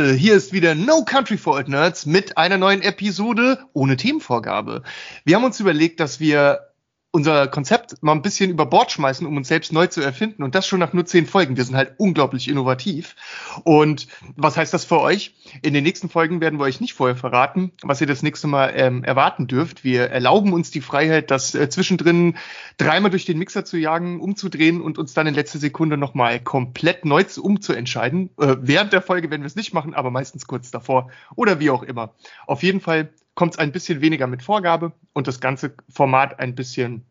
Hier 0.00 0.34
ist 0.34 0.52
wieder 0.52 0.74
No 0.74 1.04
Country 1.04 1.36
for 1.36 1.54
Old 1.54 1.68
Nerds 1.68 2.06
mit 2.06 2.38
einer 2.38 2.56
neuen 2.56 2.80
Episode 2.80 3.58
ohne 3.74 3.96
Themenvorgabe. 3.96 4.82
Wir 5.24 5.36
haben 5.36 5.44
uns 5.44 5.60
überlegt, 5.60 6.00
dass 6.00 6.20
wir 6.20 6.69
unser 7.12 7.48
Konzept 7.48 8.02
mal 8.02 8.12
ein 8.12 8.22
bisschen 8.22 8.50
über 8.50 8.66
Bord 8.66 8.92
schmeißen, 8.92 9.26
um 9.26 9.36
uns 9.36 9.48
selbst 9.48 9.72
neu 9.72 9.88
zu 9.88 10.00
erfinden. 10.00 10.42
Und 10.42 10.54
das 10.54 10.66
schon 10.66 10.78
nach 10.78 10.92
nur 10.92 11.06
zehn 11.06 11.26
Folgen. 11.26 11.56
Wir 11.56 11.64
sind 11.64 11.74
halt 11.74 11.94
unglaublich 11.98 12.48
innovativ. 12.48 13.16
Und 13.64 14.06
was 14.36 14.56
heißt 14.56 14.72
das 14.72 14.84
für 14.84 15.00
euch? 15.00 15.34
In 15.62 15.74
den 15.74 15.82
nächsten 15.82 16.08
Folgen 16.08 16.40
werden 16.40 16.60
wir 16.60 16.64
euch 16.64 16.80
nicht 16.80 16.94
vorher 16.94 17.16
verraten, 17.16 17.72
was 17.82 18.00
ihr 18.00 18.06
das 18.06 18.22
nächste 18.22 18.46
Mal 18.46 18.72
ähm, 18.76 19.02
erwarten 19.02 19.48
dürft. 19.48 19.82
Wir 19.82 20.10
erlauben 20.10 20.52
uns 20.52 20.70
die 20.70 20.80
Freiheit, 20.80 21.30
das 21.30 21.54
äh, 21.54 21.68
zwischendrin 21.68 22.36
dreimal 22.76 23.10
durch 23.10 23.24
den 23.24 23.38
Mixer 23.38 23.64
zu 23.64 23.76
jagen, 23.76 24.20
umzudrehen 24.20 24.80
und 24.80 24.98
uns 24.98 25.12
dann 25.12 25.26
in 25.26 25.34
letzter 25.34 25.58
Sekunde 25.58 25.96
nochmal 25.96 26.40
komplett 26.40 27.04
neu 27.04 27.24
umzuentscheiden. 27.38 28.30
Äh, 28.38 28.56
während 28.60 28.92
der 28.92 29.02
Folge 29.02 29.30
werden 29.30 29.42
wir 29.42 29.46
es 29.46 29.56
nicht 29.56 29.74
machen, 29.74 29.94
aber 29.94 30.10
meistens 30.10 30.46
kurz 30.46 30.70
davor 30.70 31.10
oder 31.34 31.60
wie 31.60 31.70
auch 31.70 31.82
immer. 31.82 32.14
Auf 32.46 32.62
jeden 32.62 32.80
Fall 32.80 33.10
kommt 33.40 33.54
es 33.54 33.58
ein 33.58 33.72
bisschen 33.72 34.02
weniger 34.02 34.26
mit 34.26 34.42
Vorgabe 34.42 34.92
und 35.14 35.26
das 35.26 35.40
ganze 35.40 35.72
Format 35.88 36.40
ein 36.40 36.54
bisschen 36.54 37.06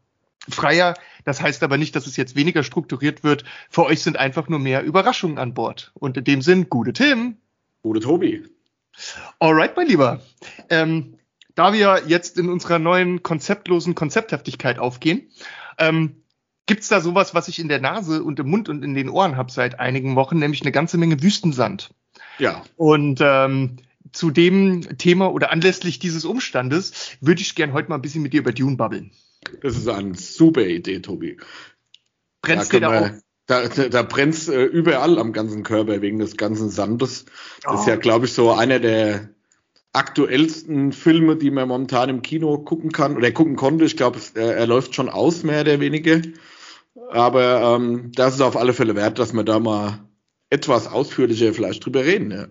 freier. 0.47 0.93
Das 1.25 1.41
heißt 1.41 1.63
aber 1.63 1.79
nicht, 1.79 1.95
dass 1.95 2.05
es 2.05 2.17
jetzt 2.17 2.35
weniger 2.35 2.61
strukturiert 2.61 3.23
wird. 3.23 3.45
Für 3.71 3.87
euch 3.87 4.03
sind 4.03 4.15
einfach 4.15 4.47
nur 4.47 4.59
mehr 4.59 4.83
Überraschungen 4.83 5.39
an 5.39 5.55
Bord. 5.55 5.91
Und 5.95 6.17
in 6.17 6.23
dem 6.23 6.43
Sinn, 6.43 6.69
gute 6.69 6.93
Tim. 6.93 7.37
Gute 7.81 8.01
Tobi. 8.01 8.43
Alright, 9.39 9.75
mein 9.75 9.87
Lieber. 9.87 10.21
Ähm, 10.69 11.17
da 11.55 11.73
wir 11.73 12.03
jetzt 12.05 12.37
in 12.37 12.47
unserer 12.47 12.77
neuen 12.77 13.23
konzeptlosen 13.23 13.95
Konzepthaftigkeit 13.95 14.77
aufgehen, 14.77 15.31
ähm, 15.79 16.21
gibt 16.67 16.83
es 16.83 16.89
da 16.89 17.01
sowas, 17.01 17.33
was 17.33 17.47
ich 17.47 17.57
in 17.57 17.69
der 17.69 17.81
Nase 17.81 18.23
und 18.23 18.39
im 18.39 18.51
Mund 18.51 18.69
und 18.69 18.83
in 18.83 18.93
den 18.93 19.09
Ohren 19.09 19.35
habe 19.35 19.51
seit 19.51 19.79
einigen 19.79 20.15
Wochen, 20.15 20.37
nämlich 20.37 20.61
eine 20.61 20.71
ganze 20.71 20.99
Menge 20.99 21.23
Wüstensand. 21.23 21.89
Ja. 22.37 22.61
Und 22.75 23.19
ähm, 23.19 23.77
zu 24.11 24.31
dem 24.31 24.97
Thema 24.97 25.31
oder 25.31 25.51
anlässlich 25.51 25.99
dieses 25.99 26.25
Umstandes 26.25 27.17
würde 27.21 27.41
ich 27.41 27.55
gern 27.55 27.73
heute 27.73 27.89
mal 27.89 27.95
ein 27.95 28.01
bisschen 28.01 28.23
mit 28.23 28.33
dir 28.33 28.41
über 28.41 28.51
Dune 28.51 28.77
babbeln. 28.77 29.11
Das 29.61 29.77
ist 29.77 29.87
eine 29.87 30.15
super 30.15 30.65
Idee, 30.65 30.99
Tobi. 30.99 31.37
Brennst 32.41 32.73
dir 32.73 32.81
da 32.81 32.99
auch? 32.99 33.09
Da, 33.45 33.67
da, 33.67 33.89
da 33.89 34.03
brennt 34.03 34.47
äh, 34.47 34.65
überall 34.65 35.17
am 35.17 35.33
ganzen 35.33 35.63
Körper 35.63 36.01
wegen 36.01 36.19
des 36.19 36.37
ganzen 36.37 36.69
Sandes. 36.69 37.25
Das 37.63 37.73
oh. 37.73 37.79
ist 37.79 37.87
ja, 37.87 37.95
glaube 37.95 38.25
ich, 38.25 38.33
so 38.33 38.51
einer 38.51 38.79
der 38.79 39.29
aktuellsten 39.91 40.91
Filme, 40.91 41.35
die 41.35 41.49
man 41.49 41.67
momentan 41.67 42.09
im 42.09 42.21
Kino 42.21 42.59
gucken 42.59 42.91
kann 42.91 43.17
oder 43.17 43.31
gucken 43.31 43.55
konnte. 43.55 43.85
Ich 43.85 43.97
glaube, 43.97 44.19
er, 44.35 44.55
er, 44.55 44.67
läuft 44.67 44.93
schon 44.93 45.09
aus, 45.09 45.43
mehr 45.43 45.61
oder 45.61 45.79
weniger. 45.79 46.21
Aber 47.09 47.75
ähm, 47.75 48.11
das 48.13 48.35
ist 48.35 48.41
auf 48.41 48.55
alle 48.55 48.73
Fälle 48.73 48.95
wert, 48.95 49.17
dass 49.17 49.33
wir 49.33 49.43
da 49.43 49.59
mal 49.59 49.99
etwas 50.51 50.87
ausführlicher 50.87 51.53
vielleicht 51.53 51.83
drüber 51.83 52.05
reden. 52.05 52.31
Ja. 52.31 52.47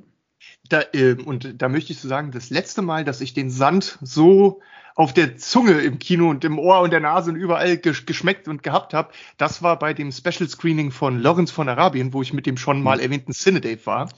Da, 0.68 0.82
äh, 0.92 1.14
und 1.14 1.60
da 1.60 1.68
möchte 1.68 1.92
ich 1.92 2.00
so 2.00 2.08
sagen, 2.08 2.30
das 2.30 2.50
letzte 2.50 2.82
Mal, 2.82 3.04
dass 3.04 3.20
ich 3.20 3.34
den 3.34 3.50
Sand 3.50 3.98
so 4.02 4.60
auf 4.94 5.14
der 5.14 5.36
Zunge 5.36 5.80
im 5.80 6.00
Kino 6.00 6.28
und 6.28 6.44
im 6.44 6.58
Ohr 6.58 6.80
und 6.80 6.90
der 6.90 7.00
Nase 7.00 7.30
und 7.30 7.36
überall 7.36 7.78
gesch 7.78 8.04
geschmeckt 8.04 8.48
und 8.48 8.64
gehabt 8.64 8.94
habe, 8.94 9.12
das 9.36 9.62
war 9.62 9.78
bei 9.78 9.94
dem 9.94 10.10
Special 10.10 10.48
Screening 10.48 10.90
von 10.90 11.20
Lawrence 11.20 11.52
von 11.52 11.68
Arabien, 11.68 12.12
wo 12.12 12.20
ich 12.20 12.32
mit 12.32 12.46
dem 12.46 12.56
schon 12.56 12.82
mal 12.82 12.96
mhm. 12.96 13.04
erwähnten 13.04 13.32
Cinedave 13.32 13.86
war. 13.86 14.08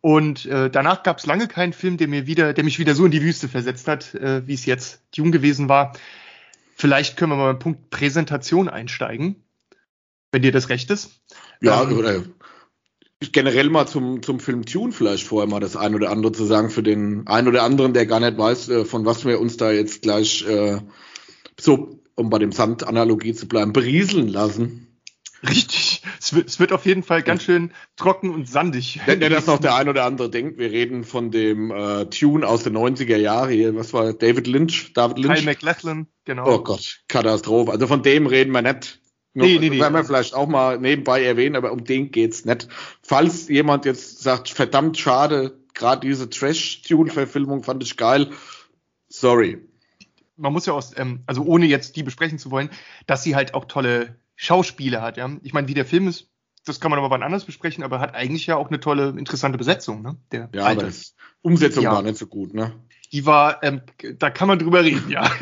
Und 0.00 0.46
äh, 0.46 0.68
danach 0.70 1.02
gab 1.02 1.18
es 1.18 1.26
lange 1.26 1.48
keinen 1.48 1.72
Film, 1.72 1.96
der 1.96 2.08
mir 2.08 2.26
wieder, 2.26 2.52
der 2.52 2.64
mich 2.64 2.78
wieder 2.78 2.94
so 2.94 3.04
in 3.04 3.10
die 3.10 3.22
Wüste 3.22 3.48
versetzt 3.48 3.88
hat, 3.88 4.14
äh, 4.14 4.46
wie 4.46 4.54
es 4.54 4.66
jetzt 4.66 5.02
Dune 5.16 5.30
gewesen 5.30 5.68
war. 5.68 5.92
Vielleicht 6.74 7.16
können 7.16 7.32
wir 7.32 7.36
mal 7.36 7.52
beim 7.52 7.58
Punkt 7.58 7.90
Präsentation 7.90 8.68
einsteigen, 8.68 9.44
wenn 10.32 10.42
dir 10.42 10.52
das 10.52 10.68
recht 10.68 10.90
ist. 10.90 11.22
Ja, 11.60 11.82
ähm, 11.82 11.96
oder 11.96 12.22
generell 13.32 13.70
mal 13.70 13.86
zum, 13.86 14.22
zum 14.22 14.40
Film 14.40 14.64
Tune 14.64 14.92
vielleicht 14.92 15.26
vorher 15.26 15.48
mal 15.48 15.60
das 15.60 15.76
ein 15.76 15.94
oder 15.94 16.10
andere 16.10 16.32
zu 16.32 16.44
sagen 16.44 16.70
für 16.70 16.82
den 16.82 17.26
einen 17.26 17.48
oder 17.48 17.62
anderen, 17.62 17.94
der 17.94 18.06
gar 18.06 18.20
nicht 18.20 18.36
weiß, 18.36 18.68
äh, 18.68 18.84
von 18.84 19.04
was 19.04 19.24
wir 19.24 19.40
uns 19.40 19.56
da 19.56 19.70
jetzt 19.70 20.02
gleich 20.02 20.46
äh, 20.46 20.80
so, 21.58 22.00
um 22.14 22.30
bei 22.30 22.38
dem 22.38 22.52
Sand-Analogie 22.52 23.34
zu 23.34 23.48
bleiben, 23.48 23.72
berieseln 23.72 24.28
lassen. 24.28 24.86
Richtig. 25.46 26.02
Es 26.18 26.34
wird, 26.34 26.48
es 26.48 26.58
wird 26.58 26.72
auf 26.72 26.86
jeden 26.86 27.02
Fall 27.02 27.22
ganz 27.22 27.42
schön 27.42 27.72
trocken 27.96 28.30
und 28.30 28.48
sandig. 28.48 29.00
Wenn 29.06 29.20
der 29.20 29.30
das 29.30 29.46
noch 29.46 29.58
der 29.58 29.74
ein 29.76 29.88
oder 29.88 30.04
andere 30.04 30.30
denkt, 30.30 30.58
wir 30.58 30.70
reden 30.70 31.04
von 31.04 31.30
dem 31.30 31.70
äh, 31.70 32.06
Tune 32.06 32.46
aus 32.46 32.64
den 32.64 32.76
90er 32.76 33.16
Jahren 33.16 33.50
hier. 33.50 33.76
Was 33.76 33.92
war 33.92 34.12
David 34.12 34.46
Lynch? 34.46 34.92
David 34.94 35.18
Lynch? 35.18 35.40
Kyle 35.40 35.44
McLachlan, 35.44 36.06
genau. 36.24 36.54
Oh 36.54 36.62
Gott, 36.62 37.00
Katastrophe. 37.08 37.70
Also 37.70 37.86
von 37.86 38.02
dem 38.02 38.26
reden 38.26 38.52
wir 38.52 38.62
nicht. 38.62 39.00
Nee, 39.36 39.58
nee, 39.58 39.68
nee. 39.68 39.80
Werden 39.80 39.92
wir 39.92 40.04
vielleicht 40.04 40.34
auch 40.34 40.48
mal 40.48 40.78
nebenbei 40.78 41.22
erwähnen, 41.22 41.56
aber 41.56 41.70
um 41.70 41.84
den 41.84 42.10
geht's 42.10 42.46
nicht. 42.46 42.68
Falls 43.02 43.48
jemand 43.48 43.84
jetzt 43.84 44.22
sagt, 44.22 44.48
verdammt 44.48 44.96
schade, 44.96 45.58
gerade 45.74 46.06
diese 46.06 46.30
Trash-Tune-Verfilmung 46.30 47.62
fand 47.62 47.82
ich 47.82 47.98
geil. 47.98 48.30
Sorry. 49.08 49.58
Man 50.38 50.54
muss 50.54 50.64
ja 50.64 50.72
aus, 50.72 50.96
ähm, 50.96 51.22
also 51.26 51.42
ohne 51.42 51.66
jetzt 51.66 51.96
die 51.96 52.02
besprechen 52.02 52.38
zu 52.38 52.50
wollen, 52.50 52.70
dass 53.06 53.22
sie 53.22 53.36
halt 53.36 53.52
auch 53.52 53.66
tolle 53.66 54.16
Schauspiele 54.36 55.02
hat, 55.02 55.18
ja. 55.18 55.30
Ich 55.42 55.52
meine, 55.52 55.68
wie 55.68 55.74
der 55.74 55.84
Film 55.84 56.08
ist, 56.08 56.30
das 56.64 56.80
kann 56.80 56.90
man 56.90 56.98
aber 56.98 57.10
wann 57.10 57.22
anders 57.22 57.44
besprechen, 57.44 57.84
aber 57.84 58.00
hat 58.00 58.14
eigentlich 58.14 58.46
ja 58.46 58.56
auch 58.56 58.68
eine 58.68 58.80
tolle, 58.80 59.10
interessante 59.18 59.58
Besetzung, 59.58 60.00
ne? 60.00 60.16
Der 60.32 60.48
ja, 60.54 60.64
alte. 60.64 60.86
aber 60.86 60.94
Umsetzung 61.42 61.84
ja. 61.84 61.92
war 61.92 62.02
nicht 62.02 62.16
so 62.16 62.26
gut, 62.26 62.54
ne? 62.54 62.72
Die 63.12 63.26
war, 63.26 63.62
ähm, 63.62 63.82
da 64.18 64.30
kann 64.30 64.48
man 64.48 64.58
drüber 64.58 64.82
reden, 64.82 65.10
ja. 65.10 65.30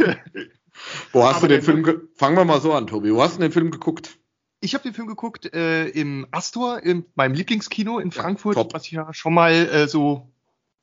Wo 1.12 1.24
hast 1.24 1.36
Aber 1.36 1.48
du 1.48 1.54
den 1.54 1.62
Film? 1.62 2.08
Fangen 2.14 2.36
wir 2.36 2.44
mal 2.44 2.60
so 2.60 2.72
an, 2.72 2.86
Tobi. 2.86 3.14
Wo 3.14 3.22
hast 3.22 3.36
du 3.36 3.40
den 3.40 3.52
Film 3.52 3.70
geguckt? 3.70 4.18
Ich 4.60 4.74
habe 4.74 4.82
den 4.82 4.94
Film 4.94 5.06
geguckt 5.06 5.52
äh, 5.54 5.88
im 5.88 6.26
Astor, 6.30 6.82
in 6.82 7.04
meinem 7.14 7.34
Lieblingskino 7.34 7.98
in 7.98 8.10
Frankfurt, 8.10 8.56
ja, 8.56 8.66
was 8.72 8.86
ich 8.86 8.92
ja 8.92 9.12
schon 9.12 9.34
mal 9.34 9.52
äh, 9.52 9.88
so 9.88 10.32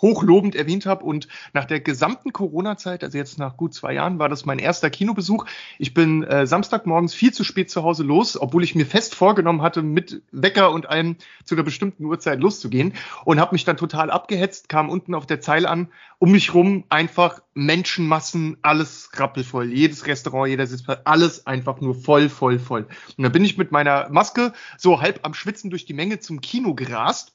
hochlobend 0.01 0.55
erwähnt 0.55 0.85
habe. 0.85 1.05
Und 1.05 1.27
nach 1.53 1.65
der 1.65 1.79
gesamten 1.79 2.33
Corona-Zeit, 2.33 3.03
also 3.03 3.17
jetzt 3.17 3.37
nach 3.39 3.57
gut 3.57 3.73
zwei 3.73 3.93
Jahren, 3.93 4.19
war 4.19 4.29
das 4.29 4.45
mein 4.45 4.59
erster 4.59 4.89
Kinobesuch. 4.89 5.45
Ich 5.77 5.93
bin 5.93 6.23
äh, 6.23 6.45
Samstagmorgens 6.45 7.13
viel 7.13 7.33
zu 7.33 7.43
spät 7.43 7.69
zu 7.69 7.83
Hause 7.83 8.03
los, 8.03 8.39
obwohl 8.39 8.63
ich 8.63 8.75
mir 8.75 8.85
fest 8.85 9.15
vorgenommen 9.15 9.61
hatte, 9.61 9.81
mit 9.81 10.21
Wecker 10.31 10.71
und 10.71 10.89
allem 10.89 11.17
zu 11.43 11.55
einer 11.55 11.63
bestimmten 11.63 12.05
Uhrzeit 12.05 12.39
loszugehen 12.39 12.93
und 13.25 13.39
habe 13.39 13.53
mich 13.53 13.65
dann 13.65 13.77
total 13.77 14.11
abgehetzt, 14.11 14.69
kam 14.69 14.89
unten 14.89 15.13
auf 15.15 15.25
der 15.25 15.41
Zeile 15.41 15.69
an, 15.69 15.89
um 16.19 16.31
mich 16.31 16.53
rum 16.53 16.83
einfach 16.89 17.41
Menschenmassen, 17.53 18.57
alles 18.61 19.09
rappelvoll, 19.13 19.71
jedes 19.71 20.07
Restaurant, 20.07 20.49
jeder 20.49 20.67
Sitzplatz, 20.67 21.01
alles 21.05 21.47
einfach 21.47 21.81
nur 21.81 21.95
voll, 21.95 22.29
voll, 22.29 22.59
voll. 22.59 22.87
Und 23.17 23.23
dann 23.23 23.31
bin 23.31 23.43
ich 23.43 23.57
mit 23.57 23.71
meiner 23.71 24.09
Maske 24.09 24.53
so 24.77 25.01
halb 25.01 25.19
am 25.23 25.33
Schwitzen 25.33 25.69
durch 25.69 25.85
die 25.85 25.93
Menge 25.93 26.19
zum 26.19 26.41
Kino 26.41 26.75
gerast 26.75 27.33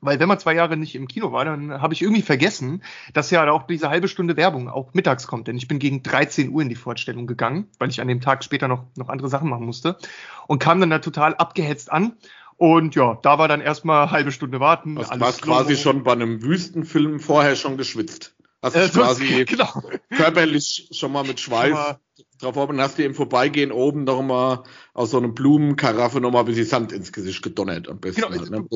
weil 0.00 0.18
wenn 0.18 0.28
man 0.28 0.38
zwei 0.38 0.54
Jahre 0.54 0.76
nicht 0.76 0.94
im 0.94 1.08
Kino 1.08 1.32
war, 1.32 1.44
dann 1.44 1.80
habe 1.80 1.94
ich 1.94 2.02
irgendwie 2.02 2.22
vergessen, 2.22 2.82
dass 3.12 3.30
ja 3.30 3.50
auch 3.50 3.64
diese 3.66 3.90
halbe 3.90 4.08
Stunde 4.08 4.36
Werbung 4.36 4.68
auch 4.68 4.94
mittags 4.94 5.26
kommt. 5.26 5.48
Denn 5.48 5.56
ich 5.56 5.68
bin 5.68 5.78
gegen 5.78 6.02
13 6.02 6.50
Uhr 6.50 6.62
in 6.62 6.68
die 6.68 6.74
Vorstellung 6.74 7.26
gegangen, 7.26 7.68
weil 7.78 7.90
ich 7.90 8.00
an 8.00 8.08
dem 8.08 8.20
Tag 8.20 8.42
später 8.44 8.68
noch, 8.68 8.84
noch 8.96 9.08
andere 9.08 9.28
Sachen 9.28 9.50
machen 9.50 9.66
musste. 9.66 9.96
Und 10.46 10.58
kam 10.58 10.80
dann 10.80 10.90
da 10.90 10.98
total 10.98 11.34
abgehetzt 11.34 11.92
an. 11.92 12.14
Und 12.56 12.94
ja, 12.94 13.18
da 13.22 13.38
war 13.38 13.48
dann 13.48 13.60
erstmal 13.60 14.10
halbe 14.10 14.32
Stunde 14.32 14.60
warten. 14.60 14.96
Du 14.96 15.20
warst 15.20 15.42
quasi 15.42 15.76
schon 15.76 16.02
bei 16.02 16.12
einem 16.12 16.42
Wüstenfilm 16.42 17.20
vorher 17.20 17.56
schon 17.56 17.76
geschwitzt. 17.76 18.34
Hast 18.62 18.76
äh, 18.76 18.88
quasi 18.88 19.44
genau. 19.48 19.82
körperlich 20.14 20.88
schon 20.92 21.12
mal 21.12 21.24
mit 21.24 21.40
Schweiß 21.40 21.96
drauf 22.38 22.56
und 22.56 22.80
hast 22.80 22.98
dir 22.98 23.06
im 23.06 23.14
Vorbeigehen 23.14 23.72
oben 23.72 24.04
noch 24.04 24.22
mal 24.22 24.64
aus 24.92 25.10
so 25.10 25.18
einer 25.18 25.28
Blumenkaraffe 25.28 26.20
noch 26.20 26.30
mal 26.30 26.40
ein 26.40 26.46
bisschen 26.46 26.66
Sand 26.66 26.92
ins 26.92 27.12
Gesicht 27.12 27.42
gedonnert 27.42 27.88
am 27.88 28.00
besten. 28.00 28.22
Genau, 28.22 28.38
halt, 28.38 28.50
ne? 28.50 28.66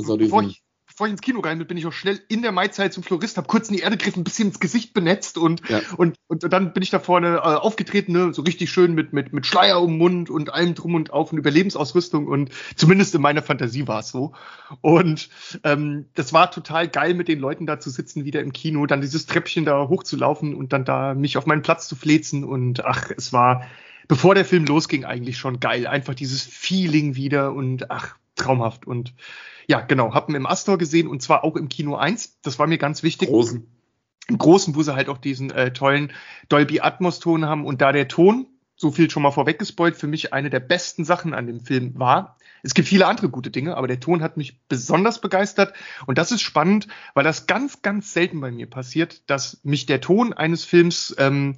Bevor 0.94 1.08
ich 1.08 1.12
ins 1.12 1.22
Kino 1.22 1.40
rein 1.40 1.58
bin, 1.58 1.66
bin 1.66 1.76
ich 1.76 1.86
auch 1.86 1.92
schnell 1.92 2.20
in 2.28 2.42
der 2.42 2.52
Maizeit 2.52 2.92
zum 2.92 3.02
Florist, 3.02 3.36
habe 3.36 3.48
kurz 3.48 3.68
in 3.68 3.74
die 3.74 3.82
Erde 3.82 3.96
gegriffen, 3.96 4.20
ein 4.20 4.24
bisschen 4.24 4.48
ins 4.48 4.60
Gesicht 4.60 4.94
benetzt 4.94 5.38
und, 5.38 5.68
ja. 5.68 5.80
und, 5.96 6.14
und 6.28 6.44
dann 6.44 6.72
bin 6.72 6.84
ich 6.84 6.90
da 6.90 7.00
vorne 7.00 7.38
äh, 7.38 7.40
aufgetreten, 7.40 8.12
ne, 8.12 8.32
so 8.32 8.42
richtig 8.42 8.70
schön 8.70 8.94
mit, 8.94 9.12
mit, 9.12 9.32
mit 9.32 9.44
Schleier 9.44 9.82
um 9.82 9.90
den 9.90 9.98
Mund 9.98 10.30
und 10.30 10.54
allem 10.54 10.76
drum 10.76 10.94
und 10.94 11.12
auf 11.12 11.32
und 11.32 11.38
Überlebensausrüstung 11.38 12.28
und 12.28 12.50
zumindest 12.76 13.12
in 13.16 13.22
meiner 13.22 13.42
Fantasie 13.42 13.88
war 13.88 14.00
es 14.00 14.10
so. 14.10 14.34
Und 14.82 15.30
ähm, 15.64 16.06
das 16.14 16.32
war 16.32 16.52
total 16.52 16.86
geil, 16.86 17.14
mit 17.14 17.26
den 17.26 17.40
Leuten 17.40 17.66
da 17.66 17.80
zu 17.80 17.90
sitzen, 17.90 18.24
wieder 18.24 18.40
im 18.40 18.52
Kino, 18.52 18.86
dann 18.86 19.00
dieses 19.00 19.26
Treppchen 19.26 19.64
da 19.64 19.88
hochzulaufen 19.88 20.54
und 20.54 20.72
dann 20.72 20.84
da 20.84 21.14
mich 21.14 21.36
auf 21.36 21.46
meinen 21.46 21.62
Platz 21.62 21.88
zu 21.88 21.96
flezen 21.96 22.44
und 22.44 22.84
ach, 22.84 23.10
es 23.16 23.32
war 23.32 23.66
bevor 24.06 24.36
der 24.36 24.44
Film 24.44 24.64
losging 24.64 25.04
eigentlich 25.04 25.38
schon 25.38 25.58
geil. 25.58 25.88
Einfach 25.88 26.14
dieses 26.14 26.44
Feeling 26.44 27.16
wieder 27.16 27.52
und 27.52 27.90
ach, 27.90 28.14
traumhaft 28.44 28.86
und 28.86 29.14
ja, 29.66 29.80
genau, 29.80 30.12
hab 30.14 30.28
ihn 30.28 30.34
im 30.34 30.46
Astor 30.46 30.78
gesehen 30.78 31.08
und 31.08 31.22
zwar 31.22 31.44
auch 31.44 31.56
im 31.56 31.68
Kino 31.68 31.96
1. 31.96 32.40
Das 32.42 32.58
war 32.58 32.66
mir 32.66 32.78
ganz 32.78 33.02
wichtig. 33.02 33.28
Großen. 33.28 33.66
Im 34.28 34.38
Großen, 34.38 34.74
wo 34.74 34.82
sie 34.82 34.94
halt 34.94 35.08
auch 35.08 35.18
diesen 35.18 35.50
äh, 35.50 35.72
tollen 35.72 36.12
Dolby 36.48 36.80
Atmos 36.80 37.20
Ton 37.20 37.44
haben 37.46 37.66
und 37.66 37.80
da 37.80 37.92
der 37.92 38.08
Ton, 38.08 38.46
so 38.76 38.90
viel 38.90 39.10
schon 39.10 39.22
mal 39.22 39.30
vorweggespoilt, 39.30 39.96
für 39.96 40.06
mich 40.06 40.32
eine 40.32 40.50
der 40.50 40.60
besten 40.60 41.04
Sachen 41.04 41.34
an 41.34 41.46
dem 41.46 41.60
Film 41.60 41.98
war. 41.98 42.38
Es 42.62 42.74
gibt 42.74 42.88
viele 42.88 43.06
andere 43.06 43.28
gute 43.28 43.50
Dinge, 43.50 43.76
aber 43.76 43.86
der 43.86 44.00
Ton 44.00 44.22
hat 44.22 44.36
mich 44.36 44.60
besonders 44.68 45.20
begeistert 45.20 45.74
und 46.06 46.16
das 46.16 46.32
ist 46.32 46.40
spannend, 46.40 46.88
weil 47.12 47.24
das 47.24 47.46
ganz, 47.46 47.82
ganz 47.82 48.12
selten 48.12 48.40
bei 48.40 48.50
mir 48.50 48.68
passiert, 48.68 49.28
dass 49.28 49.60
mich 49.62 49.86
der 49.86 50.00
Ton 50.00 50.32
eines 50.32 50.64
Films 50.64 51.14
ähm, 51.18 51.56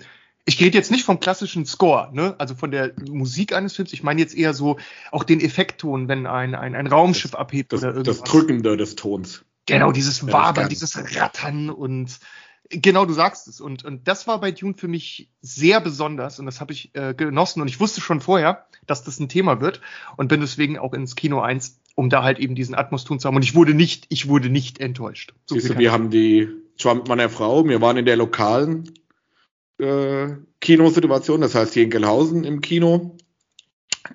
ich 0.48 0.60
rede 0.60 0.78
jetzt 0.78 0.92
nicht 0.92 1.04
vom 1.04 1.18
klassischen 1.18 1.66
Score, 1.66 2.08
ne? 2.12 2.36
also 2.38 2.54
von 2.54 2.70
der 2.70 2.92
Musik 3.10 3.52
eines 3.52 3.74
Films. 3.74 3.92
Ich 3.92 4.04
meine 4.04 4.20
jetzt 4.20 4.34
eher 4.34 4.54
so 4.54 4.78
auch 5.10 5.24
den 5.24 5.40
Effektton, 5.40 6.08
wenn 6.08 6.26
ein, 6.26 6.54
ein, 6.54 6.76
ein 6.76 6.86
Raumschiff 6.86 7.32
das, 7.32 7.40
abhebt 7.40 7.72
das, 7.72 7.80
oder 7.82 7.94
irgendwas. 7.94 8.20
Das 8.20 8.30
Drückende 8.30 8.76
des 8.76 8.94
Tons. 8.94 9.44
Genau, 9.66 9.90
dieses 9.90 10.24
Wabern, 10.30 10.68
dieses 10.68 10.96
Rattern 11.16 11.68
und 11.68 12.20
Genau, 12.68 13.04
du 13.04 13.12
sagst 13.12 13.46
es. 13.46 13.60
Und, 13.60 13.84
und 13.84 14.08
das 14.08 14.26
war 14.26 14.40
bei 14.40 14.50
Dune 14.50 14.74
für 14.74 14.88
mich 14.88 15.30
sehr 15.40 15.80
besonders 15.80 16.40
und 16.40 16.46
das 16.46 16.60
habe 16.60 16.72
ich 16.72 16.90
äh, 16.94 17.14
genossen. 17.14 17.60
Und 17.60 17.68
ich 17.68 17.78
wusste 17.78 18.00
schon 18.00 18.20
vorher, 18.20 18.66
dass 18.86 19.04
das 19.04 19.20
ein 19.20 19.28
Thema 19.28 19.60
wird 19.60 19.80
und 20.16 20.28
bin 20.28 20.40
deswegen 20.40 20.76
auch 20.76 20.92
ins 20.92 21.14
Kino 21.14 21.40
1, 21.40 21.78
um 21.94 22.10
da 22.10 22.24
halt 22.24 22.40
eben 22.40 22.56
diesen 22.56 22.74
Atmosphären 22.74 23.20
zu 23.20 23.28
haben. 23.28 23.36
Und 23.36 23.44
ich 23.44 23.54
wurde 23.54 23.72
nicht, 23.72 24.06
ich 24.08 24.26
wurde 24.28 24.48
nicht 24.48 24.80
enttäuscht. 24.80 25.32
So 25.46 25.54
Siehst 25.54 25.70
du, 25.70 25.78
wir 25.78 25.92
haben 25.92 26.10
die, 26.10 26.48
ich 26.76 26.84
war 26.84 26.96
mit 26.96 27.06
meiner 27.06 27.28
Frau, 27.28 27.68
wir 27.68 27.80
waren 27.80 27.98
in 27.98 28.04
der 28.04 28.16
lokalen 28.16 28.92
äh, 29.78 30.28
Kinosituation, 30.60 31.40
das 31.40 31.54
heißt 31.54 31.74
hier 31.74 31.84
in 31.84 31.90
Gelhausen 31.90 32.44
im 32.44 32.60
Kino, 32.60 33.16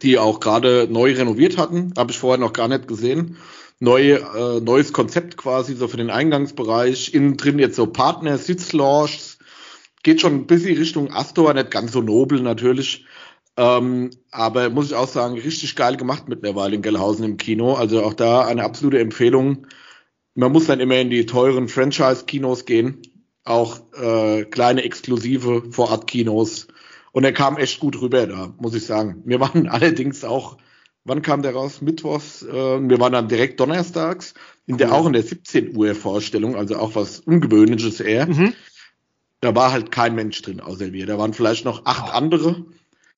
die 0.01 0.17
auch 0.17 0.39
gerade 0.39 0.87
neu 0.89 1.13
renoviert 1.13 1.57
hatten. 1.57 1.93
Habe 1.97 2.11
ich 2.11 2.17
vorher 2.17 2.39
noch 2.39 2.53
gar 2.53 2.67
nicht 2.67 2.87
gesehen 2.87 3.37
neue, 3.81 4.19
äh, 4.19 4.61
neues 4.61 4.93
Konzept 4.93 5.35
quasi, 5.35 5.75
so 5.75 5.89
für 5.89 5.97
den 5.97 6.09
Eingangsbereich. 6.09 7.13
Innen 7.13 7.35
drin 7.35 7.59
jetzt 7.59 7.75
so 7.75 7.87
Partner, 7.87 8.37
Sitzlounges. 8.37 9.39
Geht 10.03 10.21
schon 10.21 10.33
ein 10.35 10.47
bisschen 10.47 10.77
Richtung 10.77 11.11
Astor, 11.11 11.53
nicht 11.53 11.71
ganz 11.71 11.91
so 11.91 12.01
nobel 12.01 12.41
natürlich. 12.41 13.05
Ähm, 13.57 14.11
aber 14.31 14.69
muss 14.69 14.87
ich 14.87 14.95
auch 14.95 15.07
sagen, 15.07 15.35
richtig 15.35 15.75
geil 15.75 15.97
gemacht 15.97 16.23
mittlerweile 16.27 16.75
in 16.75 16.81
Gellhausen 16.81 17.25
im 17.25 17.37
Kino. 17.37 17.73
Also 17.73 18.03
auch 18.03 18.13
da 18.13 18.45
eine 18.45 18.63
absolute 18.63 18.99
Empfehlung. 18.99 19.67
Man 20.35 20.51
muss 20.51 20.67
dann 20.67 20.79
immer 20.79 20.95
in 20.97 21.09
die 21.09 21.25
teuren 21.25 21.67
Franchise-Kinos 21.67 22.65
gehen. 22.65 23.01
Auch 23.43 23.81
äh, 23.93 24.45
kleine 24.45 24.83
exklusive 24.83 25.63
Vorab-Kinos. 25.71 26.67
Und 27.11 27.23
er 27.23 27.33
kam 27.33 27.57
echt 27.57 27.79
gut 27.79 27.99
rüber 28.01 28.27
da, 28.27 28.53
muss 28.59 28.75
ich 28.75 28.85
sagen. 28.85 29.21
Wir 29.25 29.39
waren 29.39 29.67
allerdings 29.69 30.23
auch 30.23 30.57
wann 31.03 31.21
kam 31.21 31.41
der 31.41 31.53
raus? 31.53 31.81
Mittwochs. 31.81 32.43
Äh, 32.43 32.53
wir 32.53 32.99
waren 32.99 33.13
dann 33.13 33.27
direkt 33.27 33.59
donnerstags, 33.59 34.33
in 34.65 34.77
der, 34.77 34.93
auch 34.93 35.05
in 35.05 35.13
der 35.13 35.23
17 35.23 35.75
Uhr 35.75 35.95
Vorstellung, 35.95 36.55
also 36.55 36.77
auch 36.77 36.95
was 36.95 37.19
Ungewöhnliches 37.21 37.99
eher. 37.99 38.27
Mhm. 38.27 38.53
Da 39.39 39.55
war 39.55 39.71
halt 39.71 39.91
kein 39.91 40.15
Mensch 40.15 40.41
drin, 40.41 40.59
außer 40.59 40.93
wir. 40.93 41.05
Da 41.05 41.17
waren 41.17 41.33
vielleicht 41.33 41.65
noch 41.65 41.85
acht 41.85 42.09
oh. 42.09 42.17
andere. 42.17 42.65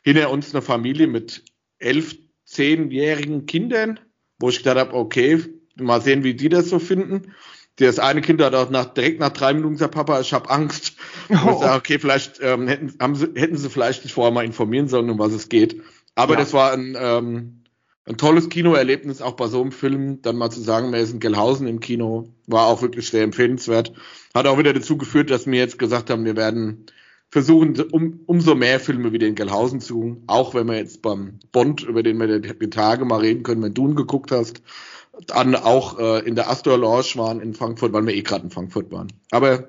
Hinter 0.04 0.30
uns 0.32 0.54
eine 0.54 0.62
Familie 0.62 1.08
mit 1.08 1.44
elf, 1.80 2.16
zehnjährigen 2.46 3.46
Kindern, 3.46 4.00
wo 4.40 4.50
ich 4.50 4.60
gedacht 4.60 4.78
habe, 4.78 4.94
okay, 4.94 5.44
mal 5.76 6.02
sehen, 6.02 6.24
wie 6.24 6.34
die 6.34 6.50
das 6.50 6.70
so 6.70 6.80
finden. 6.80 7.34
Das 7.78 8.00
eine 8.00 8.22
Kind 8.22 8.42
hat 8.42 8.54
auch 8.54 8.70
nach, 8.70 8.86
direkt 8.86 9.20
nach 9.20 9.32
drei 9.32 9.54
Minuten 9.54 9.74
gesagt, 9.74 9.96
Papa, 9.96 10.20
ich 10.20 10.34
habe 10.34 10.50
Angst. 10.50 10.96
Oh. 11.30 11.34
Und 11.34 11.54
ich 11.54 11.60
sag, 11.60 11.78
okay, 11.78 12.00
vielleicht 12.00 12.40
ähm, 12.42 12.68
hätten, 12.68 12.94
haben 13.00 13.16
sie, 13.16 13.32
hätten 13.36 13.58
sie 13.58 13.70
vielleicht 13.70 14.04
sich 14.04 14.14
vorher 14.14 14.32
mal 14.32 14.46
informieren 14.46 14.88
sollen, 14.88 15.10
um 15.10 15.20
was 15.20 15.34
es 15.34 15.50
geht. 15.50 15.82
Aber 16.16 16.34
ja. 16.34 16.40
das 16.40 16.54
war 16.54 16.74
ein 16.74 16.96
ähm, 17.00 17.64
ein 18.06 18.18
tolles 18.18 18.50
Kinoerlebnis, 18.50 19.22
auch 19.22 19.34
bei 19.34 19.48
so 19.48 19.62
einem 19.62 19.72
Film, 19.72 20.22
dann 20.22 20.36
mal 20.36 20.50
zu 20.50 20.60
sagen, 20.60 20.94
ist 20.94 21.14
in 21.14 21.20
Gelhausen 21.20 21.68
im 21.68 21.80
Kino, 21.80 22.34
war 22.48 22.68
auch 22.68 22.82
wirklich 22.82 23.08
sehr 23.10 23.24
empfehlenswert. 23.24 23.94
Hat 24.34 24.46
auch 24.46 24.58
wieder 24.58 24.74
dazu 24.74 24.98
geführt, 24.98 25.30
dass 25.30 25.48
wir 25.48 25.58
jetzt 25.58 25.80
gesagt 25.80 26.10
haben, 26.10 26.26
wir 26.26 26.36
werden 26.36 26.88
versuchen, 27.30 27.80
um, 27.92 28.20
umso 28.26 28.56
mehr 28.56 28.80
Filme 28.80 29.14
wieder 29.14 29.28
in 29.28 29.36
Gelhausen 29.36 29.80
zu, 29.80 30.22
auch 30.28 30.54
wenn 30.54 30.68
wir 30.68 30.76
jetzt 30.76 31.02
beim 31.02 31.40
Bond, 31.52 31.84
über 31.84 32.04
den 32.04 32.18
wir 32.18 32.40
die 32.40 32.70
Tage 32.70 33.06
mal 33.06 33.22
reden 33.22 33.44
können, 33.44 33.64
wenn 33.64 33.74
du 33.74 33.88
ihn 33.88 33.96
geguckt 33.96 34.32
hast, 34.32 34.62
dann 35.28 35.56
auch 35.56 36.00
äh, 36.00 36.20
in 36.20 36.36
der 36.36 36.50
Astor 36.50 36.78
Lounge 36.78 37.16
waren 37.16 37.40
in 37.40 37.54
Frankfurt, 37.54 37.94
weil 37.94 38.06
wir 38.06 38.14
eh 38.14 38.22
gerade 38.22 38.46
in 38.46 38.50
Frankfurt 38.50 38.92
waren. 38.92 39.12
Aber 39.32 39.68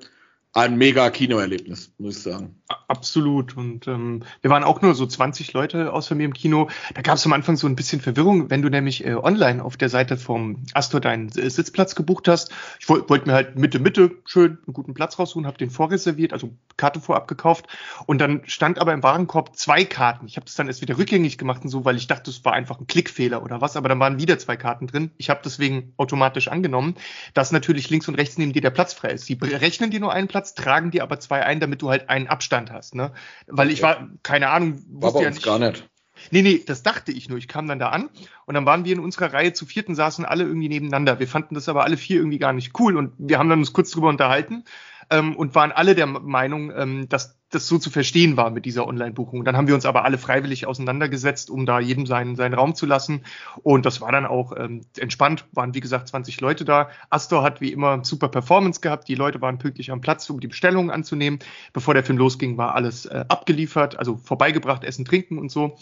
ein 0.55 0.77
mega 0.77 1.11
Kinoerlebnis, 1.11 1.93
muss 1.99 2.17
ich 2.17 2.23
sagen. 2.23 2.55
Absolut. 2.87 3.57
Und 3.57 3.89
ähm, 3.89 4.23
wir 4.41 4.51
waren 4.51 4.63
auch 4.63 4.81
nur 4.83 4.95
so 4.95 5.05
20 5.05 5.53
Leute 5.53 5.93
außer 5.93 6.15
mir 6.15 6.25
im 6.25 6.33
Kino. 6.33 6.71
Da 6.95 7.03
gab 7.03 7.17
es 7.17 7.27
am 7.27 7.33
Anfang 7.33 7.57
so 7.57 7.67
ein 7.67 7.75
bisschen 7.75 8.01
Verwirrung, 8.01 8.51
wenn 8.51 8.63
du 8.63 8.69
nämlich 8.69 9.05
äh, 9.05 9.15
online 9.15 9.65
auf 9.65 9.77
der 9.77 9.89
Seite 9.89 10.17
vom 10.17 10.63
Astor 10.73 11.01
deinen 11.01 11.29
äh, 11.31 11.51
Sitzplatz 11.51 11.97
gebucht 11.97 12.29
hast. 12.29 12.53
Ich 12.79 12.89
wollte 12.89 13.09
wollt 13.09 13.27
mir 13.27 13.33
halt 13.33 13.59
Mitte, 13.59 13.81
Mitte 13.81 14.13
schön 14.27 14.59
einen 14.65 14.75
guten 14.75 14.95
Platz 14.95 15.19
raussuchen, 15.19 15.45
habe 15.47 15.59
den 15.59 15.71
vorreserviert, 15.71 16.33
also 16.33 16.51
Karte 16.77 17.01
vorab 17.01 17.27
gekauft. 17.27 17.67
Und 18.07 18.19
dann 18.21 18.43
stand 18.47 18.79
aber 18.79 18.93
im 18.93 19.03
Warenkorb 19.03 19.57
zwei 19.57 19.85
Karten. 19.85 20.27
Ich 20.27 20.37
habe 20.37 20.47
das 20.47 20.55
dann 20.55 20.69
erst 20.69 20.83
wieder 20.83 20.97
rückgängig 20.99 21.37
gemacht 21.37 21.65
und 21.65 21.71
so, 21.71 21.85
weil 21.85 21.97
ich 21.97 22.07
dachte, 22.07 22.31
es 22.31 22.45
war 22.45 22.53
einfach 22.53 22.79
ein 22.79 22.87
Klickfehler 22.87 23.43
oder 23.43 23.61
was. 23.61 23.77
Aber 23.77 23.89
dann 23.89 23.99
waren 23.99 24.21
wieder 24.21 24.39
zwei 24.39 24.57
Karten 24.57 24.87
drin. 24.87 25.11
Ich 25.17 25.31
habe 25.31 25.41
deswegen 25.45 25.95
automatisch 25.97 26.47
angenommen, 26.47 26.95
dass 27.35 27.51
natürlich 27.51 27.91
links 27.91 28.07
und 28.07 28.15
rechts 28.15 28.39
neben 28.39 28.53
dir 28.53 28.63
der 28.63 28.71
Platz 28.71 28.93
frei 28.93 29.11
ist. 29.11 29.27
Sie 29.27 29.37
rechnen 29.41 29.91
dir 29.91 29.99
nur 29.99 30.13
einen 30.13 30.29
Platz, 30.29 30.44
tragen 30.53 30.91
dir 30.91 31.03
aber 31.03 31.19
zwei 31.21 31.43
ein, 31.43 31.61
damit 31.61 31.81
du 31.81 31.89
halt 31.89 32.11
einen 32.11 32.27
Abstand 32.27 32.71
hast 32.71 32.95
ne? 32.95 33.13
Weil 33.47 33.71
ich 33.71 33.81
war, 33.81 34.09
keine 34.23 34.51
Ahnung, 34.51 34.85
wusste 34.89 35.23
ja 35.23 35.31
nicht. 35.31 35.43
gar 35.43 35.59
nicht. 35.59 35.89
Nee, 36.31 36.43
nee, 36.43 36.63
das 36.65 36.83
dachte 36.83 37.13
ich 37.13 37.29
nur. 37.29 37.39
Ich 37.39 37.49
kam 37.49 37.67
dann 37.67 37.79
da 37.79 37.89
an 37.89 38.09
und 38.47 38.55
dann 38.55 38.67
waren 38.67 38.85
wir 38.85 38.93
in 38.93 39.01
unserer 39.01 39.33
Reihe 39.33 39.53
zu 39.53 39.67
vierten, 39.67 39.95
saßen 39.95 40.25
alle 40.25 40.45
irgendwie 40.45 40.69
nebeneinander. 40.69 41.19
Wir 41.19 41.29
fanden 41.29 41.55
das 41.55 41.69
aber 41.69 41.85
alle 41.85 41.97
vier 41.97 42.19
irgendwie 42.19 42.39
gar 42.39 42.53
nicht 42.53 42.79
cool 42.79 42.97
und 42.97 43.15
wir 43.19 43.39
haben 43.39 43.49
dann 43.49 43.59
uns 43.59 43.73
kurz 43.73 43.91
drüber 43.91 44.09
unterhalten 44.09 44.65
ähm, 45.11 45.37
und 45.37 45.55
waren 45.55 45.73
alle 45.73 45.95
der 45.95 46.07
Meinung, 46.07 46.73
ähm, 46.77 47.09
dass 47.09 47.39
das 47.51 47.69
so 47.69 47.79
zu 47.79 47.91
verstehen 47.91 48.37
war 48.37 48.51
mit 48.51 48.65
dieser 48.65 48.87
Online-Buchung. 48.87 49.45
Dann 49.45 49.57
haben 49.57 49.69
wir 49.69 49.75
uns 49.75 49.87
aber 49.87 50.05
alle 50.05 50.19
freiwillig 50.19 50.67
auseinandergesetzt, 50.67 51.51
um 51.51 51.67
da 51.67 51.79
jedem 51.79 52.07
seinen, 52.07 52.37
seinen 52.37 52.55
Raum 52.55 52.75
zu 52.75 52.87
lassen. 52.87 53.23
Und 53.63 53.87
das 53.87 54.01
war 54.01 54.11
dann 54.11 54.27
auch 54.27 54.53
ähm, 54.57 54.83
entspannt, 54.99 55.47
waren 55.53 55.75
wie 55.75 55.81
gesagt 55.81 56.09
20 56.09 56.41
Leute 56.41 56.65
da. 56.65 56.89
Astor 57.11 57.43
hat 57.43 57.61
wie 57.61 57.73
immer 57.73 58.05
super 58.05 58.29
Performance 58.29 58.81
gehabt. 58.81 59.09
Die 59.09 59.15
Leute 59.15 59.41
waren 59.41 59.59
pünktlich 59.59 59.91
am 59.91 60.01
Platz, 60.01 60.29
um 60.31 60.41
die 60.41 60.49
Bestellungen 60.49 60.91
anzunehmen. 60.91 61.39
Bevor 61.73 61.95
der 61.95 62.05
Film 62.05 62.19
losging, 62.19 62.57
war 62.57 62.75
alles 62.75 63.07
äh, 63.07 63.25
abgeliefert, 63.29 63.99
also 63.99 64.17
vorbeigebracht, 64.17 64.85
Essen, 64.85 65.05
Trinken 65.05 65.39
und 65.39 65.51
so. 65.51 65.77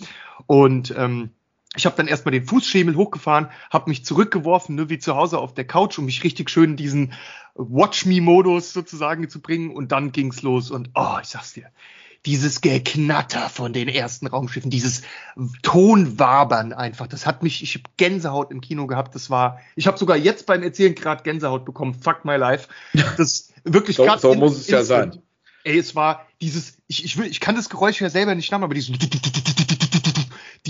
Und 0.47 0.95
ähm, 0.97 1.31
ich 1.75 1.87
habe 1.87 1.97
dann 1.97 2.07
erstmal 2.07 2.33
den 2.33 2.45
Fußschemel 2.45 2.97
hochgefahren, 2.97 3.49
habe 3.71 3.89
mich 3.89 4.05
zurückgeworfen, 4.05 4.75
ne, 4.75 4.91
wie 4.91 4.99
zu 4.99 5.17
Hause 5.17 5.39
auf 5.39 5.55
der 5.55 5.67
Couch, 5.67 5.99
um 5.99 6.05
mich 6.05 6.23
richtig 6.23 6.51
schön 6.51 6.73
in 6.73 6.77
diesen 6.77 7.13
Watch-Me-Modus 7.55 8.73
sozusagen 8.73 9.29
zu 9.31 9.41
bringen. 9.41 9.71
Und 9.71 9.91
dann 9.91 10.13
ging's 10.13 10.43
los. 10.43 10.71
Und 10.71 10.91
oh, 10.95 11.17
ich 11.23 11.29
sag's 11.29 11.55
dir, 11.55 11.71
dieses 12.27 12.61
Geknatter 12.61 13.49
von 13.49 13.73
den 13.73 13.89
ersten 13.89 14.27
Raumschiffen, 14.27 14.71
dieses 14.71 15.03
Tonwabern 15.63 16.75
einfach, 16.75 17.07
das 17.07 17.27
hat 17.27 17.43
mich, 17.43 17.63
ich 17.63 17.75
habe 17.75 17.85
Gänsehaut 17.97 18.51
im 18.51 18.61
Kino 18.61 18.87
gehabt. 18.87 19.15
Das 19.15 19.31
war, 19.31 19.59
ich 19.75 19.87
habe 19.87 19.99
sogar 19.99 20.19
jetzt 20.19 20.47
beim 20.47 20.63
Erzählen 20.63 20.95
gerade 20.95 21.23
Gänsehaut 21.23 21.65
bekommen. 21.65 21.95
Fuck 21.95 22.27
my 22.27 22.37
life. 22.37 22.69
Das 23.17 23.53
wirklich 23.65 23.97
so, 23.97 24.07
so 24.19 24.35
muss 24.35 24.59
es 24.59 24.69
ja 24.69 24.85
sein. 24.85 25.23
Ey, 25.65 25.79
es 25.79 25.95
war 25.95 26.27
dieses, 26.41 26.77
ich, 26.87 27.05
ich 27.05 27.17
will, 27.17 27.27
ich 27.27 27.41
kann 27.41 27.55
das 27.55 27.71
Geräusch 27.71 28.01
ja 28.01 28.11
selber 28.11 28.35
nicht 28.35 28.51
namen, 28.51 28.65
aber 28.65 28.75
dieses 28.75 28.91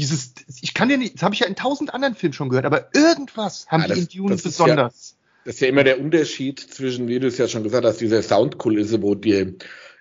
dieses, 0.03 0.35
ich 0.61 0.75
kann 0.75 0.91
ja 0.91 0.97
nicht, 0.97 1.15
das 1.15 1.23
habe 1.23 1.35
ich 1.35 1.41
ja 1.41 1.47
in 1.47 1.57
tausend 1.57 1.95
anderen 1.95 2.15
Filmen 2.15 2.33
schon 2.33 2.49
gehört, 2.49 2.67
aber 2.67 2.89
irgendwas 2.95 3.67
haben 3.69 3.83
ja, 3.83 3.89
das, 3.89 4.09
die 4.09 4.19
in 4.19 4.25
Dune 4.25 4.37
besonders. 4.37 5.17
Ja, 5.17 5.43
das 5.45 5.55
ist 5.55 5.61
ja 5.61 5.69
immer 5.69 5.85
der 5.85 6.01
Unterschied 6.01 6.61
zwischen, 6.61 7.09
wie 7.09 7.21
du 7.21 7.29
es 7.29 7.39
ja 7.39 7.49
schon 7.49 7.63
gesagt 7.63 7.85
hast, 7.85 8.01
dieser 8.01 8.23
Soundkulisse, 8.23 9.03
wo 9.03 9.15
die, 9.15 9.55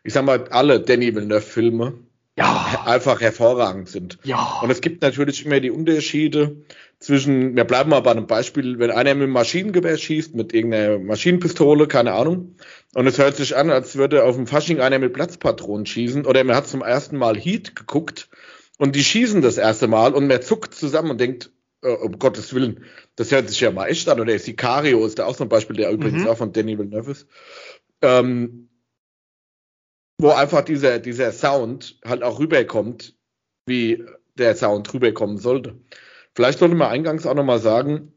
ich 0.03 0.13
sag 0.13 0.25
mal, 0.25 0.47
alle 0.49 0.79
Danny 0.81 1.15
Villeneuve-Filme 1.15 1.93
ja. 2.37 2.83
einfach 2.85 3.21
hervorragend 3.21 3.89
sind. 3.89 4.17
Ja. 4.23 4.59
Und 4.61 4.71
es 4.71 4.81
gibt 4.81 5.01
natürlich 5.01 5.45
immer 5.45 5.59
die 5.59 5.71
Unterschiede 5.71 6.57
zwischen, 6.99 7.55
wir 7.55 7.63
bleiben 7.63 7.89
mal 7.89 8.01
bei 8.01 8.11
einem 8.11 8.27
Beispiel, 8.27 8.77
wenn 8.77 8.91
einer 8.91 9.15
mit 9.15 9.23
einem 9.23 9.33
Maschinengewehr 9.33 9.97
schießt, 9.97 10.35
mit 10.35 10.53
irgendeiner 10.53 10.99
Maschinenpistole, 10.99 11.87
keine 11.87 12.13
Ahnung, 12.13 12.55
und 12.93 13.07
es 13.07 13.17
hört 13.17 13.35
sich 13.35 13.55
an, 13.55 13.71
als 13.71 13.95
würde 13.95 14.23
auf 14.23 14.35
dem 14.35 14.45
Fasching 14.45 14.79
einer 14.79 14.99
mit 14.99 15.13
Platzpatronen 15.13 15.85
schießen, 15.85 16.25
oder 16.25 16.43
man 16.43 16.55
hat 16.55 16.67
zum 16.67 16.83
ersten 16.83 17.17
Mal 17.17 17.35
Heat 17.37 17.75
geguckt 17.75 18.29
und 18.81 18.95
die 18.95 19.03
schießen 19.03 19.43
das 19.43 19.59
erste 19.59 19.87
Mal 19.87 20.15
und 20.15 20.25
man 20.25 20.41
zuckt 20.41 20.73
zusammen 20.73 21.11
und 21.11 21.21
denkt, 21.21 21.51
äh, 21.83 21.91
um 21.91 22.17
Gottes 22.17 22.51
Willen, 22.55 22.83
das 23.15 23.31
hört 23.31 23.47
sich 23.47 23.59
ja 23.59 23.69
mal 23.69 23.85
echt 23.85 24.09
an. 24.09 24.19
Oder 24.19 24.39
Sicario 24.39 25.05
ist 25.05 25.19
da 25.19 25.27
auch 25.27 25.35
so 25.35 25.43
ein 25.43 25.49
Beispiel, 25.49 25.75
der 25.75 25.91
übrigens 25.91 26.23
mhm. 26.23 26.27
auch 26.27 26.37
von 26.37 26.51
Danny 26.51 26.79
Villeneuve 26.79 27.11
ist. 27.11 27.27
Ähm, 28.01 28.69
wo 30.17 30.29
einfach 30.31 30.61
dieser, 30.61 30.97
dieser 30.97 31.31
Sound 31.31 31.99
halt 32.03 32.23
auch 32.23 32.39
rüberkommt, 32.39 33.15
wie 33.67 34.03
der 34.33 34.55
Sound 34.55 34.91
rüberkommen 34.91 35.37
sollte. 35.37 35.79
Vielleicht 36.33 36.57
sollte 36.57 36.73
man 36.73 36.89
eingangs 36.89 37.27
auch 37.27 37.35
nochmal 37.35 37.59
sagen, 37.59 38.13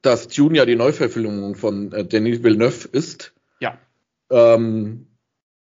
dass 0.00 0.28
Dune 0.28 0.58
ja 0.58 0.64
die 0.64 0.76
Neuverfilmung 0.76 1.56
von 1.56 1.90
äh, 1.90 2.04
Denis 2.04 2.44
Villeneuve 2.44 2.88
ist. 2.92 3.34
Ja. 3.58 3.80
Ähm, 4.30 5.08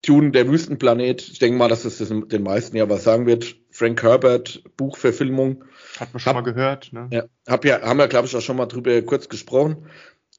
Dune, 0.05 0.31
der 0.31 0.47
Wüstenplanet, 0.49 1.21
ich 1.21 1.39
denke 1.39 1.57
mal, 1.57 1.67
dass 1.69 1.85
es 1.85 1.97
das 1.97 2.09
den 2.09 2.43
meisten 2.43 2.77
ja 2.77 2.89
was 2.89 3.03
sagen 3.03 3.25
wird. 3.25 3.55
Frank 3.79 4.03
Herbert 4.03 4.61
Buchverfilmung. 4.75 5.63
Hat 6.01 6.13
man 6.13 6.19
schon 6.19 6.35
hab, 6.35 6.43
mal 6.43 6.51
gehört. 6.51 6.91
Ne? 6.91 7.07
Ja, 7.11 7.23
hab 7.47 7.63
ja, 7.63 7.81
haben 7.81 7.97
wir, 7.97 8.09
glaube 8.09 8.27
ich, 8.27 8.35
auch 8.35 8.41
schon 8.41 8.57
mal 8.57 8.65
drüber 8.65 9.01
kurz 9.03 9.29
gesprochen. 9.29 9.87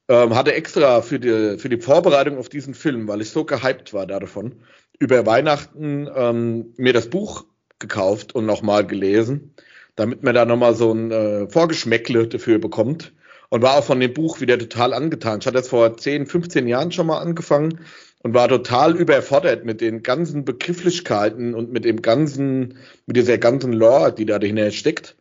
Ähm, 0.09 0.35
hatte 0.35 0.53
extra 0.53 1.01
für 1.01 1.19
die, 1.19 1.57
für 1.59 1.71
die 1.71 1.81
Vorbereitung 1.81 2.37
auf 2.37 2.51
diesen 2.51 2.75
Film, 2.75 3.09
weil 3.09 3.23
ich 3.23 3.31
so 3.31 3.45
gehypt 3.45 3.95
war 3.95 4.07
davon, 4.07 4.57
über 4.99 5.25
Weihnachten 5.25 6.07
ähm, 6.15 6.75
mir 6.77 6.93
das 6.93 7.09
Buch 7.09 7.47
gekauft 7.79 8.35
und 8.35 8.45
nochmal 8.45 8.87
gelesen, 8.87 9.55
damit 9.97 10.23
man 10.23 10.35
da 10.35 10.45
nochmal 10.45 10.75
so 10.75 10.93
ein 10.93 11.11
äh, 11.11 11.49
Vorgeschmäckle 11.49 12.29
dafür 12.29 12.59
bekommt. 12.59 13.15
Und 13.49 13.63
war 13.63 13.79
auch 13.79 13.85
von 13.85 13.99
dem 13.99 14.13
Buch 14.13 14.41
wieder 14.41 14.59
total 14.59 14.93
angetan. 14.93 15.41
Ich 15.41 15.47
hatte 15.47 15.57
das 15.57 15.67
vor 15.67 15.97
10, 15.97 16.27
15 16.27 16.69
Jahren 16.69 16.93
schon 16.93 17.09
mal 17.09 17.19
angefangen 17.19 17.81
und 18.23 18.35
war 18.35 18.49
total 18.49 18.97
überfordert 18.97 19.65
mit 19.65 19.81
den 19.81 20.03
ganzen 20.03 20.45
Begrifflichkeiten 20.45 21.55
und 21.55 21.73
mit 21.73 21.85
dem 21.85 22.03
ganzen, 22.03 22.79
mit 23.07 23.17
dieser 23.17 23.39
ganzen 23.39 23.73
Lore, 23.73 24.13
die 24.13 24.27
da 24.27 24.39
dahinter 24.39 24.71
steckt. 24.71 25.17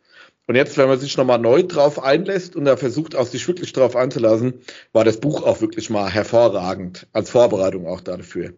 Und 0.46 0.56
jetzt, 0.56 0.76
wenn 0.78 0.88
man 0.88 0.98
sich 0.98 1.16
nochmal 1.16 1.38
neu 1.38 1.62
drauf 1.62 2.02
einlässt 2.02 2.56
und 2.56 2.64
da 2.64 2.76
versucht, 2.76 3.14
auch 3.14 3.26
sich 3.26 3.46
wirklich 3.46 3.72
drauf 3.72 3.94
einzulassen, 3.94 4.60
war 4.92 5.04
das 5.04 5.20
Buch 5.20 5.44
auch 5.44 5.60
wirklich 5.60 5.90
mal 5.90 6.10
hervorragend 6.10 7.06
als 7.12 7.30
Vorbereitung 7.30 7.86
auch 7.86 8.00
dafür 8.00 8.52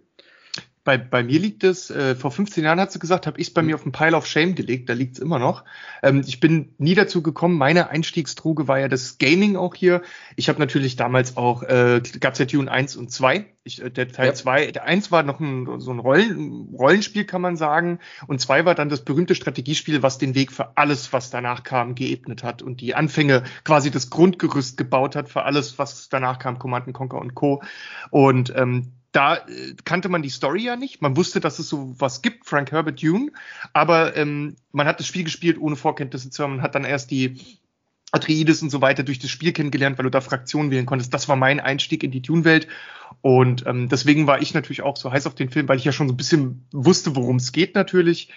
bei, 0.85 0.99
bei 0.99 1.23
mir 1.23 1.39
liegt 1.39 1.63
es, 1.63 1.91
äh, 1.91 2.17
vor 2.17 2.33
15 2.33 2.65
Jahren 2.65 2.81
hat 2.81 2.91
sie 2.91 2.99
gesagt, 2.99 3.27
habe 3.29 3.41
ich 3.41 3.49
es 3.49 3.55
bei 3.55 3.63
mir 3.63 3.77
auf 3.77 3.85
den 3.85 3.93
Pile 3.93 4.17
of 4.17 4.27
Shame 4.27 4.57
gelegt, 4.57 4.89
da 4.89 4.95
liegt 4.95 5.15
es 5.15 5.21
immer 5.21 5.39
noch. 5.39 5.65
Ähm, 6.03 6.23
ich 6.27 6.41
bin 6.41 6.75
nie 6.79 6.95
dazu 6.95 7.23
gekommen, 7.23 7.57
meine 7.57 7.89
Einstiegsdroge 7.91 8.67
war 8.67 8.81
ja 8.81 8.89
das 8.89 9.19
Gaming 9.19 9.57
auch 9.57 9.77
hier. 9.77 10.03
Ich 10.35 10.49
habe 10.49 10.59
natürlich 10.59 10.97
damals 10.97 11.37
auch, 11.37 11.63
äh, 11.63 12.03
gab 12.19 12.37
ja 12.39 12.47
Dune 12.47 12.71
1 12.71 12.97
und 12.97 13.13
2. 13.13 13.47
Ich, 13.63 13.81
äh, 13.81 13.91
der 13.91 14.09
Teil 14.09 14.35
2, 14.35 14.65
ja. 14.65 14.73
der 14.73 14.85
1 14.85 15.13
war 15.13 15.23
noch 15.23 15.39
ein, 15.39 15.79
so 15.79 15.93
ein 15.93 16.01
Rollen, 16.01 16.75
Rollenspiel, 16.77 17.27
kann 17.27 17.43
man 17.43 17.57
sagen. 17.57 18.01
Und 18.27 18.41
2 18.41 18.65
war 18.65 18.75
dann 18.75 18.89
das 18.89 19.05
berühmte 19.05 19.37
Strategiespiel, 19.37 20.03
was 20.03 20.19
den 20.19 20.35
Weg 20.35 20.51
für 20.51 20.77
alles, 20.77 21.13
was 21.13 21.31
danach 21.31 21.63
kam, 21.63 21.95
geebnet 21.95 22.43
hat 22.43 22.61
und 22.61 22.81
die 22.81 22.97
Anfänge 22.97 23.45
quasi 23.63 23.93
das 23.93 24.11
Grundgerüst 24.11 24.77
gebaut 24.77 25.15
hat 25.15 25.29
für 25.29 25.45
alles, 25.45 25.79
was 25.79 26.09
danach 26.09 26.41
kam, 26.41 26.59
Command 26.59 26.93
Conquer 26.93 27.21
und 27.21 27.37
Co. 27.37 27.63
Und 28.11 28.53
ähm, 28.57 28.93
da 29.13 29.37
äh, 29.37 29.75
kannte 29.85 30.09
man 30.09 30.23
die 30.23 30.31
Story 30.31 30.65
ja 30.65 30.77
nicht. 30.77 31.03
Man 31.03 31.17
wusste, 31.17 31.41
dass 31.41 31.59
es 31.59 31.69
so 31.69 31.95
was 31.99 32.23
gibt, 32.23 32.47
Frank 32.47 32.73
Herbert 32.73 33.03
Dune, 33.03 33.31
aber 33.73 34.17
ähm, 34.17 34.57
man 34.73 34.87
hat 34.87 34.99
das 34.99 35.07
Spiel 35.07 35.25
gespielt, 35.25 35.59
ohne 35.61 35.77
Vorkenntnisse 35.77 36.31
zu 36.31 36.43
haben. 36.43 36.57
Man 36.57 36.63
hat 36.63 36.75
dann 36.75 36.85
erst 36.85 37.11
die 37.11 37.59
Atreides 38.11 38.63
und 38.63 38.71
so 38.71 38.81
weiter 38.83 39.03
durch 39.03 39.19
das 39.19 39.31
Spiel 39.31 39.53
kennengelernt, 39.53 39.97
weil 39.99 40.05
du 40.05 40.11
da 40.11 40.21
Fraktionen 40.21 40.71
wählen 40.71 40.87
konntest. 40.87 41.15
Das 41.15 41.29
war 41.29 41.37
mein 41.37 41.61
Einstieg 41.61 42.03
in 42.03 42.11
die 42.11 42.21
Dune-Welt. 42.21 42.69
Und 43.23 43.67
ähm, 43.67 43.89
deswegen 43.89 44.27
war 44.27 44.43
ich 44.43 44.53
natürlich 44.53 44.83
auch 44.83 44.97
so 44.97 45.11
heiß 45.11 45.27
auf 45.27 45.35
den 45.35 45.51
Film, 45.51 45.69
weil 45.69 45.79
ich 45.79 45.85
ja 45.85 45.93
schon 45.93 46.09
so 46.09 46.15
ein 46.15 46.19
bisschen 46.19 46.67
wusste, 46.73 47.17
worum 47.17 47.37
es 47.37 47.53
geht 47.53 47.75
natürlich. 47.75 48.31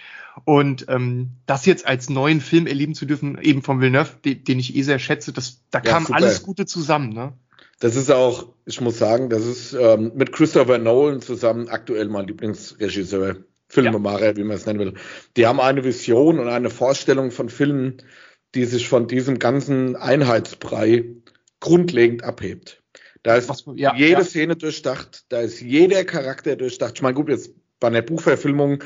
Und 0.44 0.86
ähm, 0.88 1.32
das 1.46 1.66
jetzt 1.66 1.86
als 1.86 2.08
neuen 2.08 2.40
Film 2.40 2.66
erleben 2.66 2.94
zu 2.94 3.06
dürfen, 3.06 3.38
eben 3.38 3.62
von 3.62 3.80
Villeneuve, 3.80 4.16
den, 4.24 4.44
den 4.44 4.58
ich 4.58 4.76
eh 4.76 4.82
sehr 4.82 4.98
schätze, 4.98 5.32
das, 5.32 5.62
da 5.70 5.78
ja, 5.78 5.84
kam 5.84 6.04
super. 6.04 6.16
alles 6.16 6.42
Gute 6.42 6.66
zusammen. 6.66 7.10
Ne? 7.10 7.32
Das 7.78 7.94
ist 7.94 8.10
auch, 8.10 8.54
ich 8.64 8.80
muss 8.80 8.98
sagen, 8.98 9.28
das 9.28 9.44
ist 9.44 9.74
ähm, 9.74 10.12
mit 10.14 10.32
Christopher 10.32 10.78
Nolan 10.78 11.20
zusammen 11.20 11.68
aktuell 11.68 12.08
mein 12.08 12.26
Lieblingsregisseur, 12.26 13.36
Filmemacher, 13.68 14.26
ja. 14.26 14.36
wie 14.36 14.44
man 14.44 14.56
es 14.56 14.64
nennen 14.64 14.78
will. 14.78 14.94
Die 15.36 15.46
haben 15.46 15.60
eine 15.60 15.84
Vision 15.84 16.38
und 16.38 16.48
eine 16.48 16.70
Vorstellung 16.70 17.30
von 17.30 17.48
Filmen, 17.48 17.98
die 18.54 18.64
sich 18.64 18.88
von 18.88 19.08
diesem 19.08 19.38
ganzen 19.38 19.96
Einheitsbrei 19.96 21.04
grundlegend 21.60 22.24
abhebt. 22.24 22.82
Da 23.22 23.34
ist 23.34 23.64
ja, 23.74 23.94
jede 23.96 24.12
ja. 24.12 24.24
Szene 24.24 24.56
durchdacht, 24.56 25.24
da 25.28 25.40
ist 25.40 25.60
jeder 25.60 26.04
Charakter 26.04 26.56
durchdacht. 26.56 26.92
Ich 26.94 27.02
meine, 27.02 27.14
gut, 27.14 27.28
jetzt 27.28 27.50
bei 27.80 27.88
einer 27.88 28.02
Buchverfilmung 28.02 28.84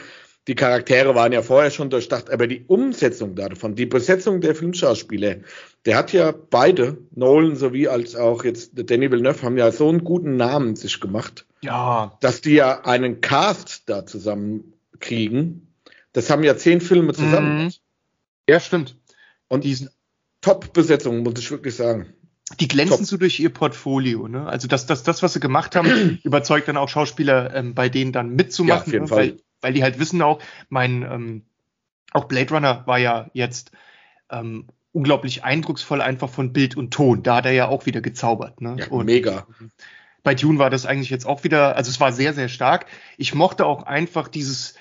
die 0.48 0.54
Charaktere 0.54 1.14
waren 1.14 1.32
ja 1.32 1.42
vorher 1.42 1.70
schon 1.70 1.90
durchdacht, 1.90 2.30
aber 2.30 2.46
die 2.46 2.64
Umsetzung 2.66 3.34
davon, 3.34 3.74
die 3.74 3.86
Besetzung 3.86 4.40
der 4.40 4.54
Filmschauspieler, 4.54 5.36
der 5.84 5.96
hat 5.96 6.12
ja 6.12 6.32
beide, 6.32 6.98
Nolan 7.14 7.56
sowie 7.56 7.88
als 7.88 8.16
auch 8.16 8.44
jetzt 8.44 8.72
Danny 8.74 9.10
Villeneuve, 9.10 9.42
haben 9.42 9.58
ja 9.58 9.70
so 9.70 9.88
einen 9.88 10.02
guten 10.02 10.36
Namen 10.36 10.76
sich 10.76 11.00
gemacht. 11.00 11.46
Ja. 11.62 12.16
Dass 12.20 12.40
die 12.40 12.54
ja 12.54 12.84
einen 12.84 13.20
Cast 13.20 13.88
da 13.88 14.06
zusammen 14.06 14.72
kriegen. 14.98 15.68
Das 16.12 16.30
haben 16.30 16.42
ja 16.42 16.56
zehn 16.56 16.80
Filme 16.80 17.12
zusammen. 17.12 17.64
Mhm. 17.64 17.72
Ja, 18.48 18.60
stimmt. 18.60 18.96
Und 19.48 19.64
diesen 19.64 19.90
Top-Besetzung, 20.40 21.22
muss 21.22 21.38
ich 21.38 21.50
wirklich 21.50 21.74
sagen. 21.74 22.14
Die 22.58 22.66
glänzen 22.66 22.98
Top. 22.98 23.06
so 23.06 23.16
durch 23.16 23.38
ihr 23.38 23.50
Portfolio, 23.50 24.26
ne? 24.26 24.46
Also 24.46 24.66
das, 24.66 24.86
das, 24.86 25.04
das, 25.04 25.22
was 25.22 25.34
sie 25.34 25.40
gemacht 25.40 25.76
haben, 25.76 26.18
überzeugt 26.24 26.66
dann 26.66 26.76
auch 26.76 26.88
Schauspieler, 26.88 27.54
ähm, 27.54 27.74
bei 27.74 27.88
denen 27.88 28.10
dann 28.10 28.34
mitzumachen, 28.34 28.78
ja, 28.78 28.86
auf 28.86 28.92
jeden 28.92 29.04
ne? 29.04 29.08
Fall. 29.08 29.18
weil 29.18 29.40
weil 29.60 29.72
die 29.72 29.82
halt 29.82 29.98
wissen 29.98 30.22
auch, 30.22 30.40
mein, 30.68 31.02
ähm, 31.02 31.42
auch 32.12 32.24
Blade 32.24 32.54
Runner 32.54 32.86
war 32.86 32.98
ja 32.98 33.30
jetzt 33.32 33.72
ähm, 34.30 34.66
unglaublich 34.92 35.44
eindrucksvoll 35.44 36.00
einfach 36.00 36.28
von 36.28 36.52
Bild 36.52 36.76
und 36.76 36.92
Ton. 36.92 37.22
Da 37.22 37.36
hat 37.36 37.46
er 37.46 37.52
ja 37.52 37.68
auch 37.68 37.86
wieder 37.86 38.00
gezaubert. 38.00 38.60
Ne? 38.60 38.76
Ja, 38.78 38.88
und 38.88 39.06
mega. 39.06 39.46
Bei 40.22 40.34
Dune 40.34 40.58
war 40.58 40.70
das 40.70 40.84
eigentlich 40.84 41.10
jetzt 41.10 41.26
auch 41.26 41.44
wieder, 41.44 41.76
also 41.76 41.90
es 41.90 42.00
war 42.00 42.12
sehr, 42.12 42.34
sehr 42.34 42.48
stark. 42.48 42.86
Ich 43.16 43.34
mochte 43.34 43.64
auch 43.64 43.84
einfach 43.84 44.28
dieses, 44.28 44.74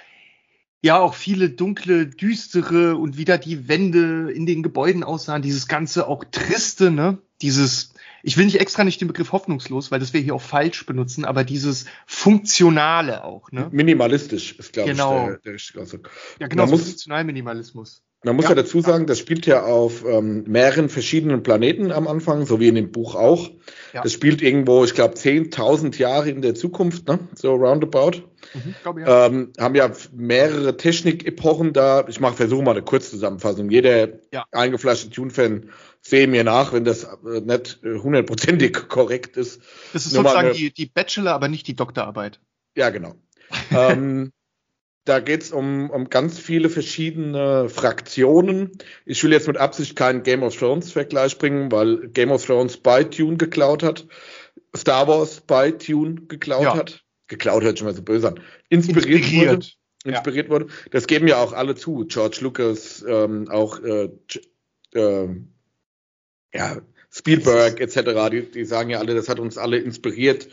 ja, 0.81 0.99
auch 0.99 1.13
viele 1.13 1.49
dunkle, 1.49 2.07
düstere 2.07 2.95
und 2.95 3.17
wieder 3.17 3.37
die 3.37 3.67
Wände 3.67 4.31
in 4.31 4.45
den 4.45 4.63
Gebäuden 4.63 5.03
aussahen, 5.03 5.41
dieses 5.41 5.67
ganze 5.67 6.07
auch 6.07 6.23
triste, 6.31 6.89
ne? 6.89 7.17
Dieses, 7.41 7.93
ich 8.23 8.37
will 8.37 8.45
nicht 8.45 8.59
extra 8.59 8.83
nicht 8.83 8.99
den 8.99 9.07
Begriff 9.07 9.31
hoffnungslos, 9.31 9.91
weil 9.91 9.99
das 9.99 10.13
wir 10.13 10.21
hier 10.21 10.35
auch 10.35 10.41
falsch 10.41 10.85
benutzen, 10.85 11.25
aber 11.25 11.43
dieses 11.43 11.85
Funktionale 12.05 13.23
auch. 13.23 13.51
Ne? 13.51 13.69
Minimalistisch 13.71 14.57
ist, 14.57 14.73
glaube 14.73 14.91
genau. 14.91 15.21
ich, 15.21 15.27
der, 15.27 15.37
der 15.37 15.53
richtige 15.53 15.81
Ausdruck. 15.81 16.09
Ja, 16.39 16.47
genau, 16.47 16.65
so 16.65 16.77
Funktionalminimalismus. 16.77 18.01
Man 18.23 18.35
muss 18.35 18.45
ja. 18.45 18.51
ja 18.51 18.55
dazu 18.55 18.81
sagen, 18.81 19.05
das 19.05 19.19
spielt 19.19 19.45
ja 19.45 19.63
auf 19.63 20.03
ähm, 20.05 20.43
mehreren 20.47 20.89
verschiedenen 20.89 21.41
Planeten 21.41 21.93
am 21.93 22.07
Anfang, 22.07 22.45
so 22.45 22.59
wie 22.59 22.67
in 22.67 22.75
dem 22.75 22.91
Buch 22.91 23.15
auch. 23.15 23.49
Ja. 23.93 24.03
Das 24.03 24.11
spielt 24.11 24.41
irgendwo, 24.41 24.83
ich 24.83 24.93
glaube, 24.93 25.15
10.000 25.15 25.97
Jahre 25.97 26.29
in 26.29 26.41
der 26.41 26.55
Zukunft, 26.55 27.07
ne? 27.07 27.19
so 27.35 27.55
roundabout. 27.55 28.28
Mhm, 28.53 28.75
glaub, 28.81 28.99
ja. 28.99 29.27
Ähm, 29.27 29.53
haben 29.59 29.75
ja 29.75 29.91
mehrere 30.11 30.77
Technik-Epochen 30.77 31.73
da. 31.73 32.05
Ich 32.07 32.19
mache, 32.19 32.35
versuche 32.35 32.63
mal 32.63 32.71
eine 32.71 32.81
Kurzzusammenfassung. 32.81 33.69
Jeder 33.69 34.09
ja. 34.31 34.45
eingefleischte 34.51 35.09
Tune-Fan 35.09 35.69
sehe 36.01 36.27
mir 36.27 36.43
nach, 36.43 36.73
wenn 36.73 36.83
das 36.83 37.03
äh, 37.03 37.41
nicht 37.41 37.79
hundertprozentig 37.83 38.73
korrekt 38.89 39.37
ist. 39.37 39.61
Das 39.93 40.05
ist 40.05 40.13
Nur 40.13 40.23
sozusagen 40.23 40.53
die, 40.53 40.73
die 40.73 40.87
Bachelor, 40.87 41.33
aber 41.33 41.47
nicht 41.47 41.67
die 41.67 41.75
Doktorarbeit. 41.75 42.39
Ja, 42.75 42.89
genau. 42.89 43.15
ähm, 43.71 44.31
da 45.05 45.19
geht 45.19 45.41
es 45.41 45.51
um, 45.51 45.89
um 45.89 46.09
ganz 46.09 46.37
viele 46.37 46.69
verschiedene 46.69 47.67
Fraktionen. 47.69 48.77
Ich 49.05 49.23
will 49.23 49.31
jetzt 49.31 49.47
mit 49.47 49.57
Absicht 49.57 49.95
keinen 49.95 50.23
Game 50.23 50.43
of 50.43 50.55
Thrones-Vergleich 50.55 51.37
bringen, 51.39 51.71
weil 51.71 52.09
Game 52.09 52.31
of 52.31 52.45
Thrones 52.45 52.77
bei 52.77 53.03
Tune 53.03 53.37
geklaut 53.37 53.81
hat, 53.81 54.07
Star 54.75 55.07
Wars 55.07 55.41
bei 55.41 55.71
Tune 55.71 56.21
geklaut 56.27 56.63
ja. 56.63 56.75
hat. 56.75 57.03
Geklaut 57.29 57.63
hört 57.63 57.79
schon 57.79 57.87
mal 57.87 57.95
so 57.95 58.01
böse 58.01 58.27
an. 58.27 58.39
Inspiriert, 58.67 59.21
inspiriert. 59.21 59.49
wurde. 59.51 59.67
Inspiriert 60.03 60.45
ja. 60.47 60.51
wurde. 60.51 60.67
Das 60.91 61.07
geben 61.07 61.27
ja 61.27 61.37
auch 61.37 61.53
alle 61.53 61.75
zu. 61.75 62.05
George 62.07 62.39
Lucas, 62.41 63.05
ähm, 63.07 63.47
auch 63.49 63.81
äh, 63.81 64.09
äh, 64.93 65.29
ja, 66.53 66.81
Spielberg 67.11 67.79
etc., 67.79 68.29
die, 68.31 68.51
die 68.51 68.65
sagen 68.65 68.89
ja 68.89 68.99
alle, 68.99 69.15
das 69.15 69.29
hat 69.29 69.39
uns 69.39 69.57
alle 69.57 69.77
inspiriert. 69.77 70.49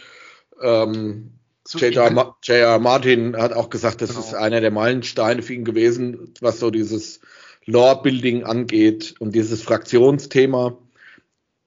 Ähm, 0.61 1.33
so 1.67 1.79
J.R. 1.79 2.79
Martin 2.79 3.37
hat 3.37 3.53
auch 3.53 3.71
gesagt, 3.71 4.01
das 4.01 4.11
genau. 4.11 4.21
ist 4.21 4.35
einer 4.35 4.61
der 4.61 4.71
Meilensteine 4.71 5.43
für 5.43 5.55
ihn 5.55 5.65
gewesen, 5.65 6.35
was 6.41 6.61
so 6.61 6.71
dieses 6.71 7.21
Lore-Building 7.65 8.45
angeht 8.45 9.17
und 9.19 9.35
dieses 9.35 9.63
Fraktionsthema. 9.63 10.79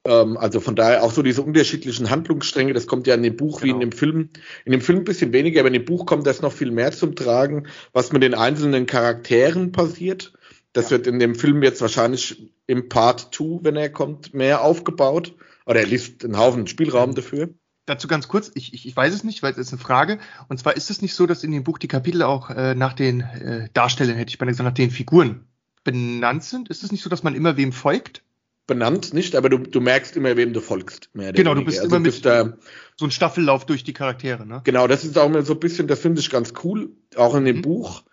Ähm, 0.10 0.38
also 0.38 0.60
von 0.60 0.76
daher 0.76 1.04
auch 1.04 1.12
so 1.12 1.22
diese 1.22 1.44
unterschiedlichen 1.44 2.10
Handlungsstränge, 2.10 2.74
das 2.74 2.88
kommt 2.88 3.06
ja 3.06 3.14
in 3.14 3.22
dem 3.22 3.36
Buch 3.36 3.62
genau. 3.62 3.64
wie 3.64 3.70
in 3.70 3.80
genau. 3.80 3.92
dem 3.92 3.98
Film. 3.98 4.30
In 4.66 4.72
dem 4.72 4.82
Film 4.82 5.00
ein 5.00 5.04
bisschen 5.04 5.32
weniger, 5.34 5.60
aber 5.60 5.68
in 5.68 5.74
dem 5.74 5.86
Buch 5.86 6.08
kommt 6.08 6.26
das 6.26 6.42
noch 6.42 6.52
viel 6.52 6.72
mehr 6.72 6.92
zum 6.92 7.16
Tragen, 7.16 7.68
was 7.94 8.12
mit 8.12 8.24
den 8.24 8.34
einzelnen 8.34 8.88
Charakteren 8.88 9.72
passiert. 9.72 10.34
Das 10.74 10.86
ja. 10.86 10.92
wird 10.92 11.06
in 11.06 11.20
dem 11.20 11.36
Film 11.36 11.62
jetzt 11.62 11.82
wahrscheinlich 11.82 12.52
im 12.66 12.90
Part 12.90 13.30
2, 13.34 13.60
wenn 13.64 13.76
er 13.76 13.90
kommt, 13.90 14.34
mehr 14.34 14.64
aufgebaut. 14.64 15.36
Oder 15.66 15.82
er 15.82 15.86
liest 15.86 16.26
einen 16.26 16.38
Haufen 16.38 16.66
Spielraum 16.66 17.14
dafür. 17.14 17.50
Dazu 17.86 18.08
ganz 18.08 18.28
kurz, 18.28 18.52
ich, 18.56 18.74
ich, 18.74 18.88
ich 18.88 18.96
weiß 18.96 19.14
es 19.14 19.24
nicht, 19.24 19.44
weil 19.44 19.52
es 19.52 19.58
ist 19.60 19.74
eine 19.74 19.82
Frage. 19.82 20.18
Und 20.48 20.60
zwar 20.60 20.76
ist 20.76 20.90
es 20.90 21.04
nicht 21.04 21.14
so, 21.14 21.28
dass 21.28 21.44
in 21.44 21.52
dem 21.52 21.64
Buch 21.64 21.78
die 21.78 21.88
Kapitel 21.88 22.24
auch 22.24 22.50
äh, 22.50 22.74
nach 22.74 22.94
den 22.94 23.22
äh, 23.22 23.70
Darstellern, 23.74 24.16
hätte 24.16 24.30
ich 24.30 24.40
bei 24.40 24.48
gesagt, 24.48 24.66
nach 24.66 24.74
den 24.74 24.90
Figuren 24.90 25.48
benannt 25.84 26.44
sind? 26.44 26.70
Ist 26.70 26.84
es 26.84 26.92
nicht 26.92 27.04
so, 27.04 27.10
dass 27.10 27.24
man 27.24 27.36
immer 27.36 27.58
wem 27.58 27.72
folgt? 27.72 28.24
Benannt 28.70 29.16
nicht, 29.16 29.36
aber 29.36 29.50
du, 29.50 29.58
du 29.58 29.82
merkst 29.82 30.16
immer, 30.16 30.38
wem 30.38 30.54
du 30.54 30.62
folgst. 30.62 31.10
genau, 31.14 31.56
du 31.56 31.66
bist 31.66 31.80
also 31.80 31.90
immer 31.90 32.00
mit 32.00 32.24
da, 32.24 32.54
so 32.96 33.06
ein 33.06 33.12
Staffellauf 33.12 33.66
durch 33.66 33.84
die 33.84 33.94
Charaktere. 33.94 34.46
Ne? 34.46 34.62
Genau, 34.64 34.88
das 34.88 35.04
ist 35.04 35.18
auch 35.18 35.26
immer 35.26 35.42
so 35.42 35.54
ein 35.54 35.60
bisschen, 35.60 35.88
das 35.88 36.00
finde 36.00 36.22
ich 36.22 36.30
ganz 36.30 36.54
cool, 36.64 36.92
auch 37.16 37.34
in 37.34 37.46
dem 37.46 37.58
mhm. 37.58 37.62
Buch. 37.64 38.04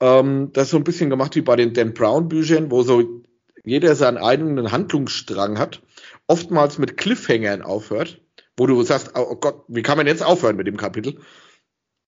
Ähm, 0.00 0.50
das 0.52 0.64
ist 0.64 0.70
so 0.72 0.76
ein 0.76 0.84
bisschen 0.84 1.08
gemacht 1.08 1.34
wie 1.36 1.40
bei 1.40 1.56
den 1.56 1.72
Dan 1.72 1.94
Brown 1.94 2.28
Büchern, 2.28 2.70
wo 2.70 2.82
so 2.82 3.22
jeder 3.64 3.96
seinen 3.96 4.18
eigenen 4.18 4.70
Handlungsstrang 4.70 5.58
hat, 5.58 5.80
oftmals 6.26 6.76
mit 6.76 6.98
Cliffhangern 6.98 7.62
aufhört, 7.62 8.20
wo 8.58 8.66
du 8.66 8.82
sagst, 8.82 9.12
oh 9.14 9.36
Gott, 9.36 9.64
wie 9.68 9.82
kann 9.82 9.96
man 9.96 10.06
jetzt 10.06 10.22
aufhören 10.22 10.56
mit 10.56 10.66
dem 10.66 10.76
Kapitel? 10.76 11.18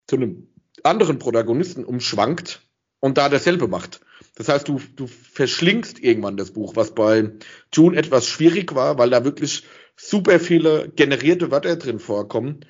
Zu 0.07 0.17
einem 0.17 0.49
anderen 0.83 1.19
Protagonisten 1.19 1.83
umschwankt 1.83 2.61
und 3.01 3.17
da 3.17 3.31
dasselbe 3.31 3.69
macht. 3.69 4.01
Das 4.37 4.49
heißt, 4.49 4.69
du, 4.69 4.81
du 4.95 5.07
verschlingst 5.07 5.99
irgendwann 5.99 6.37
das 6.37 6.53
Buch, 6.53 6.77
was 6.77 6.95
bei 6.95 7.33
June 7.73 7.97
etwas 7.97 8.29
schwierig 8.29 8.75
war, 8.75 8.99
weil 8.99 9.11
da 9.11 9.25
wirklich 9.25 9.65
super 9.97 10.39
viele 10.39 10.91
generierte 10.91 11.51
Wörter 11.51 11.77
drin 11.77 11.99
vorkommen, 11.99 12.61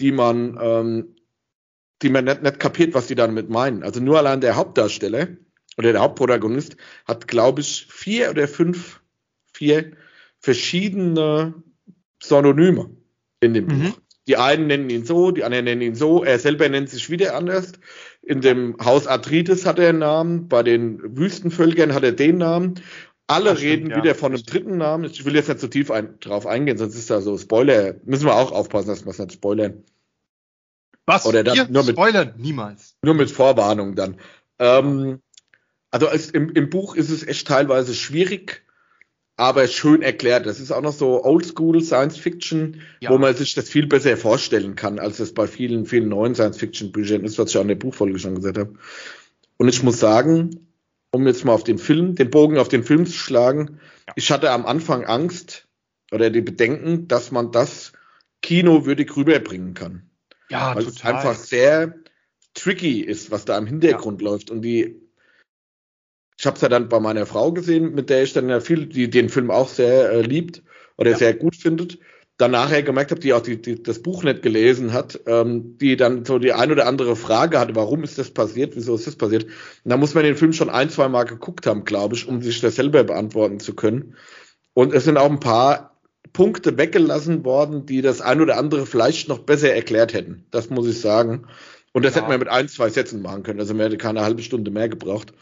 die 0.00 0.12
man 0.12 0.58
ähm, 0.60 1.14
die 2.02 2.08
man 2.08 2.24
nicht, 2.24 2.42
nicht 2.42 2.58
kapiert, 2.58 2.94
was 2.94 3.06
die 3.06 3.14
damit 3.14 3.48
meinen. 3.48 3.82
Also 3.82 4.00
nur 4.00 4.18
allein 4.18 4.40
der 4.40 4.56
Hauptdarsteller 4.56 5.28
oder 5.78 5.92
der 5.92 6.02
Hauptprotagonist 6.02 6.76
hat, 7.06 7.28
glaube 7.28 7.60
ich, 7.60 7.86
vier 7.90 8.30
oder 8.30 8.48
fünf, 8.48 9.00
vier 9.52 9.92
verschiedene 10.38 11.54
Synonyme 12.22 12.90
in 13.40 13.54
dem 13.54 13.66
mhm. 13.66 13.68
Buch. 13.68 13.98
Die 14.28 14.36
einen 14.36 14.66
nennen 14.66 14.90
ihn 14.90 15.04
so, 15.04 15.30
die 15.30 15.42
anderen 15.42 15.64
nennen 15.64 15.82
ihn 15.82 15.94
so, 15.94 16.22
er 16.22 16.38
selber 16.38 16.68
nennt 16.68 16.90
sich 16.90 17.10
wieder 17.10 17.34
anders. 17.34 17.72
In 18.22 18.40
dem 18.40 18.76
Haus 18.82 19.06
Arthritis 19.06 19.66
hat 19.66 19.78
er 19.78 19.88
einen 19.88 19.98
Namen, 19.98 20.48
bei 20.48 20.62
den 20.62 21.16
Wüstenvölkern 21.16 21.92
hat 21.92 22.04
er 22.04 22.12
den 22.12 22.38
Namen. 22.38 22.80
alle 23.26 23.58
reden 23.58 23.90
ja. 23.90 23.96
wieder 23.96 24.14
von 24.14 24.32
einem 24.32 24.44
dritten 24.44 24.76
Namen. 24.78 25.04
Ich 25.04 25.24
will 25.24 25.34
jetzt 25.34 25.48
nicht 25.48 25.60
zu 25.60 25.66
so 25.66 25.70
tief 25.70 25.90
ein, 25.90 26.18
drauf 26.20 26.46
eingehen, 26.46 26.78
sonst 26.78 26.94
ist 26.94 27.10
da 27.10 27.20
so 27.20 27.36
Spoiler. 27.36 27.94
Müssen 28.04 28.26
wir 28.26 28.36
auch 28.36 28.52
aufpassen, 28.52 28.88
dass 28.88 29.04
wir 29.04 29.10
es 29.10 29.18
nicht 29.18 29.32
spoilern. 29.32 29.84
Was? 31.06 31.26
Oder 31.26 31.42
dann, 31.42 31.72
nur 31.72 31.84
mit, 31.84 31.96
Spoilern? 31.96 32.34
Niemals. 32.36 32.96
Nur 33.02 33.14
mit 33.14 33.30
Vorwarnung 33.30 33.96
dann. 33.96 34.16
Ähm, 34.58 35.20
also 35.90 36.06
es, 36.06 36.30
im, 36.30 36.50
im 36.50 36.70
Buch 36.70 36.94
ist 36.94 37.10
es 37.10 37.26
echt 37.26 37.48
teilweise 37.48 37.94
schwierig, 37.94 38.61
aber 39.42 39.66
schön 39.66 40.02
erklärt. 40.02 40.46
Das 40.46 40.60
ist 40.60 40.70
auch 40.70 40.82
noch 40.82 40.92
so 40.92 41.24
Oldschool 41.24 41.82
Science 41.82 42.16
Fiction, 42.16 42.80
ja. 43.00 43.10
wo 43.10 43.18
man 43.18 43.34
sich 43.34 43.54
das 43.54 43.68
viel 43.68 43.88
besser 43.88 44.16
vorstellen 44.16 44.76
kann, 44.76 45.00
als 45.00 45.18
es 45.18 45.34
bei 45.34 45.48
vielen, 45.48 45.84
vielen 45.84 46.10
neuen 46.10 46.36
Science 46.36 46.58
Fiction 46.58 46.92
Büchern 46.92 47.24
ist, 47.24 47.40
was 47.40 47.50
ich 47.50 47.56
auch 47.56 47.62
in 47.62 47.68
der 47.68 47.74
Buchfolge 47.74 48.20
schon 48.20 48.36
gesagt 48.36 48.56
habe. 48.56 48.74
Und 49.56 49.68
ich 49.68 49.82
muss 49.82 49.98
sagen, 49.98 50.68
um 51.10 51.26
jetzt 51.26 51.44
mal 51.44 51.54
auf 51.54 51.64
den 51.64 51.78
Film, 51.78 52.14
den 52.14 52.30
Bogen 52.30 52.56
auf 52.56 52.68
den 52.68 52.84
Film 52.84 53.04
zu 53.04 53.14
schlagen, 53.14 53.80
ja. 54.06 54.12
ich 54.14 54.30
hatte 54.30 54.52
am 54.52 54.64
Anfang 54.64 55.06
Angst 55.06 55.66
oder 56.12 56.30
die 56.30 56.40
Bedenken, 56.40 57.08
dass 57.08 57.32
man 57.32 57.50
das 57.50 57.92
kinowürdig 58.42 59.16
rüberbringen 59.16 59.74
kann. 59.74 60.08
Ja, 60.50 60.76
Weil 60.76 60.84
total. 60.84 60.94
es 60.94 61.04
einfach 61.04 61.34
sehr 61.34 61.96
tricky 62.54 63.00
ist, 63.00 63.32
was 63.32 63.44
da 63.44 63.58
im 63.58 63.66
Hintergrund 63.66 64.22
ja. 64.22 64.28
läuft. 64.28 64.52
Und 64.52 64.62
die, 64.62 65.01
ich 66.42 66.46
habe 66.46 66.56
es 66.56 66.60
ja 66.60 66.68
dann 66.68 66.88
bei 66.88 66.98
meiner 66.98 67.24
Frau 67.24 67.52
gesehen, 67.52 67.94
mit 67.94 68.10
der 68.10 68.24
ich 68.24 68.32
dann 68.32 68.48
ja 68.48 68.58
viel, 68.60 68.86
die 68.86 69.08
den 69.08 69.28
Film 69.28 69.52
auch 69.52 69.68
sehr 69.68 70.10
äh, 70.10 70.22
liebt 70.22 70.62
oder 70.96 71.12
ja. 71.12 71.16
sehr 71.16 71.34
gut 71.34 71.54
findet 71.54 71.98
dann 72.42 72.50
nachher 72.50 72.82
gemerkt 72.82 73.12
habe, 73.12 73.20
die 73.20 73.32
auch 73.32 73.40
die, 73.40 73.60
die, 73.60 73.80
das 73.80 74.00
Buch 74.00 74.24
nicht 74.24 74.42
gelesen 74.42 74.92
hat, 74.92 75.20
ähm, 75.26 75.78
die 75.78 75.96
dann 75.96 76.24
so 76.24 76.40
die 76.40 76.52
ein 76.52 76.72
oder 76.72 76.86
andere 76.86 77.14
Frage 77.14 77.58
hatte, 77.60 77.76
warum 77.76 78.02
ist 78.02 78.18
das 78.18 78.30
passiert, 78.30 78.74
wieso 78.74 78.96
ist 78.96 79.06
das 79.06 79.14
passiert. 79.16 79.44
Und 79.44 79.90
da 79.90 79.96
muss 79.96 80.14
man 80.14 80.24
den 80.24 80.36
Film 80.36 80.52
schon 80.52 80.68
ein, 80.68 80.90
zwei 80.90 81.08
Mal 81.08 81.24
geguckt 81.24 81.66
haben, 81.66 81.84
glaube 81.84 82.16
ich, 82.16 82.26
um 82.26 82.42
sich 82.42 82.60
das 82.60 82.74
selber 82.74 83.04
beantworten 83.04 83.60
zu 83.60 83.74
können. 83.74 84.16
Und 84.74 84.92
es 84.92 85.04
sind 85.04 85.18
auch 85.18 85.30
ein 85.30 85.40
paar 85.40 86.00
Punkte 86.32 86.76
weggelassen 86.76 87.44
worden, 87.44 87.86
die 87.86 88.02
das 88.02 88.20
ein 88.20 88.40
oder 88.40 88.56
andere 88.56 88.86
vielleicht 88.86 89.28
noch 89.28 89.40
besser 89.40 89.72
erklärt 89.72 90.12
hätten. 90.12 90.46
Das 90.50 90.68
muss 90.68 90.88
ich 90.88 91.00
sagen. 91.00 91.46
Und 91.92 92.04
das 92.04 92.14
ja. 92.14 92.22
hätte 92.22 92.30
man 92.30 92.40
mit 92.40 92.48
ein, 92.48 92.68
zwei 92.68 92.88
Sätzen 92.88 93.20
machen 93.22 93.42
können. 93.42 93.60
Also 93.60 93.74
man 93.74 93.82
hätte 93.84 93.98
keine 93.98 94.22
halbe 94.22 94.42
Stunde 94.42 94.70
mehr 94.70 94.88
gebraucht. 94.88 95.32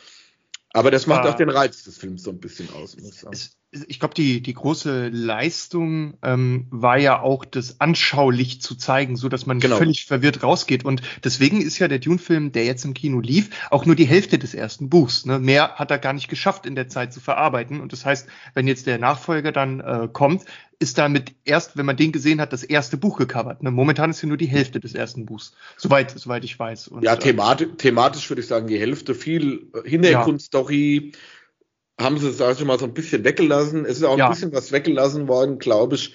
Aber 0.73 0.91
das 0.91 1.07
macht 1.07 1.27
auch 1.27 1.35
den 1.35 1.51
Reiz 1.51 1.83
des 1.85 1.99
Films 1.99 2.23
so 2.23 2.31
ein 2.31 2.41
bisschen 2.41 2.73
aus, 2.75 2.97
muss 2.97 3.15
ich 3.15 3.21
sagen. 3.21 3.35
Es, 3.35 3.57
ich 3.87 4.01
glaube, 4.01 4.15
die, 4.15 4.43
die 4.43 4.55
große 4.55 5.09
Leistung 5.09 6.15
ähm, 6.23 6.67
war 6.71 6.99
ja 6.99 7.21
auch, 7.21 7.45
das 7.45 7.81
anschaulich 7.81 8.61
zu 8.61 8.75
zeigen, 8.75 9.17
so 9.17 9.29
dass 9.29 9.47
man 9.47 9.61
genau. 9.61 9.77
völlig 9.77 10.07
verwirrt 10.07 10.43
rausgeht. 10.43 10.85
Und 10.85 11.03
deswegen 11.23 11.61
ist 11.61 11.79
ja 11.79 11.87
der 11.87 12.01
Dune-Film, 12.01 12.51
der 12.51 12.65
jetzt 12.65 12.85
im 12.85 12.95
Kino 12.95 13.21
lief, 13.21 13.51
auch 13.71 13.87
nur 13.87 13.95
die 13.95 14.07
Hälfte 14.07 14.39
des 14.39 14.55
ersten 14.55 14.89
Buchs. 14.89 15.25
Ne? 15.25 15.39
Mehr 15.39 15.77
hat 15.77 15.93
er 15.93 15.99
gar 15.99 16.13
nicht 16.13 16.29
geschafft 16.29 16.67
in 16.67 16.75
der 16.75 16.89
Zeit 16.89 17.13
zu 17.13 17.21
verarbeiten. 17.21 17.81
Und 17.81 17.93
das 17.93 18.05
heißt, 18.05 18.27
wenn 18.55 18.67
jetzt 18.67 18.87
der 18.87 18.99
Nachfolger 18.99 19.53
dann 19.53 19.79
äh, 19.79 20.09
kommt, 20.13 20.47
ist 20.81 20.99
damit 20.99 21.35
erst, 21.45 21.77
wenn 21.77 21.87
man 21.87 21.97
den 21.97 22.11
gesehen 22.11 22.41
hat, 22.41 22.53
das 22.53 22.65
erste 22.65 22.97
Buch 22.97 23.19
gecovert. 23.19 23.63
Ne? 23.63 23.71
Momentan 23.71 24.11
ist 24.11 24.23
ja 24.23 24.29
nur 24.29 24.39
die 24.39 24.47
Hälfte 24.47 24.81
des 24.81 24.95
ersten 24.95 25.27
Buchs, 25.27 25.53
soweit, 25.77 26.19
soweit 26.19 26.43
ich 26.43 26.59
weiß. 26.59 26.89
Und, 26.89 27.05
ja, 27.05 27.15
thematisch, 27.15 27.69
thematisch 27.77 28.29
würde 28.31 28.41
ich 28.41 28.49
sagen, 28.49 28.67
die 28.67 28.81
Hälfte 28.81 29.15
viel 29.15 29.71
Hintergrundstory. 29.85 31.13
Ja 31.13 31.19
haben 32.01 32.19
sie, 32.19 32.33
sag 32.33 32.59
ich 32.59 32.65
mal, 32.65 32.79
so 32.79 32.87
ein 32.87 32.95
bisschen 32.95 33.25
weggelassen. 33.25 33.85
Es 33.85 33.99
ist 33.99 34.05
auch 34.05 34.13
ein 34.13 34.19
ja. 34.19 34.29
bisschen 34.29 34.53
was 34.53 34.73
weggelassen 34.73 35.29
worden, 35.29 35.59
glaube 35.59 35.97
ich, 35.97 36.15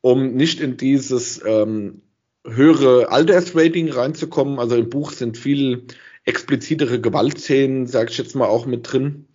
um 0.00 0.34
nicht 0.34 0.60
in 0.60 0.76
dieses 0.76 1.40
ähm, 1.44 2.02
höhere 2.46 3.10
Altersrating 3.10 3.90
reinzukommen. 3.90 4.58
Also 4.58 4.76
im 4.76 4.88
Buch 4.88 5.12
sind 5.12 5.36
viel 5.36 5.86
explizitere 6.24 7.00
Gewaltszenen, 7.00 7.86
sage 7.86 8.10
ich 8.10 8.18
jetzt 8.18 8.34
mal, 8.34 8.46
auch 8.46 8.66
mit 8.66 8.90
drin. 8.90 9.28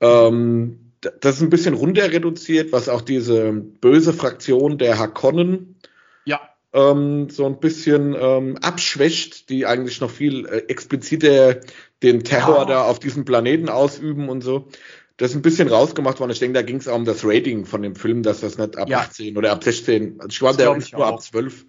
Ähm, 0.00 0.92
das 1.20 1.36
ist 1.36 1.42
ein 1.42 1.50
bisschen 1.50 1.74
runter 1.74 2.12
reduziert, 2.12 2.72
was 2.72 2.88
auch 2.88 3.00
diese 3.00 3.52
böse 3.52 4.12
Fraktion 4.12 4.78
der 4.78 4.98
Hakonnen 4.98 5.76
ja. 6.24 6.40
ähm, 6.72 7.28
so 7.28 7.46
ein 7.46 7.58
bisschen 7.58 8.14
ähm, 8.18 8.56
abschwächt, 8.62 9.48
die 9.48 9.66
eigentlich 9.66 10.00
noch 10.00 10.10
viel 10.10 10.46
äh, 10.46 10.58
expliziter 10.68 11.60
den 12.02 12.22
Terror 12.22 12.60
ja. 12.60 12.64
da 12.66 12.84
auf 12.84 13.00
diesem 13.00 13.24
Planeten 13.24 13.68
ausüben 13.68 14.28
und 14.28 14.42
so 14.42 14.68
das 15.16 15.30
ist 15.30 15.36
ein 15.36 15.42
bisschen 15.42 15.68
rausgemacht 15.68 16.20
worden. 16.20 16.30
Ich 16.30 16.38
denke, 16.38 16.54
da 16.54 16.62
ging 16.62 16.76
es 16.76 16.88
auch 16.88 16.96
um 16.96 17.04
das 17.04 17.24
Rating 17.24 17.64
von 17.64 17.82
dem 17.82 17.94
Film, 17.94 18.22
dass 18.22 18.40
das 18.40 18.58
nicht 18.58 18.76
ab 18.76 18.88
ja. 18.88 19.00
18 19.00 19.36
oder 19.36 19.52
ab 19.52 19.62
16, 19.62 20.20
also 20.20 20.28
ich 20.28 20.38
glaube, 20.38 20.56
der 20.56 20.76
ist 20.76 20.92
nur 20.92 21.06
auch. 21.06 21.14
ab 21.14 21.22
12 21.22 21.66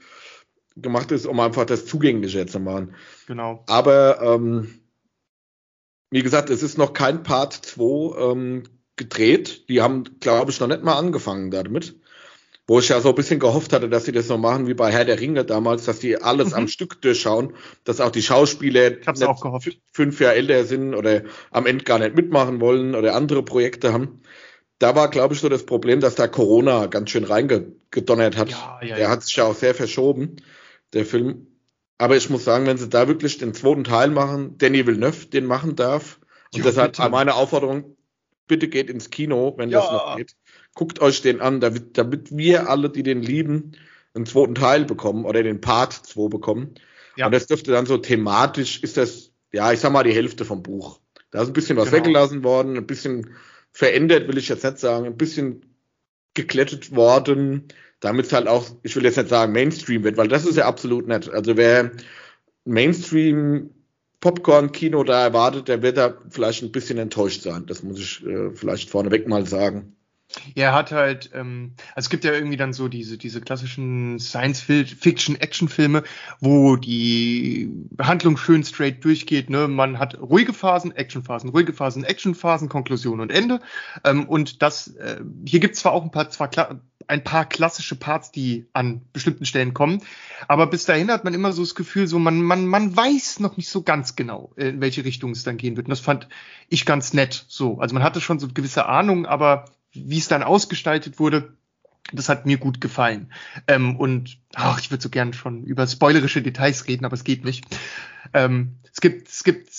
gemacht 0.75 1.12
ist, 1.12 1.25
um 1.25 1.39
einfach 1.39 1.65
das 1.65 1.86
zugänglicher 1.86 2.47
zu 2.47 2.60
machen. 2.60 2.95
Genau. 3.27 3.63
Aber 3.67 4.21
ähm, 4.21 4.79
wie 6.10 6.23
gesagt, 6.23 6.49
es 6.49 6.63
ist 6.63 6.77
noch 6.77 6.93
kein 6.93 7.23
Part 7.23 7.53
2 7.53 8.32
ähm, 8.32 8.63
gedreht. 8.95 9.69
Die 9.69 9.82
haben, 9.82 10.19
glaube 10.19 10.51
ich, 10.51 10.60
noch 10.60 10.67
nicht 10.67 10.84
mal 10.84 10.97
angefangen 10.97 11.51
damit 11.51 11.95
wo 12.67 12.80
ich 12.80 12.89
ja 12.89 13.02
so 13.02 13.10
ein 13.10 13.15
bisschen 13.15 13.39
gehofft 13.39 13.73
hatte, 13.73 13.89
dass 13.89 14.06
sie 14.06 14.13
das 14.13 14.28
so 14.28 14.38
machen 14.38 14.67
wie 14.67 14.73
bei 14.73 14.91
Herr 14.91 15.06
der 15.06 15.19
Ringe 15.19 15.43
damals, 15.43 15.86
dass 15.86 15.99
die 15.99 16.17
alles 16.17 16.49
mhm. 16.49 16.56
am 16.56 16.67
Stück 16.67 17.02
durchschauen, 17.02 17.54
dass 17.84 17.99
auch 17.99 18.12
die 18.12 18.21
Schauspieler 18.21 18.91
fünf 19.91 20.19
Jahre 20.21 20.36
älter 20.36 20.63
sind 20.63 20.95
oder 20.95 21.23
am 21.52 21.65
Ende 21.65 21.84
gar 21.84 21.99
nicht 21.99 22.15
mitmachen 22.15 22.62
wollen 22.62 22.95
oder 22.95 23.15
andere 23.15 23.43
Projekte 23.43 23.91
haben. 23.91 24.21
Da 24.80 24.95
war, 24.95 25.10
glaube 25.10 25.34
ich, 25.34 25.41
so 25.41 25.49
das 25.49 25.65
Problem, 25.65 25.99
dass 25.99 26.15
da 26.15 26.28
Corona 26.28 26.88
ganz 26.88 27.10
schön 27.10 27.26
reingedonnert 27.26 28.38
hat. 28.38 28.49
Ja, 28.49 28.80
ja, 28.82 28.95
der 28.95 29.06
ja. 29.06 29.10
hat 29.10 29.23
sich 29.23 29.36
ja 29.36 29.45
auch 29.45 29.56
sehr 29.56 29.76
verschoben, 29.76 30.38
der 30.93 31.06
Film. 31.06 31.47
Aber 31.97 32.17
ich 32.17 32.30
muss 32.30 32.43
sagen, 32.43 32.65
wenn 32.65 32.78
sie 32.78 32.89
da 32.89 33.08
wirklich 33.08 33.38
den 33.38 33.54
zweiten 33.54 33.84
Teil 33.84 34.10
machen, 34.10 34.58
Danny 34.58 34.86
Villeneuve 34.86 35.28
den 35.28 35.45
machen 35.45 35.76
darf, 35.76 36.19
und 36.54 36.60
jo, 36.60 36.65
deshalb 36.65 36.97
bitte. 36.97 37.10
meine 37.10 37.36
Aufforderung, 37.36 37.97
bitte 38.47 38.67
geht 38.67 38.89
ins 38.89 39.10
Kino, 39.10 39.54
wenn 39.58 39.69
das 39.69 39.89
noch 39.89 40.17
geht 40.17 40.36
guckt 40.75 41.01
euch 41.01 41.21
den 41.21 41.41
an, 41.41 41.59
damit, 41.59 41.97
damit 41.97 42.36
wir 42.36 42.69
alle, 42.69 42.89
die 42.89 43.03
den 43.03 43.21
lieben, 43.21 43.73
einen 44.13 44.25
zweiten 44.25 44.55
Teil 44.55 44.86
bekommen 44.86 45.25
oder 45.25 45.43
den 45.43 45.62
Part 45.62 45.93
2 45.93 46.29
bekommen. 46.29 46.75
Ja. 47.15 47.27
Und 47.27 47.31
das 47.31 47.47
dürfte 47.47 47.71
dann 47.71 47.86
so 47.86 47.97
thematisch, 47.97 48.81
ist 48.81 48.97
das, 48.97 49.31
ja, 49.51 49.71
ich 49.71 49.79
sag 49.79 49.91
mal, 49.91 50.03
die 50.03 50.13
Hälfte 50.13 50.45
vom 50.45 50.63
Buch. 50.63 50.99
Da 51.31 51.41
ist 51.41 51.47
ein 51.47 51.53
bisschen 51.53 51.77
was 51.77 51.89
genau. 51.89 51.97
weggelassen 51.97 52.43
worden, 52.43 52.77
ein 52.77 52.88
bisschen 52.88 53.36
verändert, 53.71 54.27
will 54.27 54.38
ich 54.38 54.49
jetzt 54.49 54.63
nicht 54.63 54.79
sagen, 54.79 55.05
ein 55.05 55.17
bisschen 55.17 55.65
geklettet 56.36 56.95
worden, 56.95 57.67
damit 57.99 58.27
es 58.27 58.33
halt 58.33 58.47
auch, 58.47 58.65
ich 58.83 58.95
will 58.95 59.03
jetzt 59.03 59.17
nicht 59.17 59.29
sagen 59.29 59.53
Mainstream 59.53 60.03
wird, 60.03 60.17
weil 60.17 60.27
das 60.27 60.45
ist 60.45 60.57
ja 60.57 60.65
absolut 60.65 61.07
nett. 61.07 61.29
Also 61.29 61.57
wer 61.57 61.91
Mainstream 62.65 63.71
Popcorn-Kino 64.19 65.03
da 65.03 65.23
erwartet, 65.23 65.67
der 65.67 65.81
wird 65.81 65.97
da 65.97 66.17
vielleicht 66.29 66.63
ein 66.63 66.71
bisschen 66.71 66.97
enttäuscht 66.97 67.41
sein. 67.41 67.65
Das 67.65 67.83
muss 67.83 67.99
ich 67.99 68.25
äh, 68.25 68.51
vielleicht 68.53 68.89
vorneweg 68.89 69.27
mal 69.27 69.45
sagen. 69.45 69.92
Ja, 70.56 70.65
er 70.65 70.74
hat 70.74 70.91
halt, 70.91 71.30
ähm, 71.34 71.74
also 71.96 72.08
es 72.08 72.10
gibt 72.10 72.24
ja 72.24 72.32
irgendwie 72.34 72.58
dann 72.58 72.74
so 72.74 72.88
diese, 72.88 73.17
diese 73.17 73.41
klassischen 73.41 74.19
Science-Fiction-Action-Filme, 74.19 76.04
wo 76.39 76.76
die 76.76 77.72
Handlung 78.00 78.38
schön 78.38 78.63
straight 78.63 79.04
durchgeht. 79.04 79.50
Ne? 79.50 79.67
Man 79.67 80.00
hat 80.00 80.19
ruhige 80.19 80.54
Phasen, 80.54 80.91
Action-Phasen, 80.96 81.50
ruhige 81.50 81.74
Phasen, 81.74 82.04
Action-Phasen, 82.04 82.69
Konklusion 82.69 83.19
und 83.19 83.32
Ende. 83.32 83.62
Ähm, 84.04 84.28
und 84.28 84.62
das, 84.62 84.88
äh, 84.96 85.22
hier 85.46 85.60
gibt 85.60 85.76
es 85.76 85.82
zwar 85.82 85.93
auch 85.93 86.04
ein 86.04 86.12
paar, 86.12 86.30
zwar 86.30 86.50
ein 87.08 87.24
paar 87.24 87.46
klassische 87.46 87.96
Parts, 87.96 88.32
die 88.32 88.67
an 88.74 89.02
bestimmten 89.13 89.46
Stellen 89.46 89.74
kommen, 89.74 90.02
aber 90.48 90.67
bis 90.67 90.86
dahin 90.86 91.12
hat 91.12 91.24
man 91.24 91.34
immer 91.34 91.52
so 91.52 91.62
das 91.62 91.76
Gefühl, 91.76 92.08
so 92.08 92.19
man, 92.19 92.41
man, 92.41 92.65
man 92.65 92.96
weiß 92.96 93.39
noch 93.39 93.58
nicht 93.58 93.69
so 93.69 93.82
ganz 93.84 94.15
genau, 94.15 94.54
in 94.56 94.82
welche 94.82 95.04
Richtung 95.06 95.32
es 95.32 95.43
dann 95.43 95.58
gehen 95.58 95.76
wird. 95.76 95.88
Und 95.88 95.91
das 95.91 96.00
fand 96.00 96.28
ich 96.69 96.86
ganz 96.86 97.13
nett 97.13 97.46
so. 97.48 97.80
Also 97.80 97.93
man 97.93 98.04
hatte 98.04 98.22
schon 98.22 98.39
so 98.39 98.48
gewisse 98.48 98.86
Ahnung, 98.86 99.26
aber 99.26 99.65
wie 99.93 100.17
es 100.17 100.27
dann 100.27 100.43
ausgestaltet 100.43 101.19
wurde, 101.19 101.56
das 102.12 102.29
hat 102.29 102.45
mir 102.45 102.58
gut 102.58 102.82
gefallen. 102.82 103.32
Ähm, 103.67 103.95
und 103.97 104.38
ach, 104.53 104.79
ich 104.79 104.91
würde 104.91 105.01
so 105.01 105.10
gern 105.10 105.34
schon 105.34 105.63
über 105.63 105.88
spoilerische 105.88 106.41
Details 106.41 106.88
reden, 106.88 107.06
aber 107.06 107.15
es 107.15 107.23
geht 107.23 107.45
nicht. 107.45 107.65
Ähm, 108.34 108.77
es 108.91 109.01
gibt, 109.01 109.29
es 109.29 109.43
gibt. 109.43 109.69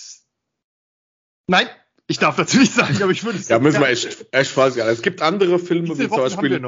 Nein, 1.47 1.67
ich 2.07 2.19
darf 2.19 2.37
dazu 2.37 2.59
nicht 2.59 2.73
sagen, 2.73 3.03
aber 3.03 3.13
ich 3.13 3.25
würde 3.25 3.39
es. 3.39 3.49
ja, 3.49 3.59
müssen 3.59 3.81
wir 3.81 3.89
echt, 3.89 4.27
echt 4.33 4.51
falsch 4.51 4.77
Es 4.77 5.03
gibt 5.03 5.23
andere 5.23 5.59
Filme, 5.59 5.99
wie, 5.99 6.09
zum 6.09 6.17
Beispiel. 6.17 6.63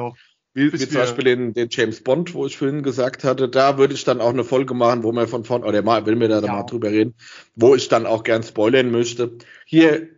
Wie, 0.53 0.73
wie 0.73 0.77
zum 0.77 0.93
Beispiel 0.93 1.23
den, 1.23 1.53
den 1.53 1.67
James 1.69 2.03
Bond, 2.03 2.33
wo 2.33 2.47
ich 2.47 2.57
vorhin 2.57 2.81
gesagt 2.81 3.23
hatte, 3.23 3.47
da 3.47 3.77
würde 3.77 3.93
ich 3.93 4.05
dann 4.05 4.21
auch 4.21 4.29
eine 4.29 4.43
Folge 4.43 4.73
machen, 4.73 5.03
wo 5.03 5.11
wir 5.11 5.27
von 5.27 5.43
vorn, 5.43 5.63
oder 5.63 5.83
mal, 5.83 6.07
will 6.07 6.15
mir 6.15 6.29
da 6.29 6.39
ja. 6.39 6.51
mal 6.51 6.63
drüber 6.63 6.89
reden, 6.89 7.13
wo 7.55 7.75
ich 7.75 7.89
dann 7.89 8.07
auch 8.07 8.23
gern 8.23 8.41
spoilern 8.41 8.89
möchte. 8.89 9.37
Hier 9.65 10.09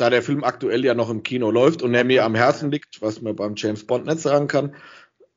da 0.00 0.10
der 0.10 0.22
Film 0.22 0.44
aktuell 0.44 0.84
ja 0.84 0.94
noch 0.94 1.10
im 1.10 1.22
Kino 1.22 1.50
läuft 1.50 1.82
und 1.82 1.94
er 1.94 2.04
mir 2.04 2.24
am 2.24 2.34
Herzen 2.34 2.70
liegt, 2.70 3.02
was 3.02 3.20
man 3.20 3.36
beim 3.36 3.54
James 3.56 3.86
Bond 3.86 4.06
nicht 4.06 4.20
sagen 4.20 4.46
kann, 4.46 4.74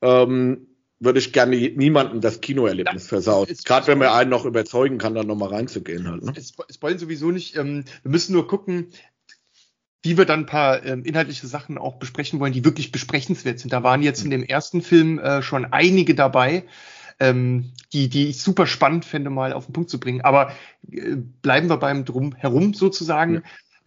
ähm, 0.02 0.68
würde 1.00 1.20
ich 1.20 1.34
gerne 1.34 1.56
niemandem 1.56 2.22
das 2.22 2.40
Kinoerlebnis 2.40 3.08
versauen. 3.08 3.48
Gerade 3.66 3.88
wenn 3.88 3.98
man 3.98 4.10
einen 4.10 4.30
noch 4.30 4.46
überzeugen 4.46 5.00
kann, 5.00 5.16
dann 5.16 5.28
nochmal 5.28 5.50
reinzugehen 5.50 6.08
halt. 6.08 6.24
Ne? 6.24 6.34
Wollen 6.80 6.98
sowieso 6.98 7.32
nicht. 7.32 7.58
Ähm, 7.58 7.84
wir 8.04 8.12
müssen 8.12 8.32
nur 8.32 8.48
gucken, 8.48 8.88
wie 10.02 10.18
wir 10.18 10.26
dann 10.26 10.42
ein 10.42 10.46
paar 10.46 10.86
ähm, 10.86 11.04
inhaltliche 11.04 11.48
Sachen 11.48 11.78
auch 11.78 11.96
besprechen 11.96 12.40
wollen, 12.40 12.54
die 12.54 12.64
wirklich 12.64 12.92
besprechenswert 12.92 13.60
sind. 13.60 13.74
Da 13.74 13.84
waren 13.84 14.02
jetzt 14.02 14.24
in 14.24 14.30
dem 14.30 14.44
ersten 14.44 14.82
Film 14.82 15.20
äh, 15.20 15.42
schon 15.42 15.66
einige 15.66 16.16
dabei, 16.16 16.64
ähm, 17.20 17.72
die, 17.92 18.08
die 18.08 18.30
ich 18.30 18.42
super 18.42 18.66
spannend 18.66 19.04
fände, 19.04 19.30
mal 19.30 19.52
auf 19.52 19.66
den 19.66 19.74
Punkt 19.74 19.90
zu 19.90 20.00
bringen. 20.00 20.22
Aber 20.22 20.54
äh, 20.90 21.16
bleiben 21.42 21.70
wir 21.70 21.78
beim 21.78 22.06
Drum 22.06 22.34
herum 22.36 22.74
sozusagen. 22.74 23.36
Ja 23.36 23.42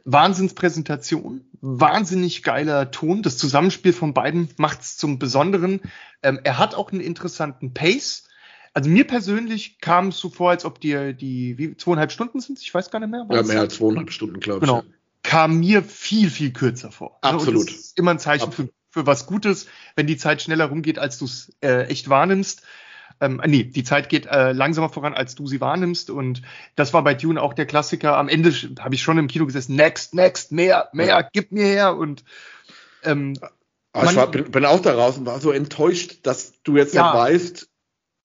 Wahnsinnspräsentation, 0.07 1.45
wahnsinnig 1.61 2.45
geiler 2.45 2.93
Ton. 2.93 3.23
Das 3.23 3.37
Zusammenspiel 3.37 3.93
von 3.93 4.15
beiden 4.15 4.49
macht 4.57 4.83
es 4.83 4.97
zum 4.97 5.19
Besonderen. 5.19 5.81
Ähm, 6.23 6.39
er 6.45 6.59
hat 6.59 6.77
auch 6.77 6.93
einen 6.93 7.01
interessanten 7.01 7.75
Pace. 7.75 8.29
Also 8.73 8.89
mir 8.89 9.05
persönlich 9.05 9.81
kam 9.81 10.09
es 10.09 10.19
so 10.19 10.31
vor, 10.31 10.51
als 10.51 10.65
ob 10.65 10.81
die, 10.81 11.13
die 11.15 11.59
wie, 11.59 11.77
zweieinhalb 11.77 12.13
Stunden 12.13 12.41
sind. 12.41 12.61
Ich 12.61 12.73
weiß 12.73 12.91
gar 12.91 13.01
nicht 13.01 13.11
mehr. 13.11 13.27
Ja, 13.31 13.43
mehr 13.43 13.61
als 13.61 13.77
zweieinhalb 13.77 14.13
Stunden, 14.13 14.39
glaube 14.39 14.65
ich. 14.65 14.71
Genau. 14.71 14.85
Kam 15.25 15.59
mir 15.59 15.83
viel, 15.83 16.31
viel 16.31 16.53
kürzer 16.53 16.93
vor. 16.93 17.19
Absolut. 17.23 17.69
das 17.69 17.77
ist 17.77 17.99
immer 17.99 18.13
ein 18.13 18.21
Zeichen 18.21 18.53
für, 18.53 18.69
für 18.91 19.07
was 19.07 19.27
Gutes, 19.27 19.67
wenn 19.97 20.07
die 20.07 20.17
Zeit 20.17 20.41
schneller 20.41 20.67
rumgeht, 20.67 21.01
als 21.01 21.19
du 21.19 21.25
es 21.25 21.53
äh, 21.63 21.87
echt 21.87 22.09
wahrnimmst. 22.09 22.63
Ähm, 23.21 23.41
nee, 23.47 23.65
die 23.65 23.85
Zeit 23.85 24.09
geht 24.09 24.27
äh, 24.27 24.53
langsamer 24.53 24.89
voran, 24.89 25.15
als 25.15 25.35
du 25.35 25.47
sie 25.47 25.61
wahrnimmst. 25.61 26.11
Und 26.11 26.43
das 26.75 26.93
war 26.93 27.03
bei 27.03 27.15
Dune 27.15 27.41
auch 27.41 27.55
der 27.55 27.67
Klassiker. 27.67 28.17
Am 28.17 28.29
Ende 28.29 28.53
habe 28.81 28.95
ich 28.95 29.03
schon 29.03 29.19
im 29.19 29.29
Kino 29.29 29.47
gesessen, 29.47 29.77
next, 29.77 30.15
next, 30.15 30.53
mehr, 30.53 30.89
mehr, 30.93 31.07
ja. 31.07 31.29
gib 31.33 31.53
mir 31.53 31.65
her. 31.65 31.97
Und 31.97 32.25
ähm, 33.03 33.35
ich 33.95 34.17
war, 34.17 34.31
bin, 34.31 34.51
bin, 34.51 34.65
auch 34.65 34.81
da 34.81 34.95
raus 34.95 35.17
und 35.17 35.27
war 35.27 35.41
so 35.41 35.51
enttäuscht, 35.51 36.19
dass 36.25 36.63
du 36.63 36.77
jetzt 36.77 36.95
ja. 36.95 37.05
nicht 37.05 37.15
weißt, 37.15 37.69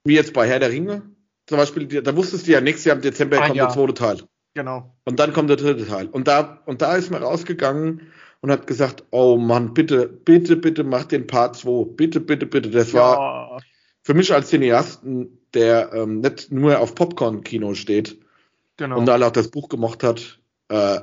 wie 0.03 0.15
jetzt 0.15 0.33
bei 0.33 0.47
Herr 0.47 0.59
der 0.59 0.71
Ringe. 0.71 1.03
Zum 1.47 1.57
Beispiel, 1.57 2.01
da 2.01 2.15
wusstest 2.15 2.47
du 2.47 2.51
ja 2.51 2.61
nächstes 2.61 2.85
Jahr 2.85 2.95
im 2.95 3.01
Dezember 3.01 3.37
kommt 3.37 3.55
Jahr. 3.55 3.67
der 3.67 3.75
zweite 3.75 3.93
Teil. 3.93 4.17
Genau. 4.53 4.95
Und 5.05 5.19
dann 5.19 5.33
kommt 5.33 5.49
der 5.49 5.57
dritte 5.57 5.87
Teil. 5.87 6.07
Und 6.07 6.27
da, 6.27 6.61
und 6.65 6.81
da 6.81 6.95
ist 6.95 7.09
man 7.11 7.23
rausgegangen 7.23 8.11
und 8.41 8.51
hat 8.51 8.67
gesagt, 8.67 9.05
oh 9.11 9.37
Mann, 9.37 9.73
bitte, 9.73 10.07
bitte, 10.07 10.57
bitte 10.57 10.83
mach 10.83 11.05
den 11.05 11.27
Part 11.27 11.55
2. 11.55 11.93
Bitte, 11.95 12.19
bitte, 12.19 12.45
bitte. 12.45 12.69
Das 12.69 12.91
ja. 12.91 12.99
war 12.99 13.61
für 14.01 14.13
mich 14.13 14.33
als 14.33 14.49
Cineasten, 14.49 15.37
der 15.53 15.91
ähm, 15.93 16.21
nicht 16.21 16.51
nur 16.51 16.79
auf 16.79 16.95
Popcorn-Kino 16.95 17.73
steht 17.73 18.17
genau. 18.77 18.97
und 18.97 19.09
alle 19.09 19.27
auch 19.27 19.31
das 19.31 19.49
Buch 19.49 19.69
gemocht 19.69 20.03
hat, 20.03 20.39
äh, 20.69 20.99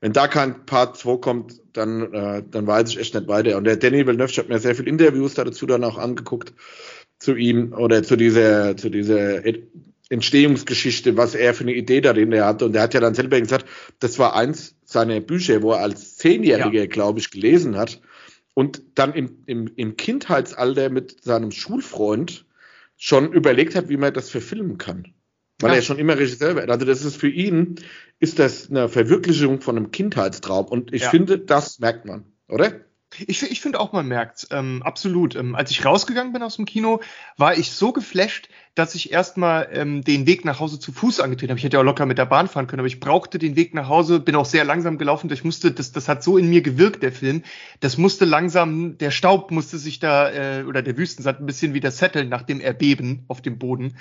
wenn 0.00 0.12
da 0.12 0.26
kein 0.26 0.66
Part 0.66 0.96
2 0.96 1.16
kommt, 1.18 1.60
dann, 1.74 2.12
äh, 2.12 2.42
dann 2.50 2.66
weiß 2.66 2.90
ich 2.90 2.98
echt 2.98 3.14
nicht 3.14 3.28
weiter. 3.28 3.56
Und 3.56 3.64
der 3.64 3.76
Danny 3.76 4.04
Villeneuve, 4.04 4.30
ich 4.30 4.38
habe 4.38 4.48
mir 4.48 4.58
sehr 4.58 4.74
viele 4.74 4.88
Interviews 4.88 5.34
dazu 5.34 5.64
dann 5.64 5.84
auch 5.84 5.96
angeguckt, 5.96 6.52
zu 7.20 7.36
ihm 7.36 7.72
oder 7.72 8.02
zu 8.02 8.16
dieser, 8.16 8.76
zu 8.76 8.90
dieser 8.90 9.42
Entstehungsgeschichte, 10.08 11.16
was 11.16 11.36
er 11.36 11.54
für 11.54 11.62
eine 11.62 11.74
Idee 11.74 12.00
darin 12.00 12.34
hatte. 12.42 12.64
Und 12.64 12.74
er 12.74 12.82
hat 12.82 12.94
ja 12.94 13.00
dann 13.00 13.14
selber 13.14 13.40
gesagt, 13.40 13.66
das 14.00 14.18
war 14.18 14.34
eins 14.34 14.74
seiner 14.84 15.20
Bücher, 15.20 15.62
wo 15.62 15.70
er 15.70 15.80
als 15.80 16.16
Zehnjähriger, 16.16 16.80
ja. 16.80 16.86
glaube 16.86 17.20
ich, 17.20 17.30
gelesen 17.30 17.76
hat 17.76 18.00
und 18.54 18.82
dann 18.94 19.14
im, 19.14 19.42
im, 19.46 19.70
im 19.76 19.96
Kindheitsalter 19.96 20.90
mit 20.90 21.22
seinem 21.24 21.50
Schulfreund 21.50 22.44
schon 22.96 23.32
überlegt 23.32 23.74
hat, 23.74 23.88
wie 23.88 23.96
man 23.96 24.14
das 24.14 24.30
verfilmen 24.30 24.78
kann. 24.78 25.14
Weil 25.60 25.70
ja. 25.70 25.76
er 25.76 25.82
schon 25.82 25.98
immer 25.98 26.18
Regisseur 26.18 26.56
war. 26.56 26.68
Also 26.68 26.84
das 26.84 27.04
ist 27.04 27.16
für 27.16 27.28
ihn, 27.28 27.76
ist 28.18 28.38
das 28.38 28.70
eine 28.70 28.88
Verwirklichung 28.88 29.60
von 29.60 29.76
einem 29.76 29.90
Kindheitstraum. 29.90 30.66
Und 30.66 30.92
ich 30.92 31.02
ja. 31.02 31.10
finde, 31.10 31.38
das 31.38 31.78
merkt 31.78 32.04
man, 32.04 32.24
oder? 32.48 32.80
Ich, 33.26 33.42
ich 33.42 33.60
finde 33.60 33.78
auch, 33.80 33.92
man 33.92 34.08
merkt 34.08 34.48
ähm, 34.50 34.82
absolut. 34.82 35.36
Ähm, 35.36 35.54
als 35.54 35.70
ich 35.70 35.84
rausgegangen 35.84 36.32
bin 36.32 36.42
aus 36.42 36.56
dem 36.56 36.64
Kino, 36.64 37.00
war 37.36 37.56
ich 37.56 37.72
so 37.72 37.92
geflasht, 37.92 38.48
dass 38.74 38.94
ich 38.94 39.12
erstmal 39.12 39.68
ähm, 39.72 40.02
den 40.02 40.26
Weg 40.26 40.46
nach 40.46 40.58
Hause 40.58 40.80
zu 40.80 40.92
Fuß 40.92 41.20
angetreten 41.20 41.50
habe. 41.50 41.58
Ich 41.58 41.64
hätte 41.64 41.76
ja 41.76 41.80
auch 41.80 41.84
locker 41.84 42.06
mit 42.06 42.16
der 42.16 42.24
Bahn 42.24 42.48
fahren 42.48 42.66
können, 42.66 42.80
aber 42.80 42.86
ich 42.86 43.00
brauchte 43.00 43.38
den 43.38 43.54
Weg 43.54 43.74
nach 43.74 43.88
Hause, 43.88 44.18
bin 44.18 44.34
auch 44.34 44.46
sehr 44.46 44.64
langsam 44.64 44.96
gelaufen. 44.96 45.30
Ich 45.30 45.44
musste, 45.44 45.72
das, 45.72 45.92
das 45.92 46.08
hat 46.08 46.22
so 46.22 46.38
in 46.38 46.48
mir 46.48 46.62
gewirkt, 46.62 47.02
der 47.02 47.12
Film. 47.12 47.42
Das 47.80 47.98
musste 47.98 48.24
langsam, 48.24 48.96
der 48.96 49.10
Staub 49.10 49.50
musste 49.50 49.76
sich 49.76 49.98
da, 49.98 50.30
äh, 50.30 50.64
oder 50.64 50.80
der 50.80 50.96
Wüstensand 50.96 51.40
ein 51.40 51.46
bisschen 51.46 51.74
wieder 51.74 51.90
setteln 51.90 52.30
nach 52.30 52.42
dem 52.42 52.60
Erbeben 52.60 53.24
auf 53.28 53.42
dem 53.42 53.58
Boden. 53.58 53.94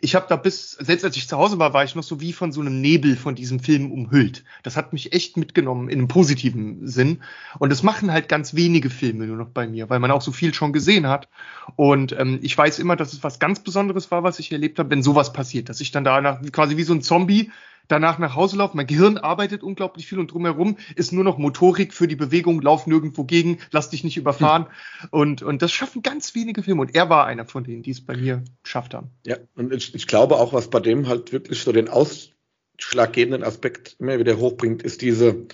Ich 0.00 0.14
habe 0.14 0.26
da 0.28 0.36
bis, 0.36 0.72
selbst 0.72 1.04
als 1.04 1.16
ich 1.16 1.28
zu 1.28 1.36
Hause 1.36 1.58
war, 1.58 1.72
war 1.72 1.84
ich 1.84 1.94
noch 1.94 2.02
so 2.02 2.20
wie 2.20 2.32
von 2.32 2.52
so 2.52 2.60
einem 2.60 2.80
Nebel 2.80 3.16
von 3.16 3.34
diesem 3.34 3.60
Film 3.60 3.92
umhüllt. 3.92 4.44
Das 4.62 4.76
hat 4.76 4.92
mich 4.92 5.12
echt 5.12 5.36
mitgenommen 5.36 5.88
in 5.88 5.98
einem 5.98 6.08
positiven 6.08 6.86
Sinn. 6.86 7.22
Und 7.58 7.70
das 7.70 7.82
machen 7.82 8.12
halt 8.12 8.28
ganz 8.28 8.54
wenige 8.54 8.90
Filme 8.90 9.26
nur 9.26 9.36
noch 9.36 9.48
bei 9.48 9.66
mir, 9.66 9.88
weil 9.88 10.00
man 10.00 10.10
auch 10.10 10.20
so 10.20 10.32
viel 10.32 10.52
schon 10.52 10.72
gesehen 10.72 11.06
hat. 11.06 11.28
Und 11.76 12.12
ähm, 12.18 12.40
ich 12.42 12.56
weiß 12.56 12.78
immer, 12.78 12.96
dass 12.96 13.12
es 13.12 13.22
was 13.22 13.38
ganz 13.38 13.60
Besonderes 13.60 14.10
war 14.10 14.15
war, 14.16 14.22
was 14.22 14.38
ich 14.38 14.50
erlebt 14.50 14.78
habe, 14.78 14.90
wenn 14.90 15.02
sowas 15.02 15.32
passiert, 15.32 15.68
dass 15.68 15.80
ich 15.80 15.90
dann 15.90 16.04
danach 16.04 16.40
quasi 16.52 16.76
wie 16.76 16.82
so 16.82 16.94
ein 16.94 17.02
Zombie 17.02 17.50
danach 17.88 18.18
nach 18.18 18.34
Hause 18.34 18.56
laufe. 18.56 18.76
Mein 18.76 18.86
Gehirn 18.86 19.18
arbeitet 19.18 19.62
unglaublich 19.62 20.06
viel 20.06 20.18
und 20.18 20.32
drumherum 20.32 20.76
ist 20.94 21.12
nur 21.12 21.24
noch 21.24 21.38
Motorik 21.38 21.94
für 21.94 22.08
die 22.08 22.16
Bewegung, 22.16 22.60
lauf 22.60 22.86
nirgendwo 22.86 23.24
gegen, 23.24 23.58
lass 23.70 23.90
dich 23.90 24.04
nicht 24.04 24.16
überfahren. 24.16 24.66
Hm. 25.00 25.08
Und, 25.10 25.42
und 25.42 25.62
das 25.62 25.72
schaffen 25.72 26.02
ganz 26.02 26.34
wenige 26.34 26.62
Filme. 26.62 26.82
Und 26.82 26.94
er 26.94 27.08
war 27.08 27.26
einer 27.26 27.46
von 27.46 27.64
denen, 27.64 27.82
die 27.82 27.90
es 27.90 28.04
bei 28.04 28.16
mir 28.16 28.42
geschafft 28.62 28.94
haben. 28.94 29.10
Ja, 29.24 29.36
und 29.54 29.72
ich, 29.72 29.94
ich 29.94 30.06
glaube 30.06 30.36
auch, 30.36 30.52
was 30.52 30.70
bei 30.70 30.80
dem 30.80 31.08
halt 31.08 31.32
wirklich 31.32 31.62
so 31.62 31.72
den 31.72 31.88
ausschlaggebenden 31.88 33.44
Aspekt 33.44 33.96
immer 33.98 34.18
wieder 34.18 34.38
hochbringt, 34.38 34.82
ist 34.82 35.02
diese 35.02 35.46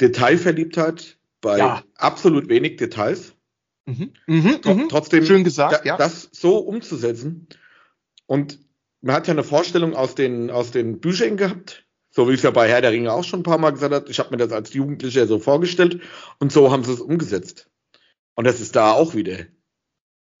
Detailverliebtheit 0.00 1.18
bei 1.40 1.58
ja. 1.58 1.82
absolut 1.96 2.48
wenig 2.48 2.76
Details. 2.76 3.34
Mhm. 3.86 4.12
Mhm, 4.26 4.60
mhm. 4.64 4.88
Trotzdem 4.88 5.24
Schön 5.24 5.42
gesagt, 5.42 5.84
ja. 5.84 5.96
das 5.96 6.28
so 6.32 6.58
umzusetzen, 6.58 7.48
und 8.30 8.60
man 9.00 9.16
hat 9.16 9.26
ja 9.26 9.32
eine 9.32 9.42
Vorstellung 9.42 9.96
aus 9.96 10.14
den, 10.14 10.50
aus 10.52 10.70
den 10.70 11.00
Büchern 11.00 11.36
gehabt, 11.36 11.84
so 12.10 12.28
wie 12.28 12.34
es 12.34 12.42
ja 12.42 12.52
bei 12.52 12.68
Herr 12.68 12.80
der 12.80 12.92
Ringe 12.92 13.12
auch 13.12 13.24
schon 13.24 13.40
ein 13.40 13.42
paar 13.44 13.58
Mal 13.58 13.70
gesagt 13.72 13.92
hat. 13.92 14.08
Ich 14.08 14.20
habe 14.20 14.30
mir 14.30 14.36
das 14.36 14.52
als 14.52 14.72
Jugendlicher 14.72 15.26
so 15.26 15.40
vorgestellt 15.40 16.00
und 16.38 16.52
so 16.52 16.70
haben 16.70 16.84
sie 16.84 16.92
es 16.92 17.00
umgesetzt. 17.00 17.68
Und 18.36 18.46
das 18.46 18.60
ist 18.60 18.76
da 18.76 18.92
auch 18.92 19.16
wieder. 19.16 19.46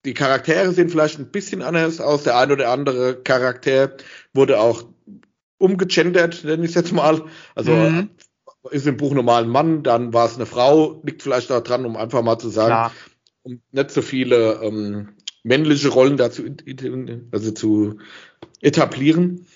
Die 0.04 0.14
Charaktere 0.14 0.70
sehen 0.70 0.88
vielleicht 0.88 1.18
ein 1.18 1.32
bisschen 1.32 1.62
anders 1.62 2.00
aus. 2.00 2.22
Der 2.22 2.38
ein 2.38 2.52
oder 2.52 2.70
andere 2.70 3.20
Charakter 3.24 3.96
wurde 4.34 4.60
auch 4.60 4.84
umgegendert, 5.58 6.44
nenne 6.44 6.62
ich 6.62 6.70
es 6.70 6.76
jetzt 6.76 6.92
mal. 6.92 7.24
Also 7.56 7.72
mhm. 7.72 8.10
ist 8.70 8.86
im 8.86 8.98
Buch 8.98 9.14
normal 9.14 9.42
ein 9.42 9.50
Mann, 9.50 9.82
dann 9.82 10.12
war 10.12 10.26
es 10.26 10.36
eine 10.36 10.46
Frau, 10.46 11.02
liegt 11.02 11.24
vielleicht 11.24 11.50
auch 11.50 11.60
dran, 11.60 11.84
um 11.84 11.96
einfach 11.96 12.22
mal 12.22 12.38
zu 12.38 12.50
sagen, 12.50 12.68
Klar. 12.68 12.92
um 13.42 13.60
nicht 13.72 13.90
so 13.90 14.00
viele 14.00 14.60
ähm, 14.62 15.16
männliche 15.42 15.88
Rollen 15.88 16.16
dazu 16.16 16.44
also 17.32 17.50
zu 17.52 17.98
etablieren. 18.60 19.46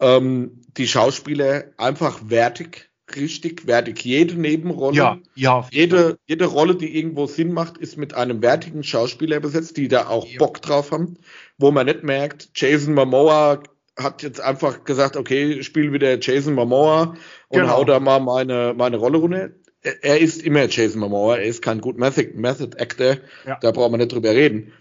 Ähm, 0.00 0.62
die 0.76 0.88
Schauspieler 0.88 1.64
einfach 1.76 2.20
wertig, 2.28 2.90
richtig 3.16 3.66
wertig. 3.66 4.04
Jede 4.04 4.34
Nebenrolle, 4.34 4.96
ja, 4.96 5.18
ja, 5.34 5.68
jede, 5.70 6.18
jede 6.26 6.46
Rolle, 6.46 6.74
die 6.74 6.96
irgendwo 6.96 7.26
Sinn 7.26 7.52
macht, 7.52 7.78
ist 7.78 7.96
mit 7.96 8.14
einem 8.14 8.42
wertigen 8.42 8.82
Schauspieler 8.82 9.40
besetzt, 9.40 9.76
die 9.76 9.88
da 9.88 10.06
auch 10.06 10.26
ja. 10.26 10.38
Bock 10.38 10.62
drauf 10.62 10.90
haben, 10.92 11.18
wo 11.58 11.70
man 11.70 11.86
nicht 11.86 12.02
merkt, 12.02 12.50
Jason 12.54 12.94
Momoa 12.94 13.62
hat 13.98 14.22
jetzt 14.22 14.40
einfach 14.40 14.84
gesagt, 14.84 15.16
okay, 15.16 15.52
ich 15.52 15.66
spiele 15.66 15.92
wieder 15.92 16.18
Jason 16.18 16.54
Momoa 16.54 17.16
und 17.48 17.60
genau. 17.60 17.72
hau 17.74 17.84
da 17.84 18.00
mal 18.00 18.20
meine, 18.20 18.74
meine 18.76 18.96
Rolle 18.96 19.18
runter. 19.18 19.50
Er 19.82 20.20
ist 20.20 20.42
immer 20.42 20.68
Jason 20.68 21.00
Momoa, 21.00 21.36
er 21.36 21.44
ist 21.44 21.62
kein 21.62 21.80
gut 21.80 21.98
Method, 21.98 22.32
Method 22.34 22.76
Actor, 22.78 23.16
ja. 23.46 23.58
da 23.60 23.70
braucht 23.70 23.90
man 23.90 24.00
nicht 24.00 24.12
drüber 24.12 24.30
reden. 24.30 24.72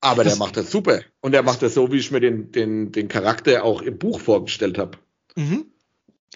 Aber 0.00 0.24
der 0.24 0.36
macht 0.36 0.56
das 0.56 0.70
super. 0.70 1.00
Und 1.20 1.34
er 1.34 1.42
macht 1.42 1.62
das 1.62 1.74
so, 1.74 1.90
wie 1.90 1.96
ich 1.98 2.10
mir 2.10 2.20
den, 2.20 2.52
den, 2.52 2.92
den 2.92 3.08
Charakter 3.08 3.64
auch 3.64 3.82
im 3.82 3.98
Buch 3.98 4.20
vorgestellt 4.20 4.78
habe. 4.78 4.98
Mhm. 5.34 5.66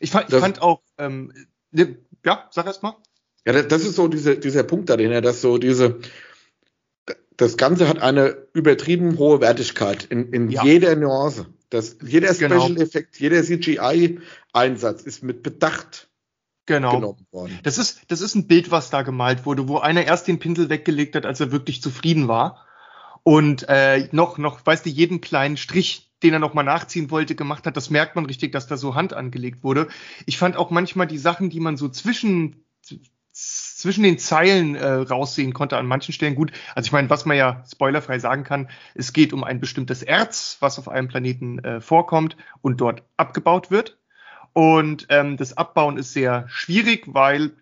Ich, 0.00 0.10
fand, 0.10 0.32
ich 0.32 0.38
fand 0.38 0.60
auch, 0.62 0.82
ähm, 0.98 1.32
ne, 1.70 1.96
ja, 2.24 2.48
sag 2.50 2.66
erst 2.66 2.82
mal. 2.82 2.96
Ja, 3.46 3.52
das, 3.52 3.68
das 3.68 3.82
ist 3.82 3.96
so 3.96 4.08
diese, 4.08 4.36
dieser 4.36 4.64
Punkt 4.64 4.90
dahinter, 4.90 5.20
dass 5.20 5.40
so 5.40 5.58
diese, 5.58 6.00
das 7.36 7.56
Ganze 7.56 7.88
hat 7.88 8.00
eine 8.00 8.36
übertrieben 8.52 9.18
hohe 9.18 9.40
Wertigkeit 9.40 10.04
in, 10.04 10.32
in 10.32 10.50
ja. 10.50 10.64
jeder 10.64 10.96
Nuance. 10.96 11.46
Das, 11.70 11.96
jeder 12.04 12.34
genau. 12.34 12.66
Special 12.66 12.82
Effekt, 12.82 13.18
jeder 13.18 13.42
CGI-Einsatz 13.42 15.02
ist 15.02 15.22
mit 15.22 15.42
Bedacht 15.42 16.10
genau. 16.66 16.96
genommen 16.96 17.26
worden. 17.30 17.58
Das 17.62 17.78
ist, 17.78 18.02
das 18.08 18.20
ist 18.20 18.34
ein 18.34 18.46
Bild, 18.46 18.70
was 18.70 18.90
da 18.90 19.02
gemalt 19.02 19.46
wurde, 19.46 19.68
wo 19.68 19.78
einer 19.78 20.04
erst 20.04 20.28
den 20.28 20.38
Pinsel 20.38 20.68
weggelegt 20.68 21.14
hat, 21.14 21.26
als 21.26 21.40
er 21.40 21.52
wirklich 21.52 21.80
zufrieden 21.80 22.28
war 22.28 22.66
und 23.22 23.66
äh, 23.68 24.08
noch, 24.12 24.38
noch, 24.38 24.64
weißt 24.64 24.86
du, 24.86 24.90
jeden 24.90 25.20
kleinen 25.20 25.56
Strich, 25.56 26.10
den 26.22 26.32
er 26.32 26.38
noch 26.38 26.54
mal 26.54 26.62
nachziehen 26.62 27.10
wollte, 27.10 27.34
gemacht 27.34 27.66
hat. 27.66 27.76
Das 27.76 27.90
merkt 27.90 28.16
man 28.16 28.26
richtig, 28.26 28.52
dass 28.52 28.66
da 28.66 28.76
so 28.76 28.94
Hand 28.94 29.12
angelegt 29.12 29.62
wurde. 29.62 29.88
Ich 30.26 30.38
fand 30.38 30.56
auch 30.56 30.70
manchmal 30.70 31.06
die 31.06 31.18
Sachen, 31.18 31.50
die 31.50 31.60
man 31.60 31.76
so 31.76 31.88
zwischen 31.88 32.64
zwischen 33.32 34.02
den 34.02 34.18
Zeilen 34.18 34.74
äh, 34.74 34.86
raussehen 34.86 35.54
konnte 35.54 35.78
an 35.78 35.86
manchen 35.86 36.12
Stellen 36.12 36.34
gut. 36.34 36.52
Also 36.74 36.88
ich 36.88 36.92
meine, 36.92 37.08
was 37.08 37.24
man 37.24 37.36
ja 37.36 37.64
spoilerfrei 37.70 38.18
sagen 38.18 38.44
kann, 38.44 38.68
es 38.94 39.12
geht 39.12 39.32
um 39.32 39.42
ein 39.42 39.58
bestimmtes 39.58 40.02
Erz, 40.02 40.58
was 40.60 40.78
auf 40.78 40.88
einem 40.88 41.08
Planeten 41.08 41.58
äh, 41.60 41.80
vorkommt 41.80 42.36
und 42.60 42.80
dort 42.80 43.02
abgebaut 43.16 43.70
wird. 43.70 43.98
Und 44.52 45.06
ähm, 45.08 45.38
das 45.38 45.56
Abbauen 45.56 45.96
ist 45.96 46.12
sehr 46.12 46.44
schwierig, 46.48 47.04
weil 47.06 47.52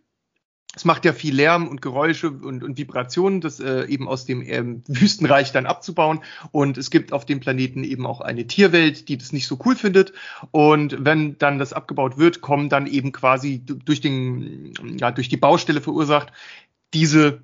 es 0.77 0.85
macht 0.85 1.05
ja 1.05 1.13
viel 1.13 1.35
Lärm 1.35 1.67
und 1.67 1.83
Geräusche 1.83 2.31
und, 2.31 2.63
und 2.63 2.79
Vibrationen, 2.79 3.41
das 3.41 3.59
äh, 3.59 3.87
eben 3.87 4.07
aus 4.07 4.25
dem 4.25 4.41
ähm, 4.43 4.83
Wüstenreich 4.87 5.51
dann 5.51 5.67
abzubauen. 5.67 6.21
Und 6.53 6.79
es 6.79 6.91
gibt 6.91 7.13
auf 7.13 7.27
dem 7.27 7.41
Planeten 7.41 7.83
eben 7.83 8.07
auch 8.07 8.21
eine 8.21 8.47
Tierwelt, 8.47 9.09
die 9.09 9.19
das 9.19 9.33
nicht 9.33 9.49
so 9.49 9.59
cool 9.65 9.75
findet. 9.75 10.13
Und 10.53 11.05
wenn 11.05 11.37
dann 11.39 11.59
das 11.59 11.73
abgebaut 11.73 12.19
wird, 12.19 12.41
kommen 12.41 12.69
dann 12.69 12.87
eben 12.87 13.11
quasi 13.11 13.61
durch 13.65 14.01
den, 14.01 14.73
ja, 14.99 15.11
durch 15.11 15.29
die 15.29 15.37
Baustelle 15.37 15.81
verursacht 15.81 16.33
diese 16.95 17.43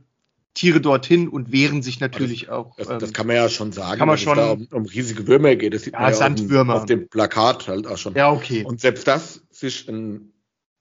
Tiere 0.54 0.80
dorthin 0.80 1.28
und 1.28 1.52
wehren 1.52 1.82
sich 1.82 2.00
natürlich 2.00 2.42
das, 2.42 2.50
auch. 2.50 2.76
Das, 2.76 2.86
das, 2.86 3.12
kann 3.12 3.26
man 3.26 3.36
ja 3.36 3.48
schon 3.48 3.72
sagen, 3.72 3.98
kann 3.98 4.08
man 4.08 4.18
schon, 4.18 4.38
es 4.38 4.44
da 4.44 4.52
um, 4.52 4.68
um, 4.70 4.86
riesige 4.86 5.26
Würmer 5.26 5.56
geht. 5.56 5.74
Das 5.74 5.82
sieht 5.82 5.94
ja, 5.94 6.00
man 6.00 6.10
ja 6.10 6.16
Sandwürmer. 6.16 6.76
Auf, 6.76 6.86
dem, 6.86 7.00
auf 7.00 7.04
dem 7.04 7.08
Plakat 7.08 7.68
halt 7.68 7.86
auch 7.86 7.98
schon. 7.98 8.14
Ja, 8.14 8.30
okay. 8.30 8.64
Und 8.64 8.80
selbst 8.80 9.06
das 9.06 9.42
sich 9.50 9.88
ein 9.88 10.32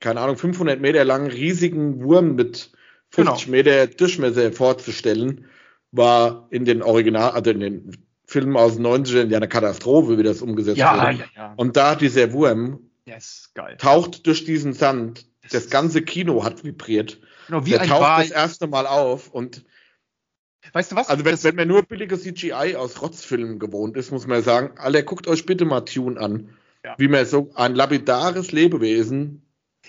keine 0.06 0.22
Ahnung, 0.22 0.38
500 0.38 0.80
Meter 0.80 1.04
langen 1.04 1.32
riesigen 1.32 2.04
Wurm 2.04 2.36
mit 2.36 2.70
50 3.10 3.46
genau. 3.46 3.58
Meter 3.58 3.88
Durchmesser 3.88 4.52
vorzustellen, 4.52 5.46
war 5.91 6.48
in 6.52 6.63
den 6.63 6.84
Original, 6.84 7.32
also 7.32 7.50
in 7.50 7.60
den 7.60 7.98
Filmen 8.24 8.56
aus 8.56 8.76
den 8.76 8.86
90ern 8.86 9.30
ja 9.30 9.38
eine 9.38 9.48
Katastrophe, 9.48 10.20
wie 10.20 10.24
das 10.24 10.44
umgesetzt 10.44 10.78
ja, 10.78 10.94
wurde. 10.94 11.18
Ja, 11.18 11.26
ja. 11.36 11.54
Und 11.56 11.76
da 11.76 11.96
dieser 11.96 12.34
Wurm 12.34 12.91
yes, 13.06 13.52
taucht 13.80 14.28
durch 14.28 14.46
diesen 14.46 14.74
Sand, 14.74 15.26
das 15.50 15.72
ganze 15.72 16.04
Kino 16.04 16.44
hat 16.44 16.63
vibriert. 16.63 17.20
Genau, 17.48 17.65
wie 17.65 17.72
Der 17.72 17.82
ein 17.82 17.89
taucht 17.89 18.02
Wal. 18.02 18.22
das 18.22 18.32
erste 18.32 18.68
Mal 18.68 18.86
auf 18.86 19.30
und 19.30 19.65
Weißt 20.74 20.91
du 20.91 20.96
was? 20.96 21.10
Also 21.10 21.26
wenn, 21.26 21.44
wenn 21.44 21.56
man 21.56 21.68
nur 21.68 21.84
billige 21.84 22.20
CGI 22.20 22.76
aus 22.76 23.02
Rotzfilmen 23.02 23.58
gewohnt 23.58 23.98
ist, 23.98 24.12
muss 24.12 24.28
man 24.28 24.44
sagen, 24.44 24.78
alle 24.78 25.04
guckt 25.04 25.28
euch 25.28 25.46
bitte 25.46 25.65
mal 25.65 25.82
Tune 25.82 26.20
an, 26.20 26.50
ja. 26.84 26.96
wie 26.98 27.08
man 27.08 27.26
so 27.26 27.52
ein 27.56 27.74
lapidares 27.76 28.52
Lebewesen 28.52 29.44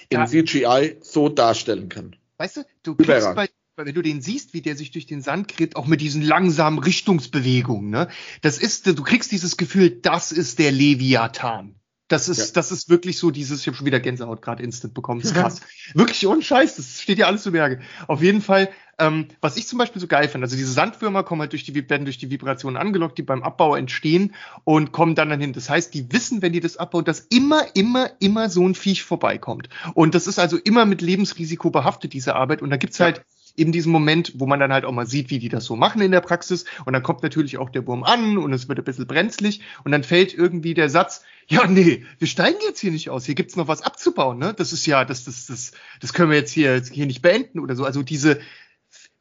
in 0.09 0.19
ja. 0.19 0.27
CGI 0.27 0.97
so 1.01 1.29
darstellen 1.29 1.89
kann. 1.89 2.17
Weißt 2.39 2.59
du, 2.59 2.63
du 2.83 2.95
kriegst 2.97 3.35
bei, 3.35 3.49
wenn 3.77 3.95
du 3.95 4.03
den 4.03 4.21
siehst, 4.21 4.53
wie 4.55 4.63
der 4.63 4.77
sich 4.77 4.91
durch 4.91 5.07
den 5.07 5.23
Sand 5.23 5.49
kriegt, 5.49 5.77
auch 5.77 5.87
mit 5.87 6.01
diesen 6.01 6.23
langsamen 6.23 6.79
Richtungsbewegungen, 6.79 7.91
ne? 7.91 8.09
Das 8.43 8.59
ist, 8.59 8.87
du 8.87 9.03
kriegst 9.03 9.33
dieses 9.33 9.57
Gefühl, 9.57 9.91
das 9.91 10.33
ist 10.33 10.59
der 10.59 10.73
Leviathan. 10.73 11.76
Das 12.09 12.29
ist, 12.29 12.39
ja. 12.39 12.45
das 12.55 12.71
ist 12.71 12.89
wirklich 12.89 13.19
so 13.19 13.31
dieses, 13.31 13.61
ich 13.61 13.67
habe 13.67 13.77
schon 13.77 13.87
wieder 13.87 13.99
Gänsehaut 13.99 14.41
gerade 14.41 14.63
instant 14.63 14.95
bekommen, 14.95 15.21
das 15.21 15.33
ist 15.33 15.37
krass. 15.41 15.61
wirklich 15.95 16.27
ohne 16.27 16.43
Scheiß, 16.43 16.77
das 16.77 17.01
steht 17.01 17.19
ja 17.19 17.27
alles 17.27 17.43
zu 17.43 17.51
Berge. 17.51 17.81
Auf 18.07 18.23
jeden 18.23 18.41
Fall, 18.41 18.69
ähm, 18.99 19.27
was 19.41 19.57
ich 19.57 19.67
zum 19.67 19.79
Beispiel 19.79 20.01
so 20.01 20.07
geil 20.07 20.29
finde, 20.29 20.45
also 20.45 20.57
diese 20.57 20.71
Sandwürmer 20.71 21.25
kommen 21.25 21.41
halt 21.41 21.53
durch 21.53 21.65
die, 21.65 21.75
werden 21.91 22.05
durch 22.05 22.19
die 22.19 22.31
Vibrationen 22.31 22.81
angelockt, 22.81 23.19
die 23.19 23.23
beim 23.23 23.43
Abbau 23.43 23.75
entstehen 23.75 24.35
und 24.63 24.93
kommen 24.93 25.17
dann 25.17 25.31
dahin. 25.31 25.53
Das 25.53 25.69
heißt, 25.69 25.93
die 25.95 26.13
wissen, 26.13 26.43
wenn 26.43 26.53
die 26.53 26.61
das 26.61 26.77
abbauen, 26.77 27.05
dass 27.05 27.21
immer, 27.21 27.65
immer, 27.75 28.11
immer 28.21 28.49
so 28.51 28.67
ein 28.67 28.75
Viech 28.75 29.03
vorbeikommt. 29.03 29.69
Und 29.95 30.15
das 30.15 30.29
ist 30.29 30.39
also 30.39 30.59
immer 30.59 30.87
mit 30.87 31.03
Lebensrisiko 31.03 31.71
behaftet, 31.71 32.13
diese 32.13 32.37
Arbeit. 32.37 32.63
Und 32.63 32.71
da 32.71 32.77
gibt's 32.77 32.99
ja. 32.99 33.13
Eben 33.57 33.73
diesen 33.73 33.93
Moment, 33.93 34.33
wo 34.37 34.47
man 34.47 34.61
dann 34.61 34.73
halt 34.73 34.85
auch 34.85 34.93
mal 34.93 35.07
sieht, 35.07 35.31
wie 35.31 35.39
die 35.39 35.49
das 35.49 35.65
so 35.65 35.77
machen 35.77 36.03
in 36.03 36.13
der 36.13 36.21
Praxis. 36.21 36.65
Und 36.85 36.93
dann 36.93 37.03
kommt 37.03 37.23
natürlich 37.23 37.59
auch 37.59 37.71
der 37.71 37.87
Wurm 37.87 38.05
an 38.05 38.39
und 38.39 38.53
es 38.53 38.69
wird 38.69 38.79
ein 38.79 38.85
bisschen 38.85 39.07
brenzlig. 39.07 39.61
Und 39.85 39.93
dann 39.93 40.05
fällt 40.05 40.35
irgendwie 40.35 40.75
der 40.75 40.89
Satz, 40.89 41.25
ja, 41.49 41.67
nee, 41.67 42.05
wir 42.19 42.29
steigen 42.29 42.59
jetzt 42.67 42.81
hier 42.81 42.91
nicht 42.91 43.11
aus. 43.11 43.25
Hier 43.25 43.35
gibt's 43.35 43.57
noch 43.57 43.69
was 43.69 43.83
abzubauen, 43.83 44.39
ne? 44.39 44.55
Das 44.55 44.73
ist 44.73 44.87
ja, 44.87 45.05
das, 45.05 45.25
das, 45.25 45.47
das, 45.47 45.73
das 46.01 46.13
können 46.13 46.31
wir 46.31 46.37
jetzt 46.37 46.53
hier, 46.53 46.83
hier 46.91 47.07
nicht 47.07 47.23
beenden 47.23 47.61
oder 47.61 47.77
so. 47.77 47.85
Also 47.85 48.03
diese, 48.03 48.41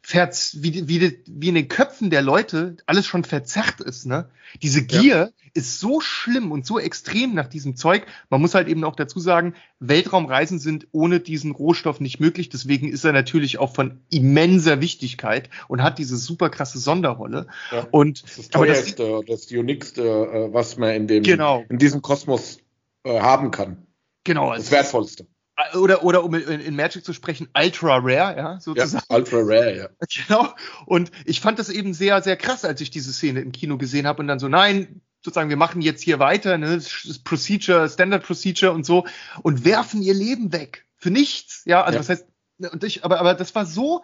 wie, 0.08 0.88
wie, 0.88 1.20
wie 1.26 1.50
in 1.50 1.56
den 1.56 1.68
Köpfen 1.68 2.10
der 2.10 2.22
Leute 2.22 2.78
alles 2.86 3.08
schon 3.08 3.24
verzerrt 3.24 3.82
ist. 3.82 4.06
Ne? 4.06 4.30
Diese 4.62 4.86
Gier 4.86 5.15
ja. 5.15 5.30
ist 5.54 5.80
so 5.80 6.00
schlimm 6.00 6.52
und 6.52 6.65
so 6.65 6.80
extrem 6.80 7.34
nach 7.34 7.48
diesem 7.48 7.76
Zeug. 7.76 8.06
Man 8.30 8.41
muss 8.41 8.54
halt 8.54 8.68
eben 8.68 8.84
auch 8.84 8.96
dazu 8.96 9.20
sagen, 9.20 9.56
Weltraumreisen 9.80 10.60
sind 10.60 10.88
ohne 10.91 11.20
diesen 11.20 11.52
Rohstoff 11.52 12.00
nicht 12.00 12.20
möglich. 12.20 12.50
Deswegen 12.50 12.88
ist 12.88 13.04
er 13.04 13.13
natürlich 13.13 13.58
auch 13.58 13.74
von 13.74 14.00
immenser 14.12 14.80
Wichtigkeit 14.82 15.50
und 15.68 15.82
hat 15.82 15.98
diese 15.98 16.18
super 16.18 16.50
krasse 16.50 16.78
Sonderrolle. 16.80 17.48
Ja, 17.72 17.88
und 17.91 18.24
das, 18.24 18.32
ist 18.32 18.39
das 18.39 18.50
teuerste, 18.50 19.22
das, 19.28 19.48
das 19.48 19.52
uniqueste, 19.52 20.04
äh, 20.04 20.54
was 20.54 20.78
man 20.78 20.94
in 20.94 21.08
dem 21.08 21.24
genau. 21.24 21.63
in 21.70 21.80
diesem 21.80 22.02
Kosmos 22.02 22.60
äh, 23.04 23.20
haben 23.20 23.52
kann. 23.52 23.88
Genau. 24.24 24.50
Also 24.50 24.63
das 24.63 24.72
wertvollste 24.72 25.28
oder, 25.74 26.04
oder 26.04 26.24
um 26.24 26.34
in, 26.34 26.60
in 26.60 26.76
Magic 26.76 27.06
zu 27.06 27.13
sprechen, 27.13 27.48
ultra 27.58 27.98
rare, 27.98 28.36
ja, 28.38 28.60
sozusagen. 28.60 29.06
Ja, 29.10 29.15
ultra 29.15 29.38
rare, 29.38 29.78
ja. 29.78 29.89
Genau. 30.28 30.54
Und 30.86 31.12
ich 31.26 31.39
fand 31.39 31.60
das 31.60 31.70
eben 31.70 31.94
sehr, 31.94 32.22
sehr 32.22 32.36
krass, 32.36 32.65
als 32.65 32.82
ich 32.82 32.89
diese 32.89 33.13
Szene 33.13 33.41
im 33.41 33.52
Kino 33.52 33.78
gesehen 33.78 34.08
habe 34.08 34.22
und 34.22 34.28
dann 34.28 34.39
so, 34.39 34.50
nein, 34.50 35.02
sozusagen, 35.24 35.50
wir 35.50 35.58
machen 35.58 35.82
jetzt 35.82 36.04
hier 36.04 36.20
weiter, 36.20 36.58
ne, 36.58 36.82
Procedure, 37.24 37.89
Standard 37.89 38.24
Procedure 38.24 38.72
und 38.74 38.86
so 38.86 39.06
und 39.44 39.65
werfen 39.65 40.02
ihr 40.02 40.13
Leben 40.13 40.52
weg. 40.52 40.86
Für 40.98 41.10
nichts, 41.10 41.63
ja, 41.65 41.84
also 41.84 41.96
ja. 41.96 42.00
das 42.00 42.10
heißt, 42.10 42.28
und 42.72 42.84
ich, 42.84 43.04
aber, 43.06 43.20
aber 43.20 43.34
das 43.34 43.56
war 43.56 43.65
so 43.65 44.04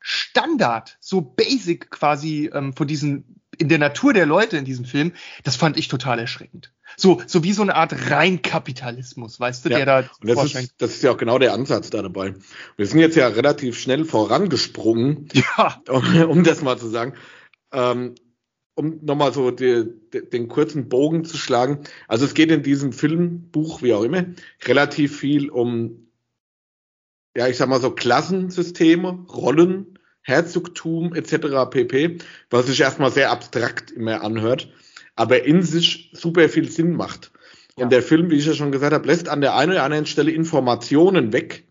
Standard, 0.00 0.98
so 1.00 1.22
basic 1.22 1.90
quasi 1.90 2.50
ähm, 2.52 2.74
von 2.74 2.86
diesen, 2.86 3.40
in 3.56 3.70
der 3.70 3.78
Natur 3.78 4.12
der 4.12 4.26
Leute 4.26 4.58
in 4.58 4.66
diesem 4.66 4.84
Film, 4.84 5.12
das 5.44 5.56
fand 5.56 5.78
ich 5.78 5.88
total 5.88 6.18
erschreckend. 6.18 6.73
So, 6.96 7.20
so 7.26 7.42
wie 7.44 7.52
so 7.52 7.62
eine 7.62 7.74
Art 7.74 8.10
Reinkapitalismus, 8.10 9.40
weißt 9.40 9.64
du, 9.64 9.70
ja, 9.70 9.76
der 9.78 9.86
da. 9.86 9.98
Und 10.20 10.28
das 10.28 10.54
ist, 10.54 10.74
das 10.78 10.90
ist 10.90 11.02
ja 11.02 11.12
auch 11.12 11.16
genau 11.16 11.38
der 11.38 11.52
Ansatz 11.52 11.90
da 11.90 12.02
dabei. 12.02 12.34
Wir 12.76 12.86
sind 12.86 13.00
jetzt 13.00 13.16
ja 13.16 13.28
relativ 13.28 13.78
schnell 13.78 14.04
vorangesprungen, 14.04 15.28
ja. 15.32 15.82
um, 15.88 16.22
um 16.30 16.44
das 16.44 16.62
mal 16.62 16.78
zu 16.78 16.88
sagen. 16.88 17.14
Ähm, 17.72 18.14
um 18.76 18.98
nochmal 19.02 19.32
so 19.32 19.50
die, 19.50 19.84
die, 20.12 20.28
den 20.28 20.48
kurzen 20.48 20.88
Bogen 20.88 21.24
zu 21.24 21.36
schlagen. 21.36 21.80
Also 22.08 22.24
es 22.24 22.34
geht 22.34 22.50
in 22.50 22.62
diesem 22.62 22.92
Film, 22.92 23.50
Buch, 23.50 23.82
wie 23.82 23.94
auch 23.94 24.02
immer, 24.02 24.24
relativ 24.64 25.18
viel 25.18 25.48
um, 25.48 26.08
ja, 27.36 27.48
ich 27.48 27.56
sag 27.56 27.68
mal 27.68 27.80
so 27.80 27.90
Klassensysteme, 27.90 29.26
Rollen, 29.32 29.98
Herzogtum 30.22 31.14
etc. 31.14 31.70
pp, 31.70 32.18
was 32.50 32.66
sich 32.66 32.80
erstmal 32.80 33.12
sehr 33.12 33.30
abstrakt 33.30 33.90
immer 33.90 34.22
anhört 34.22 34.72
aber 35.16 35.44
in 35.44 35.62
sich 35.62 36.10
super 36.12 36.48
viel 36.48 36.70
Sinn 36.70 36.94
macht. 36.96 37.32
Und 37.76 37.90
der 37.90 38.02
Film, 38.02 38.30
wie 38.30 38.36
ich 38.36 38.46
ja 38.46 38.54
schon 38.54 38.72
gesagt 38.72 38.92
habe, 38.92 39.06
lässt 39.06 39.28
an 39.28 39.40
der 39.40 39.56
einen 39.56 39.72
oder 39.72 39.82
anderen 39.82 40.06
Stelle 40.06 40.30
Informationen 40.30 41.32
weg, 41.32 41.66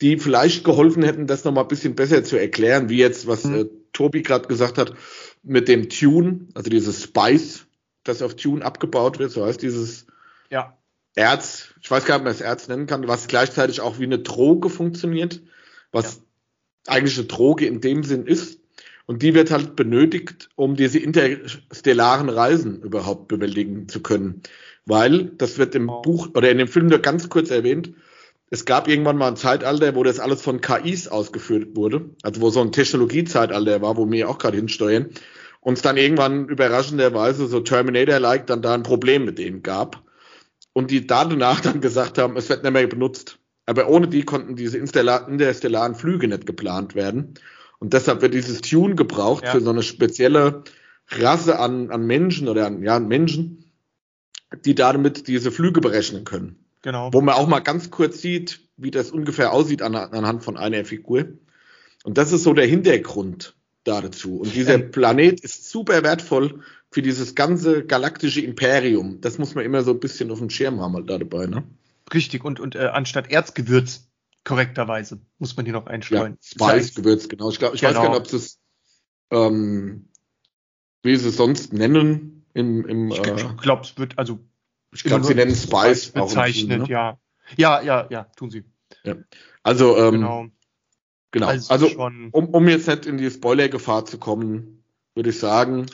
die 0.00 0.18
vielleicht 0.18 0.64
geholfen 0.64 1.02
hätten, 1.02 1.26
das 1.26 1.44
nochmal 1.44 1.64
ein 1.64 1.68
bisschen 1.68 1.94
besser 1.94 2.24
zu 2.24 2.36
erklären, 2.36 2.88
wie 2.88 2.96
jetzt, 2.96 3.26
was 3.26 3.44
mhm. 3.44 3.54
äh, 3.54 3.64
Tobi 3.92 4.22
gerade 4.22 4.48
gesagt 4.48 4.78
hat, 4.78 4.94
mit 5.42 5.68
dem 5.68 5.90
Tune, 5.90 6.48
also 6.54 6.70
dieses 6.70 7.02
Spice, 7.02 7.66
das 8.04 8.22
auf 8.22 8.34
Tune 8.34 8.64
abgebaut 8.64 9.18
wird, 9.18 9.30
so 9.30 9.44
heißt 9.44 9.62
dieses 9.62 10.06
ja. 10.50 10.76
Erz, 11.14 11.74
ich 11.80 11.90
weiß 11.90 12.04
gar 12.04 12.16
nicht, 12.16 12.20
ob 12.20 12.24
man 12.24 12.32
es 12.32 12.40
Erz 12.40 12.68
nennen 12.68 12.86
kann, 12.86 13.06
was 13.06 13.28
gleichzeitig 13.28 13.80
auch 13.80 13.98
wie 13.98 14.04
eine 14.04 14.18
Droge 14.18 14.70
funktioniert, 14.70 15.42
was 15.92 16.16
ja. 16.16 16.92
eigentlich 16.94 17.18
eine 17.18 17.26
Droge 17.26 17.66
in 17.66 17.80
dem 17.80 18.02
Sinn 18.02 18.26
ist. 18.26 18.60
Und 19.06 19.22
die 19.22 19.34
wird 19.34 19.50
halt 19.50 19.76
benötigt, 19.76 20.48
um 20.54 20.76
diese 20.76 20.98
interstellaren 20.98 22.28
Reisen 22.28 22.82
überhaupt 22.82 23.28
bewältigen 23.28 23.88
zu 23.88 24.00
können. 24.00 24.42
Weil, 24.86 25.26
das 25.36 25.58
wird 25.58 25.74
im. 25.74 25.86
Buch 25.86 26.28
oder 26.34 26.50
in 26.50 26.58
dem 26.58 26.68
Film 26.68 26.86
nur 26.86 26.98
ganz 26.98 27.28
kurz 27.28 27.50
erwähnt, 27.50 27.92
es 28.50 28.66
gab 28.66 28.86
irgendwann 28.86 29.16
mal 29.16 29.28
ein 29.28 29.36
Zeitalter, 29.36 29.94
wo 29.94 30.02
das 30.02 30.20
alles 30.20 30.42
von 30.42 30.60
KIs 30.60 31.08
ausgeführt 31.08 31.74
wurde, 31.74 32.10
also 32.22 32.40
wo 32.42 32.50
so 32.50 32.60
ein 32.60 32.70
Technologiezeitalter 32.70 33.80
war, 33.80 33.96
wo 33.96 34.10
wir 34.10 34.28
auch 34.28 34.38
gerade 34.38 34.58
hinsteuern, 34.58 35.10
und 35.60 35.74
es 35.74 35.82
dann 35.82 35.96
irgendwann 35.96 36.48
überraschenderweise 36.48 37.46
so 37.46 37.60
Terminator-like 37.60 38.46
dann 38.46 38.62
da 38.62 38.74
ein 38.74 38.82
Problem 38.82 39.24
mit 39.24 39.38
denen 39.38 39.62
gab 39.62 40.02
und 40.72 40.90
die 40.90 41.06
danach 41.06 41.60
dann 41.60 41.80
gesagt 41.80 42.18
haben, 42.18 42.36
es 42.36 42.48
wird 42.48 42.64
nicht 42.64 42.72
mehr 42.72 42.86
benutzt. 42.86 43.38
Aber 43.64 43.88
ohne 43.88 44.08
die 44.08 44.24
konnten 44.24 44.56
diese 44.56 44.76
interstellaren 44.76 45.94
Flüge 45.94 46.28
nicht 46.28 46.46
geplant 46.46 46.94
werden. 46.94 47.34
Und 47.82 47.94
deshalb 47.94 48.22
wird 48.22 48.32
dieses 48.32 48.60
Tune 48.60 48.94
gebraucht 48.94 49.42
ja. 49.42 49.50
für 49.50 49.60
so 49.60 49.70
eine 49.70 49.82
spezielle 49.82 50.62
Rasse 51.08 51.58
an, 51.58 51.90
an 51.90 52.06
Menschen 52.06 52.46
oder 52.46 52.64
an, 52.64 52.80
ja, 52.84 52.94
an 52.94 53.08
Menschen, 53.08 53.72
die 54.64 54.76
damit 54.76 55.26
diese 55.26 55.50
Flüge 55.50 55.80
berechnen 55.80 56.22
können. 56.22 56.64
Genau. 56.82 57.12
Wo 57.12 57.20
man 57.20 57.34
auch 57.34 57.48
mal 57.48 57.58
ganz 57.58 57.90
kurz 57.90 58.22
sieht, 58.22 58.60
wie 58.76 58.92
das 58.92 59.10
ungefähr 59.10 59.52
aussieht 59.52 59.82
an, 59.82 59.96
anhand 59.96 60.44
von 60.44 60.56
einer 60.56 60.84
Figur. 60.84 61.24
Und 62.04 62.18
das 62.18 62.30
ist 62.30 62.44
so 62.44 62.52
der 62.52 62.66
Hintergrund 62.66 63.56
dazu. 63.82 64.36
Und 64.36 64.54
dieser 64.54 64.74
ähm. 64.74 64.92
Planet 64.92 65.40
ist 65.40 65.68
super 65.68 66.04
wertvoll 66.04 66.60
für 66.88 67.02
dieses 67.02 67.34
ganze 67.34 67.84
galaktische 67.84 68.42
Imperium. 68.42 69.20
Das 69.20 69.38
muss 69.38 69.56
man 69.56 69.64
immer 69.64 69.82
so 69.82 69.90
ein 69.90 69.98
bisschen 69.98 70.30
auf 70.30 70.38
dem 70.38 70.50
Schirm 70.50 70.80
haben 70.80 70.94
halt 70.94 71.10
da 71.10 71.18
dabei, 71.18 71.46
ne? 71.46 71.64
Richtig, 72.14 72.44
und, 72.44 72.60
und 72.60 72.76
äh, 72.76 72.90
anstatt 72.92 73.32
Erzgewürz 73.32 74.06
korrekterweise. 74.44 75.20
Muss 75.38 75.56
man 75.56 75.66
hier 75.66 75.74
noch 75.74 75.86
einstreuen. 75.86 76.38
Ja, 76.40 76.70
Spice, 76.70 76.94
Gewürz, 76.94 77.28
genau. 77.28 77.50
Ich, 77.50 77.58
glaub, 77.58 77.74
ich 77.74 77.80
genau. 77.80 77.94
weiß 77.94 78.02
gar 78.02 78.08
nicht, 78.10 78.18
ob 78.20 78.26
sie 78.26 78.36
es, 78.36 78.60
ähm, 79.30 80.08
wie 81.02 81.16
sie 81.16 81.28
es 81.28 81.36
sonst 81.36 81.72
nennen. 81.72 82.44
Im, 82.54 82.86
im, 82.86 83.10
ich 83.10 83.18
äh, 83.18 83.54
glaube, 83.60 83.82
es 83.82 83.96
wird, 83.98 84.18
also. 84.18 84.38
Ich 84.94 85.04
glaube, 85.04 85.24
sie 85.24 85.34
nennen 85.34 85.54
Spice, 85.54 86.04
Spice 86.06 86.10
bezeichnet, 86.12 86.68
Film, 86.68 86.82
ne? 86.82 86.88
ja. 86.88 87.18
Ja, 87.56 87.80
ja, 87.82 88.06
ja, 88.10 88.24
tun 88.36 88.50
sie. 88.50 88.64
Ja. 89.04 89.16
Also, 89.62 89.96
ähm, 89.96 90.12
genau. 90.12 90.46
Genau. 91.32 91.46
Also, 91.46 91.72
also 91.72 91.86
um, 91.96 92.30
um 92.30 92.68
jetzt 92.68 92.86
nicht 92.88 93.06
in 93.06 93.16
die 93.16 93.30
Spoiler-Gefahr 93.30 94.04
zu 94.04 94.18
kommen, 94.18 94.84
würde 95.14 95.30
ich 95.30 95.38
sagen, 95.38 95.86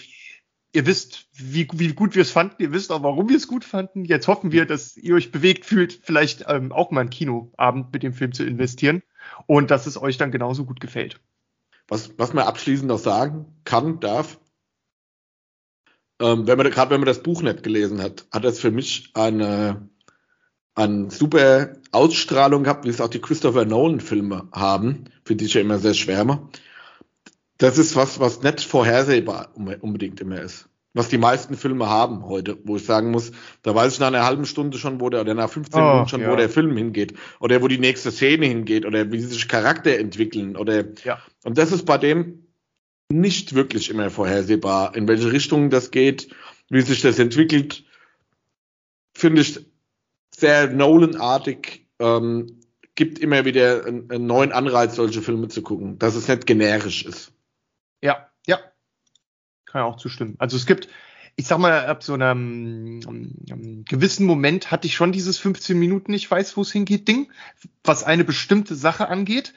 ihr 0.72 0.86
wisst, 0.86 1.28
wie, 1.32 1.68
wie 1.72 1.92
gut 1.94 2.14
wir 2.14 2.22
es 2.22 2.30
fanden, 2.30 2.62
ihr 2.62 2.72
wisst 2.72 2.92
auch, 2.92 3.02
warum 3.02 3.28
wir 3.28 3.36
es 3.36 3.48
gut 3.48 3.64
fanden. 3.64 4.04
Jetzt 4.04 4.28
hoffen 4.28 4.52
wir, 4.52 4.66
dass 4.66 4.96
ihr 4.96 5.14
euch 5.14 5.32
bewegt 5.32 5.64
fühlt, 5.64 6.00
vielleicht 6.02 6.44
ähm, 6.48 6.72
auch 6.72 6.90
mal 6.90 7.02
einen 7.02 7.10
Kinoabend 7.10 7.92
mit 7.92 8.02
dem 8.02 8.12
Film 8.12 8.32
zu 8.32 8.44
investieren 8.44 9.02
und 9.46 9.70
dass 9.70 9.86
es 9.86 10.00
euch 10.00 10.18
dann 10.18 10.30
genauso 10.30 10.64
gut 10.64 10.80
gefällt. 10.80 11.20
Was, 11.88 12.18
was 12.18 12.34
man 12.34 12.46
abschließend 12.46 12.88
noch 12.88 12.98
sagen 12.98 13.46
kann, 13.64 13.98
darf, 14.00 14.38
ähm, 16.20 16.44
gerade 16.44 16.90
wenn 16.90 17.00
man 17.00 17.06
das 17.06 17.22
Buch 17.22 17.42
nicht 17.42 17.62
gelesen 17.62 18.02
hat, 18.02 18.26
hat 18.30 18.44
das 18.44 18.60
für 18.60 18.70
mich 18.70 19.10
eine, 19.14 19.88
eine 20.74 21.10
super 21.10 21.74
Ausstrahlung 21.92 22.64
gehabt, 22.64 22.84
wie 22.84 22.90
es 22.90 23.00
auch 23.00 23.08
die 23.08 23.20
Christopher 23.20 23.64
Nolan-Filme 23.64 24.48
haben, 24.52 25.04
für 25.24 25.36
die 25.36 25.46
ich 25.46 25.54
ja 25.54 25.60
immer 25.60 25.78
sehr 25.78 25.94
schwärme. 25.94 26.48
Das 27.58 27.76
ist 27.76 27.96
was, 27.96 28.20
was 28.20 28.42
nicht 28.42 28.60
vorhersehbar 28.60 29.52
unbedingt 29.54 30.20
immer 30.20 30.40
ist. 30.40 30.68
was 30.94 31.08
die 31.08 31.18
meisten 31.18 31.56
Filme 31.56 31.88
haben 31.88 32.26
heute, 32.26 32.58
wo 32.64 32.76
ich 32.76 32.84
sagen 32.84 33.10
muss, 33.10 33.30
da 33.62 33.74
weiß 33.74 33.92
ich 33.92 34.00
nach 34.00 34.08
einer 34.08 34.24
halben 34.24 34.46
Stunde 34.46 34.78
schon, 34.78 35.00
wo 35.00 35.10
der, 35.10 35.20
oder 35.20 35.34
nach 35.34 35.48
15 35.48 35.80
oh, 35.80 35.84
Minuten 35.84 36.08
schon, 36.08 36.20
ja. 36.22 36.32
wo 36.32 36.36
der 36.36 36.48
Film 36.48 36.76
hingeht, 36.76 37.14
oder 37.40 37.62
wo 37.62 37.68
die 37.68 37.78
nächste 37.78 38.10
Szene 38.10 38.46
hingeht, 38.46 38.84
oder 38.84 39.12
wie 39.12 39.20
sich 39.20 39.48
Charakter 39.48 39.96
entwickeln, 39.96 40.56
oder, 40.56 40.84
ja. 41.04 41.20
und 41.44 41.56
das 41.56 41.72
ist 41.72 41.84
bei 41.84 41.98
dem 41.98 42.46
nicht 43.10 43.54
wirklich 43.54 43.90
immer 43.90 44.10
vorhersehbar, 44.10 44.96
in 44.96 45.06
welche 45.06 45.30
Richtung 45.30 45.70
das 45.70 45.90
geht, 45.90 46.28
wie 46.68 46.80
sich 46.80 47.00
das 47.00 47.18
entwickelt, 47.18 47.84
finde 49.14 49.42
ich 49.42 49.60
sehr 50.34 50.68
Nolan-artig, 50.70 51.86
ähm, 52.00 52.60
gibt 52.96 53.18
immer 53.20 53.44
wieder 53.44 53.86
einen, 53.86 54.10
einen 54.10 54.26
neuen 54.26 54.52
Anreiz, 54.52 54.96
solche 54.96 55.22
Filme 55.22 55.48
zu 55.48 55.62
gucken, 55.62 55.98
dass 55.98 56.16
es 56.16 56.28
nicht 56.28 56.46
generisch 56.46 57.04
ist. 57.04 57.32
Ja, 58.02 58.30
ja, 58.46 58.58
kann 59.66 59.82
ja 59.82 59.84
auch 59.84 59.96
zustimmen. 59.96 60.36
Also 60.38 60.56
es 60.56 60.66
gibt, 60.66 60.88
ich 61.36 61.46
sag 61.46 61.58
mal, 61.58 61.86
ab 61.86 62.02
so 62.02 62.14
einem, 62.14 63.00
einem, 63.06 63.84
gewissen 63.84 64.26
Moment 64.26 64.70
hatte 64.70 64.86
ich 64.86 64.94
schon 64.94 65.12
dieses 65.12 65.38
15 65.38 65.78
Minuten, 65.78 66.12
ich 66.12 66.30
weiß, 66.30 66.56
wo 66.56 66.62
es 66.62 66.72
hingeht, 66.72 67.06
Ding, 67.08 67.30
was 67.84 68.04
eine 68.04 68.24
bestimmte 68.24 68.74
Sache 68.74 69.08
angeht, 69.08 69.54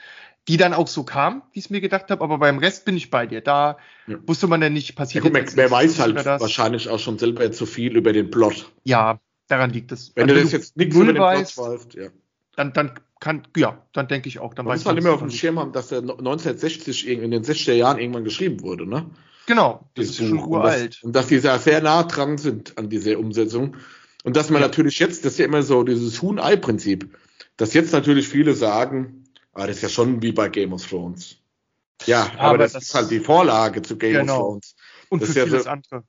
die 0.47 0.57
dann 0.57 0.73
auch 0.73 0.87
so 0.87 1.03
kam, 1.03 1.43
wie 1.51 1.59
ich 1.59 1.65
es 1.65 1.71
mir 1.71 1.81
gedacht 1.81 2.09
habe, 2.09 2.23
aber 2.23 2.39
beim 2.39 2.57
Rest 2.57 2.85
bin 2.85 2.97
ich 2.97 3.09
bei 3.09 3.27
dir. 3.27 3.41
Da 3.41 3.77
ja. 4.07 4.17
wusste 4.25 4.47
man 4.47 4.61
ja 4.61 4.69
nicht, 4.69 4.95
passiert 4.95 5.23
ja, 5.23 5.29
gut, 5.29 5.55
Wer 5.55 5.69
weiß 5.69 5.99
halt 5.99 6.25
wahrscheinlich 6.25 6.89
auch 6.89 6.99
schon 6.99 7.19
selber 7.19 7.51
zu 7.51 7.65
viel 7.65 7.95
über 7.95 8.11
den 8.11 8.31
Plot. 8.31 8.71
Ja, 8.83 9.19
daran 9.47 9.71
liegt 9.71 9.91
es. 9.91 10.15
Wenn, 10.15 10.27
Wenn 10.27 10.35
du 10.35 10.41
das 10.41 10.51
jetzt 10.51 10.77
nichts 10.77 10.95
über 10.95 11.13
den 11.13 11.21
weißt, 11.21 11.55
Plot 11.55 11.69
weißt, 11.69 11.93
ja. 11.93 12.09
Dann, 12.55 12.73
dann 12.73 12.99
kann, 13.19 13.43
ja, 13.55 13.85
dann 13.93 14.07
denke 14.07 14.27
ich 14.27 14.39
auch. 14.39 14.53
Dann 14.53 14.65
man 14.65 14.75
muss 14.75 14.85
halt 14.85 14.97
immer 14.97 15.13
auf 15.13 15.19
dem 15.19 15.29
Schirm 15.29 15.59
haben, 15.59 15.71
dass 15.71 15.89
der 15.89 15.99
1960 15.99 17.07
in 17.07 17.31
den 17.31 17.43
60er 17.43 17.73
Jahren 17.73 17.99
irgendwann 17.99 18.23
geschrieben 18.23 18.61
wurde, 18.61 18.87
ne? 18.87 19.09
Genau, 19.47 19.89
das 19.95 20.07
ist 20.07 20.17
schon 20.17 20.39
uralt. 20.39 20.99
Und 21.03 21.15
dass, 21.15 21.27
die 21.27 21.41
da 21.41 21.57
sehr 21.57 21.81
nah 21.81 22.03
dran 22.03 22.37
sind 22.37 22.77
an 22.77 22.89
dieser 22.89 23.17
Umsetzung. 23.17 23.75
Und 24.23 24.35
dass 24.35 24.49
man 24.49 24.61
ja. 24.61 24.67
natürlich 24.67 24.99
jetzt, 24.99 25.25
das 25.25 25.33
ist 25.33 25.39
ja 25.39 25.45
immer 25.45 25.63
so 25.63 25.83
dieses 25.83 26.21
Huhn-Ei-Prinzip, 26.21 27.17
dass 27.57 27.73
jetzt 27.73 27.91
natürlich 27.91 28.27
viele 28.27 28.53
sagen, 28.53 29.25
ah, 29.53 29.67
das 29.67 29.77
ist 29.77 29.81
ja 29.81 29.89
schon 29.89 30.21
wie 30.21 30.31
bei 30.31 30.49
Game 30.49 30.73
of 30.73 30.87
Thrones. 30.87 31.37
Ja, 32.05 32.31
aber, 32.33 32.41
aber 32.41 32.57
das, 32.59 32.73
das, 32.73 32.83
ist 32.83 32.95
halt 32.95 33.11
die 33.11 33.19
Vorlage 33.19 33.81
zu 33.81 33.97
Game 33.97 34.13
genau. 34.13 34.35
of 34.35 34.41
Thrones. 34.41 34.75
Und 35.09 35.21
das 35.21 35.33
für 35.33 35.45
vieles 35.45 35.63
so, 35.63 35.69
andere. 35.69 36.03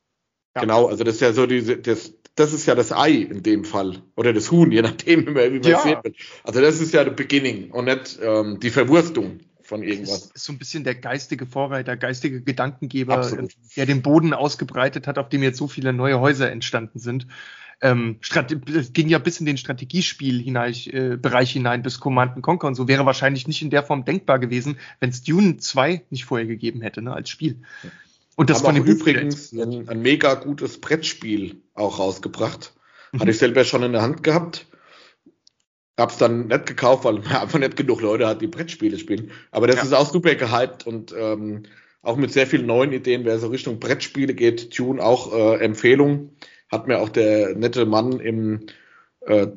Ja. 0.55 0.61
Genau, 0.61 0.87
also 0.87 1.03
das 1.05 1.15
ist 1.17 1.21
ja 1.21 1.33
so 1.33 1.47
diese, 1.47 1.79
das, 1.79 2.15
das 2.35 2.53
ist 2.53 2.67
ja 2.67 2.75
das 2.75 2.93
Ei 2.93 3.13
in 3.13 3.43
dem 3.43 3.65
Fall. 3.65 4.03
Oder 4.17 4.33
das 4.33 4.51
Huhn, 4.51 4.73
je 4.73 4.83
nachdem, 4.83 5.27
wie 5.27 5.31
man, 5.31 5.63
ja. 5.63 5.77
es 5.77 5.83
sehen 5.83 5.99
will. 6.03 6.15
Also 6.45 6.61
das 6.61 6.81
ist 6.81 6.95
ja 6.95 7.05
der 7.05 7.13
Beginning 7.13 7.71
und 7.71 7.87
nicht 7.87 8.19
ähm, 8.23 8.59
die 8.61 8.71
Verwurstung 8.71 9.41
von 9.63 9.83
irgendwas. 9.83 10.31
Ist 10.35 10.45
so 10.45 10.53
ein 10.53 10.59
bisschen 10.59 10.85
der 10.85 10.95
geistige 10.95 11.47
Vorreiter, 11.47 11.97
geistige 11.97 12.43
Gedankengeber, 12.43 13.19
Absolut. 13.19 13.53
der 13.77 13.87
den 13.87 14.03
Boden 14.03 14.35
ausgebreitet 14.35 15.07
hat, 15.07 15.19
auf 15.19 15.29
dem 15.29 15.43
jetzt 15.43 15.59
so 15.59 15.69
viele 15.69 15.93
neue 15.93 16.21
Häuser 16.21 16.51
entstanden 16.51 16.99
sind. 16.99 17.27
Ähm, 17.81 18.19
es 18.23 18.93
ging 18.93 19.09
ja 19.09 19.19
bis 19.19 19.41
in 19.41 19.47
den 19.47 19.57
Strategiespiel 19.57 20.41
hinein, 20.41 20.73
äh, 20.87 21.17
Bereich 21.17 21.51
hinein, 21.51 21.83
bis 21.83 21.99
Command 21.99 22.41
Conquer 22.41 22.69
und 22.69 22.77
so 22.77 22.87
wäre 22.87 23.07
wahrscheinlich 23.07 23.49
nicht 23.49 23.61
in 23.61 23.71
der 23.71 23.83
Form 23.83 24.05
denkbar 24.05 24.39
gewesen, 24.39 24.79
wenn 25.01 25.11
es 25.11 25.25
Dune 25.25 25.57
2 25.57 26.03
nicht 26.11 26.25
vorher 26.25 26.47
gegeben 26.47 26.81
hätte, 26.81 27.03
ne, 27.03 27.13
als 27.13 27.29
Spiel. 27.29 27.59
Und 28.37 28.51
das 28.51 28.63
von 28.63 28.75
dem 28.75 28.85
übrigens 28.85 29.53
ein, 29.53 29.89
ein, 29.89 30.01
mega 30.01 30.35
gutes 30.35 30.81
Brettspiel 30.81 31.63
auch 31.75 31.99
rausgebracht. 31.99 32.75
Mhm. 33.13 33.21
Hatte 33.21 33.31
ich 33.31 33.39
selber 33.39 33.65
schon 33.65 33.83
in 33.83 33.93
der 33.93 34.03
Hand 34.03 34.23
gehabt. 34.23 34.67
Hab's 35.99 36.17
dann 36.17 36.47
nicht 36.47 36.67
gekauft, 36.67 37.05
weil 37.05 37.15
man 37.21 37.27
einfach 37.27 37.59
nicht 37.59 37.77
genug 37.77 38.01
Leute 38.01 38.27
hat, 38.27 38.41
die 38.41 38.47
Brettspiele 38.47 38.99
spielen. 38.99 39.31
Aber 39.51 39.67
das 39.67 39.77
ja. 39.77 39.83
ist 39.83 39.93
auch 39.93 40.11
super 40.11 40.35
gehypt 40.35 40.87
und 40.87 41.15
ähm, 41.17 41.65
auch 42.01 42.17
mit 42.17 42.33
sehr 42.33 42.47
vielen 42.47 42.67
neuen 42.67 42.93
Ideen, 42.93 43.25
wer 43.25 43.39
so 43.39 43.49
Richtung 43.49 43.79
Brettspiele 43.79 44.35
geht, 44.35 44.73
Tune 44.73 45.03
auch 45.03 45.33
äh, 45.33 45.65
Empfehlung. 45.65 46.31
Hat 46.71 46.89
mir 46.89 46.99
auch 46.99 47.11
der 47.11 47.55
nette 47.55 47.87
Mann 47.87 48.19
im 48.19 48.67
äh, 49.21 49.49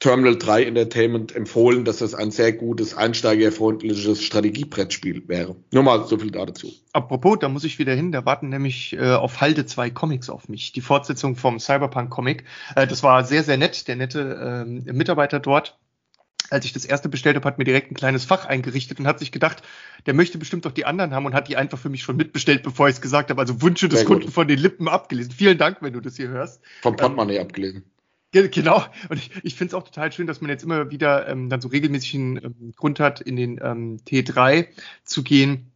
Terminal 0.00 0.36
3 0.36 0.64
Entertainment 0.64 1.36
empfohlen, 1.36 1.84
dass 1.84 1.98
das 1.98 2.14
ein 2.14 2.30
sehr 2.30 2.54
gutes, 2.54 2.94
einsteigerfreundliches 2.96 4.22
Strategiebrettspiel 4.22 5.28
wäre. 5.28 5.56
Nur 5.72 5.82
mal 5.82 6.06
so 6.06 6.16
viel 6.18 6.30
dazu. 6.30 6.72
Apropos, 6.94 7.38
da 7.38 7.50
muss 7.50 7.64
ich 7.64 7.78
wieder 7.78 7.94
hin, 7.94 8.10
da 8.10 8.24
warten 8.24 8.48
nämlich 8.48 8.94
äh, 8.94 9.12
auf 9.12 9.42
Halde 9.42 9.66
zwei 9.66 9.90
Comics 9.90 10.30
auf 10.30 10.48
mich. 10.48 10.72
Die 10.72 10.80
Fortsetzung 10.80 11.36
vom 11.36 11.60
Cyberpunk-Comic. 11.60 12.44
Äh, 12.76 12.86
das 12.86 13.02
war 13.02 13.24
sehr, 13.24 13.44
sehr 13.44 13.58
nett. 13.58 13.88
Der 13.88 13.96
nette 13.96 14.64
äh, 14.66 14.92
Mitarbeiter 14.92 15.38
dort, 15.38 15.78
als 16.48 16.64
ich 16.64 16.72
das 16.72 16.86
erste 16.86 17.10
bestellt 17.10 17.36
habe, 17.36 17.46
hat 17.46 17.58
mir 17.58 17.64
direkt 17.64 17.92
ein 17.92 17.94
kleines 17.94 18.24
Fach 18.24 18.46
eingerichtet 18.46 19.00
und 19.00 19.06
hat 19.06 19.18
sich 19.18 19.32
gedacht, 19.32 19.62
der 20.06 20.14
möchte 20.14 20.38
bestimmt 20.38 20.64
doch 20.64 20.72
die 20.72 20.86
anderen 20.86 21.14
haben 21.14 21.26
und 21.26 21.34
hat 21.34 21.48
die 21.48 21.58
einfach 21.58 21.78
für 21.78 21.90
mich 21.90 22.02
schon 22.02 22.16
mitbestellt, 22.16 22.62
bevor 22.62 22.88
ich 22.88 22.94
es 22.94 23.00
gesagt 23.02 23.28
habe. 23.28 23.38
Also 23.38 23.60
Wünsche 23.60 23.90
des 23.90 24.06
Kunden 24.06 24.32
von 24.32 24.48
den 24.48 24.58
Lippen 24.58 24.88
abgelesen. 24.88 25.30
Vielen 25.30 25.58
Dank, 25.58 25.82
wenn 25.82 25.92
du 25.92 26.00
das 26.00 26.16
hier 26.16 26.28
hörst. 26.28 26.62
Vom 26.80 26.96
Portemonnaie 26.96 27.36
ähm, 27.36 27.42
abgelesen. 27.42 27.84
Genau, 28.32 28.84
und 29.08 29.18
ich, 29.18 29.30
ich 29.42 29.54
finde 29.56 29.70
es 29.70 29.74
auch 29.74 29.84
total 29.84 30.12
schön, 30.12 30.28
dass 30.28 30.40
man 30.40 30.50
jetzt 30.50 30.62
immer 30.62 30.90
wieder 30.90 31.28
ähm, 31.28 31.48
dann 31.48 31.60
so 31.60 31.68
regelmäßigen 31.68 32.40
ähm, 32.44 32.72
Grund 32.76 33.00
hat, 33.00 33.20
in 33.20 33.34
den 33.34 33.60
ähm, 33.62 33.98
T3 34.06 34.68
zu 35.04 35.24
gehen 35.24 35.72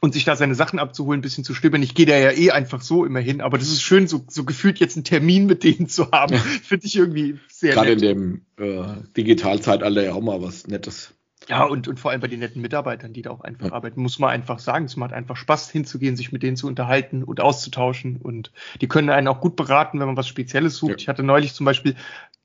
und 0.00 0.14
sich 0.14 0.24
da 0.24 0.34
seine 0.34 0.54
Sachen 0.54 0.78
abzuholen, 0.78 1.18
ein 1.18 1.22
bisschen 1.22 1.44
zu 1.44 1.54
stöbern. 1.54 1.82
Ich 1.82 1.94
gehe 1.94 2.06
da 2.06 2.16
ja 2.16 2.32
eh 2.32 2.52
einfach 2.52 2.80
so 2.80 3.04
immer 3.04 3.20
hin, 3.20 3.40
aber 3.42 3.58
das 3.58 3.68
ist 3.68 3.82
schön, 3.82 4.08
so, 4.08 4.24
so 4.28 4.44
gefühlt 4.44 4.78
jetzt 4.78 4.96
einen 4.96 5.04
Termin 5.04 5.44
mit 5.44 5.62
denen 5.62 5.88
zu 5.88 6.10
haben. 6.10 6.36
Finde 6.62 6.86
ich 6.86 6.96
irgendwie 6.96 7.38
sehr 7.48 7.74
Gerade 7.74 7.94
nett. 7.96 8.02
in 8.02 8.08
dem 8.08 8.42
äh, 8.56 9.02
Digitalzeitalter 9.16 10.02
ja 10.02 10.14
auch 10.14 10.22
mal 10.22 10.40
was 10.40 10.66
Nettes. 10.66 11.12
Ja, 11.50 11.64
und, 11.64 11.88
und 11.88 11.98
vor 11.98 12.12
allem 12.12 12.20
bei 12.20 12.28
den 12.28 12.38
netten 12.38 12.62
Mitarbeitern, 12.62 13.12
die 13.12 13.22
da 13.22 13.30
auch 13.30 13.40
einfach 13.40 13.66
ja. 13.66 13.72
arbeiten, 13.72 14.00
muss 14.00 14.20
man 14.20 14.30
einfach 14.30 14.60
sagen, 14.60 14.84
es 14.84 14.96
macht 14.96 15.12
einfach 15.12 15.36
Spaß 15.36 15.68
hinzugehen, 15.70 16.14
sich 16.14 16.30
mit 16.30 16.44
denen 16.44 16.56
zu 16.56 16.68
unterhalten 16.68 17.24
und 17.24 17.40
auszutauschen. 17.40 18.18
Und 18.22 18.52
die 18.80 18.86
können 18.86 19.10
einen 19.10 19.26
auch 19.26 19.40
gut 19.40 19.56
beraten, 19.56 19.98
wenn 19.98 20.06
man 20.06 20.16
was 20.16 20.28
Spezielles 20.28 20.76
sucht. 20.76 20.90
Ja. 20.92 20.96
Ich 20.98 21.08
hatte 21.08 21.24
neulich 21.24 21.52
zum 21.52 21.66
Beispiel 21.66 21.96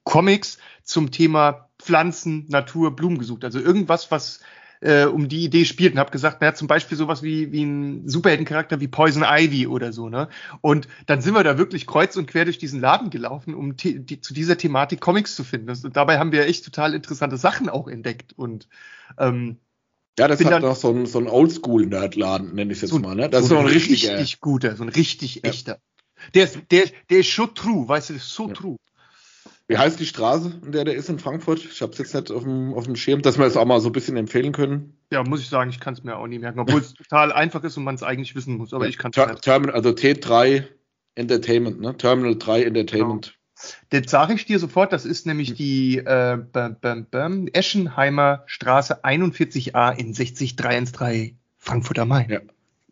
Comics 0.03 0.57
zum 0.81 1.11
Thema 1.11 1.69
Pflanzen, 1.77 2.47
Natur, 2.49 2.95
Blumen 2.95 3.19
gesucht. 3.19 3.43
Also 3.43 3.59
irgendwas, 3.59 4.09
was 4.09 4.41
äh, 4.85 5.05
um 5.05 5.27
die 5.27 5.43
Idee 5.43 5.65
spielt 5.65 5.93
und 5.93 5.99
habe 5.99 6.11
gesagt, 6.11 6.41
naja, 6.41 6.53
zum 6.53 6.67
Beispiel 6.67 6.97
sowas 6.97 7.23
wie, 7.23 7.51
wie 7.51 7.63
ein 7.63 8.07
Superheldencharakter 8.07 8.79
wie 8.79 8.87
Poison 8.87 9.23
Ivy 9.25 9.65
oder 9.65 9.91
so, 9.91 10.09
ne? 10.09 10.29
Und 10.61 10.87
dann 11.07 11.21
sind 11.21 11.33
wir 11.33 11.43
da 11.43 11.57
wirklich 11.57 11.87
kreuz 11.87 12.15
und 12.15 12.27
quer 12.27 12.45
durch 12.45 12.59
diesen 12.59 12.79
Laden 12.79 13.09
gelaufen, 13.09 13.55
um 13.55 13.75
die, 13.75 14.21
zu 14.21 14.33
dieser 14.33 14.57
Thematik 14.57 15.01
Comics 15.01 15.35
zu 15.35 15.43
finden. 15.43 15.67
Das, 15.67 15.81
dabei 15.81 16.19
haben 16.19 16.31
wir 16.31 16.45
echt 16.45 16.63
total 16.63 16.93
interessante 16.93 17.37
Sachen 17.37 17.67
auch 17.67 17.87
entdeckt 17.87 18.33
und 18.37 18.67
ähm, 19.17 19.57
ja, 20.19 20.27
das 20.27 20.43
hat 20.45 20.51
dann, 20.51 20.61
doch 20.61 20.75
so 20.75 20.91
ein, 20.91 21.07
so 21.07 21.19
ein 21.19 21.27
Oldschool-Nerdladen, 21.27 22.53
nenne 22.55 22.71
ich 22.71 22.77
es 22.77 22.83
jetzt 22.83 22.91
so, 22.91 22.99
mal, 22.99 23.15
ne? 23.15 23.27
Das 23.27 23.47
so 23.47 23.55
ist 23.55 23.61
so 23.61 23.67
ein 23.67 23.73
richtiger. 23.73 24.13
richtig 24.13 24.39
guter, 24.39 24.75
so 24.75 24.83
ein 24.83 24.89
richtig 24.89 25.35
ja. 25.35 25.41
echter. 25.43 25.79
Der 26.33 26.45
ist, 26.45 26.59
der, 26.71 26.85
der 27.09 27.19
ist 27.19 27.35
so 27.35 27.47
true, 27.47 27.87
weißt 27.87 28.09
du, 28.09 28.13
der 28.13 28.21
ist 28.21 28.29
so 28.29 28.47
ja. 28.47 28.53
true. 28.53 28.77
Wie 29.67 29.77
heißt 29.77 29.99
die 29.99 30.05
Straße, 30.05 30.61
in 30.63 30.71
der 30.71 30.85
der 30.85 30.93
ist 30.93 31.09
in 31.09 31.17
Frankfurt? 31.17 31.65
Ich 31.65 31.81
habe 31.81 31.91
es 31.91 31.97
jetzt 31.97 32.13
nicht 32.13 32.31
auf 32.31 32.43
dem, 32.43 32.73
auf 32.75 32.85
dem 32.85 32.95
Schirm, 32.95 33.23
dass 33.23 33.39
wir 33.39 33.45
es 33.45 33.57
auch 33.57 33.65
mal 33.65 33.79
so 33.79 33.89
ein 33.89 33.93
bisschen 33.93 34.15
empfehlen 34.15 34.51
können. 34.51 34.95
Ja, 35.11 35.23
muss 35.23 35.41
ich 35.41 35.49
sagen, 35.49 35.71
ich 35.71 35.79
kann 35.79 35.95
es 35.95 36.03
mir 36.03 36.17
auch 36.17 36.27
nie 36.27 36.37
merken, 36.37 36.59
obwohl 36.59 36.81
es 36.81 36.93
total 36.93 37.31
einfach 37.31 37.63
ist 37.63 37.75
und 37.77 37.83
man 37.83 37.95
es 37.95 38.03
eigentlich 38.03 38.35
wissen 38.35 38.57
muss, 38.57 38.73
aber 38.73 38.87
ich 38.87 38.99
kann 38.99 39.11
es 39.15 39.17
nicht. 39.17 39.41
Terminal, 39.41 39.75
also 39.75 39.89
T3 39.89 40.65
Entertainment, 41.15 41.81
ne? 41.81 41.97
Terminal 41.97 42.35
3 42.35 42.63
Entertainment. 42.63 43.25
Genau. 43.25 43.35
Das 43.89 44.11
sage 44.11 44.33
ich 44.33 44.45
dir 44.45 44.59
sofort, 44.59 44.91
das 44.91 45.05
ist 45.05 45.25
nämlich 45.25 45.49
hm. 45.49 45.55
die 45.55 45.97
äh, 45.97 46.37
bam, 46.37 46.77
bam, 46.79 47.07
bam, 47.09 47.47
Eschenheimer 47.47 48.43
Straße 48.45 49.03
41a 49.03 49.97
in 49.97 50.13
60313 50.13 51.39
Frankfurt 51.57 51.97
am 51.99 52.09
Main. 52.09 52.29
Ja. 52.29 52.41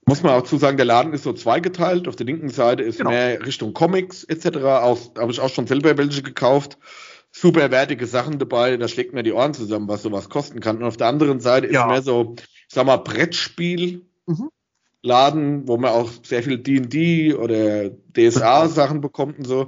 Muss 0.06 0.22
man 0.22 0.34
auch 0.34 0.44
zu 0.44 0.58
sagen, 0.58 0.78
der 0.78 0.86
Laden 0.86 1.14
ist 1.14 1.24
so 1.24 1.34
zweigeteilt. 1.34 2.08
Auf 2.08 2.16
der 2.16 2.26
linken 2.26 2.50
Seite 2.50 2.84
ist 2.84 2.98
genau. 2.98 3.12
mehr 3.12 3.46
Richtung 3.46 3.74
Comics 3.74 4.24
etc. 4.24 4.58
Habe 4.58 5.32
ich 5.32 5.40
auch 5.40 5.50
schon 5.50 5.68
selber 5.68 5.98
welche 5.98 6.22
gekauft. 6.22 6.78
Super 7.32 7.72
wertige 7.72 8.06
Sachen 8.06 8.38
dabei. 8.38 8.78
Da 8.78 8.88
schlägt 8.88 9.14
mir 9.14 9.24
die 9.24 9.32
Ohren 9.32 9.54
zusammen, 9.54 9.88
was 9.88 10.04
sowas 10.04 10.30
kosten 10.30 10.60
kann. 10.60 10.78
Und 10.78 10.84
auf 10.84 10.98
der 10.98 11.08
anderen 11.08 11.40
Seite 11.40 11.72
ja. 11.72 11.84
ist 11.84 11.90
mehr 11.90 12.02
so, 12.02 12.36
ich 12.38 12.76
sag 12.76 12.86
mal, 12.86 12.98
Brettspiel. 12.98 14.06
Mhm. 14.26 14.50
Laden, 15.06 15.68
wo 15.68 15.78
man 15.78 15.92
auch 15.92 16.10
sehr 16.24 16.44
viel 16.44 16.58
D&D 16.58 17.34
oder 17.34 17.90
DSA-Sachen 17.90 19.02
bekommt 19.02 19.38
und 19.38 19.46
so. 19.46 19.66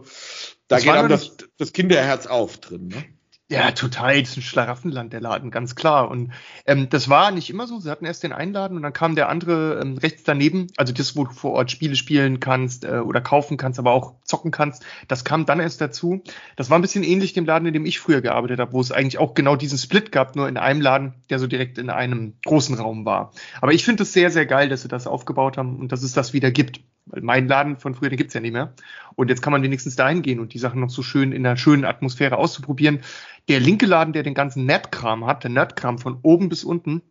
Da 0.68 0.78
das 0.78 0.84
geht 0.84 0.94
einem 0.94 1.10
das, 1.10 1.36
das 1.58 1.74
Kinderherz 1.74 2.26
auf 2.26 2.58
drin. 2.58 2.88
Ne? 2.88 3.04
Ja, 3.48 3.70
total. 3.70 4.20
Das 4.22 4.32
ist 4.32 4.38
ein 4.38 4.42
Schlaraffenland, 4.42 5.14
der 5.14 5.22
Laden, 5.22 5.52
ganz 5.52 5.76
klar. 5.76 6.10
Und 6.10 6.32
ähm, 6.66 6.90
das 6.90 7.10
war 7.10 7.30
nicht 7.30 7.52
immer 7.52 7.68
so. 7.68 7.80
Sie 7.80 7.92
hatten 7.92 8.06
erst 8.06 8.24
den 8.24 8.34
Einladen 8.34 8.76
und 8.76 8.82
dann 8.82 8.92
kam 8.92 9.14
der 9.14 9.30
andere 9.30 9.80
ähm, 9.82 10.00
rechts 10.00 10.24
daneben, 10.24 10.66
also 10.78 10.92
das, 10.94 11.16
wo 11.16 11.26
du 11.26 11.32
vor 11.32 11.52
Ort 11.52 11.70
Spiele 11.70 11.96
spielen 11.96 12.40
kannst 12.40 12.86
äh, 12.86 13.02
oder 13.06 13.22
kaufen 13.22 13.58
kannst, 13.58 13.78
aber 13.78 13.92
auch 13.92 14.16
zocken 14.24 14.50
kannst. 14.50 14.84
Das 15.08 15.24
kam 15.26 15.46
dann 15.46 15.60
erst 15.60 15.80
dazu. 15.80 16.24
Das 16.56 16.72
war 16.72 16.80
ein 16.80 16.82
bisschen 16.82 17.04
ähnlich 17.04 17.34
dem 17.34 17.46
Laden, 17.46 17.68
in 17.68 17.74
dem 17.76 17.86
ich 17.86 18.00
früher 18.00 18.22
gearbeitet 18.22 18.60
habe, 18.60 18.74
wo 18.74 18.82
es 18.82 18.92
eigentlich 18.92 19.20
auch 19.20 19.36
genau 19.36 19.56
diesen 19.56 19.78
Split 19.78 20.12
gab, 20.12 20.36
nur 20.36 20.50
in 20.50 20.58
einem 20.58 20.82
Laden, 20.82 21.14
der 21.30 21.38
so 21.38 21.46
direkt 21.46 21.78
in 21.78 21.92
einem 21.92 22.34
großen 22.46 22.76
Raum 22.76 23.06
war. 23.06 23.32
Aber 23.62 23.74
ich 23.74 23.86
finde 23.86 24.04
es 24.04 24.14
sehr, 24.14 24.32
sehr 24.32 24.48
geil, 24.48 24.70
dass 24.70 24.82
sie 24.82 24.88
das 24.88 25.06
aufgebaut 25.06 25.58
haben 25.58 25.78
und 25.78 25.92
dass 25.92 26.02
es 26.02 26.14
das 26.14 26.34
wieder 26.34 26.50
gibt. 26.50 26.82
Weil 27.06 27.22
mein 27.22 27.48
Laden 27.48 27.78
von 27.78 27.94
früher, 27.94 28.10
den 28.10 28.18
gibt's 28.18 28.34
ja 28.34 28.42
nicht 28.42 28.54
mehr. 28.54 28.74
Und 29.16 29.30
jetzt 29.30 29.42
kann 29.44 29.54
man 29.54 29.62
wenigstens 29.62 29.96
dahin 29.96 30.24
gehen 30.24 30.40
und 30.40 30.54
die 30.54 30.60
Sachen 30.60 30.82
noch 30.82 30.90
so 30.90 31.04
schön 31.04 31.32
in 31.32 31.46
einer 31.46 31.56
schönen 31.56 31.86
Atmosphäre 31.86 32.38
auszuprobieren. 32.38 33.02
Der 33.48 33.60
linke 33.60 33.86
Laden, 33.86 34.14
der 34.14 34.24
den 34.24 34.34
ganzen 34.34 34.66
Nerdkram 34.66 35.26
hat, 35.26 35.44
der 35.44 35.52
Nerdkram 35.52 36.00
von 36.00 36.20
oben 36.24 36.50
bis 36.50 36.64
unten, 36.64 37.02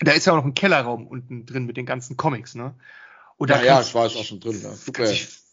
da 0.00 0.12
ist 0.12 0.26
ja 0.26 0.32
auch 0.32 0.36
noch 0.36 0.44
ein 0.44 0.54
Kellerraum 0.54 1.06
unten 1.06 1.46
drin 1.46 1.66
mit 1.66 1.76
den 1.76 1.86
ganzen 1.86 2.16
Comics, 2.16 2.54
ne? 2.54 2.74
Und 3.36 3.50
da 3.50 3.58
ja, 3.58 3.64
ja, 3.64 3.80
ich 3.80 3.94
war 3.94 4.06
jetzt 4.06 4.16
auch 4.16 4.24
schon 4.24 4.40
drin. 4.40 4.60
Ja. 4.62 4.72
Super. 4.72 5.06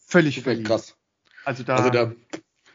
Völlig 0.05 0.41
verliebt. 0.41 0.67
krass. 0.67 0.95
Also 1.45 1.63
da, 1.63 1.75
Also 1.75 1.89
da, 1.89 2.13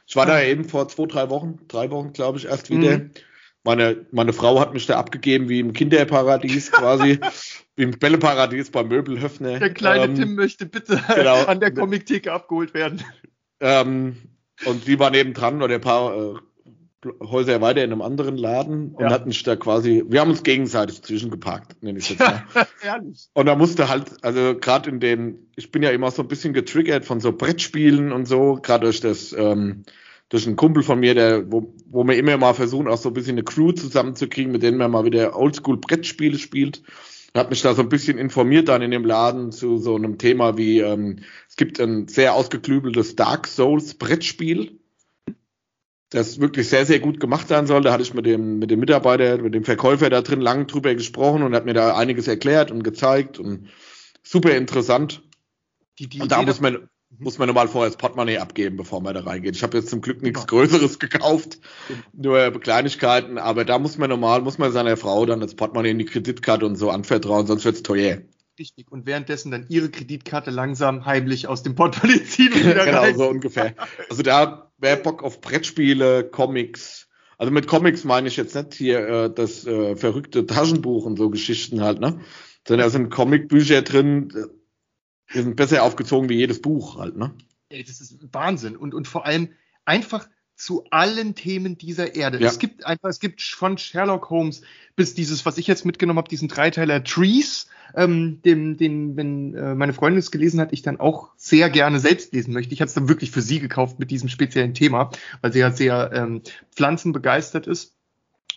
ich 0.07 0.17
war 0.17 0.27
da 0.27 0.43
eben 0.43 0.69
vor 0.69 0.89
zwei, 0.89 1.07
drei 1.07 1.31
Wochen, 1.31 1.61
drei 1.69 1.91
Wochen, 1.91 2.13
glaube 2.13 2.39
ich, 2.39 2.47
erst 2.47 2.71
wieder. 2.71 2.99
Mhm. 2.99 3.11
Meine, 3.63 4.07
meine 4.13 4.35
Frau 4.35 4.61
hat 4.61 4.75
mich 4.75 4.87
da 4.87 4.99
abgegeben 4.99 5.49
wie 5.49 5.61
im 5.61 5.73
Kinderparadies 5.73 6.71
quasi, 6.73 7.19
wie 7.77 7.83
im 7.83 7.93
Bälleparadies 7.93 8.71
beim 8.71 8.89
Möbelhöfner. 8.89 9.59
der 9.59 9.73
kleine 9.73 10.05
Ähm, 10.05 10.15
Tim 10.15 10.35
möchte 10.35 10.67
bitte 10.67 11.03
genau. 11.15 11.45
an 11.45 11.61
der 11.61 11.73
Comictheke 11.73 12.31
abgeholt 12.31 12.75
werden. 12.75 13.03
Ähm, 13.61 14.17
und 14.67 14.85
sie 14.85 14.99
war 14.99 15.11
nebendran 15.11 15.63
oder 15.63 15.77
ein 15.77 15.81
paar 15.81 16.15
äh, 16.15 16.35
Häuser 17.21 17.61
weiter 17.61 17.83
in 17.85 17.93
einem 17.93 18.03
anderen 18.03 18.37
Laden 18.37 18.91
und 18.95 19.03
Ja. 19.05 19.11
hatten 19.11 19.29
mich 19.29 19.43
da 19.43 19.57
quasi, 19.57 20.05
wir 20.09 20.21
haben 20.21 20.31
uns 20.31 20.43
gegenseitig 20.43 21.03
zwischengeparkt, 21.03 21.83
nenne 21.83 21.99
ich 21.99 22.11
jetzt 22.11 22.21
mal. 22.21 22.43
Ehrlich. 22.83 23.29
Und 23.35 23.47
da 23.47 23.57
musste 23.57 23.89
halt, 23.89 24.13
also 24.23 24.55
gerade 24.59 24.91
in 24.91 25.01
dem, 25.01 25.49
ich 25.57 25.71
bin 25.71 25.83
ja 25.83 25.91
immer 25.91 26.11
so 26.11 26.23
ein 26.23 26.29
bisschen 26.29 26.53
getriggert 26.53 27.05
von 27.05 27.21
so 27.21 27.33
Brettspielen 27.33 28.13
und 28.13 28.27
so, 28.27 28.59
gerade 28.63 28.85
durch 28.85 29.01
das, 29.01 29.33
ähm, 29.37 29.85
durch 30.31 30.47
einen 30.47 30.57
Kumpel 30.57 30.83
von 30.83 30.99
mir, 31.01 31.15
der, 31.15 31.53
wo, 31.53 31.75
wo 31.87 32.05
wir 32.05 32.17
immer 32.17 32.37
mal 32.39 32.55
versuchen, 32.55 32.89
auch 32.89 32.97
so 32.99 33.11
ein 33.11 33.15
bisschen 33.15 33.35
eine 33.35 33.45
Crew 33.45 33.73
zusammenzukriegen, 33.73 34.51
mit 34.53 34.63
denen 34.63 34.79
man 34.79 34.91
mal 34.91 35.05
wieder 35.05 35.37
Oldschool-Brettspiele 35.39 36.39
spielt. 36.39 36.83
Hat 37.37 37.51
mich 37.51 37.63
da 37.63 37.75
so 37.75 37.83
ein 37.83 37.89
bisschen 37.89 38.17
informiert 38.17 38.69
dann 38.69 38.81
in 38.81 38.93
dem 38.93 39.05
Laden 39.05 39.51
zu 39.51 39.77
so 39.77 39.97
einem 39.97 40.19
Thema 40.19 40.57
wie, 40.57 40.79
ähm, 40.81 41.19
es 41.49 41.57
gibt 41.57 41.81
ein 41.81 42.07
sehr 42.09 42.35
ausgeklügeltes 42.35 43.17
Dark 43.17 43.47
Souls 43.49 43.95
Brettspiel, 43.95 44.79
das 46.15 46.41
wirklich 46.41 46.69
sehr, 46.69 46.87
sehr 46.87 47.01
gut 47.01 47.19
gemacht 47.19 47.49
sein 47.49 47.67
soll. 47.67 47.83
Da 47.83 47.93
hatte 47.93 48.05
ich 48.05 48.15
mit 48.15 48.25
dem, 48.25 48.61
mit 48.61 48.71
dem 48.71 48.79
Mitarbeiter, 48.79 49.39
mit 49.39 49.55
dem 49.55 49.65
Verkäufer 49.65 50.11
da 50.11 50.23
drin 50.23 50.41
lang 50.41 50.67
drüber 50.67 50.95
gesprochen 50.95 51.43
und 51.43 51.55
hat 51.55 51.65
mir 51.65 51.75
da 51.75 51.97
einiges 51.97 52.29
erklärt 52.29 52.71
und 52.71 52.85
gezeigt 52.85 53.39
und 53.39 53.69
super 54.23 54.55
interessant. 54.55 55.23
Die, 55.99 56.09
die 56.09 56.21
Und 56.21 56.31
da 56.31 56.39
Idee 56.39 56.47
muss 56.47 56.61
man, 56.61 56.89
muss 57.19 57.39
man 57.39 57.49
normal 57.49 57.67
vorher 57.67 57.91
das 57.91 57.97
Portemonnaie 57.97 58.39
abgeben, 58.39 58.77
bevor 58.77 59.01
man 59.01 59.15
da 59.15 59.23
reingeht. 59.23 59.57
Ich 59.57 59.63
habe 59.65 59.77
jetzt 59.77 59.91
zum 59.91 60.03
Glück 60.03 60.23
nichts 60.23 60.41
Super. 60.41 60.57
Größeres 60.57 60.99
gekauft, 61.01 61.59
Super. 61.89 62.01
nur 62.13 62.61
Kleinigkeiten, 62.61 63.37
aber 63.37 63.65
da 63.65 63.81
muss 63.81 63.99
man 63.99 64.09
normal, 64.09 64.43
muss 64.43 64.59
man 64.59 64.71
seiner 64.71 64.97
Frau 64.97 65.27
dann 65.27 65.41
das 65.41 65.57
Portemonnaie 65.57 65.91
in 65.91 65.99
die 65.99 66.05
Kreditkarte 66.05 66.65
und 66.65 66.77
so 66.77 66.91
anvertrauen, 66.91 67.47
sonst 67.49 67.65
wird's 67.65 67.83
teuer. 67.83 68.19
Richtig. 68.59 68.91
Und 68.93 69.07
währenddessen 69.07 69.51
dann 69.51 69.67
ihre 69.69 69.91
Kreditkarte 69.91 70.51
langsam 70.51 71.07
heimlich 71.07 71.49
aus 71.49 71.63
dem 71.63 71.75
Portemonnaie 71.75 72.25
ziehen 72.25 72.53
und 72.53 72.65
wieder 72.65 72.85
genau, 72.85 73.01
rein. 73.01 73.17
so 73.17 73.29
ungefähr. 73.29 73.75
Also 74.09 74.23
da 74.23 74.73
wäre 74.79 74.97
Bock 74.99 75.23
auf 75.23 75.41
Brettspiele, 75.41 76.25
Comics. 76.25 77.09
Also 77.37 77.53
mit 77.53 77.67
Comics 77.67 78.05
meine 78.05 78.29
ich 78.29 78.37
jetzt 78.37 78.55
nicht 78.55 78.75
hier 78.75 79.09
äh, 79.09 79.35
das 79.35 79.67
äh, 79.67 79.97
verrückte 79.97 80.47
Taschenbuch 80.47 81.05
und 81.05 81.17
so 81.17 81.31
Geschichten 81.31 81.83
halt, 81.83 81.99
ne? 82.01 82.21
Sondern 82.67 82.87
da 82.87 82.91
sind 82.91 83.11
Comicbücher 83.11 83.83
drin, 83.83 84.33
die 85.35 85.43
sind 85.43 85.57
besser 85.57 85.83
aufgezogen 85.83 86.29
wie 86.29 86.37
jedes 86.37 86.63
Buch 86.63 86.97
halt, 86.97 87.17
ne? 87.17 87.35
Ey, 87.71 87.83
das 87.83 88.01
ist 88.01 88.17
Wahnsinn. 88.33 88.77
Und, 88.77 88.95
und 88.95 89.09
vor 89.09 89.27
allem 89.27 89.51
einfach 89.85 90.29
zu 90.65 90.85
allen 90.91 91.35
Themen 91.35 91.77
dieser 91.77 92.15
Erde. 92.15 92.41
Ja. 92.41 92.49
Es 92.49 92.59
gibt 92.59 92.87
einfach, 92.87 93.11
es 93.11 93.21
gibt 93.21 93.43
von 93.43 93.77
Sherlock 93.77 94.31
Holmes 94.31 94.63
bis 94.97 95.15
dieses, 95.15 95.45
was 95.45 95.59
ich 95.59 95.67
jetzt 95.67 95.85
mitgenommen 95.85 96.17
habe, 96.17 96.29
diesen 96.29 96.49
Dreiteiler 96.49 97.05
Trees, 97.05 97.69
ähm, 97.95 98.41
den, 98.47 98.79
den, 98.79 99.15
wenn 99.15 99.55
äh, 99.55 99.75
meine 99.75 99.93
Freundin 99.93 100.19
es 100.19 100.31
gelesen 100.31 100.61
hat, 100.61 100.73
ich 100.73 100.81
dann 100.81 100.99
auch 101.01 101.33
sehr 101.37 101.69
gerne 101.69 102.01
selbst 102.01 102.33
lesen 102.33 102.55
möchte. 102.55 102.73
Ich 102.73 102.81
habe 102.81 102.89
es 102.89 102.95
dann 102.95 103.09
wirklich 103.11 103.31
für 103.31 103.43
sie 103.43 103.61
gekauft 103.61 103.99
mit 103.99 104.11
diesem 104.11 104.31
speziellen 104.31 104.73
Thema, 104.73 105.11
weil 105.43 105.53
sie 105.53 105.59
ja 105.59 105.71
sehr 105.71 106.11
ähm, 106.15 106.41
pflanzenbegeistert 106.75 107.67
ist. 107.67 107.95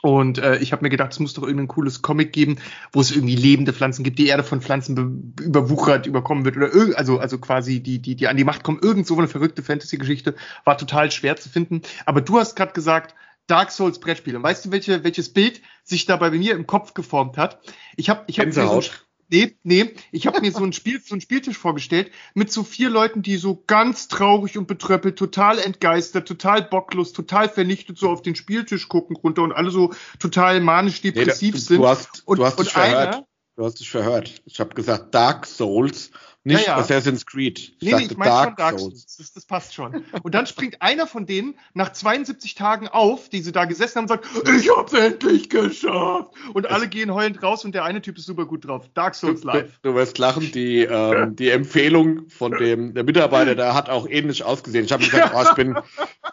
Und 0.01 0.37
äh, 0.37 0.57
ich 0.57 0.71
habe 0.71 0.83
mir 0.83 0.89
gedacht, 0.89 1.11
es 1.11 1.19
muss 1.19 1.33
doch 1.33 1.43
irgendein 1.43 1.67
cooles 1.67 2.01
Comic 2.01 2.31
geben, 2.31 2.57
wo 2.91 3.01
es 3.01 3.11
irgendwie 3.11 3.35
lebende 3.35 3.73
Pflanzen 3.73 4.03
gibt, 4.03 4.19
die 4.19 4.27
Erde 4.27 4.43
von 4.43 4.61
Pflanzen 4.61 5.33
be 5.35 5.43
überwuchert, 5.43 6.05
überkommen 6.05 6.45
wird 6.45 6.55
oder 6.55 6.73
irg 6.73 6.97
also 6.97 7.17
also 7.17 7.39
quasi 7.39 7.81
die 7.81 7.99
die 7.99 8.15
die 8.15 8.27
an 8.27 8.37
die 8.37 8.43
Macht 8.43 8.63
kommen. 8.63 8.79
Irgend 8.81 9.07
so 9.07 9.17
eine 9.17 9.27
verrückte 9.27 9.63
Fantasy-Geschichte 9.63 10.35
war 10.65 10.77
total 10.77 11.11
schwer 11.11 11.35
zu 11.35 11.49
finden. 11.49 11.81
Aber 12.05 12.21
du 12.21 12.37
hast 12.37 12.55
gerade 12.55 12.73
gesagt, 12.73 13.15
Dark 13.47 13.71
Souls 13.71 13.99
Brettspiel. 13.99 14.35
Und 14.35 14.43
weißt 14.43 14.65
du, 14.65 14.71
welche, 14.71 15.03
welches 15.03 15.33
Bild 15.33 15.61
sich 15.83 16.05
da 16.05 16.17
bei 16.17 16.29
mir 16.29 16.53
im 16.53 16.67
Kopf 16.67 16.93
geformt 16.93 17.37
hat? 17.37 17.59
Ich 17.95 18.09
habe 18.09 18.23
ich 18.27 18.39
hab 18.39 18.45
mir 18.45 18.53
so. 18.53 18.81
Nee, 19.29 19.57
nee, 19.63 19.93
ich 20.11 20.27
habe 20.27 20.41
mir 20.41 20.51
so 20.51 20.63
ein 20.63 20.73
Spiel, 20.73 21.01
so 21.01 21.15
ein 21.15 21.21
Spieltisch 21.21 21.57
vorgestellt 21.57 22.11
mit 22.33 22.51
so 22.51 22.63
vier 22.63 22.89
Leuten, 22.89 23.21
die 23.21 23.37
so 23.37 23.63
ganz 23.67 24.07
traurig 24.07 24.57
und 24.57 24.67
betröppelt, 24.67 25.17
total 25.17 25.59
entgeistert, 25.59 26.27
total 26.27 26.63
bocklos, 26.63 27.13
total 27.13 27.49
vernichtet 27.49 27.97
so 27.97 28.09
auf 28.09 28.21
den 28.21 28.35
Spieltisch 28.35 28.87
gucken 28.89 29.15
runter 29.15 29.43
und 29.43 29.51
alle 29.51 29.71
so 29.71 29.93
total 30.19 30.61
manisch 30.61 31.03
Nee, 31.03 31.11
da, 31.11 31.21
depressiv 31.21 31.55
du, 31.55 31.59
sind. 31.61 31.77
du 31.79 31.87
hast, 31.87 32.27
und, 32.27 32.37
du 32.39 32.45
hast 32.45 32.59
dich 32.59 32.67
und 32.67 32.71
verhört. 32.71 33.15
einer, 33.15 33.27
Du 33.57 33.65
hast 33.65 33.79
dich 33.79 33.89
verhört. 33.89 34.43
Ich 34.45 34.59
habe 34.59 34.75
gesagt 34.75 35.15
Dark 35.15 35.47
Souls, 35.47 36.11
nicht 36.47 36.65
Ja, 36.65 36.73
ja. 36.73 36.77
Assassin's 36.77 37.25
Creed. 37.25 37.59
Ich 37.59 37.75
Nee, 37.81 37.95
nee, 37.95 38.07
ich 38.09 38.17
meine 38.17 38.45
schon 38.45 38.55
Dark 38.55 38.79
Souls. 38.79 39.17
Das, 39.17 39.33
das 39.33 39.45
passt 39.45 39.73
schon. 39.73 40.03
Und 40.23 40.33
dann 40.33 40.47
springt 40.47 40.81
einer 40.81 41.05
von 41.05 41.25
denen 41.25 41.55
nach 41.73 41.91
72 41.93 42.55
Tagen 42.55 42.87
auf, 42.87 43.29
die 43.29 43.41
sie 43.41 43.51
da 43.51 43.65
gesessen 43.65 43.97
haben 43.97 44.03
und 44.05 44.09
sagt, 44.09 44.25
ich 44.57 44.69
hab's 44.69 44.93
endlich 44.93 45.49
geschafft. 45.49 46.31
Und 46.53 46.69
alle 46.69 46.87
gehen 46.87 47.13
heulend 47.13 47.43
raus 47.43 47.65
und 47.65 47.75
der 47.75 47.83
eine 47.83 48.01
Typ 48.01 48.17
ist 48.17 48.25
super 48.25 48.45
gut 48.45 48.65
drauf. 48.65 48.89
Dark 48.93 49.13
Du, 49.13 49.27
Souls 49.27 49.41
du, 49.41 49.47
live. 49.47 49.79
du 49.81 49.95
wirst 49.95 50.17
lachen, 50.17 50.51
die, 50.51 50.83
ähm, 50.83 51.35
die 51.35 51.49
Empfehlung 51.49 52.29
von 52.29 52.51
dem 52.53 52.93
der 52.93 53.03
Mitarbeiter, 53.03 53.55
der 53.55 53.73
hat 53.73 53.89
auch 53.89 54.07
ähnlich 54.07 54.43
ausgesehen. 54.43 54.85
Ich 54.85 54.91
habe 54.91 55.03
gesagt, 55.03 55.33
oh, 55.35 55.43
ich 55.43 55.55
bin 55.55 55.77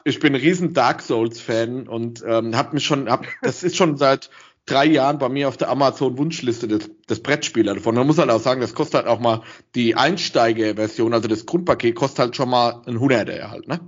ich 0.05 0.21
bin 0.21 0.35
ein 0.35 0.41
riesen 0.41 0.75
Dark 0.75 1.03
Souls 1.03 1.41
Fan 1.41 1.89
und 1.89 2.23
ähm, 2.27 2.57
habe 2.57 2.75
mich 2.75 2.85
schon, 2.85 3.11
hab, 3.11 3.27
das 3.43 3.63
ist 3.63 3.77
schon 3.77 3.97
seit 3.97 4.31
drei 4.67 4.87
Jahren 4.87 5.19
bei 5.19 5.29
mir 5.29 5.49
auf 5.49 5.57
der 5.57 5.69
Amazon 5.69 6.17
Wunschliste 6.19 6.69
des, 6.69 6.91
des 7.11 7.23
Brettspieler 7.23 7.75
davon. 7.75 7.95
Man 7.95 8.07
muss 8.07 8.19
halt 8.19 8.31
auch 8.31 8.41
sagen, 8.41 8.61
das 8.61 8.75
kostet 8.75 8.95
halt 8.97 9.07
auch 9.07 9.21
mal 9.21 9.43
die 9.75 9.95
Einsteigerversion, 9.95 11.13
also 11.15 11.29
das 11.29 11.47
Grundpaket 11.47 11.95
kostet 11.95 12.19
halt 12.21 12.37
schon 12.37 12.51
mal 12.51 12.83
ein 12.87 12.99
Hunderter 13.01 13.51
halt, 13.51 13.69
ne? 13.69 13.81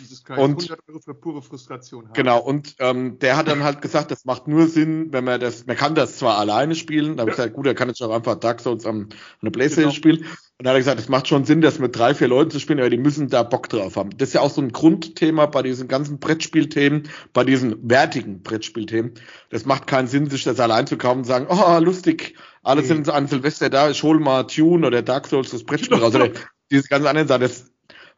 Dieses 0.00 0.20
und- 0.20 0.62
100 0.62 0.78
Euro 0.88 1.00
für 1.00 1.14
pure 1.14 1.42
Frustration 1.42 2.04
haben. 2.06 2.14
Genau, 2.14 2.40
und 2.40 2.74
ähm, 2.78 3.18
der 3.18 3.36
hat 3.36 3.46
dann 3.48 3.62
halt 3.62 3.82
gesagt, 3.82 4.10
das 4.10 4.24
macht 4.24 4.48
nur 4.48 4.66
Sinn, 4.66 5.08
wenn 5.12 5.22
man 5.24 5.38
das, 5.38 5.66
man 5.66 5.76
kann 5.76 5.94
das 5.94 6.16
zwar 6.16 6.38
alleine 6.38 6.74
spielen, 6.74 7.16
da 7.16 7.22
habe 7.22 7.30
ich 7.30 7.36
gesagt, 7.36 7.54
gut, 7.54 7.66
er 7.66 7.74
kann 7.74 7.88
jetzt 7.88 8.02
auch 8.02 8.10
einfach 8.14 8.36
Dark 8.36 8.60
Souls 8.60 8.86
am, 8.86 9.02
an 9.02 9.08
der 9.42 9.50
Playstation 9.50 9.92
Genau. 9.92 9.94
spielen. 9.94 10.18
Und 10.58 10.64
da 10.66 10.70
hat 10.70 10.76
er 10.76 10.80
gesagt, 10.80 11.00
es 11.00 11.08
macht 11.08 11.28
schon 11.28 11.44
Sinn, 11.44 11.60
das 11.60 11.78
mit 11.78 11.96
drei, 11.96 12.14
vier 12.14 12.28
Leuten 12.28 12.50
zu 12.50 12.60
spielen, 12.60 12.78
aber 12.80 12.88
die 12.90 12.96
müssen 12.96 13.28
da 13.28 13.42
Bock 13.42 13.68
drauf 13.68 13.96
haben. 13.96 14.10
Das 14.16 14.28
ist 14.28 14.34
ja 14.34 14.40
auch 14.40 14.50
so 14.50 14.62
ein 14.62 14.72
Grundthema 14.72 15.46
bei 15.46 15.62
diesen 15.62 15.88
ganzen 15.88 16.18
Brettspielthemen, 16.20 17.08
bei 17.32 17.44
diesen 17.44 17.88
wertigen 17.88 18.42
Brettspielthemen. 18.42 19.12
Das 19.50 19.66
macht 19.66 19.86
keinen 19.86 20.08
Sinn, 20.08 20.30
sich 20.30 20.44
das 20.44 20.58
allein 20.60 20.86
zu 20.86 20.96
kaufen 20.96 21.18
und 21.18 21.24
sagen, 21.24 21.46
oh, 21.50 21.78
lustig, 21.80 22.34
alle 22.62 22.82
Nee. 22.82 22.86
sind 22.88 23.08
an 23.08 23.26
Silvester 23.26 23.70
da, 23.70 23.90
ich 23.90 24.02
hol 24.02 24.20
mal 24.20 24.44
Tune 24.44 24.86
oder 24.86 25.02
Dark 25.02 25.26
Souls 25.26 25.50
das 25.50 25.64
Brettspiel 25.64 25.98
raus. 25.98 26.14
Oder 26.14 26.30
diese 26.70 26.88
ganzen 26.88 27.06
anderen 27.06 27.28
Sachen, 27.28 27.42
das, 27.42 27.70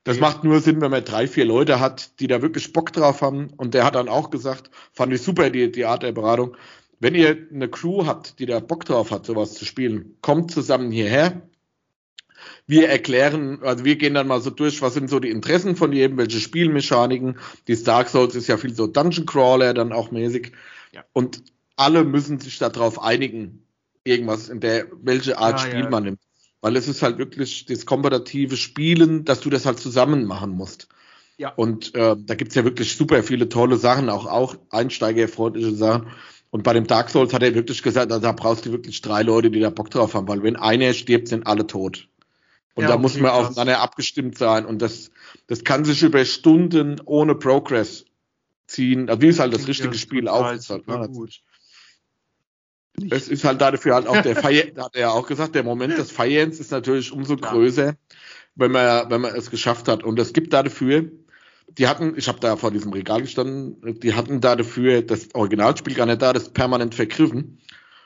das 0.04 0.16
Nee. 0.16 0.20
macht 0.20 0.44
nur 0.44 0.60
Sinn, 0.60 0.80
wenn 0.80 0.90
man 0.90 1.04
drei, 1.04 1.26
vier 1.26 1.44
Leute 1.44 1.80
hat, 1.80 2.20
die 2.20 2.26
da 2.26 2.42
wirklich 2.42 2.72
Bock 2.72 2.92
drauf 2.92 3.22
haben. 3.22 3.50
Und 3.56 3.74
der 3.74 3.84
hat 3.84 3.94
dann 3.94 4.08
auch 4.08 4.30
gesagt, 4.30 4.70
fand 4.92 5.12
ich 5.12 5.22
super, 5.22 5.50
die, 5.50 5.70
die 5.72 5.84
Art 5.86 6.02
der 6.02 6.12
Beratung. 6.12 6.56
Wenn 7.00 7.14
ihr 7.14 7.36
eine 7.52 7.68
Crew 7.68 8.06
habt, 8.06 8.38
die 8.38 8.46
da 8.46 8.60
Bock 8.60 8.84
drauf 8.84 9.10
hat, 9.10 9.26
sowas 9.26 9.54
zu 9.54 9.64
spielen, 9.64 10.16
kommt 10.22 10.50
zusammen 10.50 10.90
hierher. 10.90 11.42
Wir 12.66 12.88
erklären, 12.88 13.58
also 13.62 13.84
wir 13.84 13.96
gehen 13.96 14.14
dann 14.14 14.26
mal 14.26 14.40
so 14.40 14.50
durch, 14.50 14.80
was 14.82 14.94
sind 14.94 15.08
so 15.10 15.20
die 15.20 15.30
Interessen 15.30 15.76
von 15.76 15.92
jedem, 15.92 16.16
welche 16.16 16.40
Spielmechaniken. 16.40 17.38
Die 17.68 17.82
Dark 17.82 18.08
Souls 18.08 18.34
ist 18.34 18.46
ja 18.46 18.56
viel 18.56 18.74
so 18.74 18.86
Dungeon 18.86 19.26
Crawler 19.26 19.74
dann 19.74 19.92
auch 19.92 20.10
mäßig. 20.10 20.52
Ja. 20.92 21.04
Und 21.12 21.42
alle 21.76 22.04
müssen 22.04 22.38
sich 22.40 22.58
darauf 22.58 23.02
einigen, 23.02 23.66
irgendwas 24.04 24.48
in 24.48 24.60
der, 24.60 24.86
welche 25.02 25.38
Art 25.38 25.60
Ja, 25.60 25.66
Spiel 25.66 25.84
ja. 25.84 25.90
man 25.90 26.04
nimmt. 26.04 26.20
Weil 26.60 26.76
es 26.76 26.88
ist 26.88 27.02
halt 27.02 27.18
wirklich 27.18 27.66
das 27.66 27.84
kompetitive 27.84 28.56
Spielen, 28.56 29.24
dass 29.24 29.40
du 29.40 29.50
das 29.50 29.66
halt 29.66 29.78
zusammen 29.80 30.24
machen 30.24 30.50
musst. 30.52 30.88
Ja. 31.36 31.50
Und 31.54 31.94
äh, 31.94 32.16
da 32.18 32.34
gibt's 32.36 32.54
ja 32.54 32.64
wirklich 32.64 32.96
super 32.96 33.22
viele 33.22 33.48
tolle 33.48 33.76
Sachen, 33.76 34.08
auch, 34.08 34.26
auch 34.26 34.56
einsteigerfreundliche 34.70 35.74
Sachen. 35.74 36.08
Und 36.50 36.62
bei 36.62 36.72
dem 36.72 36.86
Dark 36.86 37.10
Souls 37.10 37.34
hat 37.34 37.42
er 37.42 37.54
wirklich 37.54 37.82
gesagt, 37.82 38.12
also 38.12 38.22
da 38.22 38.32
brauchst 38.32 38.64
du 38.64 38.70
wirklich 38.70 39.02
drei 39.02 39.22
Leute, 39.22 39.50
die 39.50 39.58
da 39.60 39.70
Bock 39.70 39.90
drauf 39.90 40.14
haben, 40.14 40.28
weil 40.28 40.42
wenn 40.42 40.56
einer 40.56 40.92
stirbt, 40.94 41.28
sind 41.28 41.46
alle 41.46 41.66
tot. 41.66 42.08
Und 42.74 42.82
Ja, 42.82 42.88
da 42.88 42.94
okay, 42.94 43.02
muss 43.02 43.14
man 43.16 43.30
krass. 43.32 43.48
aufeinander 43.48 43.80
abgestimmt 43.80 44.38
sein. 44.38 44.64
Und 44.64 44.80
das, 44.80 45.10
das 45.48 45.64
kann 45.64 45.84
sich 45.84 46.02
über 46.02 46.24
Stunden 46.24 47.00
ohne 47.04 47.34
Progress 47.34 48.04
ziehen. 48.66 49.08
Also 49.08 49.20
wie 49.22 49.28
es 49.28 49.38
halt 49.40 49.52
das 49.52 49.66
richtige 49.66 49.94
ja 49.94 49.98
Spiel 49.98 50.28
auf 50.28 50.52
ist. 50.52 50.70
Halt, 50.70 50.86
ne? 50.86 51.08
gut. 51.12 51.40
Es 53.10 53.28
ist 53.28 53.44
halt 53.44 53.60
dafür 53.60 53.94
halt 53.94 54.06
auch 54.06 54.22
der 54.22 54.36
Feier, 54.36 54.66
da 54.74 54.84
hat 54.84 54.94
er 54.94 55.00
ja 55.00 55.10
auch 55.10 55.26
gesagt, 55.26 55.54
der 55.54 55.64
Moment 55.64 55.98
des 55.98 56.12
Feierns 56.12 56.60
ist 56.60 56.70
natürlich 56.70 57.12
umso 57.12 57.36
Klar. 57.36 57.52
größer, 57.52 57.94
wenn 58.54 58.70
man, 58.70 59.10
wenn 59.10 59.20
man 59.20 59.34
es 59.34 59.50
geschafft 59.50 59.88
hat. 59.88 60.04
Und 60.04 60.18
es 60.18 60.32
gibt 60.32 60.52
dafür, 60.52 61.10
die 61.68 61.88
hatten, 61.88 62.14
ich 62.16 62.28
habe 62.28 62.38
da 62.40 62.56
vor 62.56 62.70
diesem 62.70 62.92
Regal 62.92 63.22
gestanden, 63.22 63.98
die 64.00 64.14
hatten 64.14 64.40
da 64.40 64.54
dafür 64.54 65.02
das 65.02 65.34
Originalspiel 65.34 65.94
gar 65.94 66.06
nicht 66.06 66.22
da, 66.22 66.32
das 66.32 66.50
permanent 66.50 66.94
vergriffen. 66.94 67.58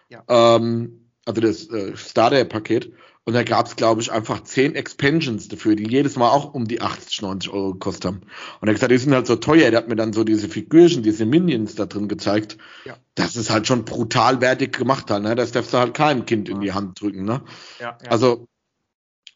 Ja. 0.09 0.23
Ähm, 0.29 1.11
also 1.27 1.41
das 1.43 1.69
äh, 1.69 1.95
Starter-Paket. 1.95 2.93
Und 3.29 3.35
da 3.35 3.43
gab 3.43 3.67
es, 3.67 3.77
glaube 3.77 4.01
ich, 4.01 4.11
einfach 4.11 4.43
zehn 4.45 4.75
Expansions 4.75 5.49
dafür, 5.49 5.77
die 5.77 5.87
jedes 5.87 6.17
Mal 6.17 6.31
auch 6.31 6.55
um 6.55 6.67
die 6.67 6.81
80, 6.81 7.21
90 7.21 7.53
Euro 7.53 7.73
gekostet 7.75 8.07
haben. 8.07 8.23
Und 8.59 8.69
er 8.69 8.71
hat 8.71 8.77
gesagt, 8.77 8.91
die 8.91 8.97
sind 8.97 9.13
halt 9.13 9.27
so 9.27 9.37
teuer. 9.37 9.71
Der 9.71 9.81
hat 9.81 9.89
mir 9.91 9.97
dann 9.97 10.15
so 10.15 10.25
diese 10.25 10.49
Figürchen, 10.49 11.03
diese 11.03 11.27
Minions 11.27 11.75
da 11.75 11.85
drin 11.85 12.09
gezeigt. 12.09 12.57
Ja. 12.87 12.97
Das 13.17 13.37
ist 13.37 13.51
halt 13.51 13.67
schon 13.67 13.85
brutal 13.85 14.41
wertig 14.41 14.79
gemacht 14.79 15.11
halt, 15.11 15.25
ne? 15.25 15.35
Das 15.35 15.53
darfst 15.53 15.75
du 15.75 15.77
halt 15.77 15.93
keinem 15.93 16.25
Kind 16.25 16.49
in 16.49 16.63
die 16.63 16.73
Hand 16.73 17.03
drücken, 17.03 17.27
ne? 17.27 17.43
Ja, 17.79 17.99
ja. 18.03 18.11
Also, 18.11 18.49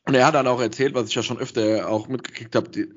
Und 0.06 0.14
er 0.14 0.24
hat 0.24 0.36
dann 0.36 0.46
auch 0.46 0.62
erzählt, 0.62 0.94
was 0.94 1.10
ich 1.10 1.14
ja 1.14 1.22
schon 1.22 1.36
öfter 1.36 1.86
auch 1.90 2.08
mitgekriegt 2.08 2.54
habe, 2.54 2.70
die, 2.70 2.94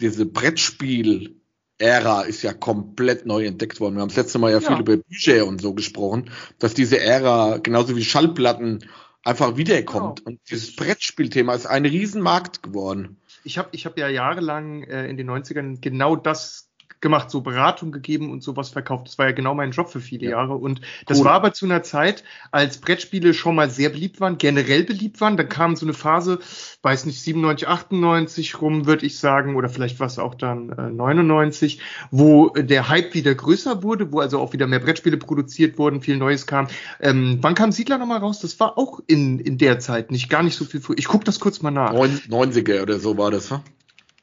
diese 0.00 0.24
Brettspiel, 0.24 1.36
Ära 1.76 2.22
ist 2.22 2.40
ja 2.40 2.54
komplett 2.54 3.26
neu 3.26 3.44
entdeckt 3.44 3.78
worden. 3.78 3.96
Wir 3.96 4.00
haben 4.00 4.08
das 4.08 4.16
letzte 4.16 4.38
Mal 4.38 4.52
ja, 4.52 4.60
ja. 4.60 4.66
viel 4.66 4.80
über 4.80 4.96
Bücher 4.96 5.46
und 5.46 5.60
so 5.60 5.74
gesprochen, 5.74 6.30
dass 6.58 6.72
diese 6.72 6.98
Ära 6.98 7.58
genauso 7.58 7.94
wie 7.94 8.04
Schallplatten 8.04 8.86
einfach 9.24 9.56
wiederkommt. 9.56 10.20
Genau. 10.20 10.30
Und 10.30 10.40
dieses 10.50 10.74
Brettspielthema 10.76 11.54
ist 11.54 11.66
ein 11.66 11.84
Riesenmarkt 11.84 12.62
geworden. 12.62 13.18
Ich 13.44 13.58
habe 13.58 13.68
ich 13.72 13.86
hab 13.86 13.98
ja 13.98 14.08
jahrelang 14.08 14.82
äh, 14.84 15.08
in 15.08 15.16
den 15.16 15.30
90ern 15.30 15.80
genau 15.80 16.16
das 16.16 16.69
gemacht, 17.00 17.30
so 17.30 17.40
Beratung 17.40 17.92
gegeben 17.92 18.30
und 18.30 18.42
sowas 18.42 18.70
verkauft. 18.70 19.08
Das 19.08 19.18
war 19.18 19.26
ja 19.26 19.32
genau 19.32 19.54
mein 19.54 19.70
Job 19.70 19.88
für 19.88 20.00
viele 20.00 20.24
ja. 20.24 20.30
Jahre. 20.32 20.54
Und 20.54 20.80
das 21.06 21.18
cool. 21.18 21.26
war 21.26 21.32
aber 21.32 21.52
zu 21.52 21.64
einer 21.64 21.82
Zeit, 21.82 22.24
als 22.50 22.78
Brettspiele 22.78 23.32
schon 23.34 23.54
mal 23.54 23.70
sehr 23.70 23.88
beliebt 23.88 24.20
waren, 24.20 24.38
generell 24.38 24.84
beliebt 24.84 25.20
waren. 25.20 25.36
Dann 25.36 25.48
kam 25.48 25.76
so 25.76 25.86
eine 25.86 25.94
Phase, 25.94 26.40
weiß 26.82 27.06
nicht, 27.06 27.22
97, 27.22 27.68
98 27.68 28.60
rum, 28.60 28.86
würde 28.86 29.06
ich 29.06 29.18
sagen, 29.18 29.56
oder 29.56 29.68
vielleicht 29.68 29.98
war 29.98 30.06
es 30.06 30.18
auch 30.18 30.34
dann 30.34 30.70
äh, 30.70 30.90
99, 30.90 31.80
wo 32.10 32.50
der 32.50 32.88
Hype 32.88 33.14
wieder 33.14 33.34
größer 33.34 33.82
wurde, 33.82 34.12
wo 34.12 34.20
also 34.20 34.38
auch 34.38 34.52
wieder 34.52 34.66
mehr 34.66 34.80
Brettspiele 34.80 35.16
produziert 35.16 35.78
wurden, 35.78 36.02
viel 36.02 36.16
Neues 36.16 36.46
kam. 36.46 36.68
Ähm, 37.00 37.38
wann 37.40 37.54
kam 37.54 37.72
Siedler 37.72 37.98
nochmal 37.98 38.18
raus? 38.18 38.40
Das 38.40 38.60
war 38.60 38.76
auch 38.76 39.00
in, 39.06 39.38
in 39.38 39.56
der 39.58 39.78
Zeit 39.80 40.10
nicht, 40.10 40.28
gar 40.28 40.42
nicht 40.42 40.56
so 40.56 40.64
viel 40.64 40.80
früher. 40.80 40.98
Ich 40.98 41.08
gucke 41.08 41.24
das 41.24 41.40
kurz 41.40 41.62
mal 41.62 41.70
nach. 41.70 41.92
90er 41.92 42.82
oder 42.82 42.98
so 42.98 43.16
war 43.16 43.30
das, 43.30 43.50
ne? 43.50 43.62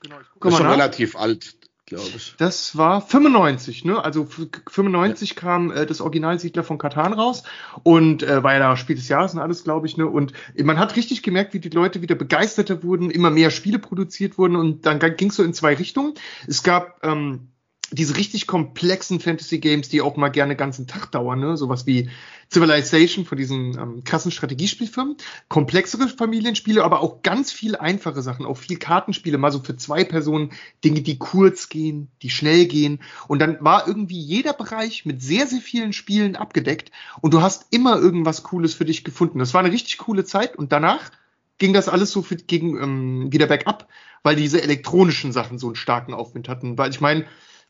Genau, 0.02 0.16
ich 0.22 0.28
guck 0.34 0.44
das 0.44 0.54
ist 0.54 0.58
schon 0.58 0.68
nach. 0.68 0.74
relativ 0.74 1.16
alt 1.16 1.57
glaube 1.88 2.10
ich. 2.16 2.36
Das 2.38 2.78
war 2.78 3.02
95, 3.02 3.86
ne? 3.86 4.04
Also 4.04 4.26
95 4.26 5.30
ja. 5.30 5.36
kam 5.36 5.72
äh, 5.72 5.86
das 5.86 6.02
Originalsiedler 6.02 6.64
von 6.64 6.78
Katan 6.78 7.14
raus 7.14 7.44
und 7.84 8.22
äh, 8.22 8.44
war 8.44 8.54
ja 8.54 8.60
da 8.60 8.78
Spiel 8.78 8.96
des 8.96 9.08
Jahres 9.08 9.34
und 9.34 9.40
alles, 9.40 9.64
glaube 9.64 9.88
ich, 9.88 9.98
ne? 9.98 10.06
Und 10.06 10.34
man 10.62 10.78
hat 10.78 10.96
richtig 10.96 11.24
gemerkt, 11.24 11.54
wie 11.54 11.60
die 11.60 11.70
Leute 11.70 12.02
wieder 12.02 12.16
begeisterter 12.16 12.84
wurden, 12.84 13.10
immer 13.10 13.32
mehr 13.32 13.50
Spiele 13.50 13.80
produziert 13.80 14.38
wurden 14.38 14.56
und 14.56 14.86
dann 14.86 15.00
ging 15.00 15.30
es 15.30 15.38
so 15.38 15.44
in 15.44 15.54
zwei 15.54 15.74
Richtungen. 15.74 16.14
Es 16.46 16.62
gab 16.62 17.04
ähm, 17.04 17.48
diese 17.92 18.18
richtig 18.18 18.48
komplexen 18.48 19.20
Fantasy 19.20 19.60
Games, 19.60 19.88
die 19.88 20.02
auch 20.02 20.18
mal 20.18 20.30
gerne 20.30 20.56
ganzen 20.56 20.88
Tag 20.88 21.12
dauern, 21.12 21.40
ne? 21.40 21.56
sowas 21.56 21.86
wie 21.86 22.10
Civilization 22.52 23.26
von 23.26 23.38
diesen 23.38 23.78
ähm, 23.78 24.04
krassen 24.04 24.32
Strategiespielfirmen, 24.32 25.16
komplexere 25.48 26.08
Familienspiele, 26.08 26.84
aber 26.84 27.02
auch 27.02 27.22
ganz 27.22 27.52
viel 27.52 27.76
einfache 27.76 28.22
Sachen, 28.22 28.46
auch 28.46 28.58
viel 28.58 28.78
Kartenspiele, 28.78 29.38
mal 29.38 29.52
so 29.52 29.62
für 29.62 29.76
zwei 29.78 30.04
Personen, 30.04 30.52
Dinge, 30.84 31.02
die 31.02 31.18
kurz 31.18 31.70
gehen, 31.70 32.10
die 32.22 32.30
schnell 32.30 32.66
gehen. 32.66 33.00
Und 33.28 33.40
dann 33.40 33.58
war 33.62 33.88
irgendwie 33.88 34.20
jeder 34.20 34.54
Bereich 34.54 35.06
mit 35.06 35.22
sehr, 35.22 35.48
sehr 35.48 35.62
vielen 35.62 35.94
Spielen 35.94 36.36
abgedeckt 36.36 36.92
und 37.22 37.34
du 37.34 37.42
hast 37.42 37.68
immer 37.72 37.98
irgendwas 37.98 38.44
Cooles 38.44 38.74
für 38.74 38.86
dich 38.86 39.04
gefunden. 39.04 39.40
Das 39.40 39.54
war 39.54 39.60
eine 39.62 39.72
richtig 39.72 39.98
coole 39.98 40.26
Zeit 40.26 40.56
und 40.58 40.72
danach 40.72 41.12
ging 41.58 41.74
das 41.74 41.90
alles 41.90 42.12
so 42.12 42.22
für, 42.22 42.36
gegen 42.36 42.82
ähm, 42.82 43.32
wieder 43.32 43.48
bergab, 43.48 43.88
weil 44.24 44.36
diese 44.36 44.62
elektronischen 44.62 45.32
Sachen 45.32 45.58
so 45.58 45.68
einen 45.68 45.76
starken 45.76 46.14
Aufwind 46.14 46.50
hatten. 46.50 46.78
Weil 46.78 46.92
ich 46.92 47.02
meine, 47.02 47.26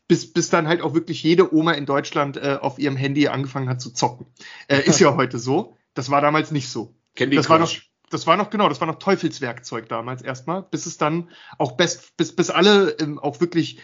bis, 0.08 0.32
bis 0.32 0.48
dann 0.48 0.66
halt 0.66 0.80
auch 0.80 0.94
wirklich 0.94 1.22
jede 1.22 1.54
Oma 1.54 1.72
in 1.72 1.86
Deutschland 1.86 2.38
äh, 2.38 2.58
auf 2.60 2.78
ihrem 2.78 2.96
Handy 2.96 3.28
angefangen 3.28 3.68
hat 3.68 3.80
zu 3.80 3.92
zocken. 3.92 4.26
Äh, 4.66 4.80
ist 4.86 5.00
ja 5.00 5.14
heute 5.14 5.38
so. 5.38 5.76
Das 5.94 6.10
war 6.10 6.20
damals 6.20 6.50
nicht 6.50 6.68
so. 6.68 6.94
Candy 7.14 7.36
das 7.36 7.48
war 7.48 7.58
noch, 7.58 7.72
das 8.10 8.26
war 8.26 8.36
noch 8.36 8.50
genau, 8.50 8.68
das 8.68 8.80
war 8.80 8.86
noch 8.86 8.98
Teufelswerkzeug 8.98 9.88
damals 9.88 10.22
erstmal, 10.22 10.62
bis 10.62 10.86
es 10.86 10.96
dann 10.96 11.28
auch 11.58 11.72
best, 11.72 12.16
bis, 12.16 12.34
bis 12.34 12.50
alle 12.50 12.90
ähm, 13.00 13.18
auch 13.18 13.40
wirklich 13.40 13.80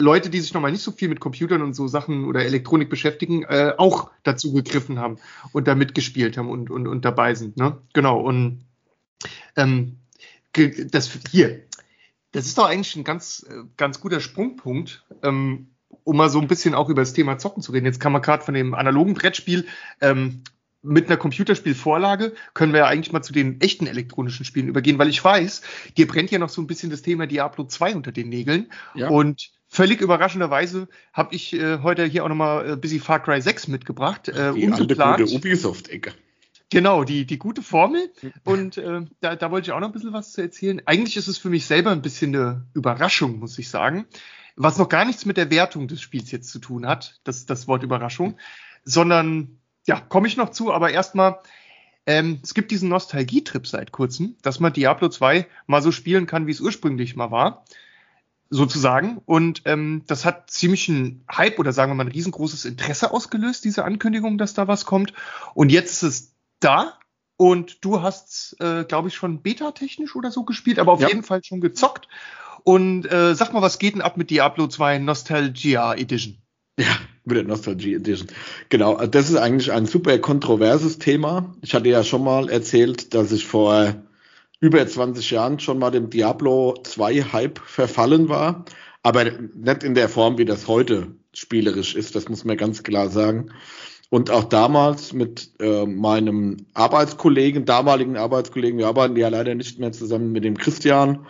Leute, 0.00 0.30
die 0.30 0.40
sich 0.40 0.54
nochmal 0.54 0.72
nicht 0.72 0.82
so 0.82 0.92
viel 0.92 1.08
mit 1.08 1.20
Computern 1.20 1.60
und 1.60 1.74
so 1.74 1.86
Sachen 1.86 2.24
oder 2.24 2.44
Elektronik 2.44 2.88
beschäftigen, 2.88 3.42
äh, 3.44 3.74
auch 3.76 4.10
dazu 4.22 4.52
gegriffen 4.52 4.98
haben 4.98 5.18
und 5.52 5.68
da 5.68 5.74
mitgespielt 5.74 6.38
haben 6.38 6.48
und, 6.48 6.70
und, 6.70 6.86
und 6.86 7.04
dabei 7.04 7.34
sind. 7.34 7.58
Ne? 7.58 7.78
Genau. 7.92 8.18
Und 8.18 8.64
ähm, 9.56 9.98
das 10.90 11.10
hier, 11.30 11.62
das 12.32 12.46
ist 12.46 12.58
doch 12.58 12.66
eigentlich 12.66 12.96
ein 12.96 13.04
ganz, 13.04 13.46
äh, 13.48 13.64
ganz 13.76 14.00
guter 14.00 14.20
Sprungpunkt, 14.20 15.04
ähm, 15.22 15.68
um 16.04 16.16
mal 16.16 16.30
so 16.30 16.40
ein 16.40 16.48
bisschen 16.48 16.74
auch 16.74 16.88
über 16.88 17.02
das 17.02 17.12
Thema 17.12 17.38
Zocken 17.38 17.62
zu 17.62 17.72
reden. 17.72 17.86
Jetzt 17.86 18.00
kann 18.00 18.12
man 18.12 18.22
gerade 18.22 18.44
von 18.44 18.54
dem 18.54 18.74
analogen 18.74 19.14
Brettspiel 19.14 19.66
ähm, 20.00 20.42
mit 20.82 21.06
einer 21.06 21.16
Computerspielvorlage 21.16 22.32
können 22.54 22.72
wir 22.72 22.80
ja 22.80 22.86
eigentlich 22.86 23.12
mal 23.12 23.22
zu 23.22 23.32
den 23.32 23.60
echten 23.60 23.86
elektronischen 23.86 24.44
Spielen 24.44 24.68
übergehen, 24.68 24.98
weil 24.98 25.08
ich 25.08 25.22
weiß, 25.22 25.62
dir 25.96 26.06
brennt 26.06 26.30
ja 26.30 26.38
noch 26.38 26.48
so 26.48 26.62
ein 26.62 26.66
bisschen 26.66 26.90
das 26.90 27.02
Thema 27.02 27.26
Diablo 27.26 27.64
2 27.64 27.96
unter 27.96 28.12
den 28.12 28.28
Nägeln. 28.28 28.72
Ja. 28.94 29.08
Und 29.08 29.50
völlig 29.68 30.00
überraschenderweise 30.00 30.88
habe 31.12 31.34
ich 31.34 31.52
äh, 31.52 31.80
heute 31.82 32.04
hier 32.06 32.24
auch 32.24 32.28
nochmal 32.28 32.70
äh, 32.70 32.76
Busy 32.76 32.98
Far 32.98 33.22
Cry 33.22 33.42
6 33.42 33.68
mitgebracht. 33.68 34.28
Äh, 34.28 34.54
Die 34.54 34.70
alte 34.72 34.96
gute 34.96 35.26
Ubisoft-Ecke. 35.26 36.14
Genau, 36.70 37.02
die, 37.02 37.26
die 37.26 37.38
gute 37.38 37.62
Formel. 37.62 38.12
Und 38.44 38.78
äh, 38.78 39.02
da, 39.20 39.34
da 39.34 39.50
wollte 39.50 39.68
ich 39.68 39.72
auch 39.72 39.80
noch 39.80 39.88
ein 39.88 39.92
bisschen 39.92 40.12
was 40.12 40.32
zu 40.32 40.40
erzählen. 40.40 40.80
Eigentlich 40.86 41.16
ist 41.16 41.26
es 41.26 41.36
für 41.36 41.50
mich 41.50 41.66
selber 41.66 41.90
ein 41.90 42.02
bisschen 42.02 42.34
eine 42.34 42.66
Überraschung, 42.74 43.40
muss 43.40 43.58
ich 43.58 43.68
sagen. 43.68 44.06
Was 44.56 44.78
noch 44.78 44.88
gar 44.88 45.04
nichts 45.04 45.26
mit 45.26 45.36
der 45.36 45.50
Wertung 45.50 45.88
des 45.88 46.00
Spiels 46.00 46.30
jetzt 46.30 46.50
zu 46.50 46.60
tun 46.60 46.86
hat, 46.86 47.20
das, 47.24 47.44
das 47.46 47.66
Wort 47.66 47.82
Überraschung, 47.82 48.36
sondern, 48.84 49.58
ja, 49.86 50.00
komme 50.00 50.28
ich 50.28 50.36
noch 50.36 50.50
zu, 50.50 50.72
aber 50.72 50.90
erstmal, 50.90 51.40
ähm, 52.06 52.40
es 52.42 52.54
gibt 52.54 52.70
diesen 52.70 52.88
Nostalgietrip 52.88 53.66
seit 53.66 53.90
kurzem, 53.90 54.36
dass 54.42 54.60
man 54.60 54.72
Diablo 54.72 55.08
2 55.08 55.46
mal 55.66 55.82
so 55.82 55.90
spielen 55.90 56.26
kann, 56.26 56.46
wie 56.46 56.52
es 56.52 56.60
ursprünglich 56.60 57.16
mal 57.16 57.30
war 57.30 57.64
sozusagen. 58.48 59.20
Und 59.24 59.62
ähm, 59.64 60.02
das 60.06 60.24
hat 60.24 60.50
ziemlich 60.50 60.88
einen 60.88 61.24
Hype 61.30 61.58
oder 61.58 61.72
sagen 61.72 61.90
wir 61.90 61.96
mal 61.96 62.04
ein 62.04 62.12
riesengroßes 62.12 62.64
Interesse 62.64 63.12
ausgelöst, 63.12 63.64
diese 63.64 63.84
Ankündigung, 63.84 64.38
dass 64.38 64.54
da 64.54 64.68
was 64.68 64.84
kommt. 64.84 65.14
Und 65.54 65.70
jetzt 65.70 66.02
ist 66.02 66.02
es 66.02 66.34
da 66.60 66.98
und 67.36 67.84
du 67.84 68.02
hast, 68.02 68.56
äh, 68.60 68.84
glaube 68.84 69.08
ich, 69.08 69.14
schon 69.14 69.42
beta-technisch 69.42 70.14
oder 70.14 70.30
so 70.30 70.44
gespielt, 70.44 70.78
aber 70.78 70.92
auf 70.92 71.00
ja. 71.00 71.08
jeden 71.08 71.22
Fall 71.22 71.42
schon 71.42 71.60
gezockt. 71.60 72.06
Und 72.64 73.10
äh, 73.10 73.34
sag 73.34 73.52
mal, 73.52 73.62
was 73.62 73.78
geht 73.78 73.94
denn 73.94 74.02
ab 74.02 74.16
mit 74.16 74.30
Diablo 74.30 74.66
2 74.66 74.98
Nostalgia 74.98 75.94
Edition? 75.94 76.36
Ja, 76.78 76.98
mit 77.24 77.36
der 77.36 77.44
Nostalgia 77.44 77.96
Edition. 77.96 78.28
Genau, 78.68 78.94
also 78.94 79.10
das 79.10 79.30
ist 79.30 79.36
eigentlich 79.36 79.72
ein 79.72 79.86
super 79.86 80.18
kontroverses 80.18 80.98
Thema. 80.98 81.54
Ich 81.62 81.74
hatte 81.74 81.88
ja 81.88 82.04
schon 82.04 82.24
mal 82.24 82.50
erzählt, 82.50 83.14
dass 83.14 83.32
ich 83.32 83.46
vor 83.46 83.94
über 84.60 84.86
20 84.86 85.30
Jahren 85.30 85.58
schon 85.58 85.78
mal 85.78 85.90
dem 85.90 86.10
Diablo 86.10 86.74
2 86.82 87.22
Hype 87.32 87.58
verfallen 87.58 88.28
war, 88.28 88.66
aber 89.02 89.24
nicht 89.24 89.82
in 89.82 89.94
der 89.94 90.08
Form, 90.10 90.36
wie 90.36 90.44
das 90.44 90.68
heute 90.68 91.14
spielerisch 91.32 91.94
ist, 91.94 92.14
das 92.14 92.28
muss 92.28 92.44
man 92.44 92.56
ganz 92.56 92.82
klar 92.82 93.08
sagen. 93.08 93.50
Und 94.10 94.30
auch 94.30 94.44
damals 94.44 95.12
mit 95.12 95.52
äh, 95.60 95.86
meinem 95.86 96.66
Arbeitskollegen, 96.74 97.64
damaligen 97.64 98.16
Arbeitskollegen, 98.16 98.78
wir 98.78 98.88
arbeiten 98.88 99.16
ja 99.16 99.28
leider 99.28 99.54
nicht 99.54 99.78
mehr 99.78 99.92
zusammen 99.92 100.32
mit 100.32 100.44
dem 100.44 100.58
Christian, 100.58 101.26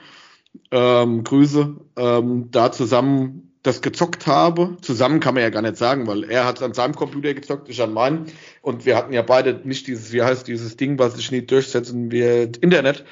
ähm, 0.71 1.23
Grüße, 1.23 1.77
ähm, 1.97 2.49
da 2.51 2.73
zusammen 2.73 3.51
das 3.63 3.83
gezockt 3.83 4.27
habe. 4.27 4.79
Zusammen 4.81 5.21
kann 5.21 5.35
man 5.35 5.43
ja 5.43 5.51
gar 5.51 5.61
nicht 5.61 5.77
sagen, 5.77 6.07
weil 6.07 6.25
er 6.25 6.47
hat 6.47 6.63
an 6.63 6.73
seinem 6.73 6.95
Computer 6.95 7.35
gezockt, 7.35 7.69
ich 7.69 7.83
an 7.83 7.93
meinen. 7.93 8.27
Und 8.63 8.87
wir 8.87 8.97
hatten 8.97 9.13
ja 9.13 9.21
beide 9.21 9.61
nicht 9.65 9.87
dieses, 9.87 10.13
wie 10.13 10.23
heißt 10.23 10.49
dieses 10.49 10.77
Ding, 10.79 10.99
was 10.99 11.17
sich 11.17 11.31
nie 11.31 11.43
durchsetzen 11.43 12.11
wird, 12.11 12.57
Internet. 12.57 13.05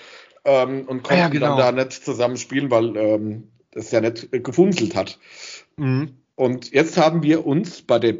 Ähm, 0.47 0.87
und 0.87 1.03
konnten 1.03 1.21
ah 1.21 1.25
ja, 1.25 1.29
genau. 1.29 1.57
dann 1.59 1.77
da 1.77 1.85
nicht 1.85 2.05
zusammen 2.05 2.39
spielen, 2.39 2.71
weil 2.71 2.97
ähm, 2.97 3.49
das 3.73 3.91
ja 3.91 4.01
nicht 4.01 4.31
gefunzelt 4.33 4.97
hat. 4.97 5.19
Mhm. 5.77 6.15
Und 6.37 6.73
jetzt 6.73 6.97
haben 6.97 7.23
wir 7.23 7.47
uns 7.47 7.83
bei 7.83 7.99
der 7.99 8.15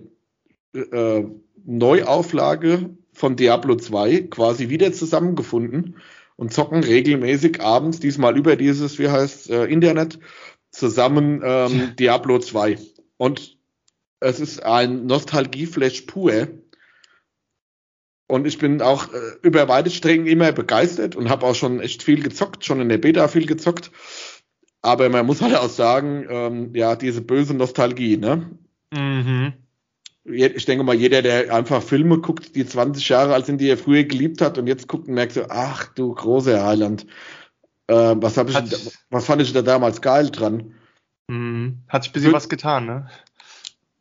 äh, 0.79 1.25
Neuauflage 1.65 2.91
von 3.13 3.37
Diablo 3.37 3.77
2 3.77 4.29
quasi 4.31 4.69
wieder 4.69 4.93
zusammengefunden 4.93 5.97
und 6.37 6.53
zocken 6.53 6.85
regelmäßig 6.85 7.61
abends, 7.61 8.01
diesmal 8.01 8.39
über 8.39 8.57
dieses, 8.57 8.99
wie 8.99 9.09
heißt, 9.09 9.51
äh, 9.51 9.65
Internet, 9.65 10.19
zusammen 10.71 11.43
ähm, 11.45 11.97
Diablo 11.99 12.39
2. 12.39 12.79
Und 13.17 13.59
es 14.21 14.41
ist 14.41 14.63
ein 14.63 15.07
Nostalgieflash 15.07 16.03
pur. 16.03 16.49
Und 18.29 18.47
ich 18.47 18.59
bin 18.59 18.81
auch 18.83 19.13
äh, 19.13 19.19
über 19.43 19.69
weite 19.69 19.91
Strecken 19.91 20.27
immer 20.27 20.53
begeistert 20.53 21.17
und 21.17 21.29
habe 21.29 21.47
auch 21.47 21.55
schon 21.55 21.81
echt 21.81 22.03
viel 22.03 22.23
gezockt, 22.23 22.65
schon 22.65 22.81
in 22.81 22.89
der 22.89 22.99
Beta 22.99 23.27
viel 23.27 23.47
gezockt. 23.47 23.91
Aber 24.81 25.09
man 25.09 25.27
muss 25.27 25.43
halt 25.43 25.57
auch 25.57 25.71
sagen, 25.71 26.27
ähm, 26.31 26.75
ja, 26.75 26.95
diese 26.95 27.21
böse 27.21 27.55
Nostalgie, 27.55 28.17
ne? 28.17 28.51
Mhm 28.93 29.55
ich 30.31 30.65
denke 30.65 30.85
mal, 30.85 30.95
jeder, 30.95 31.23
der 31.23 31.55
einfach 31.55 31.83
Filme 31.83 32.19
guckt, 32.19 32.55
die 32.55 32.67
20 32.67 33.09
Jahre 33.09 33.35
alt 33.35 33.47
sind, 33.47 33.61
die 33.61 33.69
er 33.69 33.79
früher 33.79 34.05
geliebt 34.05 34.41
hat 34.41 34.59
und 34.59 34.67
jetzt 34.67 34.89
guckt 34.89 35.09
und 35.09 35.15
merkt 35.15 35.33
so, 35.33 35.45
ach 35.49 35.87
du 35.95 36.15
großer 36.15 36.65
Heiland, 36.65 37.07
äh, 37.89 38.15
was, 38.17 38.37
hab 38.37 38.49
ich, 38.49 38.55
hat, 38.55 38.71
was 39.11 39.25
fand 39.25 39.43
ich 39.43 39.53
da 39.53 39.63
damals 39.63 40.01
geil 40.03 40.31
dran? 40.31 40.75
Mh, 41.29 41.73
hat 41.89 42.05
sich 42.05 42.11
ein 42.11 42.13
bisschen 42.15 42.31
Für, 42.31 42.37
was 42.37 42.49
getan, 42.49 42.87
ne? 42.87 43.11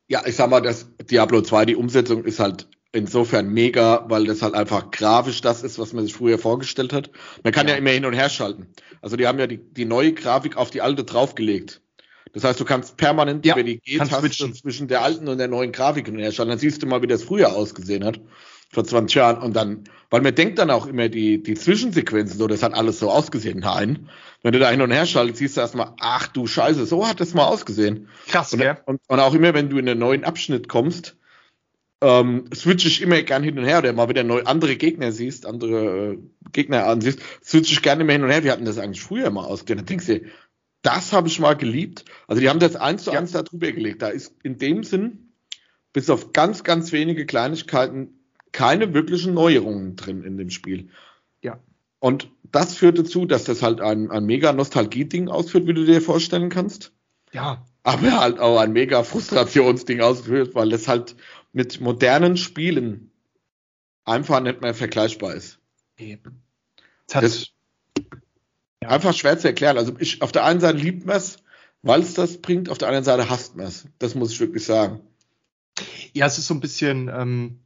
Ja, 0.08 0.26
ich 0.26 0.36
sag 0.36 0.50
mal, 0.50 0.62
das 0.62 0.88
Diablo 1.10 1.42
2, 1.42 1.66
die 1.66 1.76
Umsetzung 1.76 2.24
ist 2.24 2.40
halt 2.40 2.70
insofern 2.94 3.50
mega, 3.50 4.06
weil 4.10 4.26
das 4.26 4.42
halt 4.42 4.54
einfach 4.54 4.92
grafisch 4.92 5.42
das 5.42 5.64
ist, 5.64 5.80
was 5.80 5.94
man 5.94 6.06
sich 6.06 6.14
früher 6.14 6.38
vorgestellt 6.38 6.94
hat. 6.94 7.12
Man 7.44 7.54
kann 7.54 7.68
ja, 7.68 7.74
ja 7.74 7.80
immer 7.80 7.90
hin 7.90 8.06
und 8.06 8.14
her 8.14 8.30
schalten. 8.30 8.68
Also 9.02 9.18
die 9.18 9.28
haben 9.28 9.40
ja 9.40 9.48
die, 9.48 9.58
die 9.58 9.86
neue 9.86 10.14
Grafik 10.14 10.58
auf 10.58 10.70
die 10.70 10.82
alte 10.82 11.04
draufgelegt. 11.04 11.82
Das 12.34 12.44
heißt, 12.44 12.60
du 12.60 12.66
kannst 12.66 12.98
permanent 12.98 13.46
ja, 13.46 13.54
über 13.54 13.64
die 13.64 13.80
G-Taste 13.80 14.54
zwischen 14.54 14.88
der 14.88 15.02
alten 15.02 15.28
und 15.28 15.38
der 15.38 15.48
neuen 15.48 15.72
Grafik 15.72 16.08
herstellen. 16.10 16.50
Dann 16.50 16.60
siehst 16.60 16.84
du 16.84 16.88
mal, 16.88 17.02
wie 17.02 17.08
das 17.08 17.24
früher 17.24 17.54
ausgesehen 17.54 18.04
hat. 18.04 18.20
vor 18.72 18.84
20 18.84 19.16
Jahren 19.16 19.42
und 19.42 19.56
dann, 19.56 19.86
weil 20.10 20.22
man 20.22 20.36
denkt 20.36 20.60
dann 20.60 20.70
auch 20.72 20.88
immer 20.88 21.10
die, 21.10 21.42
die 21.42 21.56
Zwischensequenzen, 21.56 22.38
so, 22.38 22.48
das 22.48 22.64
hat 22.64 22.74
alles 22.74 23.00
so 23.00 23.10
ausgesehen. 23.10 23.60
Nein. 23.60 24.10
Wenn 24.44 24.52
du 24.52 24.60
da 24.60 24.70
hin 24.70 24.82
und 24.82 24.92
her 24.92 25.06
schaltest, 25.06 25.40
siehst 25.40 25.58
du 25.58 25.62
erstmal, 25.62 25.94
ach 26.00 26.28
du 26.28 26.48
Scheiße, 26.48 26.86
so 26.86 27.08
hat 27.08 27.20
das 27.20 27.34
mal 27.34 27.46
ausgesehen. 27.46 28.10
Krass, 28.28 28.54
und, 28.54 28.62
ja. 28.62 28.78
Und, 28.86 29.02
und 29.08 29.20
auch 29.20 29.34
immer, 29.34 29.54
wenn 29.54 29.70
du 29.70 29.78
in 29.78 29.88
einen 29.88 30.00
neuen 30.00 30.24
Abschnitt 30.24 30.68
kommst, 30.68 31.18
ähm, 32.02 32.46
switch 32.54 32.86
ich 32.86 33.02
immer 33.02 33.22
gern 33.24 33.42
hin 33.42 33.58
und 33.58 33.66
her 33.66 33.80
oder 33.80 33.92
mal 33.94 34.10
wieder 34.10 34.24
neu 34.24 34.44
andere 34.44 34.76
Gegner 34.76 35.12
siehst, 35.12 35.46
andere 35.46 36.14
äh, 36.14 36.18
Gegner 36.52 36.86
ansiehst, 36.86 37.20
switch 37.44 37.72
ich 37.72 37.82
gerne 37.82 38.04
immer 38.04 38.14
hin 38.14 38.24
und 38.24 38.30
her. 38.30 38.44
Wir 38.44 38.52
hatten 38.52 38.66
das 38.66 38.78
eigentlich 38.78 39.02
früher 39.02 39.32
mal 39.32 39.46
ausgesehen. 39.46 39.78
Dann 39.78 39.88
denkst 39.88 40.06
du, 40.06 40.22
das 40.82 41.14
habe 41.14 41.28
ich 41.28 41.40
mal 41.40 41.56
geliebt. 41.56 42.06
Also 42.28 42.42
die 42.42 42.50
haben 42.50 42.60
das 42.60 42.76
eins 42.76 43.04
zu 43.04 43.12
eins 43.12 43.34
ja. 43.34 43.40
da 43.40 43.50
drüber 43.50 43.72
gelegt. 43.72 44.02
Da 44.02 44.10
ist 44.10 44.36
in 44.44 44.58
dem 44.58 44.84
Sinn, 44.84 45.34
bis 45.94 46.10
auf 46.10 46.34
ganz, 46.34 46.64
ganz 46.64 46.92
wenige 46.92 47.26
Kleinigkeiten, 47.26 48.20
keine 48.52 48.94
wirklichen 48.94 49.34
Neuerungen 49.34 49.96
drin 49.96 50.24
in 50.24 50.38
dem 50.38 50.50
Spiel. 50.50 50.90
Ja. 51.42 51.60
Und 52.00 52.30
das 52.52 52.76
führt 52.76 52.98
dazu, 52.98 53.26
dass 53.26 53.44
das 53.44 53.62
halt 53.62 53.82
ein, 53.82 54.12
ein 54.12 54.26
mega 54.26 54.54
Nostalgie-Ding 54.54 55.28
ausführt, 55.28 55.68
wie 55.68 55.74
du 55.74 55.86
dir 55.86 56.02
vorstellen 56.02 56.50
kannst. 56.50 56.94
Ja. 57.34 57.66
Aber 57.84 58.20
halt 58.20 58.40
auch 58.40 58.60
ein 58.60 58.74
mega 58.74 59.04
Frustrationsding 59.04 60.02
ausführt, 60.02 60.56
weil 60.56 60.74
es 60.74 60.88
halt 60.88 61.16
mit 61.54 61.80
modernen 61.82 62.38
Spielen 62.38 63.12
einfach 64.04 64.40
nicht 64.40 64.62
mehr 64.62 64.74
vergleichbar 64.74 65.36
ist. 65.36 65.60
Eben. 65.98 66.44
Das, 67.08 67.22
das 67.22 67.48
ja. 68.84 68.90
einfach 68.90 69.14
schwer 69.14 69.38
zu 69.38 69.48
erklären. 69.48 69.78
Also 69.78 69.94
ich, 70.00 70.22
auf 70.22 70.32
der 70.32 70.46
einen 70.46 70.60
Seite 70.60 70.78
liebt 70.78 71.06
man 71.06 71.18
es, 71.18 71.38
weil 71.82 72.02
es 72.02 72.14
das 72.14 72.42
bringt, 72.42 72.70
auf 72.70 72.78
der 72.78 72.88
anderen 72.88 73.06
Seite 73.06 73.30
hasst 73.30 73.56
man 73.56 73.68
es. 73.68 73.86
Das 74.00 74.16
muss 74.16 74.32
ich 74.32 74.40
wirklich 74.40 74.66
sagen. 74.66 75.02
Ja, 76.14 76.26
es 76.26 76.38
ist 76.38 76.48
so 76.48 76.54
ein 76.54 76.60
bisschen, 76.60 77.10
ähm, 77.10 77.60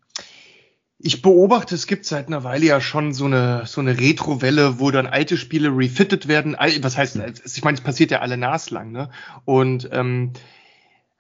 ich 1.00 1.22
beobachte, 1.22 1.74
es 1.74 1.88
gibt 1.88 2.06
seit 2.06 2.28
einer 2.28 2.44
Weile 2.44 2.66
ja 2.66 2.82
schon 2.82 3.14
so 3.14 3.26
eine, 3.26 3.64
so 3.66 3.82
eine 3.82 4.00
Retro-Welle, 4.00 4.80
wo 4.80 4.92
dann 4.92 5.08
alte 5.08 5.38
Spiele 5.38 5.70
refitted 5.70 6.28
werden. 6.28 6.56
Was 6.82 6.98
heißt, 6.98 7.18
ich 7.46 7.64
meine, 7.64 7.78
es 7.78 7.84
passiert 7.84 8.12
ja 8.12 8.20
alle 8.20 8.38
naslang, 8.38 8.92
ne? 8.92 9.10
Und 9.46 9.90
ähm, 9.92 10.34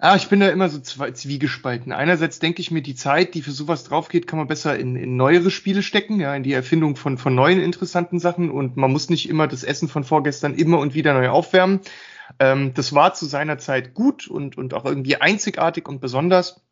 Ah, 0.04 0.16
ich 0.16 0.30
bin 0.30 0.39
da 0.39 0.49
immer 0.49 0.68
so 0.68 0.80
zwiegespalten. 0.80 1.91
Einerseits 1.91 2.39
denke 2.39 2.60
ich 2.60 2.72
mir, 2.72 2.82
die 2.82 2.95
Zeit, 2.95 3.36
die 3.36 3.43
für 3.43 3.52
sowas 3.52 3.84
draufgeht, 3.84 4.26
kann 4.26 4.39
man 4.39 4.47
besser 4.47 4.76
in, 4.80 4.95
in 4.95 5.16
neuere 5.16 5.52
Spiele 5.52 5.84
stecken, 5.84 6.20
ja, 6.20 6.34
in 6.34 6.41
die 6.41 6.54
Erfindung 6.54 6.95
von, 6.95 7.20
von 7.20 7.36
neuen 7.36 7.60
interessanten 7.62 8.18
Sachen 8.18 8.49
und 8.49 8.78
man 8.78 8.91
muss 8.91 9.12
nicht 9.12 9.30
immer 9.30 9.47
das 9.47 9.64
Essen 9.64 9.88
von 9.88 10.04
vorgestern 10.04 10.56
immer 10.56 10.80
und 10.80 10.95
wieder 10.95 11.14
neu 11.14 11.30
aufwärmen. 11.30 11.82
Ähm, 12.39 12.74
das 12.74 12.93
war 12.93 13.14
zu 13.14 13.28
seiner 13.28 13.60
Zeit 13.60 13.93
gut 13.93 14.28
und, 14.28 14.58
und 14.58 14.74
auch 14.74 14.86
irgendwie 14.86 15.18
einzigartig 15.18 15.88
und 15.88 16.02
besonders. 16.02 16.66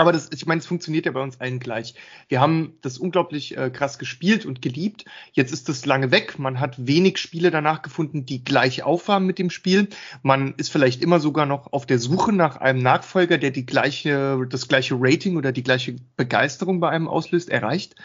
Aber 0.00 0.12
das, 0.12 0.30
ich 0.32 0.46
meine, 0.46 0.60
es 0.60 0.66
funktioniert 0.66 1.06
ja 1.06 1.12
bei 1.12 1.20
uns 1.20 1.40
allen 1.40 1.58
gleich. 1.58 1.94
Wir 2.28 2.40
haben 2.40 2.78
das 2.82 2.98
unglaublich 2.98 3.56
äh, 3.56 3.68
krass 3.68 3.98
gespielt 3.98 4.46
und 4.46 4.62
geliebt. 4.62 5.04
Jetzt 5.32 5.52
ist 5.52 5.68
das 5.68 5.86
lange 5.86 6.12
weg. 6.12 6.38
Man 6.38 6.60
hat 6.60 6.86
wenig 6.86 7.18
Spiele 7.18 7.50
danach 7.50 7.82
gefunden, 7.82 8.24
die 8.24 8.44
gleich 8.44 8.84
aufwärmen 8.84 9.26
mit 9.26 9.40
dem 9.40 9.50
Spiel. 9.50 9.88
Man 10.22 10.54
ist 10.56 10.70
vielleicht 10.70 11.02
immer 11.02 11.18
sogar 11.18 11.46
noch 11.46 11.72
auf 11.72 11.84
der 11.84 11.98
Suche 11.98 12.32
nach 12.32 12.58
einem 12.58 12.80
Nachfolger, 12.80 13.38
der 13.38 13.50
die 13.50 13.66
gleiche, 13.66 14.46
das 14.48 14.68
gleiche 14.68 14.94
Rating 14.96 15.36
oder 15.36 15.50
die 15.50 15.64
gleiche 15.64 15.96
Begeisterung 16.16 16.78
bei 16.78 16.90
einem 16.90 17.08
auslöst, 17.08 17.48
erreicht. 17.48 17.96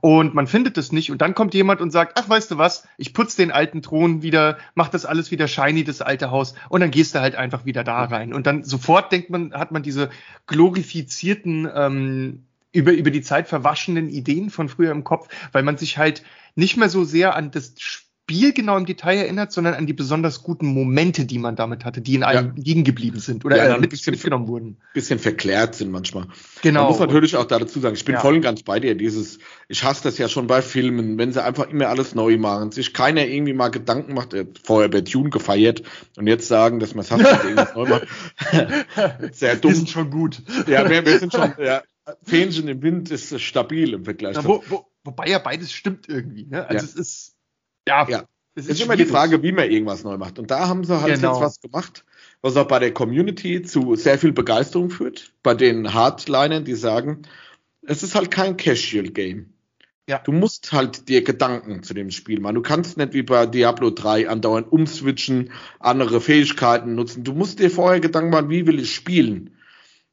Und 0.00 0.34
man 0.34 0.46
findet 0.46 0.78
es 0.78 0.92
nicht. 0.92 1.10
Und 1.10 1.22
dann 1.22 1.34
kommt 1.34 1.54
jemand 1.54 1.80
und 1.80 1.90
sagt, 1.90 2.18
ach, 2.18 2.28
weißt 2.28 2.50
du 2.50 2.58
was? 2.58 2.86
Ich 2.96 3.14
putze 3.14 3.36
den 3.36 3.50
alten 3.50 3.82
Thron 3.82 4.22
wieder, 4.22 4.58
mach 4.74 4.88
das 4.88 5.04
alles 5.04 5.30
wieder 5.30 5.48
shiny, 5.48 5.84
das 5.84 6.02
alte 6.02 6.30
Haus. 6.30 6.54
Und 6.68 6.80
dann 6.80 6.90
gehst 6.90 7.14
du 7.14 7.20
halt 7.20 7.34
einfach 7.34 7.64
wieder 7.64 7.84
da 7.84 8.04
rein. 8.04 8.32
Und 8.32 8.46
dann 8.46 8.64
sofort 8.64 9.12
denkt 9.12 9.30
man, 9.30 9.52
hat 9.52 9.72
man 9.72 9.82
diese 9.82 10.10
glorifizierte 10.46 11.08
komplizierten, 11.08 11.68
ähm, 11.74 12.44
über, 12.72 12.92
über 12.92 13.10
die 13.10 13.22
Zeit 13.22 13.48
verwaschenen 13.48 14.08
Ideen 14.08 14.50
von 14.50 14.68
früher 14.68 14.90
im 14.90 15.04
Kopf, 15.04 15.28
weil 15.52 15.62
man 15.62 15.78
sich 15.78 15.96
halt 15.96 16.22
nicht 16.54 16.76
mehr 16.76 16.88
so 16.88 17.04
sehr 17.04 17.34
an 17.34 17.50
das 17.50 17.74
Spiel 18.28 18.52
genau 18.52 18.76
im 18.76 18.84
Detail 18.84 19.16
erinnert, 19.16 19.52
sondern 19.52 19.72
an 19.72 19.86
die 19.86 19.94
besonders 19.94 20.42
guten 20.42 20.66
Momente, 20.66 21.24
die 21.24 21.38
man 21.38 21.56
damit 21.56 21.86
hatte, 21.86 22.02
die 22.02 22.14
in 22.14 22.22
einem 22.22 22.48
ja. 22.48 22.62
liegen 22.62 22.84
geblieben 22.84 23.20
sind 23.20 23.42
oder 23.46 23.56
ja, 23.56 23.74
äh, 23.74 23.80
mit, 23.80 23.88
bisschen, 23.88 24.10
mitgenommen 24.10 24.48
wurden. 24.48 24.76
Bisschen 24.92 25.18
verklärt 25.18 25.74
sind 25.74 25.90
manchmal. 25.90 26.26
Genau. 26.60 26.82
Man 26.82 26.90
muss 26.90 27.00
natürlich 27.00 27.36
auch 27.36 27.46
dazu 27.46 27.80
sagen, 27.80 27.94
ich 27.94 28.04
bin 28.04 28.16
ja. 28.16 28.20
voll 28.20 28.34
und 28.34 28.42
ganz 28.42 28.62
bei 28.62 28.80
dir. 28.80 28.94
Dieses, 28.94 29.38
ich 29.68 29.82
hasse 29.82 30.02
das 30.02 30.18
ja 30.18 30.28
schon 30.28 30.46
bei 30.46 30.60
Filmen, 30.60 31.16
wenn 31.16 31.32
sie 31.32 31.42
einfach 31.42 31.70
immer 31.70 31.88
alles 31.88 32.14
neu 32.14 32.36
machen, 32.36 32.70
sich 32.70 32.92
keiner 32.92 33.24
irgendwie 33.24 33.54
mal 33.54 33.70
Gedanken 33.70 34.12
macht, 34.12 34.34
er 34.34 34.40
hat 34.40 34.60
vorher 34.62 34.90
bei 34.90 35.00
Tune 35.00 35.30
gefeiert 35.30 35.82
und 36.18 36.26
jetzt 36.26 36.48
sagen, 36.48 36.80
dass 36.80 36.94
man 36.94 37.06
es 37.06 37.10
hasst, 37.10 37.44
irgendwas 37.44 37.74
neu 37.74 37.86
macht. 37.86 38.08
Sehr 39.32 39.56
dumm. 39.56 39.70
Wir 39.70 39.76
sind 39.76 39.88
schon 39.88 40.10
gut. 40.10 40.42
Ja, 40.66 40.86
wir, 40.90 41.06
wir 41.06 41.18
sind 41.18 41.32
schon, 41.32 41.54
ja, 41.58 41.82
Fähnchen 42.24 42.68
im 42.68 42.82
Wind 42.82 43.10
ist 43.10 43.40
stabil 43.40 43.94
im 43.94 44.04
Vergleich. 44.04 44.36
Ja, 44.36 44.44
wo, 44.44 44.62
wo, 44.68 44.84
wobei 45.02 45.28
ja 45.28 45.38
beides 45.38 45.72
stimmt 45.72 46.10
irgendwie. 46.10 46.44
Ne? 46.44 46.66
Also 46.68 46.84
es 46.84 46.94
ist 46.94 47.37
ja, 47.88 48.06
ja. 48.08 48.24
Es 48.54 48.64
ist, 48.64 48.72
ist 48.72 48.82
immer 48.82 48.96
die 48.96 49.06
Frage, 49.06 49.42
wie 49.42 49.52
man 49.52 49.70
irgendwas 49.70 50.02
neu 50.02 50.16
macht. 50.16 50.38
Und 50.38 50.50
da 50.50 50.68
haben 50.68 50.82
sie 50.82 51.00
halt 51.00 51.14
genau. 51.14 51.34
jetzt 51.34 51.42
was 51.42 51.60
gemacht, 51.60 52.04
was 52.42 52.56
auch 52.56 52.66
bei 52.66 52.80
der 52.80 52.92
Community 52.92 53.62
zu 53.62 53.94
sehr 53.94 54.18
viel 54.18 54.32
Begeisterung 54.32 54.90
führt. 54.90 55.32
Bei 55.42 55.54
den 55.54 55.94
Hardlinern, 55.94 56.64
die 56.64 56.74
sagen, 56.74 57.22
es 57.82 58.02
ist 58.02 58.14
halt 58.14 58.30
kein 58.30 58.56
Casual 58.56 59.10
Game. 59.10 59.52
Ja. 60.08 60.18
Du 60.18 60.32
musst 60.32 60.72
halt 60.72 61.08
dir 61.08 61.22
Gedanken 61.22 61.82
zu 61.82 61.94
dem 61.94 62.10
Spiel 62.10 62.40
machen. 62.40 62.56
Du 62.56 62.62
kannst 62.62 62.96
nicht 62.96 63.12
wie 63.12 63.22
bei 63.22 63.46
Diablo 63.46 63.90
3 63.90 64.28
andauernd 64.28 64.72
umswitchen, 64.72 65.52
andere 65.78 66.20
Fähigkeiten 66.20 66.94
nutzen. 66.94 67.24
Du 67.24 67.34
musst 67.34 67.60
dir 67.60 67.70
vorher 67.70 68.00
Gedanken 68.00 68.30
machen, 68.30 68.50
wie 68.50 68.66
will 68.66 68.80
ich 68.80 68.92
spielen? 68.92 69.54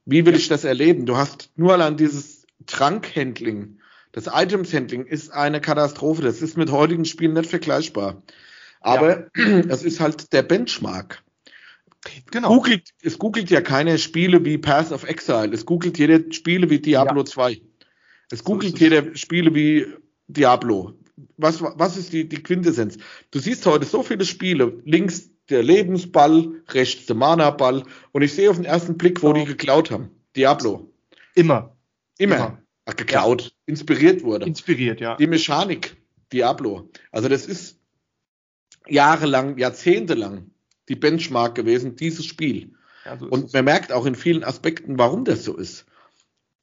Wie 0.05 0.26
will 0.26 0.34
ja. 0.34 0.39
ich 0.39 0.49
das 0.49 0.65
erleben? 0.65 1.05
Du 1.05 1.17
hast 1.17 1.49
nur 1.55 1.73
allein 1.73 1.97
dieses 1.97 2.45
Trankhandling 2.67 3.80
das 4.16 4.30
Items-Handling 4.32 5.05
ist 5.05 5.34
eine 5.34 5.59
Katastrophe. 5.59 6.22
Das 6.22 6.41
ist 6.41 6.55
mit 6.55 6.72
heutigen 6.72 7.03
Spielen 7.03 7.34
nicht 7.34 7.49
vergleichbar. 7.49 8.24
Aber 8.80 9.28
ja. 9.36 9.59
es 9.68 9.84
ist 9.84 9.99
halt 9.99 10.32
der 10.32 10.41
Benchmark. 10.41 11.22
Genau. 12.32 12.47
Googelt, 12.47 12.91
es 13.01 13.20
googelt 13.20 13.49
ja 13.49 13.59
keine 13.59 13.97
Spiele 13.97 14.45
wie 14.45 14.57
Path 14.57 14.93
of 14.93 15.03
Exile. 15.03 15.53
Es 15.53 15.66
googelt 15.66 15.97
jede 15.97 16.32
Spiele 16.32 16.70
wie 16.70 16.80
Diablo 16.80 17.22
ja. 17.22 17.26
2. 17.26 17.61
Es 18.32 18.45
googelt 18.45 18.78
so 18.78 18.86
jede 18.86 19.18
Spiele 19.18 19.53
wie 19.53 19.86
Diablo. 20.28 20.93
Was, 21.36 21.61
was 21.61 21.97
ist 21.97 22.13
die, 22.13 22.30
die 22.30 22.41
Quintessenz? 22.41 22.97
Du 23.32 23.39
siehst 23.39 23.66
heute 23.66 23.86
so 23.86 24.01
viele 24.01 24.24
Spiele. 24.24 24.82
Links 24.86 25.30
der 25.49 25.61
Lebensball, 25.61 26.63
rechts 26.70 27.05
der 27.07 27.18
Mana-Ball. 27.18 27.84
Und 28.13 28.22
ich 28.22 28.34
sehe 28.34 28.49
auf 28.49 28.55
den 28.55 28.66
ersten 28.66 28.97
Blick, 28.97 29.22
wo 29.22 29.32
oh. 29.32 29.34
die 29.34 29.43
geklaut 29.43 29.91
haben. 29.91 30.09
Diablo. 30.38 30.89
Immer. 31.34 31.76
Immer. 32.18 32.36
Immer. 32.38 32.64
Ach, 32.86 32.95
geklaut, 32.95 33.41
ja. 33.43 33.49
inspiriert 33.65 34.23
wurde. 34.23 34.45
Inspiriert, 34.45 35.01
ja. 35.01 35.15
Die 35.15 35.27
Mechanik, 35.27 35.97
Diablo. 36.31 36.89
Also 37.11 37.27
das 37.29 37.47
ist 37.47 37.79
jahrelang, 38.88 39.57
jahrzehntelang 39.57 40.51
die 40.88 40.95
Benchmark 40.95 41.55
gewesen, 41.55 41.95
dieses 41.95 42.25
Spiel. 42.25 42.73
Ja, 43.05 43.17
so 43.17 43.25
Und 43.27 43.53
man 43.53 43.65
merkt 43.65 43.91
auch 43.91 44.05
in 44.05 44.15
vielen 44.15 44.43
Aspekten, 44.43 44.99
warum 44.99 45.25
das 45.25 45.43
so 45.43 45.57
ist. 45.57 45.86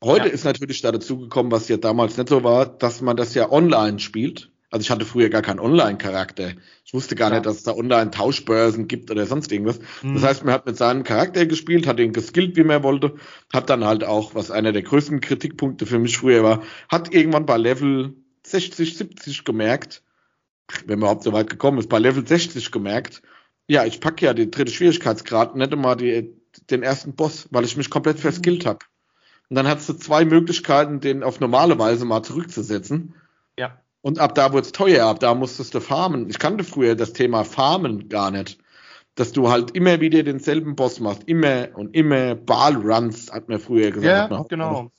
Heute 0.03 0.29
ja. 0.29 0.33
ist 0.33 0.45
natürlich 0.45 0.81
da 0.81 0.93
dazu 0.93 1.19
gekommen, 1.19 1.51
was 1.51 1.69
ja 1.69 1.77
damals 1.77 2.17
nicht 2.17 2.29
so 2.29 2.45
war, 2.45 2.67
dass 2.67 3.01
man 3.01 3.17
das 3.17 3.35
ja 3.35 3.51
online 3.51 3.99
spielt. 3.99 4.52
Also 4.73 4.85
ich 4.85 4.91
hatte 4.91 5.05
früher 5.05 5.29
gar 5.29 5.43
keinen 5.43 5.61
Online-Charakter. 5.61 6.53
Ich 6.85 6.95
wusste 6.95 7.15
gar 7.15 7.29
ja. 7.29 7.37
nicht, 7.37 7.47
dass 7.47 7.57
es 7.57 7.63
da 7.63 7.73
Online-Tauschbörsen 7.73 8.89
gibt 8.89 9.11
oder 9.11 9.27
sonst 9.27 9.53
irgendwas. 9.53 9.81
Mhm. 10.03 10.15
Das 10.15 10.23
heißt, 10.23 10.45
man 10.47 10.55
hat 10.55 10.65
mit 10.65 10.79
seinem 10.79 11.05
Charakter 11.05 11.45
gespielt, 11.45 11.87
hat 11.87 12.01
ihn 12.01 12.15
geskillt, 12.15 12.57
wie 12.57 12.65
man 12.65 12.83
wollte, 12.83 13.15
hat 13.53 13.69
dann 13.69 13.85
halt 13.85 14.03
auch, 14.03 14.35
was 14.35 14.51
einer 14.51 14.73
der 14.73 14.83
größten 14.83 15.21
Kritikpunkte 15.21 15.85
für 15.85 15.99
mich 15.99 16.17
früher 16.17 16.43
war, 16.43 16.63
hat 16.89 17.13
irgendwann 17.13 17.45
bei 17.45 17.59
Level 17.59 18.15
60, 18.47 18.97
70 18.97 19.45
gemerkt, 19.45 20.03
wenn 20.87 20.99
man 20.99 21.09
überhaupt 21.09 21.25
so 21.25 21.35
weit 21.35 21.51
gekommen 21.51 21.77
ist, 21.77 21.91
bei 21.91 21.99
Level 21.99 22.27
60 22.27 22.73
gemerkt, 22.73 23.21
ja, 23.69 23.85
ich 23.85 24.01
packe 24.01 24.25
ja 24.25 24.33
den 24.33 24.51
dritten 24.51 24.73
Schwierigkeitsgrad, 24.73 25.55
nicht 25.55 25.71
einmal 25.71 25.97
die, 25.97 26.35
den 26.71 26.83
ersten 26.83 27.15
Boss, 27.15 27.47
weil 27.51 27.65
ich 27.65 27.77
mich 27.77 27.91
komplett 27.91 28.17
mhm. 28.17 28.23
verskillt 28.23 28.65
habe. 28.65 28.79
Und 29.51 29.57
dann 29.57 29.69
hast 29.69 29.87
du 29.87 29.93
zwei 29.93 30.25
Möglichkeiten, 30.25 31.01
den 31.01 31.23
auf 31.23 31.41
normale 31.41 31.79
Weise 31.79 32.07
mal 32.07 32.23
zurückzusetzen. 32.23 33.15
Und 34.03 34.19
ab 34.19 34.35
da 34.35 34.53
wurde 34.53 34.67
es 34.67 34.73
teuer, 34.73 35.07
ab 35.07 35.21
da 35.21 35.35
musstest 35.35 35.75
du 35.75 35.81
farmen. 35.81 36.29
Ich 36.29 36.39
kannte 36.39 36.65
früher 36.65 36.97
das 36.97 37.13
Thema 37.13 37.45
Farmen 37.45 38.09
gar 38.09 38.31
nicht. 38.31 38.59
Dass 39.15 39.33
du 39.33 39.51
halt 39.51 39.73
immer 39.73 40.01
wieder 40.01 40.23
denselben 40.23 40.75
Boss 40.75 40.99
machst, 40.99 41.25
immer 41.27 41.69
und 41.75 41.95
immer 41.95 42.35
Ball-Runs, 42.35 43.31
hat 43.31 43.49
man 43.49 43.61
früher 43.61 43.91
gesagt. 43.91 44.33
Ja, 44.33 44.43
genau. 44.49 44.91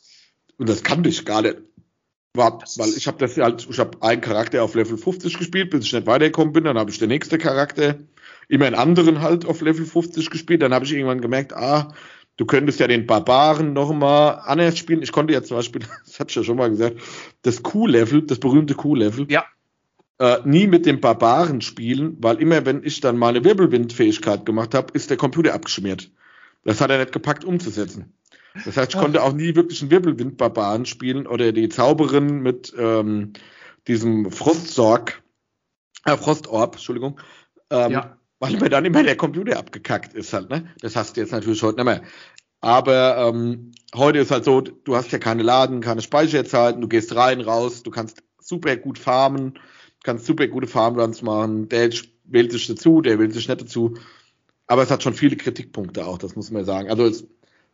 Und 0.58 0.70
das 0.70 0.84
kannte 0.84 1.10
ich 1.10 1.26
gar 1.26 1.42
nicht. 1.42 1.58
War, 2.36 2.64
weil 2.78 2.90
ich 2.90 3.06
habe 3.06 3.18
das 3.20 3.38
halt, 3.38 3.68
ich 3.70 3.80
habe 3.80 4.02
einen 4.02 4.22
Charakter 4.22 4.64
auf 4.64 4.74
Level 4.74 4.98
50 4.98 5.38
gespielt, 5.38 5.70
bis 5.70 5.86
ich 5.86 5.94
nicht 5.94 6.08
weitergekommen 6.08 6.52
bin, 6.52 6.64
dann 6.64 6.80
habe 6.80 6.90
ich 6.90 6.98
den 6.98 7.10
nächsten 7.10 7.38
Charakter, 7.38 8.00
immer 8.48 8.66
einen 8.66 8.76
anderen 8.76 9.22
halt 9.22 9.46
auf 9.46 9.62
Level 9.62 9.86
50 9.86 10.32
gespielt, 10.32 10.64
dann 10.64 10.74
habe 10.74 10.86
ich 10.86 10.94
irgendwann 10.94 11.22
gemerkt, 11.22 11.54
ah, 11.54 11.94
Du 12.38 12.46
könntest 12.46 12.80
ja 12.80 12.88
den 12.88 13.06
Barbaren 13.06 13.74
nochmal 13.74 14.42
anders 14.46 14.78
spielen. 14.78 15.04
Ich 15.04 15.12
konnte 15.12 15.34
ja 15.34 15.44
zum 15.44 15.58
Beispiel, 15.58 15.82
das 16.06 16.20
hatte 16.20 16.32
ich 16.32 16.36
ja 16.36 16.44
schon 16.44 16.58
mal 16.58 16.70
gesagt, 16.70 16.98
das 17.44 17.62
Q-Level, 17.62 18.24
das 18.24 18.40
berühmte 18.40 18.74
Q-Level, 18.74 19.28
ja. 19.30 19.46
äh, 20.20 20.38
nie 20.44 20.68
mit 20.68 20.86
dem 20.86 21.00
Barbaren 21.00 21.62
spielen, 21.62 22.18
weil 22.20 22.42
immer, 22.42 22.66
wenn 22.66 22.84
ich 22.84 23.02
dann 23.02 23.18
meine 23.18 23.44
Wirbelwindfähigkeit 23.44 24.46
gemacht 24.46 24.74
habe, 24.74 24.94
ist 24.94 25.10
der 25.10 25.18
Computer 25.18 25.54
abgeschmiert. 25.54 26.12
Das 26.64 26.82
hat 26.82 26.90
er 26.90 27.00
nicht 27.00 27.12
gepackt 27.12 27.44
umzusetzen. 27.44 28.14
Das 28.66 28.78
heißt, 28.78 28.94
ich 28.94 29.00
konnte 29.00 29.22
auch 29.24 29.34
nie 29.34 29.56
wirklich 29.56 29.82
einen 29.82 29.92
Wirbelwind-Barbaren 29.92 30.86
spielen 30.86 31.26
oder 31.26 31.52
die 31.52 31.70
Zauberin 31.70 32.42
mit 32.42 32.74
ähm, 32.78 33.34
diesem 33.88 34.32
Frostsorg, 34.32 35.24
äh, 36.06 36.16
Frostorb, 36.16 36.76
Entschuldigung. 36.76 37.20
Ähm, 37.70 37.92
ja. 37.92 38.18
Weil 38.44 38.58
mir 38.58 38.70
dann 38.70 38.84
immer 38.84 39.04
der 39.04 39.16
Computer 39.16 39.58
abgekackt 39.58 40.14
ist 40.16 40.34
halt, 40.34 40.50
ne? 40.50 40.68
Das 40.82 40.98
hast 40.98 41.16
du 41.16 41.22
jetzt 41.22 41.32
natürlich 41.32 41.64
heute 41.64 41.78
nicht 41.78 41.86
mehr. 41.86 42.02
Aber 42.60 43.30
ähm, 43.30 43.72
heute 43.96 44.20
ist 44.20 44.32
halt 44.32 44.44
so, 44.44 44.60
du 44.60 44.98
hast 44.98 45.14
ja 45.14 45.18
keine 45.18 45.44
Laden, 45.44 45.80
keine 45.80 46.02
Speicherzeiten, 46.02 46.82
du 46.82 46.90
gehst 46.90 47.16
rein, 47.16 47.40
raus, 47.40 47.84
du 47.84 47.90
kannst 47.90 48.22
super 48.42 48.76
gut 48.76 49.00
farmen, 49.00 49.58
kannst 50.04 50.26
super 50.26 50.50
gute 50.50 50.68
Farmruns 50.68 51.22
machen, 51.22 51.70
der 51.70 51.92
wählt 52.26 52.52
sich 52.52 52.68
dazu, 52.68 53.00
der 53.00 53.18
wählt 53.18 53.32
sich 53.32 53.48
nicht 53.48 53.62
dazu. 53.62 53.94
Aber 54.68 54.84
es 54.84 54.92
hat 54.92 55.04
schon 55.04 55.14
viele 55.14 55.38
Kritikpunkte 55.38 56.06
auch, 56.06 56.18
das 56.18 56.36
muss 56.36 56.52
man 56.52 56.66
sagen. 56.66 56.90
Also 56.90 57.06
es, 57.06 57.26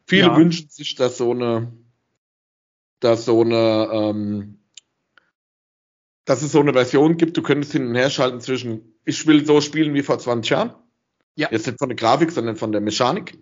viele 0.05 0.27
ja. 0.27 0.37
wünschen 0.37 0.69
sich, 0.69 0.93
dass 0.93 1.17
so 1.17 1.31
eine, 1.31 1.73
dass 2.99 3.25
so 3.25 3.41
eine, 3.41 3.89
ähm, 3.91 4.59
dass 6.25 6.43
es 6.43 6.51
so 6.51 6.59
eine 6.59 6.73
Version 6.73 7.17
gibt, 7.17 7.37
du 7.37 7.41
könntest 7.41 7.71
hin 7.71 7.87
und 7.87 7.95
her 7.95 8.11
schalten 8.11 8.39
zwischen, 8.39 8.98
ich 9.09 9.25
will 9.25 9.45
so 9.45 9.59
spielen 9.59 9.93
wie 9.95 10.03
vor 10.03 10.19
20 10.19 10.51
Jahren. 10.51 10.73
Ja. 11.35 11.49
Jetzt 11.51 11.65
nicht 11.65 11.79
von 11.79 11.89
der 11.89 11.95
Grafik, 11.95 12.31
sondern 12.31 12.55
von 12.55 12.71
der 12.71 12.79
Mechanik. 12.79 13.37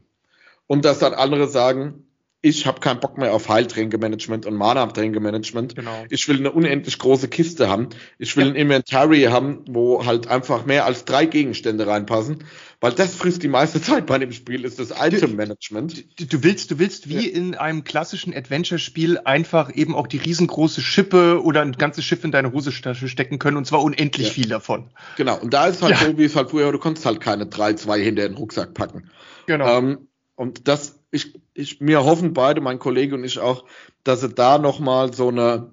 Und 0.65 0.85
dass 0.85 0.99
dann 0.99 1.13
andere 1.13 1.47
sagen, 1.47 2.06
ich 2.41 2.67
habe 2.67 2.79
keinen 2.79 2.99
Bock 2.99 3.17
mehr 3.17 3.33
auf 3.33 3.49
Heiltränke-Management 3.49 4.45
und 4.45 4.55
Mana-Tränke-Management. 4.55 5.75
Genau. 5.75 6.05
Ich 6.09 6.27
will 6.27 6.37
eine 6.37 6.51
unendlich 6.51 6.99
große 6.99 7.29
Kiste 7.29 7.67
haben. 7.67 7.89
Ich 8.19 8.37
will 8.37 8.45
ja. 8.45 8.51
ein 8.51 8.55
Inventory 8.55 9.23
haben, 9.23 9.65
wo 9.67 10.05
halt 10.05 10.27
einfach 10.27 10.65
mehr 10.65 10.85
als 10.85 11.05
drei 11.05 11.25
Gegenstände 11.25 11.87
reinpassen, 11.87 12.43
weil 12.79 12.91
das 12.91 13.15
frisst 13.15 13.41
die 13.41 13.47
meiste 13.47 13.81
Zeit 13.87 14.05
bei 14.05 14.19
dem 14.19 14.31
Spiel, 14.31 14.65
ist 14.65 14.77
das 14.77 14.91
Item-Management. 14.91 16.19
Du, 16.19 16.25
du, 16.25 16.43
willst, 16.43 16.69
du 16.69 16.77
willst 16.77 17.09
wie 17.09 17.27
ja. 17.27 17.35
in 17.35 17.55
einem 17.55 17.83
klassischen 17.83 18.35
Adventure-Spiel 18.35 19.17
einfach 19.25 19.73
eben 19.73 19.95
auch 19.95 20.05
die 20.05 20.17
riesengroße 20.17 20.81
Schippe 20.81 21.41
oder 21.43 21.63
ein 21.63 21.71
ganzes 21.71 22.05
Schiff 22.05 22.23
in 22.23 22.31
deine 22.31 22.53
Hosentasche 22.53 23.07
stecken 23.07 23.39
können 23.39 23.57
und 23.57 23.65
zwar 23.65 23.81
unendlich 23.81 24.27
ja. 24.27 24.33
viel 24.33 24.47
davon. 24.47 24.91
Genau. 25.17 25.39
Und 25.39 25.55
da 25.55 25.65
ist 25.65 25.81
halt 25.81 25.97
so, 25.97 26.17
wie 26.19 26.25
es 26.25 26.35
halt 26.35 26.51
früher, 26.51 26.71
du 26.71 26.77
konntest 26.77 27.07
halt 27.07 27.19
keine 27.19 27.47
drei, 27.47 27.73
zwei 27.73 27.99
hinter 27.99 28.27
den 28.27 28.37
Rucksack 28.37 28.75
packen. 28.75 29.09
Genau. 29.47 29.79
Ähm, 29.79 30.07
und 30.35 30.67
das, 30.67 30.99
ich, 31.11 31.39
ich, 31.53 31.81
mir 31.81 32.03
hoffen 32.03 32.33
beide, 32.33 32.61
mein 32.61 32.79
Kollege 32.79 33.15
und 33.15 33.23
ich 33.23 33.39
auch, 33.39 33.65
dass 34.03 34.21
sie 34.21 34.29
da 34.29 34.57
nochmal 34.57 35.13
so 35.13 35.29
eine 35.29 35.71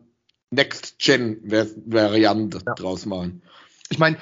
Next-Gen-Variante 0.50 2.60
ja. 2.64 2.74
draus 2.74 3.06
machen 3.06 3.42
ich 3.90 3.98
meine, 3.98 4.16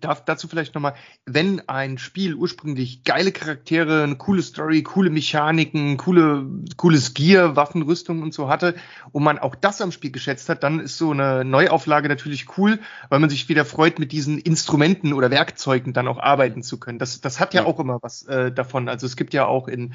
dazu 0.00 0.46
vielleicht 0.46 0.74
nochmal, 0.74 0.94
wenn 1.26 1.68
ein 1.68 1.98
Spiel 1.98 2.34
ursprünglich 2.34 3.02
geile 3.02 3.32
Charaktere, 3.32 4.04
eine 4.04 4.16
coole 4.16 4.42
Story, 4.42 4.84
coole 4.84 5.10
Mechaniken, 5.10 5.96
coole, 5.96 6.46
cooles 6.76 7.14
Gear, 7.14 7.56
Waffenrüstung 7.56 8.22
und 8.22 8.32
so 8.32 8.48
hatte 8.48 8.76
und 9.10 9.24
man 9.24 9.38
auch 9.38 9.56
das 9.56 9.80
am 9.80 9.90
Spiel 9.90 10.12
geschätzt 10.12 10.48
hat, 10.48 10.62
dann 10.62 10.78
ist 10.78 10.98
so 10.98 11.10
eine 11.10 11.44
Neuauflage 11.44 12.08
natürlich 12.08 12.46
cool, 12.56 12.78
weil 13.08 13.18
man 13.18 13.28
sich 13.28 13.48
wieder 13.48 13.64
freut, 13.64 13.98
mit 13.98 14.12
diesen 14.12 14.38
Instrumenten 14.38 15.12
oder 15.12 15.30
Werkzeugen 15.30 15.92
dann 15.92 16.06
auch 16.06 16.18
arbeiten 16.18 16.62
zu 16.62 16.78
können. 16.78 17.00
Das, 17.00 17.20
das 17.20 17.40
hat 17.40 17.54
ja, 17.54 17.62
ja. 17.62 17.66
auch 17.66 17.80
immer 17.80 17.98
was 18.00 18.22
äh, 18.22 18.52
davon. 18.52 18.88
Also 18.88 19.06
es 19.06 19.16
gibt 19.16 19.34
ja 19.34 19.46
auch 19.46 19.66
in 19.66 19.94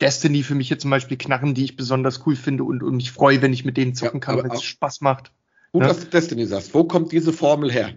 Destiny 0.00 0.42
für 0.42 0.54
mich 0.54 0.68
jetzt 0.70 0.82
zum 0.82 0.90
Beispiel 0.90 1.16
Knarren, 1.16 1.54
die 1.54 1.64
ich 1.64 1.76
besonders 1.76 2.26
cool 2.26 2.36
finde 2.36 2.64
und, 2.64 2.82
und 2.82 2.96
mich 2.96 3.12
freue, 3.12 3.40
wenn 3.42 3.52
ich 3.52 3.64
mit 3.64 3.76
denen 3.76 3.94
zocken 3.94 4.20
ja, 4.20 4.24
kann, 4.24 4.42
wenn 4.42 4.50
es 4.50 4.62
Spaß 4.62 5.00
macht. 5.00 5.32
Gut, 5.72 5.82
ne? 5.82 5.88
dass 5.88 6.00
du 6.00 6.06
Destiny 6.06 6.46
sagst. 6.46 6.74
Wo 6.74 6.84
kommt 6.84 7.12
diese 7.12 7.32
Formel 7.32 7.70
her? 7.70 7.94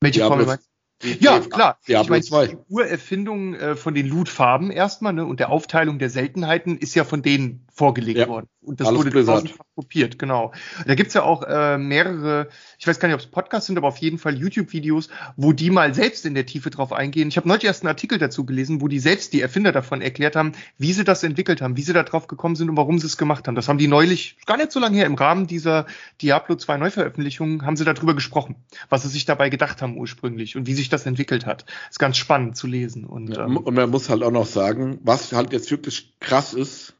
Welche 0.00 0.20
Diablo, 0.20 0.36
Formel 0.36 0.46
meinst 0.46 0.72
ja, 1.20 1.40
klar. 1.40 1.78
Diablo 1.88 2.14
ich 2.16 2.30
meine, 2.30 2.48
die 2.48 2.56
Urerfindung 2.68 3.54
äh, 3.54 3.76
von 3.76 3.94
den 3.94 4.06
Loot-Farben 4.06 4.70
erstmal 4.70 5.12
ne, 5.12 5.26
und 5.26 5.40
der 5.40 5.50
Aufteilung 5.50 5.98
der 5.98 6.10
Seltenheiten 6.10 6.78
ist 6.78 6.94
ja 6.94 7.04
von 7.04 7.22
denen 7.22 7.66
vorgelegt 7.72 8.18
ja, 8.18 8.28
worden. 8.28 8.48
Und 8.60 8.80
das 8.80 8.94
wurde 8.94 9.10
tausendfach 9.10 9.64
kopiert, 9.74 10.18
genau. 10.18 10.52
Da 10.86 10.94
gibt's 10.94 11.14
ja 11.14 11.22
auch 11.22 11.42
äh, 11.42 11.78
mehrere, 11.78 12.48
ich 12.78 12.86
weiß 12.86 13.00
gar 13.00 13.08
nicht, 13.08 13.14
ob 13.14 13.20
es 13.20 13.26
Podcasts 13.26 13.66
sind, 13.66 13.78
aber 13.78 13.88
auf 13.88 13.96
jeden 13.96 14.18
Fall 14.18 14.36
YouTube-Videos, 14.36 15.08
wo 15.36 15.52
die 15.52 15.70
mal 15.70 15.94
selbst 15.94 16.26
in 16.26 16.34
der 16.34 16.44
Tiefe 16.44 16.68
drauf 16.68 16.92
eingehen. 16.92 17.28
Ich 17.28 17.38
habe 17.38 17.48
neulich 17.48 17.64
erst 17.64 17.82
einen 17.82 17.88
Artikel 17.88 18.18
dazu 18.18 18.44
gelesen, 18.44 18.82
wo 18.82 18.88
die 18.88 18.98
selbst, 18.98 19.32
die 19.32 19.40
Erfinder 19.40 19.72
davon 19.72 20.02
erklärt 20.02 20.36
haben, 20.36 20.52
wie 20.76 20.92
sie 20.92 21.02
das 21.02 21.22
entwickelt 21.22 21.62
haben, 21.62 21.76
wie 21.76 21.82
sie 21.82 21.94
da 21.94 22.02
drauf 22.02 22.26
gekommen 22.26 22.54
sind 22.54 22.68
und 22.68 22.76
warum 22.76 22.98
sie 22.98 23.06
es 23.06 23.16
gemacht 23.16 23.48
haben. 23.48 23.54
Das 23.54 23.68
haben 23.68 23.78
die 23.78 23.88
neulich, 23.88 24.36
gar 24.44 24.58
nicht 24.58 24.70
so 24.70 24.78
lange 24.78 24.98
her, 24.98 25.06
im 25.06 25.14
Rahmen 25.14 25.46
dieser 25.46 25.86
Diablo 26.20 26.56
2 26.56 26.76
Neuveröffentlichung, 26.76 27.64
haben 27.64 27.76
sie 27.76 27.84
darüber 27.84 28.14
gesprochen, 28.14 28.56
was 28.90 29.02
sie 29.02 29.08
sich 29.08 29.24
dabei 29.24 29.48
gedacht 29.48 29.80
haben 29.80 29.96
ursprünglich 29.96 30.56
und 30.56 30.66
wie 30.66 30.74
sich 30.74 30.90
das 30.90 31.06
entwickelt 31.06 31.46
hat. 31.46 31.64
Ist 31.90 31.98
ganz 31.98 32.18
spannend 32.18 32.56
zu 32.56 32.66
lesen. 32.66 33.06
Und, 33.06 33.30
ja, 33.30 33.46
ähm, 33.46 33.56
und 33.56 33.74
man 33.74 33.88
muss 33.88 34.10
halt 34.10 34.22
auch 34.22 34.30
noch 34.30 34.46
sagen, 34.46 34.98
was 35.02 35.32
halt 35.32 35.52
jetzt 35.52 35.70
wirklich 35.70 36.14
krass 36.20 36.52
ist, 36.52 36.94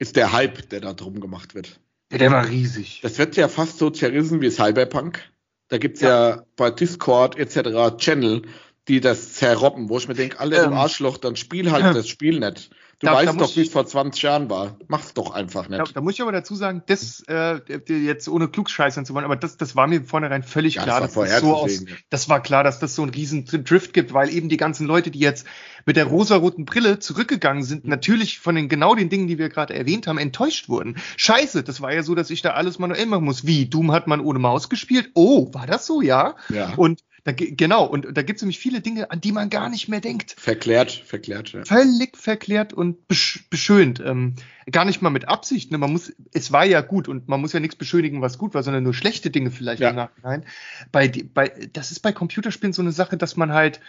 ist 0.00 0.16
der 0.16 0.32
Hype, 0.32 0.68
der 0.70 0.80
da 0.80 0.94
drum 0.94 1.20
gemacht 1.20 1.54
wird. 1.54 1.78
Ja, 2.10 2.18
der 2.18 2.32
war 2.32 2.48
riesig. 2.48 3.00
Das 3.02 3.18
wird 3.18 3.36
ja 3.36 3.46
fast 3.46 3.78
so 3.78 3.90
zerrissen 3.90 4.40
wie 4.40 4.50
Cyberpunk. 4.50 5.20
Da 5.68 5.78
gibt's 5.78 6.00
ja. 6.00 6.30
ja 6.30 6.42
bei 6.56 6.70
Discord 6.70 7.38
etc. 7.38 7.96
Channel, 7.98 8.42
die 8.88 9.00
das 9.00 9.34
zerrobben, 9.34 9.88
wo 9.88 9.98
ich 9.98 10.08
mir 10.08 10.14
denke, 10.14 10.40
alle 10.40 10.56
ähm, 10.56 10.72
im 10.72 10.72
Arschloch, 10.72 11.18
dann 11.18 11.36
spiel 11.36 11.70
halt 11.70 11.84
das 11.96 12.08
Spiel 12.08 12.40
nicht. 12.40 12.70
Du 12.98 13.06
da, 13.06 13.14
weißt 13.14 13.28
da 13.28 13.32
doch, 13.32 13.56
wie 13.56 13.62
es 13.62 13.70
vor 13.70 13.86
20 13.86 14.22
Jahren 14.22 14.50
war. 14.50 14.76
Mach's 14.88 15.14
doch 15.14 15.30
einfach 15.30 15.68
nicht. 15.68 15.80
Da, 15.80 15.84
da 15.84 16.00
muss 16.00 16.14
ich 16.14 16.22
aber 16.22 16.32
dazu 16.32 16.54
sagen, 16.54 16.82
das 16.86 17.22
äh, 17.28 17.60
jetzt 17.86 18.28
ohne 18.28 18.48
Klugscheißern 18.48 19.06
zu 19.06 19.14
wollen, 19.14 19.24
aber 19.24 19.36
das, 19.36 19.56
das 19.56 19.76
war 19.76 19.86
mir 19.86 20.02
vornherein 20.04 20.42
völlig 20.42 20.74
ja, 20.74 20.82
klar. 20.82 21.00
Das, 21.00 21.14
das, 21.14 21.40
so 21.40 21.54
aus, 21.54 21.84
das 22.10 22.28
war 22.28 22.42
klar, 22.42 22.64
dass 22.64 22.78
das 22.78 22.94
so 22.94 23.02
einen 23.02 23.12
riesen 23.12 23.44
Drift 23.46 23.94
gibt, 23.94 24.12
weil 24.12 24.28
eben 24.30 24.48
die 24.48 24.58
ganzen 24.58 24.86
Leute, 24.86 25.10
die 25.10 25.20
jetzt 25.20 25.46
mit 25.86 25.96
der 25.96 26.06
rosaroten 26.06 26.64
Brille 26.64 26.98
zurückgegangen 26.98 27.62
sind, 27.62 27.84
mhm. 27.84 27.90
natürlich 27.90 28.38
von 28.38 28.54
den 28.54 28.68
genau 28.68 28.94
den 28.94 29.08
Dingen, 29.08 29.28
die 29.28 29.38
wir 29.38 29.48
gerade 29.48 29.74
erwähnt 29.74 30.06
haben, 30.06 30.18
enttäuscht 30.18 30.68
wurden. 30.68 30.96
Scheiße, 31.16 31.62
das 31.62 31.80
war 31.80 31.92
ja 31.92 32.02
so, 32.02 32.14
dass 32.14 32.30
ich 32.30 32.42
da 32.42 32.50
alles 32.50 32.78
manuell 32.78 33.06
machen 33.06 33.24
muss. 33.24 33.46
Wie? 33.46 33.66
Doom 33.66 33.92
hat 33.92 34.06
man 34.06 34.20
ohne 34.20 34.38
Maus 34.38 34.68
gespielt? 34.68 35.10
Oh, 35.14 35.52
war 35.52 35.66
das 35.66 35.86
so, 35.86 36.02
ja? 36.02 36.36
Ja. 36.48 36.74
Und 36.74 37.00
da, 37.24 37.32
genau, 37.32 37.84
und 37.84 38.06
da 38.16 38.22
gibt 38.22 38.38
es 38.38 38.42
nämlich 38.42 38.58
viele 38.58 38.80
Dinge, 38.80 39.10
an 39.10 39.20
die 39.20 39.32
man 39.32 39.50
gar 39.50 39.68
nicht 39.68 39.88
mehr 39.88 40.00
denkt. 40.00 40.34
Verklärt, 40.38 40.90
verklärt, 40.90 41.52
ja. 41.52 41.64
Völlig 41.64 42.16
verklärt 42.16 42.72
und 42.72 43.08
besch 43.08 43.44
beschönt. 43.50 44.00
Ähm, 44.04 44.36
gar 44.70 44.84
nicht 44.84 45.02
mal 45.02 45.10
mit 45.10 45.28
Absicht. 45.28 45.70
Ne? 45.70 45.78
Man 45.78 45.92
muss, 45.92 46.12
es 46.32 46.50
war 46.50 46.64
ja 46.64 46.80
gut 46.80 47.08
und 47.08 47.28
man 47.28 47.40
muss 47.40 47.52
ja 47.52 47.60
nichts 47.60 47.76
beschönigen, 47.76 48.22
was 48.22 48.38
gut 48.38 48.54
war, 48.54 48.62
sondern 48.62 48.84
nur 48.84 48.94
schlechte 48.94 49.30
Dinge 49.30 49.50
vielleicht 49.50 49.82
ja. 49.82 49.90
im 49.90 49.96
Nachhinein. 49.96 50.46
Bei, 50.92 51.12
bei, 51.34 51.52
das 51.72 51.90
ist 51.90 52.00
bei 52.00 52.12
Computerspielen 52.12 52.72
so 52.72 52.82
eine 52.82 52.92
Sache, 52.92 53.18
dass 53.18 53.36
man 53.36 53.52
halt, 53.52 53.80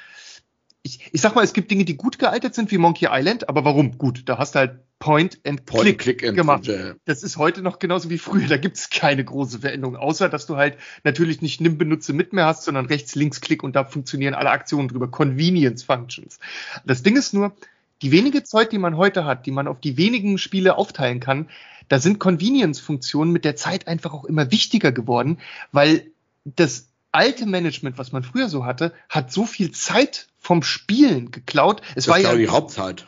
ich, 0.83 1.09
ich 1.11 1.21
sag 1.21 1.35
mal, 1.35 1.43
es 1.43 1.53
gibt 1.53 1.69
Dinge, 1.69 1.85
die 1.85 1.95
gut 1.95 2.17
gealtert 2.17 2.55
sind, 2.55 2.71
wie 2.71 2.77
Monkey 2.77 3.07
Island, 3.09 3.49
aber 3.49 3.65
warum? 3.65 3.97
Gut, 3.97 4.23
da 4.25 4.37
hast 4.37 4.55
du 4.55 4.59
halt 4.59 4.79
Point 4.99 5.39
and 5.45 5.65
Point 5.65 5.83
Click, 5.83 5.99
Click 5.99 6.23
and 6.23 6.37
gemacht. 6.37 6.69
And, 6.69 6.99
das 7.05 7.23
ist 7.23 7.37
heute 7.37 7.61
noch 7.61 7.79
genauso 7.79 8.09
wie 8.09 8.17
früher. 8.17 8.47
Da 8.47 8.57
gibt 8.57 8.77
es 8.77 8.89
keine 8.89 9.23
große 9.23 9.59
Veränderung, 9.59 9.95
außer 9.95 10.29
dass 10.29 10.45
du 10.45 10.57
halt 10.57 10.77
natürlich 11.03 11.41
nicht 11.41 11.61
nimm 11.61 11.77
benutze 11.77 12.13
mit 12.13 12.33
mehr 12.33 12.45
hast, 12.45 12.63
sondern 12.63 12.85
rechts, 12.85 13.15
links, 13.15 13.41
Klick 13.41 13.63
und 13.63 13.75
da 13.75 13.83
funktionieren 13.83 14.33
alle 14.33 14.51
Aktionen 14.51 14.87
drüber. 14.87 15.09
Convenience 15.09 15.83
Functions. 15.83 16.39
Das 16.85 17.03
Ding 17.03 17.15
ist 17.15 17.33
nur, 17.33 17.55
die 18.01 18.11
wenige 18.11 18.43
Zeit, 18.43 18.71
die 18.71 18.77
man 18.79 18.97
heute 18.97 19.25
hat, 19.25 19.45
die 19.45 19.51
man 19.51 19.67
auf 19.67 19.79
die 19.79 19.97
wenigen 19.97 20.37
Spiele 20.37 20.77
aufteilen 20.77 21.19
kann, 21.19 21.49
da 21.87 21.99
sind 21.99 22.19
Convenience-Funktionen 22.19 23.31
mit 23.31 23.43
der 23.43 23.55
Zeit 23.55 23.87
einfach 23.87 24.13
auch 24.13 24.25
immer 24.25 24.49
wichtiger 24.49 24.91
geworden, 24.91 25.39
weil 25.71 26.05
das 26.45 26.87
alte 27.11 27.45
Management, 27.45 27.97
was 27.97 28.11
man 28.11 28.23
früher 28.23 28.49
so 28.49 28.65
hatte, 28.65 28.93
hat 29.09 29.31
so 29.31 29.45
viel 29.45 29.71
Zeit 29.71 30.27
vom 30.37 30.63
Spielen 30.63 31.31
geklaut. 31.31 31.81
Es 31.89 32.05
das 32.05 32.07
war 32.07 32.17
ja 32.19 32.35
die 32.35 32.49
Hauptzeit. 32.49 33.05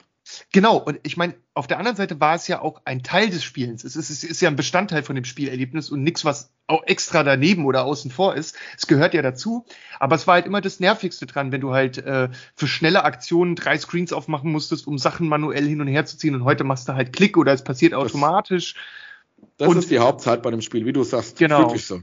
Genau, 0.52 0.78
und 0.78 1.00
ich 1.04 1.18
meine, 1.18 1.36
auf 1.54 1.68
der 1.68 1.78
anderen 1.78 1.98
Seite 1.98 2.20
war 2.20 2.36
es 2.36 2.48
ja 2.48 2.62
auch 2.62 2.82
ein 2.86 3.04
Teil 3.04 3.30
des 3.30 3.44
Spielens. 3.44 3.84
Es 3.84 3.96
ist, 3.96 4.10
es 4.10 4.24
ist 4.24 4.42
ja 4.42 4.50
ein 4.50 4.56
Bestandteil 4.56 5.04
von 5.04 5.16
dem 5.16 5.26
Spielerlebnis 5.26 5.90
und 5.90 6.02
nichts, 6.02 6.26
was 6.26 6.52
auch 6.66 6.84
extra 6.86 7.24
daneben 7.24 7.66
oder 7.66 7.84
außen 7.84 8.10
vor 8.10 8.36
ist. 8.36 8.56
Es 8.78 8.88
gehört 8.88 9.14
ja 9.14 9.22
dazu. 9.22 9.66
Aber 10.00 10.16
es 10.16 10.26
war 10.26 10.36
halt 10.36 10.46
immer 10.46 10.62
das 10.62 10.80
Nervigste 10.80 11.26
dran, 11.26 11.52
wenn 11.52 11.62
du 11.62 11.74
halt 11.74 11.98
äh, 11.98 12.30
für 12.56 12.68
schnelle 12.68 13.04
Aktionen 13.04 13.56
drei 13.56 13.78
Screens 13.78 14.14
aufmachen 14.14 14.52
musstest, 14.52 14.88
um 14.88 14.98
Sachen 14.98 15.28
manuell 15.28 15.68
hin 15.68 15.82
und 15.82 15.88
her 15.88 16.06
zu 16.06 16.18
ziehen. 16.18 16.36
Und 16.36 16.46
heute 16.46 16.64
machst 16.64 16.88
du 16.88 16.94
halt 16.94 17.14
Klick 17.14 17.38
oder 17.38 17.54
es 17.54 17.64
passiert 17.64 17.94
automatisch. 17.94 18.76
Das, 19.58 19.68
das 19.68 19.78
ist 19.78 19.92
die 19.92 20.00
Hauptzeit 20.00 20.42
bei 20.42 20.52
dem 20.52 20.62
Spiel, 20.62 20.86
wie 20.86 20.94
du 20.94 21.04
sagst. 21.04 21.38
Genau. 21.38 21.60
Wirklich 21.60 21.86
so. 21.86 22.02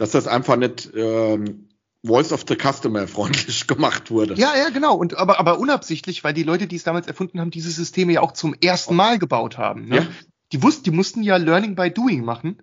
Dass 0.00 0.12
das 0.12 0.26
einfach 0.26 0.56
nicht 0.56 0.90
ähm, 0.94 1.68
Voice 2.02 2.32
of 2.32 2.46
the 2.48 2.56
Customer 2.56 3.06
freundlich 3.06 3.66
gemacht 3.66 4.10
wurde. 4.10 4.32
Ja, 4.34 4.54
ja, 4.56 4.70
genau. 4.70 4.94
Und 4.94 5.18
aber, 5.18 5.38
aber 5.38 5.58
unabsichtlich, 5.58 6.24
weil 6.24 6.32
die 6.32 6.42
Leute, 6.42 6.66
die 6.66 6.76
es 6.76 6.84
damals 6.84 7.06
erfunden 7.06 7.38
haben, 7.38 7.50
diese 7.50 7.70
Systeme 7.70 8.14
ja 8.14 8.22
auch 8.22 8.32
zum 8.32 8.54
ersten 8.54 8.96
Mal 8.96 9.18
gebaut 9.18 9.58
haben. 9.58 9.88
Ne? 9.88 9.96
Ja. 9.96 10.06
Die 10.52 10.62
wussten, 10.62 10.84
die 10.84 10.90
mussten 10.90 11.22
ja 11.22 11.36
Learning 11.36 11.74
by 11.74 11.90
Doing 11.90 12.24
machen. 12.24 12.62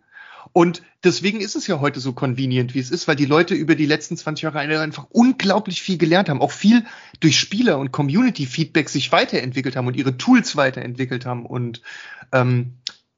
Und 0.52 0.82
deswegen 1.04 1.40
ist 1.40 1.56
es 1.56 1.68
ja 1.68 1.80
heute 1.80 2.00
so 2.00 2.14
convenient, 2.14 2.74
wie 2.74 2.80
es 2.80 2.90
ist, 2.90 3.08
weil 3.08 3.16
die 3.16 3.26
Leute 3.26 3.54
über 3.54 3.76
die 3.76 3.86
letzten 3.86 4.18
20 4.18 4.42
Jahre 4.42 4.60
einfach 4.60 5.06
unglaublich 5.12 5.84
viel 5.84 6.00
gelernt 6.00 6.30
haben, 6.30 6.42
auch 6.42 6.52
viel 6.52 6.86
durch 7.20 7.38
Spieler 7.38 7.78
und 7.78 7.92
Community-Feedback 7.92 8.90
sich 8.90 9.12
weiterentwickelt 9.12 9.76
haben 9.76 9.86
und 9.86 9.96
ihre 9.96 10.18
Tools 10.18 10.56
weiterentwickelt 10.56 11.28
haben. 11.28 11.46
Und 11.46 11.84
ähm, 12.32 12.74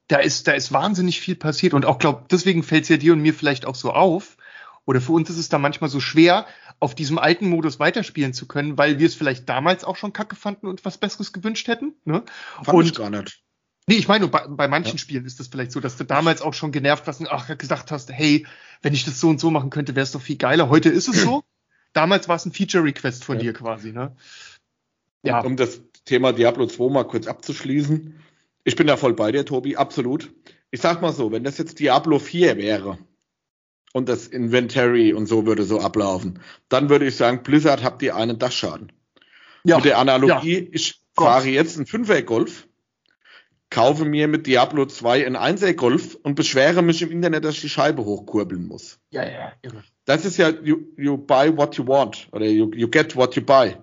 da 0.10 0.18
ist, 0.18 0.48
da 0.48 0.52
ist 0.52 0.74
wahnsinnig 0.74 1.22
viel 1.22 1.36
passiert. 1.36 1.74
Und 1.74 1.86
auch 1.86 2.00
glaub, 2.00 2.28
deswegen 2.28 2.64
fällt 2.64 2.84
es 2.84 2.90
ja 2.90 2.98
dir 2.98 3.14
und 3.14 3.22
mir 3.22 3.34
vielleicht 3.34 3.66
auch 3.66 3.76
so 3.76 3.92
auf, 3.94 4.36
oder 4.86 5.02
für 5.02 5.14
uns 5.14 5.30
ist 5.30 5.38
es 5.38 5.50
da 5.50 5.60
manchmal 5.60 5.90
so 5.90 6.00
schwer, 6.00 6.48
auf 6.80 6.96
diesem 6.96 7.20
alten 7.20 7.48
Modus 7.48 7.80
weiterspielen 7.80 8.34
zu 8.34 8.48
können, 8.48 8.78
weil 8.78 9.00
wir 9.00 9.06
es 9.06 9.16
vielleicht 9.16 9.48
damals 9.48 9.84
auch 9.84 9.96
schon 9.96 10.14
kacke 10.14 10.36
fanden 10.36 10.68
und 10.68 10.84
was 10.84 10.98
Besseres 10.98 11.32
gewünscht 11.32 11.68
hätten. 11.68 11.94
Ne? 12.06 12.24
Fand 12.64 12.78
und, 12.78 12.86
ich 12.86 12.96
gar 12.96 13.10
nicht. 13.10 13.44
Nee, 13.88 13.96
ich 13.96 14.08
meine, 14.08 14.28
bei, 14.28 14.48
bei 14.48 14.68
manchen 14.68 14.94
ja. 14.94 14.98
Spielen 14.98 15.26
ist 15.26 15.40
das 15.40 15.48
vielleicht 15.48 15.72
so, 15.72 15.80
dass 15.80 15.98
du 15.98 16.04
damals 16.04 16.42
auch 16.42 16.54
schon 16.54 16.72
genervt 16.72 17.06
warst 17.06 17.20
und 17.20 17.28
ach, 17.28 17.56
gesagt 17.58 17.92
hast, 17.92 18.12
hey, 18.12 18.48
wenn 18.82 18.94
ich 18.94 19.06
das 19.06 19.20
so 19.20 19.30
und 19.30 19.40
so 19.40 19.52
machen 19.52 19.70
könnte, 19.70 19.96
wäre 19.96 20.04
es 20.04 20.12
doch 20.12 20.22
viel 20.22 20.38
geiler. 20.38 20.70
Heute 20.70 20.90
ist 20.90 21.08
es 21.08 21.22
so. 21.22 21.44
damals 21.94 22.28
war 22.28 22.36
es 22.36 22.46
ein 22.46 22.52
Feature-Request 22.52 23.24
von 23.24 23.38
ja. 23.38 23.44
dir 23.44 23.54
quasi, 23.54 23.92
ne? 23.92 24.16
Ja. 25.24 25.40
Um, 25.42 25.48
um 25.48 25.58
das 25.58 25.82
Thema 26.06 26.34
Diablo 26.34 26.66
2 26.66 26.92
mal 26.92 27.04
kurz 27.04 27.28
abzuschließen. 27.28 28.20
Ich 28.70 28.76
bin 28.76 28.86
da 28.86 28.98
voll 28.98 29.16
bei 29.16 29.32
dir, 29.32 29.46
Tobi, 29.46 29.78
absolut. 29.78 30.32
Ich 30.70 30.80
sag 30.80 31.02
mal 31.02 31.12
so, 31.12 31.32
wenn 31.32 31.44
das 31.44 31.58
jetzt 31.58 31.80
Diablo 31.80 32.20
4 32.20 32.56
wäre 32.58 33.00
und 33.94 34.08
das 34.08 34.28
Inventory 34.28 35.12
und 35.12 35.26
so 35.26 35.48
würde 35.48 35.64
so 35.64 35.80
ablaufen, 35.80 36.40
dann 36.70 36.88
würde 36.88 37.08
ich 37.08 37.16
sagen, 37.16 37.42
Blizzard 37.42 37.84
habt 37.84 38.04
ihr 38.04 38.16
einen 38.16 38.38
Dachschaden. 38.38 38.92
Ja. 39.64 39.78
Mit 39.78 39.86
der 39.86 39.98
Analogie, 39.98 40.60
ja. 40.60 40.68
ich 40.72 41.02
Gott. 41.16 41.30
fahre 41.30 41.48
jetzt 41.48 41.78
einen 41.78 41.88
Fünfer-Golf 41.88 42.68
kaufe 43.72 44.06
mir 44.06 44.28
mit 44.28 44.46
Diablo 44.46 44.86
2 44.86 45.26
ein 45.26 45.36
1 45.36 45.76
Golf 45.76 46.16
und 46.22 46.36
beschwere 46.36 46.82
mich 46.82 47.02
im 47.02 47.12
Internet, 47.12 47.46
dass 47.46 47.56
ich 47.56 47.62
die 47.62 47.70
Scheibe 47.70 48.06
hochkurbeln 48.06 48.68
muss. 48.68 49.00
Ja, 49.12 49.24
ja, 49.24 49.54
irre. 49.62 49.84
Das 50.06 50.26
ist 50.26 50.38
ja, 50.38 50.50
you, 50.50 50.78
you 50.98 51.18
buy 51.18 51.56
what 51.56 51.76
you 51.76 51.88
want 51.88 52.28
oder 52.32 52.46
you, 52.46 52.72
you 52.74 52.88
get 52.88 53.16
what 53.16 53.36
you 53.36 53.44
buy. 53.44 53.76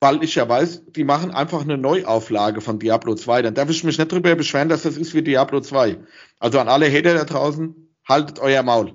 Weil 0.00 0.22
ich 0.22 0.34
ja 0.34 0.48
weiß, 0.48 0.82
die 0.88 1.04
machen 1.04 1.30
einfach 1.30 1.62
eine 1.62 1.78
Neuauflage 1.78 2.60
von 2.60 2.78
Diablo 2.78 3.14
2. 3.14 3.42
Dann 3.42 3.54
darf 3.54 3.70
ich 3.70 3.82
mich 3.82 3.98
nicht 3.98 4.12
darüber 4.12 4.34
beschweren, 4.34 4.68
dass 4.68 4.82
das 4.82 4.96
ist 4.96 5.14
wie 5.14 5.22
Diablo 5.22 5.60
2. 5.60 5.98
Also 6.38 6.58
an 6.58 6.68
alle 6.68 6.90
Hater 6.90 7.14
da 7.14 7.24
draußen, 7.24 7.74
haltet 8.06 8.38
euer 8.38 8.62
Maul. 8.62 8.92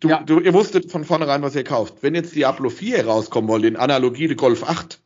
Du, 0.00 0.08
ja. 0.08 0.22
du, 0.22 0.38
ihr 0.38 0.54
wusstet 0.54 0.92
von 0.92 1.04
vornherein, 1.04 1.42
was 1.42 1.56
ihr 1.56 1.64
kauft. 1.64 2.02
Wenn 2.02 2.14
jetzt 2.14 2.36
Diablo 2.36 2.70
4 2.70 3.04
rauskommen 3.06 3.50
wollte, 3.50 3.66
in 3.66 3.76
Analogie 3.76 4.28
der 4.28 4.36
Golf 4.36 4.62
8, 4.62 5.00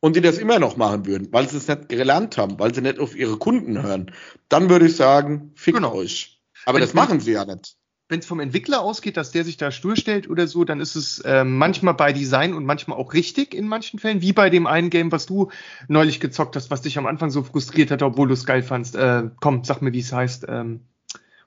und 0.00 0.16
die 0.16 0.20
das 0.20 0.38
immer 0.38 0.58
noch 0.58 0.76
machen 0.76 1.06
würden, 1.06 1.28
weil 1.32 1.48
sie 1.48 1.56
es 1.56 1.68
nicht 1.68 1.88
gelernt 1.88 2.38
haben, 2.38 2.58
weil 2.58 2.74
sie 2.74 2.82
nicht 2.82 2.98
auf 2.98 3.16
ihre 3.16 3.36
Kunden 3.36 3.82
hören, 3.82 4.12
dann 4.48 4.70
würde 4.70 4.86
ich 4.86 4.96
sagen, 4.96 5.52
fickt 5.54 5.76
genau. 5.76 5.94
euch. 5.94 6.40
Aber 6.64 6.76
wenn, 6.76 6.82
das 6.82 6.94
machen 6.94 7.20
sie 7.20 7.32
ja 7.32 7.44
nicht. 7.44 7.76
Wenn 8.08 8.20
es 8.20 8.26
vom 8.26 8.40
Entwickler 8.40 8.80
ausgeht, 8.80 9.16
dass 9.18 9.32
der 9.32 9.44
sich 9.44 9.58
da 9.58 9.70
stur 9.70 9.94
stellt 9.94 10.30
oder 10.30 10.46
so, 10.46 10.64
dann 10.64 10.80
ist 10.80 10.96
es 10.96 11.18
äh, 11.20 11.44
manchmal 11.44 11.94
bei 11.94 12.12
Design 12.12 12.54
und 12.54 12.64
manchmal 12.64 12.96
auch 12.96 13.12
richtig 13.12 13.54
in 13.54 13.68
manchen 13.68 13.98
Fällen, 13.98 14.22
wie 14.22 14.32
bei 14.32 14.48
dem 14.48 14.66
einen 14.66 14.88
Game, 14.88 15.12
was 15.12 15.26
du 15.26 15.50
neulich 15.88 16.18
gezockt 16.18 16.56
hast, 16.56 16.70
was 16.70 16.80
dich 16.80 16.96
am 16.96 17.06
Anfang 17.06 17.30
so 17.30 17.42
frustriert 17.42 17.90
hat, 17.90 18.02
obwohl 18.02 18.28
du 18.28 18.34
es 18.34 18.46
geil 18.46 18.62
fandst. 18.62 18.96
Äh, 18.96 19.24
komm, 19.40 19.62
sag 19.64 19.82
mir, 19.82 19.92
wie 19.92 20.00
es 20.00 20.12
heißt. 20.12 20.46
Ähm, 20.48 20.80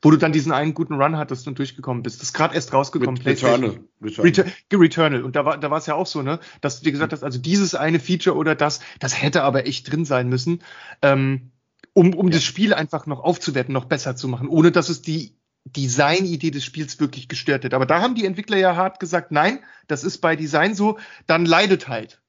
wo 0.01 0.09
du 0.09 0.17
dann 0.17 0.31
diesen 0.31 0.51
einen 0.51 0.73
guten 0.73 0.95
Run 0.95 1.17
hattest 1.17 1.47
und 1.47 1.59
durchgekommen 1.59 2.01
bist. 2.03 2.21
Das 2.21 2.29
ist 2.29 2.33
gerade 2.33 2.55
erst 2.55 2.73
rausgekommen. 2.73 3.21
Returnal. 3.21 3.79
Returnal. 4.01 4.51
Returnal. 4.73 5.23
Und 5.23 5.35
da 5.35 5.45
war 5.45 5.57
da 5.59 5.69
war 5.69 5.77
es 5.77 5.85
ja 5.85 5.95
auch 5.95 6.07
so, 6.07 6.21
ne, 6.21 6.39
dass 6.59 6.79
du 6.79 6.85
dir 6.85 6.91
gesagt 6.91 7.13
hast, 7.13 7.23
also 7.23 7.39
dieses 7.39 7.75
eine 7.75 7.99
Feature 7.99 8.35
oder 8.35 8.55
das, 8.55 8.79
das 8.99 9.21
hätte 9.21 9.43
aber 9.43 9.67
echt 9.67 9.91
drin 9.91 10.05
sein 10.05 10.27
müssen, 10.27 10.63
ähm, 11.01 11.51
um, 11.93 12.13
um 12.13 12.27
ja. 12.27 12.33
das 12.33 12.43
Spiel 12.43 12.73
einfach 12.73 13.05
noch 13.05 13.19
aufzuwerten, 13.19 13.73
noch 13.73 13.85
besser 13.85 14.15
zu 14.15 14.27
machen, 14.27 14.47
ohne 14.47 14.71
dass 14.71 14.89
es 14.89 15.01
die 15.01 15.35
Designidee 15.65 16.51
des 16.51 16.65
Spiels 16.65 16.99
wirklich 16.99 17.27
gestört 17.27 17.65
hat. 17.65 17.73
Aber 17.73 17.85
da 17.85 18.01
haben 18.01 18.15
die 18.15 18.25
Entwickler 18.25 18.57
ja 18.57 18.75
hart 18.75 18.99
gesagt, 18.99 19.31
nein, 19.31 19.59
das 19.87 20.03
ist 20.03 20.19
bei 20.19 20.35
Design 20.35 20.75
so, 20.75 20.97
dann 21.27 21.45
leidet 21.45 21.87
halt. 21.87 22.21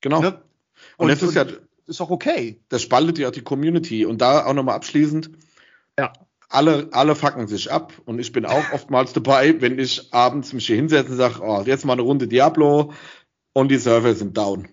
Genau. 0.00 0.20
Ne? 0.20 0.42
Und, 0.96 1.04
und 1.04 1.08
das 1.08 1.22
ist 1.22 1.34
ja 1.34 1.46
ist 1.86 2.00
auch 2.00 2.10
okay. 2.10 2.60
Das 2.68 2.82
spaltet 2.82 3.18
ja 3.18 3.30
die 3.30 3.42
Community. 3.42 4.06
Und 4.06 4.20
da 4.22 4.46
auch 4.46 4.54
nochmal 4.54 4.76
abschließend. 4.76 5.30
Ja 5.98 6.12
alle, 6.52 6.88
alle 6.92 7.14
fucken 7.14 7.46
sich 7.48 7.72
ab 7.72 7.92
und 8.04 8.18
ich 8.18 8.32
bin 8.32 8.44
auch 8.44 8.72
oftmals 8.72 9.12
dabei, 9.14 9.60
wenn 9.60 9.78
ich 9.78 10.12
abends 10.12 10.52
mich 10.52 10.66
hier 10.66 10.76
hinsetze 10.76 11.12
und 11.12 11.16
sage, 11.16 11.40
oh, 11.42 11.62
jetzt 11.64 11.84
mal 11.84 11.94
eine 11.94 12.02
Runde 12.02 12.28
Diablo 12.28 12.92
und 13.54 13.70
die 13.70 13.78
Server 13.78 14.14
sind 14.14 14.36
down. 14.36 14.68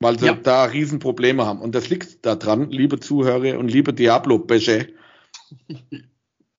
Weil 0.00 0.18
sie 0.18 0.26
ja. 0.26 0.34
da 0.34 0.64
Riesenprobleme 0.64 1.44
haben. 1.44 1.60
Und 1.60 1.74
das 1.74 1.88
liegt 1.88 2.24
daran, 2.24 2.70
liebe 2.70 3.00
Zuhörer 3.00 3.58
und 3.58 3.68
liebe 3.68 3.92
Diablo-Bäche. 3.92 4.94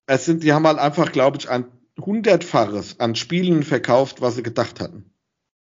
Es 0.10 0.26
sind, 0.26 0.44
die 0.44 0.54
haben 0.54 0.66
halt 0.66 0.80
einfach, 0.80 1.12
glaube 1.12 1.38
ich, 1.38 1.50
ein 1.50 1.66
hundertfaches 2.00 3.00
an 3.00 3.16
Spielen 3.16 3.62
verkauft, 3.64 4.22
was 4.22 4.36
sie 4.36 4.44
gedacht 4.44 4.80
hatten. 4.80 5.14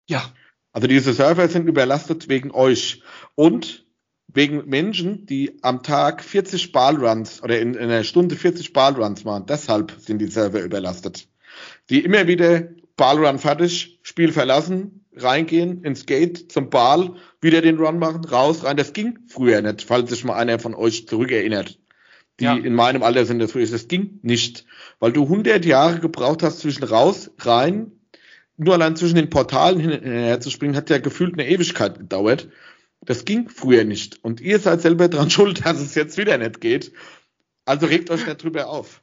Ja. 0.09 0.32
Also 0.72 0.86
diese 0.86 1.12
Server 1.12 1.47
sind 1.49 1.68
überlastet 1.68 2.28
wegen 2.28 2.51
euch. 2.53 3.03
Und 3.34 3.84
wegen 4.28 4.68
Menschen, 4.68 5.26
die 5.26 5.59
am 5.62 5.82
Tag 5.82 6.22
40 6.22 6.72
Ballruns 6.72 7.43
oder 7.43 7.61
in, 7.61 7.74
in 7.74 7.82
einer 7.82 8.05
Stunde 8.05 8.36
40 8.36 8.72
Ballruns 8.72 9.24
machen. 9.24 9.47
Deshalb 9.47 9.93
sind 9.99 10.18
die 10.20 10.28
Server 10.28 10.62
überlastet. 10.62 11.28
Die 11.91 12.01
immer 12.05 12.26
wieder 12.26 12.68
Ballrun 12.97 13.38
fertig, 13.38 13.99
Spiel 14.03 14.32
verlassen, 14.32 15.05
reingehen 15.16 15.82
ins 15.82 16.07
Gate 16.07 16.51
zum 16.53 16.70
Ball, 16.70 17.14
wieder 17.41 17.61
den 17.61 17.78
Run 17.78 17.99
machen, 17.99 18.24
raus, 18.24 18.64
rein. 18.64 18.76
Das 18.76 18.93
ging 18.93 19.18
früher 19.26 19.61
nicht, 19.61 19.82
falls 19.82 20.11
sich 20.11 20.24
mal 20.24 20.36
einer 20.36 20.61
von 20.61 20.74
euch 20.74 21.09
zurückerinnert. 21.09 21.80
Die 22.41 22.45
ja. 22.45 22.57
in 22.57 22.74
meinem 22.74 23.03
Alter 23.03 23.26
sind 23.26 23.38
das 23.38 23.53
früher. 23.53 23.66
Das 23.66 23.86
ging 23.86 24.18
nicht, 24.22 24.64
weil 24.99 25.12
du 25.12 25.24
100 25.24 25.64
Jahre 25.64 26.01
gebraucht 26.01 26.43
hast 26.43 26.61
zwischen 26.61 26.84
raus, 26.84 27.30
rein, 27.38 27.93
nur 28.57 28.74
allein 28.74 28.97
zwischen 28.97 29.16
den 29.16 29.30
Portalen 29.30 29.78
hin 29.78 29.93
und 29.93 30.03
her 30.03 30.41
zu 30.41 30.51
springen, 30.51 30.76
hat 30.76 30.91
ja 30.91 30.99
gefühlt 30.99 31.34
eine 31.34 31.49
Ewigkeit 31.49 31.99
gedauert. 31.99 32.49
Das 33.03 33.24
ging 33.24 33.49
früher 33.49 33.84
nicht. 33.84 34.22
Und 34.24 34.41
ihr 34.41 34.59
seid 34.59 34.80
selber 34.82 35.09
dran 35.09 35.30
schuld, 35.30 35.64
dass 35.64 35.80
es 35.80 35.95
jetzt 35.95 36.16
wieder 36.16 36.36
nicht 36.38 36.61
geht. 36.61 36.93
Also 37.64 37.86
regt 37.86 38.11
euch 38.11 38.26
nicht 38.26 38.43
drüber 38.43 38.68
auf. 38.68 39.03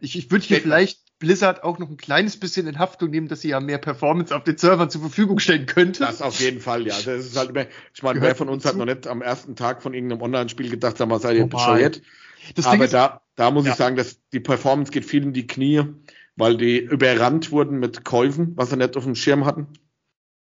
Ich, 0.00 0.16
ich 0.16 0.30
würde 0.30 0.44
hier 0.44 0.60
vielleicht 0.60 1.00
Blizzard 1.18 1.64
auch 1.64 1.78
noch 1.78 1.88
ein 1.88 1.96
kleines 1.96 2.36
bisschen 2.38 2.66
in 2.66 2.78
Haftung 2.78 3.10
nehmen, 3.10 3.28
dass 3.28 3.40
sie 3.40 3.48
ja 3.48 3.60
mehr 3.60 3.78
Performance 3.78 4.34
auf 4.36 4.44
den 4.44 4.58
Servern 4.58 4.90
zur 4.90 5.00
Verfügung 5.00 5.38
stellen 5.38 5.66
könnte. 5.66 6.00
Das 6.00 6.20
auf 6.20 6.38
jeden 6.40 6.60
Fall, 6.60 6.86
ja. 6.86 6.94
Das 6.94 7.06
ist 7.06 7.36
halt 7.36 7.50
immer, 7.50 7.66
ich 7.94 8.02
meine, 8.02 8.20
wer 8.20 8.34
von 8.34 8.48
uns 8.48 8.66
hat 8.66 8.76
noch 8.76 8.84
nicht 8.84 9.06
am 9.06 9.22
ersten 9.22 9.56
Tag 9.56 9.82
von 9.82 9.94
irgendeinem 9.94 10.20
Online-Spiel 10.20 10.68
gedacht, 10.68 10.98
sag 10.98 11.08
mal, 11.08 11.18
seid 11.18 11.36
ihr 11.36 11.46
bescheuert. 11.46 12.02
Aber 12.64 12.84
ist, 12.84 12.92
da, 12.92 13.22
da 13.34 13.50
muss 13.50 13.64
ja. 13.64 13.72
ich 13.72 13.78
sagen, 13.78 13.96
dass 13.96 14.20
die 14.32 14.40
Performance 14.40 14.92
geht 14.92 15.04
viel 15.04 15.22
in 15.22 15.32
die 15.32 15.46
Knie, 15.46 15.84
weil 16.36 16.56
die 16.58 16.78
überrannt 16.78 17.50
wurden 17.50 17.78
mit 17.78 18.04
Käufen, 18.04 18.52
was 18.56 18.70
sie 18.70 18.76
nicht 18.76 18.96
auf 18.96 19.04
dem 19.04 19.14
Schirm 19.14 19.46
hatten. 19.46 19.68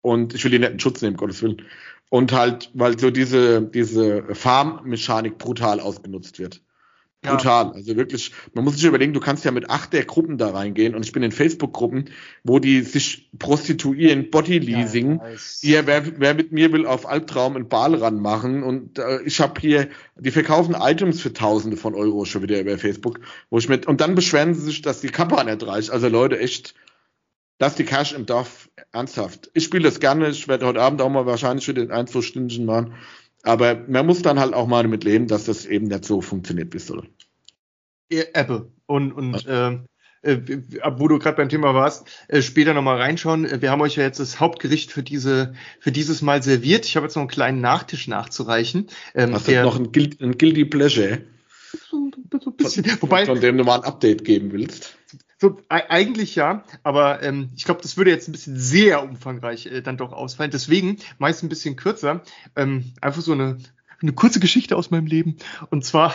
Und 0.01 0.33
ich 0.33 0.43
will 0.43 0.51
die 0.51 0.59
nicht 0.59 0.71
in 0.71 0.79
Schutz 0.79 1.01
nehmen, 1.01 1.17
Gottes 1.17 1.41
Willen. 1.43 1.61
Und 2.09 2.31
halt, 2.31 2.71
weil 2.73 2.97
so 2.97 3.11
diese, 3.11 3.61
diese 3.61 4.33
Farm-Mechanik 4.33 5.37
brutal 5.37 5.79
ausgenutzt 5.79 6.39
wird. 6.39 6.61
Brutal. 7.23 7.65
Ja. 7.65 7.71
Also 7.73 7.95
wirklich, 7.95 8.31
man 8.53 8.63
muss 8.63 8.75
sich 8.75 8.85
überlegen, 8.85 9.13
du 9.13 9.19
kannst 9.19 9.45
ja 9.45 9.51
mit 9.51 9.69
acht 9.69 9.93
der 9.93 10.05
Gruppen 10.05 10.39
da 10.39 10.49
reingehen 10.49 10.95
und 10.95 11.05
ich 11.05 11.11
bin 11.11 11.21
in 11.21 11.31
Facebook-Gruppen, 11.31 12.09
wo 12.43 12.57
die 12.57 12.81
sich 12.81 13.29
prostituieren, 13.37 14.31
Body-Leasing. 14.31 15.21
Ja, 15.61 15.85
wer, 15.85 16.19
wer 16.19 16.33
mit 16.33 16.51
mir 16.51 16.71
will 16.71 16.87
auf 16.87 17.07
Albtraum 17.07 17.55
einen 17.55 17.69
Ball 17.69 17.93
ranmachen 17.93 18.63
und 18.63 18.97
äh, 18.97 19.21
ich 19.23 19.39
habe 19.39 19.61
hier, 19.61 19.89
die 20.17 20.31
verkaufen 20.31 20.75
Items 20.75 21.21
für 21.21 21.31
Tausende 21.31 21.77
von 21.77 21.93
Euro 21.93 22.25
schon 22.25 22.41
wieder 22.41 22.59
über 22.59 22.79
Facebook, 22.79 23.19
wo 23.51 23.59
ich 23.59 23.69
mit, 23.69 23.85
und 23.85 24.01
dann 24.01 24.15
beschweren 24.15 24.55
sie 24.55 24.61
sich, 24.61 24.81
dass 24.81 25.01
die 25.01 25.09
Kappa 25.09 25.43
nicht 25.43 25.65
reicht. 25.65 25.91
Also 25.91 26.07
Leute, 26.07 26.39
echt, 26.39 26.73
lass 27.59 27.75
die 27.75 27.85
Cash 27.85 28.13
im 28.13 28.25
Dorf 28.25 28.69
ernsthaft. 28.91 29.51
Ich 29.53 29.65
spiele 29.65 29.83
das 29.83 29.99
gerne. 29.99 30.29
Ich 30.29 30.47
werde 30.47 30.65
heute 30.65 30.81
Abend 30.81 31.01
auch 31.01 31.09
mal 31.09 31.27
wahrscheinlich 31.27 31.65
für 31.65 31.75
den 31.75 31.91
ein, 31.91 32.07
zwei 32.07 32.21
Stunden 32.21 32.65
machen. 32.65 32.95
Aber 33.43 33.75
man 33.87 34.05
muss 34.05 34.21
dann 34.21 34.39
halt 34.39 34.53
auch 34.53 34.67
mal 34.67 34.83
damit 34.83 35.03
leben, 35.03 35.27
dass 35.27 35.45
das 35.45 35.65
eben 35.65 35.87
nicht 35.87 36.05
so 36.05 36.21
funktioniert 36.21 36.73
wie 36.73 36.79
soll. 36.79 37.07
Apple. 38.09 38.71
Und, 38.85 39.13
und 39.13 39.43
ja. 39.43 39.83
äh, 40.21 40.37
wo 40.97 41.07
du 41.07 41.17
gerade 41.17 41.37
beim 41.37 41.49
Thema 41.49 41.73
warst, 41.73 42.07
äh, 42.27 42.41
später 42.41 42.73
nochmal 42.73 42.97
reinschauen. 42.97 43.61
Wir 43.61 43.71
haben 43.71 43.81
euch 43.81 43.95
ja 43.95 44.03
jetzt 44.03 44.19
das 44.19 44.39
Hauptgericht 44.39 44.91
für 44.91 45.01
diese, 45.01 45.53
für 45.79 45.91
dieses 45.91 46.21
Mal 46.21 46.43
serviert. 46.43 46.85
Ich 46.85 46.95
habe 46.95 47.05
jetzt 47.05 47.15
noch 47.15 47.21
einen 47.21 47.29
kleinen 47.29 47.61
Nachtisch 47.61 48.07
nachzureichen. 48.07 48.87
Ähm, 49.15 49.33
Hast 49.33 49.47
du 49.47 49.63
noch 49.63 49.79
ein, 49.79 49.89
ein 49.93 50.37
Guilty 50.37 50.65
Pleasure? 50.65 51.21
So, 51.89 52.11
so 52.43 52.49
ein 52.49 52.55
bisschen. 52.57 52.85
Von, 52.85 53.01
Wobei, 53.03 53.25
von 53.25 53.39
dem 53.39 53.57
du 53.57 53.63
mal 53.63 53.79
ein 53.79 53.85
Update 53.85 54.25
geben 54.25 54.51
willst. 54.51 54.97
So, 55.41 55.59
eigentlich 55.69 56.35
ja, 56.35 56.63
aber 56.83 57.23
ähm, 57.23 57.49
ich 57.55 57.65
glaube, 57.65 57.81
das 57.81 57.97
würde 57.97 58.11
jetzt 58.11 58.29
ein 58.29 58.31
bisschen 58.31 58.59
sehr 58.59 59.01
umfangreich 59.01 59.65
äh, 59.65 59.81
dann 59.81 59.97
doch 59.97 60.13
ausfallen. 60.13 60.51
Deswegen 60.51 60.97
meist 61.17 61.41
ein 61.41 61.49
bisschen 61.49 61.75
kürzer. 61.75 62.21
Ähm, 62.55 62.93
einfach 63.01 63.23
so 63.23 63.31
eine, 63.31 63.57
eine 64.03 64.13
kurze 64.13 64.39
Geschichte 64.39 64.75
aus 64.75 64.91
meinem 64.91 65.07
Leben. 65.07 65.37
Und 65.71 65.83
zwar, 65.83 66.13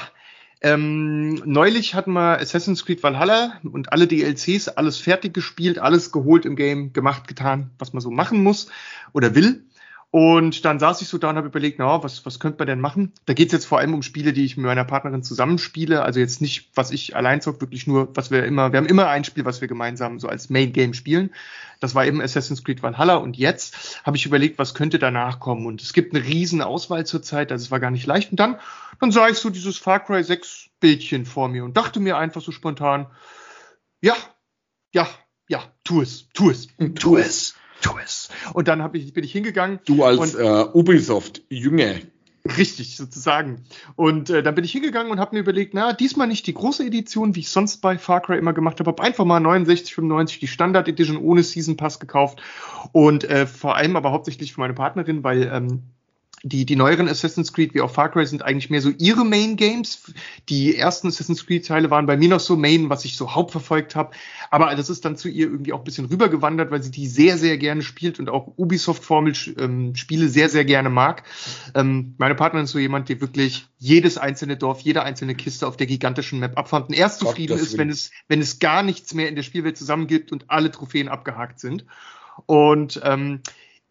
ähm, 0.60 1.42
neulich 1.44 1.96
hatten 1.96 2.12
wir 2.12 2.38
Assassin's 2.38 2.84
Creed 2.84 3.02
Valhalla 3.02 3.58
und 3.64 3.92
alle 3.92 4.06
DLCs, 4.06 4.68
alles 4.68 4.98
fertig 4.98 5.34
gespielt, 5.34 5.80
alles 5.80 6.12
geholt 6.12 6.46
im 6.46 6.54
Game, 6.54 6.92
gemacht, 6.92 7.26
getan, 7.26 7.72
was 7.80 7.92
man 7.92 8.02
so 8.02 8.12
machen 8.12 8.44
muss 8.44 8.68
oder 9.12 9.34
will. 9.34 9.64
Und 10.10 10.64
dann 10.64 10.78
saß 10.78 11.02
ich 11.02 11.08
so 11.08 11.18
da 11.18 11.30
und 11.30 11.36
habe 11.36 11.48
überlegt, 11.48 11.78
na, 11.78 12.02
was, 12.02 12.24
was 12.24 12.40
könnte 12.40 12.58
man 12.58 12.68
denn 12.68 12.80
machen? 12.80 13.12
Da 13.26 13.34
geht 13.34 13.48
es 13.48 13.52
jetzt 13.52 13.66
vor 13.66 13.78
allem 13.78 13.92
um 13.92 14.02
Spiele, 14.02 14.32
die 14.32 14.44
ich 14.44 14.56
mit 14.56 14.64
meiner 14.64 14.84
Partnerin 14.84 15.22
zusammenspiele. 15.22 16.02
Also 16.02 16.20
jetzt 16.20 16.40
nicht, 16.40 16.70
was 16.74 16.90
ich 16.90 17.16
allein 17.16 17.40
zocke, 17.40 17.60
wirklich 17.60 17.86
nur, 17.86 18.16
was 18.16 18.30
wir 18.30 18.44
immer, 18.44 18.72
wir 18.72 18.78
haben 18.78 18.86
immer 18.86 19.08
ein 19.08 19.24
Spiel, 19.24 19.44
was 19.44 19.60
wir 19.60 19.68
gemeinsam 19.68 20.18
so 20.18 20.28
als 20.28 20.48
Main 20.48 20.72
Game 20.72 20.94
spielen. 20.94 21.34
Das 21.80 21.94
war 21.94 22.06
eben 22.06 22.22
Assassin's 22.22 22.64
Creed 22.64 22.82
Valhalla. 22.82 23.16
Und 23.16 23.36
jetzt 23.36 24.00
habe 24.04 24.16
ich 24.16 24.24
überlegt, 24.24 24.58
was 24.58 24.74
könnte 24.74 24.98
danach 24.98 25.40
kommen? 25.40 25.66
Und 25.66 25.82
es 25.82 25.92
gibt 25.92 26.14
eine 26.14 26.24
riesen 26.24 26.62
Auswahl 26.62 27.04
zurzeit, 27.04 27.52
also 27.52 27.64
es 27.64 27.70
war 27.70 27.80
gar 27.80 27.90
nicht 27.90 28.06
leicht. 28.06 28.30
Und 28.30 28.40
dann, 28.40 28.58
dann 29.00 29.10
sah 29.10 29.28
ich 29.28 29.38
so 29.38 29.50
dieses 29.50 29.76
Far 29.76 30.00
Cry 30.00 30.22
6 30.22 30.70
Bildchen 30.80 31.26
vor 31.26 31.48
mir 31.48 31.64
und 31.64 31.76
dachte 31.76 32.00
mir 32.00 32.16
einfach 32.16 32.40
so 32.40 32.52
spontan, 32.52 33.06
ja, 34.00 34.14
ja, 34.94 35.08
ja, 35.48 35.62
tu 35.84 36.00
es, 36.00 36.28
tu 36.32 36.48
es, 36.48 36.68
tu 36.94 37.16
es 37.16 37.54
tu 37.80 37.90
es. 38.04 38.28
Und 38.52 38.68
dann 38.68 38.82
hab 38.82 38.94
ich, 38.94 39.12
bin 39.12 39.24
ich 39.24 39.32
hingegangen. 39.32 39.80
Du 39.84 40.04
als 40.04 40.34
und, 40.34 40.40
äh, 40.40 40.64
Ubisoft-Jünger. 40.72 41.96
Richtig, 42.56 42.96
sozusagen. 42.96 43.64
Und 43.96 44.30
äh, 44.30 44.42
dann 44.42 44.54
bin 44.54 44.64
ich 44.64 44.72
hingegangen 44.72 45.10
und 45.10 45.18
habe 45.18 45.34
mir 45.34 45.40
überlegt, 45.40 45.74
na, 45.74 45.92
diesmal 45.92 46.28
nicht 46.28 46.46
die 46.46 46.54
große 46.54 46.84
Edition, 46.84 47.34
wie 47.34 47.40
ich 47.40 47.48
sonst 47.48 47.78
bei 47.78 47.98
Far 47.98 48.20
Cry 48.20 48.38
immer 48.38 48.52
gemacht 48.52 48.78
habe, 48.78 48.90
habe 48.90 49.02
einfach 49.02 49.24
mal 49.24 49.40
69,95 49.40 50.38
die 50.38 50.46
Standard 50.46 50.88
Edition 50.88 51.16
ohne 51.16 51.42
Season 51.42 51.76
Pass 51.76 51.98
gekauft 51.98 52.40
und 52.92 53.24
äh, 53.24 53.46
vor 53.46 53.76
allem 53.76 53.96
aber 53.96 54.12
hauptsächlich 54.12 54.52
für 54.52 54.60
meine 54.60 54.74
Partnerin, 54.74 55.24
weil 55.24 55.50
ähm, 55.52 55.82
die, 56.48 56.64
die 56.64 56.76
neueren 56.76 57.08
Assassin's 57.08 57.52
Creed 57.52 57.74
wie 57.74 57.80
auch 57.80 57.90
Far 57.90 58.10
Cry 58.10 58.24
sind 58.24 58.42
eigentlich 58.42 58.70
mehr 58.70 58.80
so 58.80 58.90
ihre 58.98 59.24
Main 59.24 59.56
Games. 59.56 60.12
Die 60.48 60.76
ersten 60.76 61.08
Assassin's 61.08 61.44
Creed 61.44 61.66
Teile 61.66 61.90
waren 61.90 62.06
bei 62.06 62.16
mir 62.16 62.28
noch 62.28 62.40
so 62.40 62.56
Main, 62.56 62.88
was 62.88 63.04
ich 63.04 63.16
so 63.16 63.34
hauptverfolgt 63.34 63.96
habe. 63.96 64.12
Aber 64.50 64.72
das 64.76 64.88
ist 64.88 65.04
dann 65.04 65.16
zu 65.16 65.28
ihr 65.28 65.46
irgendwie 65.46 65.72
auch 65.72 65.78
ein 65.78 65.84
bisschen 65.84 66.06
rübergewandert, 66.06 66.70
weil 66.70 66.82
sie 66.82 66.92
die 66.92 67.08
sehr, 67.08 67.36
sehr 67.36 67.58
gerne 67.58 67.82
spielt 67.82 68.20
und 68.20 68.30
auch 68.30 68.52
Ubisoft-Formel-Spiele 68.56 70.24
ähm, 70.24 70.30
sehr, 70.30 70.48
sehr 70.48 70.64
gerne 70.64 70.88
mag. 70.88 71.24
Ähm, 71.74 72.14
meine 72.18 72.36
Partnerin 72.36 72.66
ist 72.66 72.72
so 72.72 72.78
jemand, 72.78 73.08
der 73.08 73.20
wirklich 73.20 73.66
jedes 73.78 74.16
einzelne 74.16 74.56
Dorf, 74.56 74.80
jede 74.80 75.02
einzelne 75.02 75.34
Kiste 75.34 75.66
auf 75.66 75.76
der 75.76 75.88
gigantischen 75.88 76.38
Map 76.38 76.56
abfahrt 76.56 76.88
und 76.88 76.94
erst 76.94 77.18
zufrieden 77.18 77.58
ist, 77.58 77.76
wenn 77.76 77.90
es, 77.90 78.12
wenn 78.28 78.40
es 78.40 78.60
gar 78.60 78.84
nichts 78.84 79.14
mehr 79.14 79.28
in 79.28 79.34
der 79.34 79.42
Spielwelt 79.42 79.76
zusammengibt 79.76 80.30
und 80.30 80.44
alle 80.48 80.70
Trophäen 80.70 81.08
abgehakt 81.08 81.58
sind. 81.58 81.84
Und 82.46 83.00
ähm, 83.02 83.40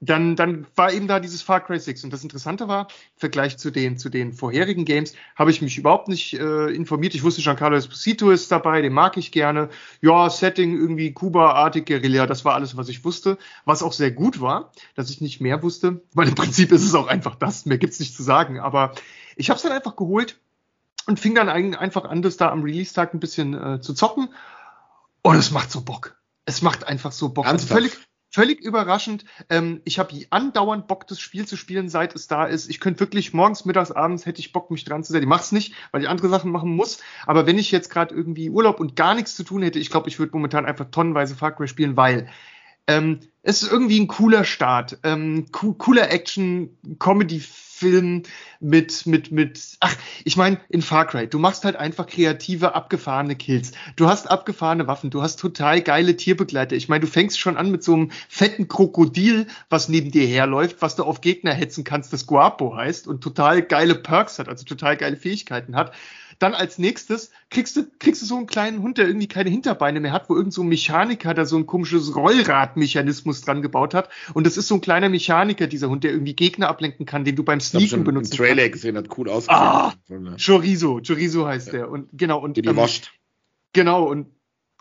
dann, 0.02 0.36
dann 0.36 0.68
war 0.76 0.91
eben 0.91 1.08
da 1.08 1.20
dieses 1.20 1.41
Far 1.41 1.62
Cry 1.62 1.80
6. 1.80 2.04
Und 2.04 2.14
das 2.14 2.24
Interessante 2.24 2.68
war, 2.68 2.88
im 2.88 3.20
Vergleich 3.20 3.58
zu 3.58 3.72
den, 3.72 3.98
zu 3.98 4.10
den 4.10 4.34
vorherigen 4.34 4.86
Games, 4.86 5.14
habe 5.36 5.52
ich 5.52 5.62
mich 5.62 5.78
überhaupt 5.78 6.08
nicht 6.08 6.34
äh, 6.34 6.68
informiert. 6.68 7.16
Ich 7.16 7.24
wusste, 7.24 7.41
Giancarlo 7.41 7.78
Esposito 7.78 8.30
ist 8.30 8.52
dabei, 8.52 8.82
den 8.82 8.93
mag 8.93 9.18
ich 9.18 9.32
gerne. 9.32 9.70
Ja, 10.02 10.30
Setting 10.30 10.76
irgendwie 10.76 11.14
Kuba-artig, 11.14 11.86
Guerilla, 11.86 12.28
das 12.28 12.43
war 12.43 12.56
alles, 12.56 12.76
was 12.76 12.89
ich 12.89 13.06
wusste. 13.06 13.38
Was 13.64 13.84
auch 13.84 13.93
sehr 13.93 14.12
gut 14.12 14.41
war, 14.41 14.72
dass 14.96 15.10
ich 15.10 15.22
nicht 15.22 15.39
mehr 15.39 15.64
wusste, 15.64 16.02
weil 16.14 16.28
im 16.28 16.36
Prinzip 16.36 16.72
ist 16.72 16.84
es 16.84 16.93
auch 16.93 17.08
einfach 17.08 17.36
das, 17.36 17.66
mehr 17.66 17.78
gibt's 17.78 18.00
nicht 18.00 18.16
zu 18.16 18.24
sagen. 18.24 18.60
Aber 18.60 18.93
ich 19.36 19.50
habe 19.50 19.58
es 19.58 19.64
dann 19.64 19.72
einfach 19.72 19.96
geholt 19.96 20.39
und 21.08 21.20
fing 21.20 21.36
dann 21.36 21.50
einfach 21.50 22.06
an, 22.06 22.22
das 22.22 22.38
da 22.38 22.52
am 22.52 22.64
Release-Tag 22.64 23.14
ein 23.14 23.20
bisschen 23.20 23.54
äh, 23.54 23.82
zu 23.82 23.93
zocken. 23.93 24.30
Und 25.22 25.38
es 25.38 25.52
macht 25.52 25.72
so 25.72 25.82
Bock. 25.82 26.18
Es 26.46 26.62
macht 26.62 26.86
einfach 26.86 27.12
so 27.12 27.30
Bock. 27.30 27.48
Also 27.48 27.66
völlig, 27.66 27.98
völlig 28.36 28.60
überraschend. 28.60 29.24
Ähm, 29.50 29.82
ich 29.86 29.98
habe 29.98 30.14
andauernd 30.30 30.88
Bock, 30.88 31.08
das 31.08 31.22
Spiel 31.22 31.48
zu 31.48 31.56
spielen, 31.56 31.88
seit 31.88 32.14
es 32.16 32.28
da 32.28 32.46
ist. 32.46 32.70
Ich 32.70 32.82
könnte 32.82 33.00
wirklich 33.00 33.34
morgens, 33.34 33.64
mittags, 33.64 33.92
abends 33.92 34.26
hätte 34.26 34.42
ich 34.42 34.52
Bock, 34.52 34.70
mich 34.72 34.84
dran 34.84 35.06
zu 35.06 35.14
setzen. 35.14 35.24
Ich 35.24 35.30
mach's 35.30 35.54
nicht, 35.54 35.74
weil 35.92 36.02
ich 36.02 36.10
andere 36.10 36.28
Sachen 36.28 36.52
machen 36.52 36.76
muss. 36.76 37.00
Aber 37.26 37.48
wenn 37.48 37.58
ich 37.58 37.72
jetzt 37.72 37.90
gerade 37.90 38.14
irgendwie 38.14 38.50
Urlaub 38.50 38.82
und 38.82 38.98
gar 38.98 39.16
nichts 39.16 39.36
zu 39.36 39.46
tun 39.46 39.62
hätte, 39.62 39.80
ich 39.80 39.90
glaube, 39.90 40.10
ich 40.10 40.20
würde 40.20 40.34
momentan 40.34 40.66
einfach 40.66 40.92
tonnenweise 40.92 41.36
Far 41.36 41.56
Cry 41.56 41.70
spielen, 41.70 41.96
weil 41.96 42.28
ähm, 42.88 43.22
es 43.42 43.64
ist 43.64 43.72
irgendwie 43.72 44.02
ein 44.02 44.08
cooler 44.08 44.44
Start. 44.44 45.00
Ähm, 45.04 45.48
co 45.54 45.74
cooler 45.74 46.12
Action, 46.12 46.78
Comedy 47.00 47.40
Film 47.78 48.24
mit, 48.62 49.06
mit, 49.06 49.34
mit, 49.34 49.78
ach, 49.82 49.94
ich 50.24 50.38
meine, 50.38 50.62
in 50.70 50.82
Far 50.82 51.06
Cry, 51.08 51.28
du 51.28 51.40
machst 51.40 51.66
halt 51.66 51.76
einfach 51.76 52.08
kreative, 52.08 52.74
abgefahrene 52.74 53.36
Kills. 53.36 53.74
Du 53.98 54.08
hast 54.08 54.32
abgefahrene 54.32 54.88
Waffen, 54.88 55.10
du 55.10 55.22
hast 55.22 55.42
total 55.42 55.82
geile 55.82 56.16
Tierbegleiter. 56.16 56.78
Ich 56.78 56.88
meine, 56.88 57.02
du 57.02 57.08
fängst 57.08 57.38
schon 57.38 57.58
an 57.58 57.72
mit 57.72 57.84
so 57.84 57.94
einem 57.94 58.12
fetten 58.30 58.70
Krokodil, 58.70 59.48
was 59.70 59.90
neben 59.90 60.10
dir 60.10 60.26
herläuft, 60.26 60.82
was 60.82 60.96
du 60.96 61.04
auf 61.04 61.20
Gegner 61.20 61.54
hetzen 61.54 61.84
kannst, 61.84 62.14
das 62.14 62.28
Guapo 62.28 62.78
heißt 62.78 63.10
und 63.10 63.22
total 63.22 63.62
geile 63.62 63.96
Perks 63.96 64.40
hat, 64.40 64.48
also 64.48 64.64
total 64.64 64.96
geile 64.96 65.18
Fähigkeiten 65.18 65.76
hat. 65.76 65.92
Dann 66.40 66.54
als 66.54 66.78
nächstes 66.78 67.32
kriegst 67.50 67.76
du, 67.76 67.86
kriegst 68.00 68.22
du 68.22 68.26
so 68.26 68.38
einen 68.38 68.48
kleinen 68.48 68.82
Hund, 68.82 68.98
der 68.98 69.08
irgendwie 69.08 69.28
keine 69.28 69.50
Hinterbeine 69.50 70.00
mehr 70.00 70.12
hat, 70.12 70.30
wo 70.30 70.36
irgend 70.36 70.54
so 70.54 70.64
ein 70.64 70.68
Mechaniker 70.68 71.34
da 71.34 71.46
so 71.46 71.58
ein 71.58 71.66
komisches 71.66 72.16
Rollradmechanismus 72.16 73.42
dran 73.42 73.62
gebaut 73.62 73.94
hat. 73.94 74.10
Und 74.34 74.46
das 74.46 74.58
ist 74.58 74.68
so 74.68 74.76
ein 74.76 74.82
kleiner 74.82 75.10
Mechaniker, 75.10 75.68
dieser 75.68 75.90
Hund, 75.90 76.04
der 76.04 76.12
irgendwie 76.12 76.36
Gegner 76.36 76.68
ablenken 76.68 77.06
kann, 77.06 77.26
den 77.26 77.36
du 77.36 77.44
beim 77.44 77.60
Sneaken 77.60 78.04
benutzt. 78.04 78.34
Ich 78.34 78.40
Trailer 78.40 78.70
gesehen, 78.70 78.98
hat 78.98 79.18
cool 79.18 79.30
ausgesehen. 79.30 79.62
Ah, 79.62 79.94
Chorizo, 80.44 81.02
Chorizo 81.06 81.46
heißt 81.46 81.68
ja. 81.68 81.74
der. 81.74 81.92
Und 81.92 82.10
genau, 82.14 82.40
und. 82.40 82.58
Die 82.58 82.62
ähm, 82.62 82.76
wascht. 82.76 83.12
Genau, 83.74 84.04
und 84.04 84.28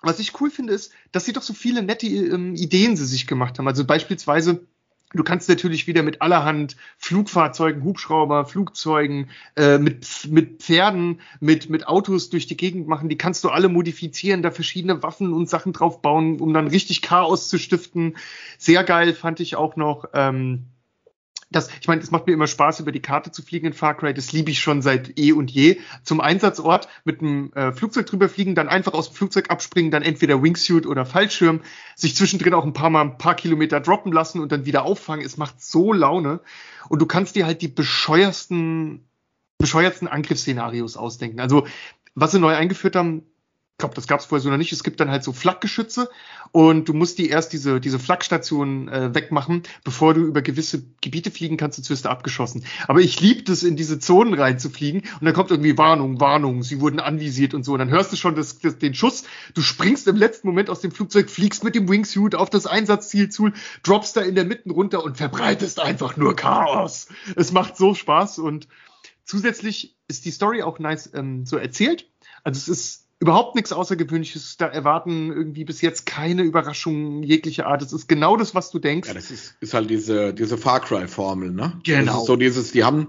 was 0.03 0.19
ich 0.19 0.41
cool 0.41 0.51
finde, 0.51 0.73
ist, 0.73 0.93
dass 1.13 1.25
sie 1.25 1.33
doch 1.33 1.43
so 1.43 1.55
viele 1.55 1.83
nette 1.83 2.07
ähm, 2.07 2.55
Ideen 2.55 2.97
sie 2.97 3.07
sich 3.07 3.27
gemacht 3.27 3.59
haben. 3.59 3.67
Also 3.67 3.85
beispielsweise 3.85 4.67
Du 5.15 5.23
kannst 5.23 5.49
natürlich 5.49 5.87
wieder 5.87 6.03
mit 6.03 6.21
allerhand 6.23 6.77
Flugfahrzeugen, 6.99 7.85
Hubschrauber, 7.85 8.45
Flugzeugen, 8.45 9.31
äh, 9.57 9.79
mit, 9.79 10.29
mit 10.29 10.63
Pferden, 10.63 11.21
mit, 11.41 11.71
mit 11.71 11.87
Autos 11.87 12.31
durch 12.31 12.47
die 12.47 12.57
Gegend 12.57 12.89
machen. 12.89 13.09
Die 13.09 13.17
kannst 13.17 13.45
du 13.45 13.51
alle 13.51 13.69
modifizieren, 13.69 14.43
da 14.43 14.51
verschiedene 14.51 15.03
Waffen 15.03 15.33
und 15.33 15.49
Sachen 15.49 15.73
drauf 15.73 16.03
bauen, 16.03 16.41
um 16.41 16.53
dann 16.53 16.67
richtig 16.67 17.01
Chaos 17.01 17.49
zu 17.49 17.59
stiften. 17.59 18.17
Sehr 18.59 18.83
geil 18.83 19.15
fand 19.15 19.39
ich 19.39 19.55
auch 19.55 19.77
noch. 19.77 20.07
Ähm, 20.15 20.67
das, 21.51 21.69
ich 21.81 21.89
meine, 21.89 22.01
es 22.01 22.11
macht 22.11 22.27
mir 22.27 22.33
immer 22.33 22.47
Spaß, 22.47 22.81
über 22.81 22.93
die 22.93 23.01
Karte 23.01 23.31
zu 23.31 23.43
fliegen 23.43 23.67
in 23.67 23.73
Far 23.73 23.95
Cry. 23.97 24.15
Das 24.15 24.33
liebe 24.33 24.51
ich 24.51 24.61
schon 24.61 24.83
seit 24.83 25.19
eh 25.19 25.33
und 25.33 25.51
je. 25.51 25.79
Zum 26.03 26.21
Einsatzort 26.21 26.89
mit 27.05 27.21
einem 27.21 27.53
äh, 27.53 27.73
Flugzeug 27.73 28.07
drüber 28.07 28.29
fliegen, 28.29 28.55
dann 28.55 28.69
einfach 28.69 28.93
aus 28.93 29.11
dem 29.11 29.17
Flugzeug 29.17 29.51
abspringen, 29.51 29.91
dann 29.91 30.03
entweder 30.03 30.43
Wingsuit 30.43 30.87
oder 30.87 31.07
Fallschirm, 31.07 31.61
sich 31.97 32.17
zwischendrin 32.17 32.55
auch 32.55 32.65
ein 32.65 32.73
paar 32.73 32.91
Mal 32.91 33.03
ein 33.03 33.19
paar 33.19 33.35
Kilometer 33.35 33.81
droppen 33.81 34.13
lassen 34.13 34.41
und 34.41 34.53
dann 34.53 34.67
wieder 34.67 34.85
auffangen. 34.85 35.25
Es 35.25 35.37
macht 35.37 35.63
so 35.63 35.93
Laune. 35.93 36.41
Und 36.89 37.01
du 37.01 37.07
kannst 37.07 37.37
dir 37.37 37.47
halt 37.47 37.63
die 37.63 37.69
bescheuersten, 37.69 39.09
bescheuertsten 39.59 40.09
Angriffsszenarios 40.09 40.97
ausdenken. 40.97 41.41
Also, 41.41 41.67
was 42.15 42.33
sie 42.33 42.39
neu 42.39 42.55
eingeführt 42.55 42.97
haben, 42.97 43.23
ich 43.75 43.79
glaube, 43.79 43.97
das 43.97 44.07
gab 44.07 44.21
es 44.21 44.27
vorher 44.27 44.41
so 44.41 44.51
noch 44.51 44.57
nicht. 44.57 44.73
Es 44.73 44.85
gibt 44.85 45.01
dann 45.01 45.11
halt 45.11 45.25
so 45.25 45.33
Flakgeschütze 45.33 46.09
und 46.53 46.89
du 46.89 46.95
musst 46.95 47.19
die 47.19 47.29
erst 47.29 47.53
diese, 47.53 47.81
diese 47.81 47.99
Flakstation 47.99 48.87
äh, 48.87 49.13
wegmachen, 49.13 49.65
bevor 49.83 50.15
du 50.15 50.21
über 50.21 50.43
gewisse 50.43 50.85
Gebiete 51.01 51.33
fliegen 51.33 51.57
kannst, 51.57 51.75
sonst 51.79 51.91
wirst 51.91 52.05
du 52.05 52.09
abgeschossen. 52.09 52.65
Aber 52.87 53.01
ich 53.01 53.21
liebe 53.21 53.51
es, 53.51 53.65
in 53.65 53.75
diese 53.75 53.99
Zonen 53.99 54.35
reinzufliegen 54.35 55.01
und 55.01 55.25
dann 55.25 55.35
kommt 55.35 55.51
irgendwie 55.51 55.77
Warnung, 55.77 56.21
Warnung, 56.21 56.63
sie 56.63 56.81
wurden 56.81 57.01
anvisiert 57.01 57.53
und 57.53 57.65
so. 57.65 57.73
Und 57.73 57.81
dann 57.81 57.91
hörst 57.91 58.13
du 58.13 58.17
schon 58.17 58.37
das, 58.37 58.61
das, 58.61 58.79
den 58.79 58.95
Schuss, 58.95 59.25
du 59.55 59.61
springst 59.61 60.07
im 60.07 60.15
letzten 60.15 60.47
Moment 60.47 60.71
aus 60.71 60.81
dem 60.81 60.93
Flugzeug, 60.93 61.29
fliegst 61.29 61.65
mit 61.65 61.75
dem 61.75 61.89
Wingsuit 61.89 62.37
auf 62.37 62.51
das 62.51 62.69
Einsatzziel 62.69 63.29
zu, 63.29 63.51
droppst 63.83 64.17
da 64.17 64.21
in 64.21 64.37
der 64.37 64.45
Mitte 64.45 64.71
runter 64.71 65.03
und 65.03 65.17
verbreitest 65.17 65.81
einfach 65.81 66.17
nur 66.17 66.37
Chaos. 66.37 67.09
Es 67.35 67.51
macht 67.51 67.77
so 67.77 67.93
Spaß 67.93 68.39
und 68.39 68.69
zusätzlich 69.25 69.97
ist 70.07 70.25
die 70.27 70.31
Story 70.31 70.63
auch 70.63 70.79
nice 70.79 71.11
ähm, 71.13 71.45
so 71.45 71.57
erzählt. 71.57 72.09
Also 72.45 72.59
es 72.59 72.69
ist 72.69 73.04
überhaupt 73.25 73.55
nichts 73.55 73.73
Außergewöhnliches. 73.73 74.59
Da 74.59 74.67
erwarten 74.67 75.33
irgendwie 75.33 75.65
bis 75.65 75.81
jetzt 75.81 76.05
keine 76.05 76.43
Überraschungen 76.43 77.23
jeglicher 77.23 77.67
Art. 77.67 77.81
Es 77.81 77.95
ist 77.95 78.07
genau 78.07 78.37
das, 78.37 78.55
was 78.55 78.71
du 78.71 78.79
denkst. 78.79 79.09
Ja, 79.09 79.15
das 79.15 79.31
ist, 79.31 79.57
ist 79.61 79.73
halt 79.73 79.89
diese, 79.89 80.35
diese 80.35 80.59
Far 80.59 80.81
Cry-Formel, 80.81 81.51
ne? 81.51 81.81
Genau. 81.85 82.13
Das 82.13 82.21
ist 82.21 82.27
so 82.27 82.37
dieses, 82.37 82.73
die 82.73 82.85
haben 82.85 83.09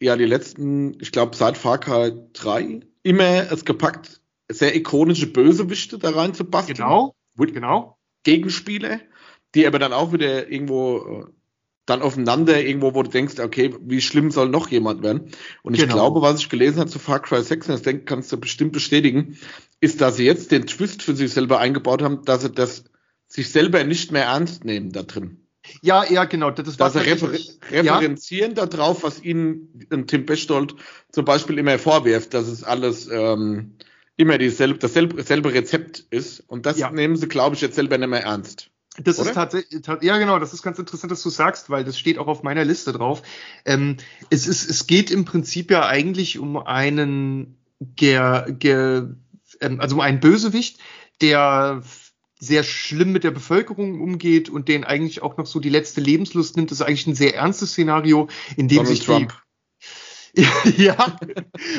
ja 0.00 0.16
die 0.16 0.24
letzten, 0.24 1.00
ich 1.00 1.12
glaube, 1.12 1.36
seit 1.36 1.56
Far 1.56 1.78
Cry 1.78 2.12
3 2.32 2.80
immer 3.04 3.52
es 3.52 3.64
gepackt, 3.64 4.20
sehr 4.50 4.74
ikonische 4.74 5.28
Bösewichte 5.28 5.98
da 5.98 6.10
rein 6.10 6.34
zu 6.34 6.44
basteln. 6.44 6.76
Genau. 6.76 7.14
Genau. 7.36 7.96
Gegenspiele, 8.24 9.00
die 9.54 9.68
aber 9.68 9.78
dann 9.78 9.92
auch 9.92 10.12
wieder 10.12 10.50
irgendwo 10.50 10.98
äh, 10.98 11.32
dann 11.86 12.02
aufeinander 12.02 12.62
irgendwo, 12.62 12.94
wo 12.94 13.02
du 13.02 13.10
denkst, 13.10 13.38
okay, 13.40 13.74
wie 13.80 14.00
schlimm 14.00 14.30
soll 14.30 14.48
noch 14.48 14.68
jemand 14.68 15.02
werden? 15.02 15.30
Und 15.62 15.74
ich 15.74 15.80
genau. 15.80 15.94
glaube, 15.94 16.22
was 16.22 16.40
ich 16.40 16.48
gelesen 16.48 16.80
habe 16.80 16.90
zu 16.90 16.98
Far 16.98 17.20
Cry 17.20 17.42
6, 17.42 17.68
und 17.68 17.74
das 17.74 17.82
denke, 17.82 18.04
kannst 18.04 18.32
du 18.32 18.38
bestimmt 18.38 18.72
bestätigen, 18.72 19.36
ist, 19.80 20.00
dass 20.00 20.16
sie 20.16 20.24
jetzt 20.24 20.50
den 20.50 20.66
Twist 20.66 21.02
für 21.02 21.14
sich 21.14 21.32
selber 21.32 21.58
eingebaut 21.58 22.02
haben, 22.02 22.24
dass 22.24 22.42
sie 22.42 22.50
das 22.50 22.84
sich 23.26 23.50
selber 23.50 23.84
nicht 23.84 24.12
mehr 24.12 24.24
ernst 24.24 24.64
nehmen 24.64 24.92
da 24.92 25.02
drin. 25.02 25.44
Ja, 25.82 26.04
ja, 26.04 26.24
genau. 26.24 26.50
Das 26.50 26.76
dass 26.76 26.92
sie 26.92 26.98
refer 27.00 27.32
referenzieren 27.70 28.54
ja? 28.54 28.66
darauf, 28.66 29.02
was 29.02 29.22
ihnen 29.22 30.06
Tim 30.06 30.26
Bechtold 30.26 30.74
zum 31.10 31.24
Beispiel 31.24 31.58
immer 31.58 31.78
vorwirft, 31.78 32.34
dass 32.34 32.48
es 32.48 32.64
alles 32.64 33.08
ähm, 33.10 33.76
immer 34.16 34.38
dieselbe, 34.38 34.78
dasselbe, 34.78 35.16
dasselbe 35.16 35.52
Rezept 35.52 36.04
ist. 36.10 36.40
Und 36.40 36.66
das 36.66 36.78
ja. 36.78 36.90
nehmen 36.90 37.16
sie, 37.16 37.28
glaube 37.28 37.56
ich, 37.56 37.62
jetzt 37.62 37.76
selber 37.76 37.98
nicht 37.98 38.08
mehr 38.08 38.24
ernst. 38.24 38.70
Das 39.02 39.18
Oder? 39.18 39.30
ist 39.30 39.34
tatsächlich, 39.34 39.82
ja 40.02 40.18
genau, 40.18 40.38
das 40.38 40.52
ist 40.52 40.62
ganz 40.62 40.78
interessant, 40.78 41.10
dass 41.10 41.22
du 41.22 41.30
sagst, 41.30 41.68
weil 41.68 41.84
das 41.84 41.98
steht 41.98 42.18
auch 42.18 42.28
auf 42.28 42.42
meiner 42.44 42.64
Liste 42.64 42.92
drauf. 42.92 43.22
Ähm, 43.64 43.96
es, 44.30 44.46
ist, 44.46 44.70
es 44.70 44.86
geht 44.86 45.10
im 45.10 45.24
Prinzip 45.24 45.70
ja 45.70 45.86
eigentlich 45.86 46.38
um 46.38 46.56
einen, 46.56 47.58
ger, 47.80 48.46
ger, 48.50 49.10
ähm, 49.60 49.80
also 49.80 49.96
um 49.96 50.00
einen 50.00 50.20
Bösewicht, 50.20 50.78
der 51.20 51.82
sehr 52.38 52.62
schlimm 52.62 53.10
mit 53.10 53.24
der 53.24 53.30
Bevölkerung 53.30 54.00
umgeht 54.00 54.48
und 54.48 54.68
den 54.68 54.84
eigentlich 54.84 55.22
auch 55.22 55.36
noch 55.36 55.46
so 55.46 55.58
die 55.58 55.70
letzte 55.70 56.00
Lebenslust 56.00 56.56
nimmt. 56.56 56.70
Das 56.70 56.80
ist 56.80 56.86
eigentlich 56.86 57.06
ein 57.06 57.14
sehr 57.14 57.34
ernstes 57.34 57.72
Szenario, 57.72 58.28
in 58.56 58.68
dem 58.68 58.78
Donald 58.78 58.96
sich 58.96 59.04
Trump. 59.04 59.43
ja, 60.76 61.16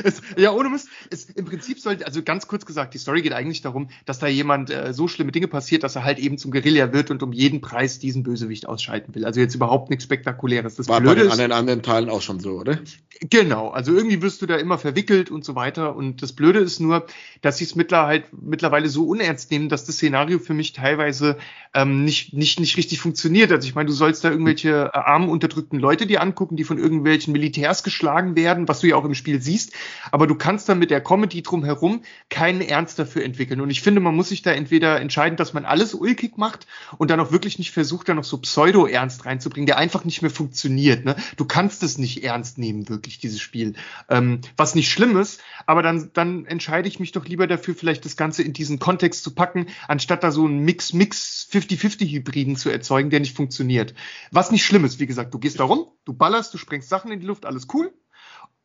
es, 0.03 0.21
ja, 0.37 0.51
ohne 0.51 0.69
Mist. 0.69 0.87
Es, 1.09 1.25
Im 1.25 1.45
Prinzip 1.45 1.79
sollte, 1.79 2.05
also 2.05 2.23
ganz 2.23 2.47
kurz 2.47 2.65
gesagt, 2.65 2.93
die 2.93 2.97
Story 2.97 3.21
geht 3.21 3.33
eigentlich 3.33 3.61
darum, 3.61 3.89
dass 4.05 4.19
da 4.19 4.27
jemand 4.27 4.69
äh, 4.69 4.93
so 4.93 5.09
schlimme 5.09 5.33
Dinge 5.33 5.47
passiert, 5.47 5.83
dass 5.83 5.95
er 5.95 6.05
halt 6.05 6.19
eben 6.19 6.37
zum 6.37 6.51
Guerilla 6.51 6.93
wird 6.93 7.11
und 7.11 7.21
um 7.21 7.33
jeden 7.33 7.59
Preis 7.59 7.99
diesen 7.99 8.23
Bösewicht 8.23 8.67
ausschalten 8.67 9.13
will. 9.13 9.25
Also 9.25 9.41
jetzt 9.41 9.55
überhaupt 9.55 9.89
nichts 9.89 10.05
Spektakuläres. 10.05 10.75
Das 10.75 10.87
War 10.87 11.01
Blöde 11.01 11.15
bei 11.15 11.21
den 11.23 11.31
anderen, 11.31 11.51
anderen 11.51 11.81
Teilen 11.81 12.09
auch 12.09 12.21
schon 12.21 12.39
so, 12.39 12.51
oder? 12.51 12.79
Genau, 13.21 13.69
also 13.69 13.93
irgendwie 13.93 14.21
wirst 14.21 14.41
du 14.41 14.45
da 14.45 14.55
immer 14.55 14.77
verwickelt 14.77 15.31
und 15.31 15.43
so 15.43 15.55
weiter. 15.55 15.95
Und 15.95 16.21
das 16.21 16.33
Blöde 16.33 16.59
ist 16.59 16.79
nur, 16.79 17.05
dass 17.41 17.57
sie 17.57 17.65
es 17.65 17.75
mittlerweile, 17.75 18.23
mittlerweile 18.31 18.87
so 18.87 19.05
unernst 19.05 19.51
nehmen, 19.51 19.67
dass 19.67 19.85
das 19.85 19.95
Szenario 19.95 20.39
für 20.39 20.53
mich 20.53 20.73
teilweise 20.73 21.37
ähm, 21.73 22.05
nicht, 22.05 22.33
nicht, 22.33 22.59
nicht 22.59 22.77
richtig 22.77 22.99
funktioniert. 22.99 23.51
Also 23.51 23.67
ich 23.67 23.75
meine, 23.75 23.87
du 23.87 23.93
sollst 23.93 24.23
da 24.23 24.29
irgendwelche 24.29 24.91
äh, 24.93 24.97
armen, 24.97 25.29
unterdrückten 25.29 25.79
Leute 25.79 26.07
dir 26.07 26.21
angucken, 26.21 26.55
die 26.55 26.63
von 26.63 26.77
irgendwelchen 26.77 27.33
Militärs 27.33 27.83
geschlagen 27.83 28.35
werden, 28.45 28.67
was 28.67 28.79
du 28.79 28.87
ja 28.87 28.95
auch 28.95 29.05
im 29.05 29.15
Spiel 29.15 29.41
siehst. 29.41 29.73
Aber 30.11 30.27
du 30.27 30.35
kannst 30.35 30.69
dann 30.69 30.77
mit 30.77 30.91
der 30.91 31.01
Comedy 31.01 31.41
drumherum 31.41 32.03
keinen 32.29 32.61
Ernst 32.61 32.99
dafür 32.99 33.23
entwickeln. 33.23 33.59
Und 33.59 33.71
ich 33.71 33.81
finde, 33.81 33.99
man 33.99 34.15
muss 34.15 34.29
sich 34.29 34.43
da 34.43 34.51
entweder 34.51 35.01
entscheiden, 35.01 35.35
dass 35.35 35.53
man 35.53 35.65
alles 35.65 35.95
ulkig 35.95 36.37
macht 36.37 36.67
und 36.97 37.09
dann 37.09 37.19
auch 37.19 37.31
wirklich 37.31 37.57
nicht 37.57 37.71
versucht, 37.71 38.07
da 38.07 38.13
noch 38.13 38.23
so 38.23 38.37
Pseudo-Ernst 38.37 39.25
reinzubringen, 39.25 39.65
der 39.65 39.77
einfach 39.77 40.05
nicht 40.05 40.21
mehr 40.21 40.31
funktioniert. 40.31 41.05
Ne? 41.05 41.15
Du 41.37 41.45
kannst 41.45 41.81
es 41.81 41.97
nicht 41.97 42.23
ernst 42.23 42.59
nehmen, 42.59 42.87
wirklich, 42.87 43.17
dieses 43.17 43.41
Spiel. 43.41 43.73
Ähm, 44.09 44.41
was 44.57 44.75
nicht 44.75 44.91
schlimm 44.91 45.17
ist, 45.17 45.41
aber 45.65 45.81
dann, 45.81 46.11
dann 46.13 46.45
entscheide 46.45 46.87
ich 46.87 46.99
mich 46.99 47.11
doch 47.11 47.25
lieber 47.25 47.47
dafür, 47.47 47.73
vielleicht 47.73 48.05
das 48.05 48.15
Ganze 48.15 48.43
in 48.43 48.53
diesen 48.53 48.77
Kontext 48.77 49.23
zu 49.23 49.33
packen, 49.33 49.67
anstatt 49.87 50.23
da 50.23 50.31
so 50.31 50.45
einen 50.45 50.59
Mix-Mix 50.59 51.47
50-50-Hybriden 51.51 52.55
zu 52.55 52.69
erzeugen, 52.69 53.09
der 53.09 53.19
nicht 53.19 53.35
funktioniert. 53.35 53.95
Was 54.31 54.51
nicht 54.51 54.65
schlimm 54.65 54.85
ist, 54.85 54.99
wie 54.99 55.07
gesagt, 55.07 55.33
du 55.33 55.39
gehst 55.39 55.59
da 55.59 55.63
rum, 55.63 55.87
du 56.05 56.13
ballerst, 56.13 56.53
du 56.53 56.57
sprengst 56.57 56.89
Sachen 56.89 57.11
in 57.11 57.19
die 57.19 57.25
Luft, 57.25 57.45
alles 57.45 57.67
cool. 57.73 57.93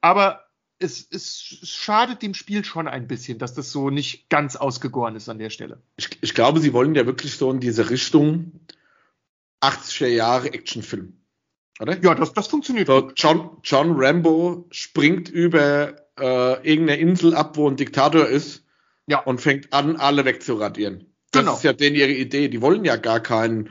Aber 0.00 0.44
es, 0.78 1.06
es 1.10 1.42
schadet 1.62 2.22
dem 2.22 2.34
Spiel 2.34 2.64
schon 2.64 2.88
ein 2.88 3.06
bisschen, 3.06 3.38
dass 3.38 3.54
das 3.54 3.70
so 3.70 3.90
nicht 3.90 4.28
ganz 4.30 4.56
ausgegoren 4.56 5.14
ist 5.14 5.28
an 5.28 5.38
der 5.38 5.50
Stelle. 5.50 5.82
Ich, 5.96 6.08
ich 6.22 6.34
glaube, 6.34 6.60
sie 6.60 6.72
wollen 6.72 6.94
ja 6.94 7.06
wirklich 7.06 7.36
so 7.36 7.50
in 7.50 7.60
diese 7.60 7.90
Richtung 7.90 8.60
80er 9.60 10.06
Jahre 10.06 10.52
Actionfilm. 10.52 11.20
Oder? 11.80 11.98
Ja, 12.02 12.14
das, 12.14 12.32
das 12.32 12.46
funktioniert. 12.46 12.86
So, 12.86 13.10
John, 13.14 13.58
John 13.62 13.94
Rambo 13.96 14.66
springt 14.70 15.28
über 15.28 15.94
äh, 16.18 16.68
irgendeine 16.68 16.96
Insel 17.00 17.34
ab, 17.34 17.56
wo 17.56 17.68
ein 17.68 17.76
Diktator 17.76 18.26
ist 18.26 18.64
ja. 19.06 19.20
und 19.20 19.40
fängt 19.40 19.72
an, 19.72 19.96
alle 19.96 20.24
wegzuradieren. 20.24 21.14
Das 21.32 21.42
genau. 21.42 21.54
ist 21.54 21.62
ja 21.62 21.72
denen 21.72 21.96
ihre 21.96 22.12
Idee. 22.12 22.48
Die 22.48 22.60
wollen 22.60 22.84
ja 22.84 22.96
gar 22.96 23.20
keine 23.20 23.66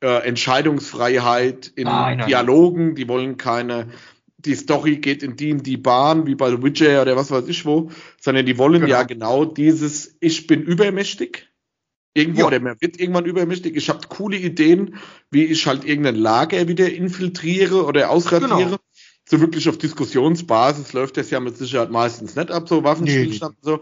äh, 0.00 0.26
Entscheidungsfreiheit 0.26 1.68
in 1.68 1.84
nein, 1.84 2.18
nein, 2.18 2.26
Dialogen, 2.26 2.94
die 2.94 3.08
wollen 3.08 3.36
keine, 3.36 3.88
die 4.44 4.54
Story 4.54 4.96
geht 4.96 5.22
in 5.22 5.36
die 5.36 5.50
in 5.50 5.62
die 5.62 5.76
Bahn, 5.76 6.26
wie 6.26 6.34
bei 6.34 6.62
Witcher 6.62 7.02
oder 7.02 7.16
was 7.16 7.30
weiß 7.30 7.48
ich 7.48 7.64
wo, 7.64 7.90
sondern 8.20 8.46
die 8.46 8.58
wollen 8.58 8.82
genau. 8.82 8.92
ja 8.92 9.02
genau 9.02 9.44
dieses, 9.44 10.16
ich 10.20 10.46
bin 10.46 10.62
übermächtig. 10.62 11.48
Irgendwo, 12.16 12.42
ja. 12.42 12.46
oder 12.46 12.60
man 12.60 12.80
wird 12.80 13.00
irgendwann 13.00 13.24
übermächtig. 13.24 13.74
Ich 13.76 13.88
habe 13.88 14.06
coole 14.08 14.36
Ideen, 14.36 14.96
wie 15.32 15.44
ich 15.44 15.66
halt 15.66 15.84
irgendein 15.84 16.14
Lager 16.14 16.68
wieder 16.68 16.92
infiltriere 16.92 17.84
oder 17.84 18.10
ausradiere. 18.10 18.64
Genau. 18.64 18.76
So 19.28 19.40
wirklich 19.40 19.68
auf 19.68 19.78
Diskussionsbasis 19.78 20.92
läuft 20.92 21.16
das 21.16 21.30
ja 21.30 21.40
mit 21.40 21.56
Sicherheit 21.56 21.90
meistens 21.90 22.36
nicht 22.36 22.50
ab, 22.50 22.68
so 22.68 22.84
Waffenstillstand 22.84 23.56
nee. 23.62 23.70
so 23.70 23.80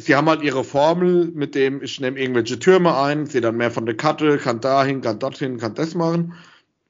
sie 0.00 0.14
haben 0.16 0.28
halt 0.28 0.42
ihre 0.42 0.64
Formel, 0.64 1.30
mit 1.34 1.54
dem 1.54 1.82
ich 1.82 2.00
nehme 2.00 2.18
irgendwelche 2.18 2.58
Türme 2.58 2.96
ein, 2.96 3.26
sehe 3.26 3.40
dann 3.40 3.56
mehr 3.56 3.70
von 3.70 3.86
der 3.86 3.96
Karte, 3.96 4.38
kann 4.38 4.60
dahin, 4.60 5.00
kann 5.00 5.18
dorthin, 5.18 5.58
kann 5.58 5.74
das 5.74 5.94
machen. 5.94 6.34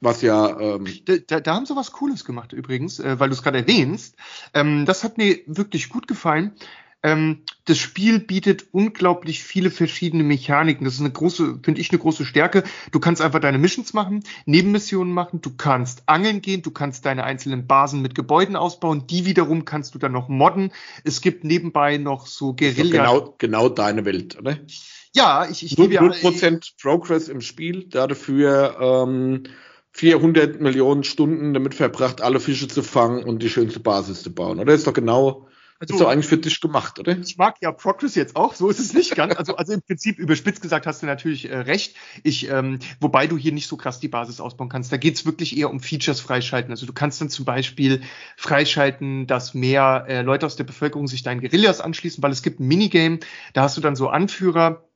Was 0.01 0.23
ja. 0.23 0.59
Ähm 0.59 0.87
da, 1.27 1.41
da 1.41 1.55
haben 1.55 1.67
sie 1.67 1.77
was 1.77 1.93
Cooles 1.93 2.25
gemacht 2.25 2.53
übrigens, 2.53 2.99
äh, 3.01 3.21
weil 3.21 3.29
du 3.29 3.35
es 3.35 3.43
gerade 3.43 3.59
erwähnst. 3.59 4.17
Ähm, 4.55 4.87
das 4.87 5.05
hat 5.05 5.19
mir 5.19 5.39
wirklich 5.47 5.89
gut 5.91 6.09
gefallen. 6.09 6.53
Ähm, 7.03 7.43
das 7.65 7.79
Spiel 7.79 8.19
bietet 8.19 8.67
unglaublich 8.73 9.43
viele 9.43 9.71
verschiedene 9.71 10.23
Mechaniken. 10.23 10.85
Das 10.85 10.95
ist 10.95 11.01
eine 11.01 11.11
große, 11.11 11.61
finde 11.63 11.81
ich, 11.81 11.91
eine 11.91 11.99
große 11.99 12.27
Stärke. 12.27 12.63
Du 12.93 13.01
kannst 13.01 13.23
einfach 13.23 13.41
deine 13.41 13.59
Missions 13.59 13.95
machen, 13.95 14.23
Nebenmissionen 14.45 15.13
machen, 15.13 15.41
du 15.41 15.51
kannst 15.57 16.03
angeln 16.07 16.43
gehen, 16.43 16.63
du 16.63 16.71
kannst 16.71 17.07
deine 17.07 17.25
einzelnen 17.25 17.67
Basen 17.67 18.03
mit 18.03 18.15
Gebäuden 18.15 18.57
ausbauen, 18.57 19.07
die 19.07 19.25
wiederum 19.25 19.65
kannst 19.65 19.95
du 19.95 19.99
dann 19.99 20.13
noch 20.13 20.29
modden. 20.29 20.73
Es 21.05 21.23
gibt 21.23 21.45
nebenbei 21.45 21.97
noch 21.97 22.27
so 22.27 22.55
Guerilla. 22.55 22.99
Genau, 22.99 23.35
genau 23.39 23.69
deine 23.69 24.05
Welt, 24.05 24.39
oder? 24.39 24.59
Ja, 25.15 25.47
ich, 25.51 25.65
ich 25.65 25.77
gebe 25.77 25.95
ja. 25.95 26.03
0% 26.03 26.73
Progress 26.81 27.29
im 27.29 27.41
Spiel, 27.41 27.85
dafür 27.89 28.77
ähm, 28.81 29.45
400 30.01 30.63
Millionen 30.63 31.05
Stunden 31.05 31.53
damit 31.53 31.75
verbracht, 31.75 32.23
alle 32.23 32.41
Fische 32.41 32.69
zu 32.69 32.83
fangen 32.83 33.23
und 33.23 33.43
die 33.43 33.51
schönste 33.51 33.81
Basis 33.81 34.23
zu 34.23 34.35
bauen. 34.35 34.59
Oder 34.59 34.73
ist 34.73 34.87
doch 34.87 34.95
genau 34.95 35.47
also, 35.79 35.95
ist 35.95 36.01
doch 36.01 36.09
eigentlich 36.09 36.27
für 36.27 36.39
dich 36.39 36.59
gemacht, 36.63 36.99
oder? 36.99 37.19
Ich 37.19 37.37
mag 37.37 37.57
ja 37.61 37.71
Progress 37.71 38.15
jetzt 38.15 38.35
auch, 38.35 38.55
so 38.55 38.71
ist 38.71 38.79
es 38.79 38.95
nicht 38.95 39.15
ganz. 39.15 39.37
Also, 39.37 39.57
also 39.57 39.75
im 39.75 39.83
Prinzip 39.83 40.19
überspitzt 40.19 40.63
gesagt 40.63 40.87
hast 40.87 41.03
du 41.03 41.07
natürlich 41.07 41.51
äh, 41.51 41.55
recht. 41.55 41.97
Ich, 42.23 42.49
ähm, 42.49 42.79
wobei 42.99 43.27
du 43.27 43.37
hier 43.37 43.53
nicht 43.53 43.67
so 43.67 43.77
krass 43.77 44.01
die 44.01 44.09
Basis 44.09 44.41
ausbauen 44.41 44.71
kannst. 44.71 44.91
Da 44.91 44.97
geht's 44.97 45.27
wirklich 45.27 45.57
eher 45.59 45.69
um 45.69 45.81
Features 45.81 46.21
freischalten. 46.21 46.71
Also 46.71 46.87
du 46.87 46.95
kannst 46.95 47.21
dann 47.21 47.29
zum 47.29 47.45
Beispiel 47.45 48.01
freischalten, 48.39 49.27
dass 49.27 49.53
mehr 49.53 50.07
äh, 50.09 50.23
Leute 50.23 50.47
aus 50.47 50.57
der 50.57 50.65
Bevölkerung 50.65 51.09
sich 51.09 51.23
deinen 51.23 51.43
Guerillas 51.43 51.83
anschließen, 51.83 52.23
weil 52.23 52.33
es 52.33 52.43
gibt 52.43 52.61
ein 52.61 52.69
Minigame, 52.69 53.19
da 53.53 53.65
hast 53.65 53.77
du 53.77 53.83
dann 53.83 53.97
so 53.97 54.09
Anführer, 54.09 54.90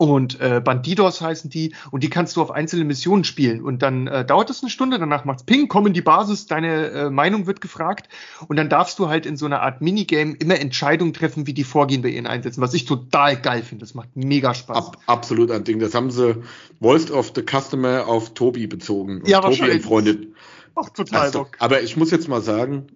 und 0.00 0.40
äh, 0.40 0.62
Bandidos 0.64 1.20
heißen 1.20 1.50
die. 1.50 1.74
Und 1.90 2.02
die 2.02 2.08
kannst 2.08 2.34
du 2.34 2.40
auf 2.40 2.50
einzelne 2.50 2.84
Missionen 2.84 3.22
spielen. 3.22 3.60
Und 3.60 3.82
dann 3.82 4.06
äh, 4.06 4.24
dauert 4.24 4.48
das 4.48 4.62
eine 4.62 4.70
Stunde, 4.70 4.98
danach 4.98 5.26
macht's 5.26 5.44
Ping, 5.44 5.68
komm 5.68 5.88
in 5.88 5.92
die 5.92 6.00
Basis, 6.00 6.46
deine 6.46 6.86
äh, 6.86 7.10
Meinung 7.10 7.46
wird 7.46 7.60
gefragt. 7.60 8.08
Und 8.48 8.56
dann 8.56 8.70
darfst 8.70 8.98
du 8.98 9.08
halt 9.08 9.26
in 9.26 9.36
so 9.36 9.44
einer 9.44 9.60
Art 9.60 9.82
Minigame 9.82 10.36
immer 10.38 10.58
Entscheidungen 10.58 11.12
treffen, 11.12 11.46
wie 11.46 11.52
die 11.52 11.64
vorgehen 11.64 12.00
bei 12.00 12.08
ihren 12.08 12.26
Einsätzen, 12.26 12.62
was 12.62 12.72
ich 12.72 12.86
total 12.86 13.38
geil 13.38 13.62
finde, 13.62 13.84
das 13.84 13.92
macht 13.92 14.08
mega 14.14 14.54
Spaß. 14.54 14.86
Ab, 14.88 14.96
absolut 15.04 15.50
ein 15.50 15.64
Ding, 15.64 15.80
das 15.80 15.94
haben 15.94 16.10
sie 16.10 16.42
Voice 16.80 17.10
of 17.10 17.32
the 17.34 17.42
Customer 17.42 18.06
auf 18.08 18.32
Tobi 18.32 18.66
bezogen. 18.66 19.20
Und 19.20 19.28
ja, 19.28 19.42
Tobi 19.42 19.68
entfreundet. 19.68 20.28
Ach, 20.76 20.88
total 20.88 21.30
Bock. 21.30 21.50
Aber 21.58 21.82
ich 21.82 21.98
muss 21.98 22.10
jetzt 22.10 22.26
mal 22.26 22.40
sagen, 22.40 22.86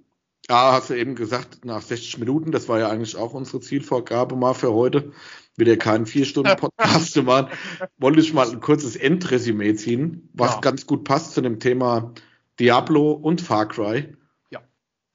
Ah, 0.48 0.72
hast 0.72 0.90
du 0.90 0.94
eben 0.94 1.14
gesagt, 1.14 1.64
nach 1.64 1.80
60 1.80 2.18
Minuten, 2.18 2.52
das 2.52 2.68
war 2.68 2.78
ja 2.78 2.90
eigentlich 2.90 3.16
auch 3.16 3.32
unsere 3.32 3.60
Zielvorgabe 3.60 4.36
mal 4.36 4.52
für 4.52 4.74
heute 4.74 5.12
wieder 5.56 5.76
keinen 5.76 6.06
vier 6.06 6.24
Stunden 6.24 6.56
Podcast 6.56 7.12
zu 7.12 7.22
machen, 7.24 7.48
wollte 7.98 8.20
ich 8.20 8.32
mal 8.32 8.50
ein 8.50 8.60
kurzes 8.60 8.96
Endresümee 8.96 9.74
ziehen, 9.74 10.28
was 10.32 10.54
ja. 10.54 10.60
ganz 10.60 10.86
gut 10.86 11.04
passt 11.04 11.32
zu 11.32 11.40
dem 11.40 11.60
Thema 11.60 12.12
Diablo 12.58 13.12
und 13.12 13.40
Far 13.40 13.68
Cry. 13.68 14.16
Ja. 14.50 14.60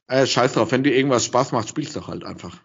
Äh, 0.08 0.26
scheiß 0.26 0.54
drauf, 0.54 0.72
wenn 0.72 0.84
dir 0.84 0.96
irgendwas 0.96 1.26
Spaß 1.26 1.52
macht, 1.52 1.70
spielst 1.70 1.96
du 1.96 2.08
halt 2.08 2.24
einfach. 2.24 2.58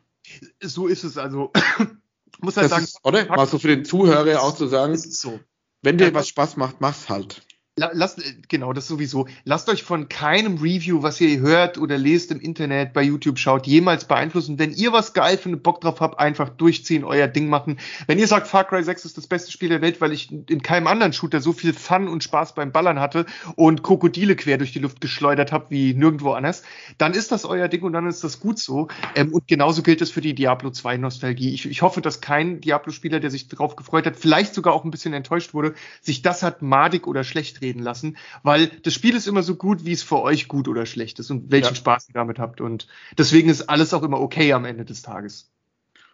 So 0.61 0.87
ist 0.87 1.05
es 1.05 1.19
also. 1.19 1.53
muss 2.41 2.57
halt 2.57 2.71
sagen, 2.71 2.85
ist, 2.85 2.99
oder? 3.03 3.27
Mal 3.27 3.47
so 3.47 3.59
für 3.59 3.69
den 3.69 3.85
Zuhörer 3.85 4.43
auch 4.43 4.55
zu 4.55 4.67
sagen, 4.67 4.97
so. 4.97 5.41
wenn 5.83 5.99
dir 5.99 6.15
was 6.15 6.29
Spaß 6.29 6.57
macht, 6.57 6.81
mach's 6.81 7.09
halt. 7.09 7.43
Lasst, 7.77 8.23
genau, 8.49 8.73
das 8.73 8.87
sowieso. 8.87 9.27
Lasst 9.43 9.69
euch 9.69 9.83
von 9.83 10.09
keinem 10.09 10.59
Review, 10.59 11.03
was 11.03 11.21
ihr 11.21 11.41
hört 11.41 11.77
oder 11.77 11.99
lest 11.99 12.31
im 12.31 12.39
Internet, 12.39 12.93
bei 12.93 13.03
YouTube 13.03 13.37
schaut, 13.37 13.67
jemals 13.67 14.05
beeinflussen. 14.05 14.61
Wenn 14.61 14.73
ihr 14.73 14.93
was 14.93 15.13
geil 15.13 15.37
findet, 15.37 15.65
Bock 15.65 15.81
drauf 15.81 15.99
habt, 15.99 16.21
einfach 16.21 16.51
durchziehen, 16.51 17.03
euer 17.03 17.27
Ding 17.27 17.49
machen. 17.49 17.81
Wenn 18.07 18.21
ihr 18.21 18.29
sagt, 18.29 18.47
Far 18.47 18.63
Cry 18.63 18.85
6 18.85 19.07
ist 19.07 19.19
das 19.19 19.27
beste 19.27 19.51
Spiel 19.51 19.71
der 19.71 19.83
Welt, 19.83 20.01
weil 20.01 20.13
ich 20.13 20.31
in 20.31 20.63
keinem 20.63 20.87
anderen 20.87 21.13
Shooter 21.13 21.41
so 21.41 21.53
viel 21.53 21.73
Fun 21.73 22.07
und 22.07 22.23
Spaß 22.23 22.55
beim 22.55 22.71
Ballern 22.71 23.01
hatte 23.01 23.27
und 23.57 23.83
Krokodile 23.83 24.37
quer 24.37 24.57
durch 24.57 24.71
die 24.71 24.79
Luft 24.79 25.01
geschleudert 25.01 25.51
habe 25.51 25.67
wie 25.71 25.95
nirgendwo 25.95 26.31
anders, 26.31 26.63
dann 26.97 27.13
ist 27.13 27.33
das 27.33 27.45
euer 27.45 27.67
Ding 27.67 27.83
und 27.83 27.93
dann 27.93 28.07
ist 28.07 28.23
das 28.23 28.39
gut 28.39 28.61
so. 28.61 28.87
Ähm, 29.17 29.33
und 29.33 29.49
genauso 29.49 29.83
gilt 29.83 30.01
es 30.01 30.13
für 30.13 30.21
die 30.21 30.37
Diablo 30.37 30.71
2 30.71 30.99
Nostalgie. 30.99 31.53
Ich, 31.53 31.69
ich 31.69 31.83
hoffe, 31.83 32.01
dass 32.01 32.21
kein 32.21 32.61
Diablo-Spieler, 32.61 33.19
der 33.19 33.33
sich 33.33 33.49
darauf 33.49 33.75
gefreut 33.75 34.07
hat, 34.07 34.15
vielleicht 34.15 34.55
sogar 34.55 34.75
auch 34.75 34.85
ein 34.85 34.93
bisschen 34.93 35.13
enttäuscht 35.13 35.55
wurde, 35.55 35.75
sich 36.01 36.23
das 36.23 36.45
hat 36.45 36.63
madig 36.63 37.09
oder 37.09 37.25
schlecht 37.25 37.64
reden 37.65 37.83
lassen, 37.83 38.17
weil 38.43 38.69
das 38.83 38.95
Spiel 38.95 39.17
ist 39.17 39.27
immer 39.27 39.43
so 39.43 39.57
gut, 39.57 39.85
wie 39.85 39.93
es 39.93 40.03
für 40.03 40.21
euch 40.21 40.49
gut 40.49 40.69
oder 40.69 40.87
schlecht 40.87 41.19
ist 41.19 41.31
und 41.31 41.51
welchen 41.51 41.71
ja. 41.71 41.75
Spaß 41.75 42.09
ihr 42.09 42.15
damit 42.15 42.39
habt. 42.39 42.61
Und 42.61 42.87
deswegen 43.19 43.49
ist 43.49 43.63
alles 43.63 43.95
auch 43.95 44.03
immer 44.03 44.21
okay 44.21 44.53
am 44.53 44.65
Ende 44.65 44.85
des 44.85 45.03
Tages. 45.03 45.51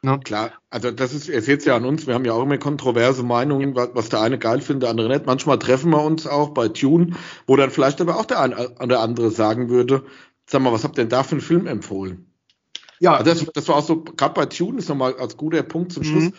Ne? 0.03 0.19
Klar, 0.25 0.53
also 0.71 0.91
das 0.91 1.13
ist, 1.13 1.29
ihr 1.29 1.43
seht 1.43 1.65
ja 1.67 1.77
an 1.77 1.85
uns, 1.85 2.07
wir 2.07 2.15
haben 2.15 2.25
ja 2.25 2.33
auch 2.33 2.43
immer 2.43 2.57
kontroverse 2.57 3.23
Meinungen, 3.23 3.75
was, 3.75 3.91
was 3.93 4.09
der 4.09 4.23
eine 4.23 4.39
geil 4.39 4.63
findet, 4.63 4.85
der 4.85 4.91
andere 4.91 5.09
nicht. 5.09 5.27
Manchmal 5.27 5.59
treffen 5.59 5.91
wir 5.91 6.03
uns 6.03 6.27
auch 6.27 6.51
bei 6.51 6.69
Tune, 6.69 7.17
wo 7.47 7.57
dann 7.57 7.71
vielleicht 7.71 8.01
aber 8.01 8.17
auch 8.17 8.25
der 8.25 8.41
eine 8.41 8.71
oder 8.81 9.01
andere 9.01 9.31
sagen 9.31 9.69
würde, 9.69 10.05
sag 10.47 10.63
mal, 10.63 10.73
was 10.73 10.85
habt 10.85 10.97
ihr 10.97 11.05
denn 11.05 11.11
da 11.11 11.23
für 11.23 11.33
einen 11.33 11.43
Film 11.43 11.67
empfohlen? 11.67 12.33
Ja, 12.99 13.17
also 13.17 13.31
das, 13.31 13.53
das 13.53 13.69
war 13.69 13.77
auch 13.77 13.85
so, 13.85 14.03
gerade 14.03 14.35
bei 14.35 14.47
Tune 14.47 14.79
ist 14.79 14.89
nochmal 14.89 15.17
als 15.17 15.37
guter 15.37 15.63
Punkt 15.63 15.93
zum 15.93 16.05
Schluss. 16.05 16.25
Mhm 16.25 16.35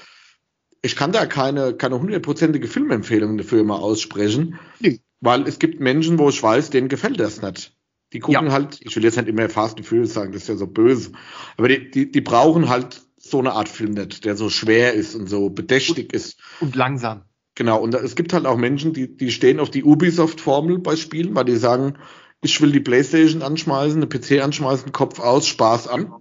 ich 0.82 0.96
kann 0.96 1.12
da 1.12 1.26
keine, 1.26 1.74
keine 1.74 2.00
hundertprozentige 2.00 2.68
Filmempfehlung 2.68 3.38
dafür 3.38 3.62
immer 3.62 3.80
aussprechen, 3.80 4.60
nee. 4.80 5.00
weil 5.20 5.48
es 5.48 5.60
gibt 5.60 5.80
Menschen, 5.80 6.18
wo 6.18 6.30
ich 6.30 6.42
weiß, 6.42 6.70
denen 6.70 6.90
gefällt 6.90 7.20
das 7.20 7.42
nicht. 7.42 7.76
Die 8.14 8.20
gucken 8.20 8.48
ja. 8.48 8.52
halt, 8.52 8.80
ich 8.82 8.96
will 8.96 9.04
jetzt 9.04 9.18
nicht 9.18 9.30
immer 9.30 9.48
Fast 9.48 9.78
and 9.78 9.86
Furious 9.86 10.14
sagen, 10.14 10.34
das 10.34 10.44
ist 10.44 10.50
ja 10.50 10.56
so 10.56 10.68
böse, 10.68 11.12
aber 11.58 11.70
die, 11.70 11.90
die, 11.92 12.12
die 12.12 12.22
brauchen 12.22 12.68
halt 12.68 13.02
so 13.18 13.40
eine 13.40 13.54
Art 13.54 13.70
Film 13.70 13.92
nicht, 13.92 14.26
der 14.26 14.36
so 14.36 14.50
schwer 14.50 14.94
ist 14.94 15.16
und 15.16 15.28
so 15.28 15.50
bedächtig 15.50 16.06
und, 16.06 16.14
ist. 16.14 16.40
Und 16.60 16.76
langsam. 16.76 17.22
Genau, 17.56 17.80
und 17.80 17.94
es 17.94 18.16
gibt 18.16 18.34
halt 18.34 18.46
auch 18.46 18.58
Menschen, 18.58 18.94
die, 18.94 19.16
die 19.16 19.32
stehen 19.32 19.60
auf 19.60 19.70
die 19.70 19.84
Ubisoft-Formel 19.84 20.80
bei 20.80 20.96
Spielen, 20.96 21.36
weil 21.36 21.46
die 21.46 21.58
sagen, 21.58 21.98
ich 22.42 22.60
will 22.60 22.72
die 22.72 22.80
Playstation 22.80 23.44
anschmeißen, 23.44 23.98
eine 23.98 24.08
PC 24.08 24.44
anschmeißen, 24.44 24.92
Kopf 24.92 25.20
aus, 25.20 25.48
Spaß 25.48 25.88
an. 25.88 26.14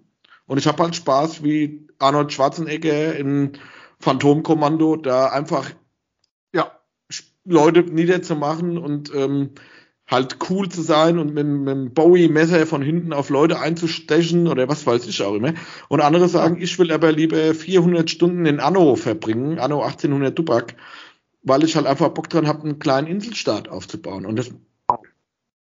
Und 0.47 0.59
ich 0.59 0.67
habe 0.67 0.83
halt 0.83 0.97
Spaß, 0.97 1.43
wie 1.43 1.87
Arnold 1.99 2.33
Schwarzenegger 2.33 3.17
in 3.17 3.53
Phantomkommando, 4.01 4.97
da 4.97 5.27
einfach 5.27 5.71
ja, 6.55 6.73
Leute 7.45 7.83
niederzumachen 7.83 8.79
und 8.79 9.15
ähm, 9.15 9.51
halt 10.11 10.39
cool 10.51 10.69
zu 10.69 10.83
sein 10.83 11.19
und 11.19 11.35
mit, 11.35 11.47
mit 11.47 11.69
einem 11.69 11.95
Bowie-Messer 11.95 12.67
von 12.67 12.83
hinten 12.83 13.13
auf 13.13 13.31
Leute 13.31 13.61
einzustechen 13.61 14.49
oder 14.49 14.69
was 14.69 14.87
weiß 14.87 15.07
ich 15.07 15.23
auch 15.23 15.35
immer. 15.35 15.55
Und 15.89 16.01
andere 16.01 16.29
sagen, 16.29 16.61
ich 16.61 16.79
will 16.79 16.91
aber 16.91 17.13
lieber 17.13 17.55
400 17.55 18.11
Stunden 18.11 18.45
in 18.47 18.59
Anno 18.59 18.97
verbringen, 18.97 19.59
Anno 19.59 19.83
1800 19.83 20.37
Dubak, 20.37 20.75
weil 21.43 21.63
ich 21.63 21.77
halt 21.77 21.87
einfach 21.87 22.09
Bock 22.09 22.29
dran 22.29 22.49
habe, 22.49 22.65
einen 22.65 22.81
kleinen 22.81 23.07
Inselstaat 23.07 23.69
aufzubauen. 23.69 24.27
Und 24.27 24.37
das 24.37 24.51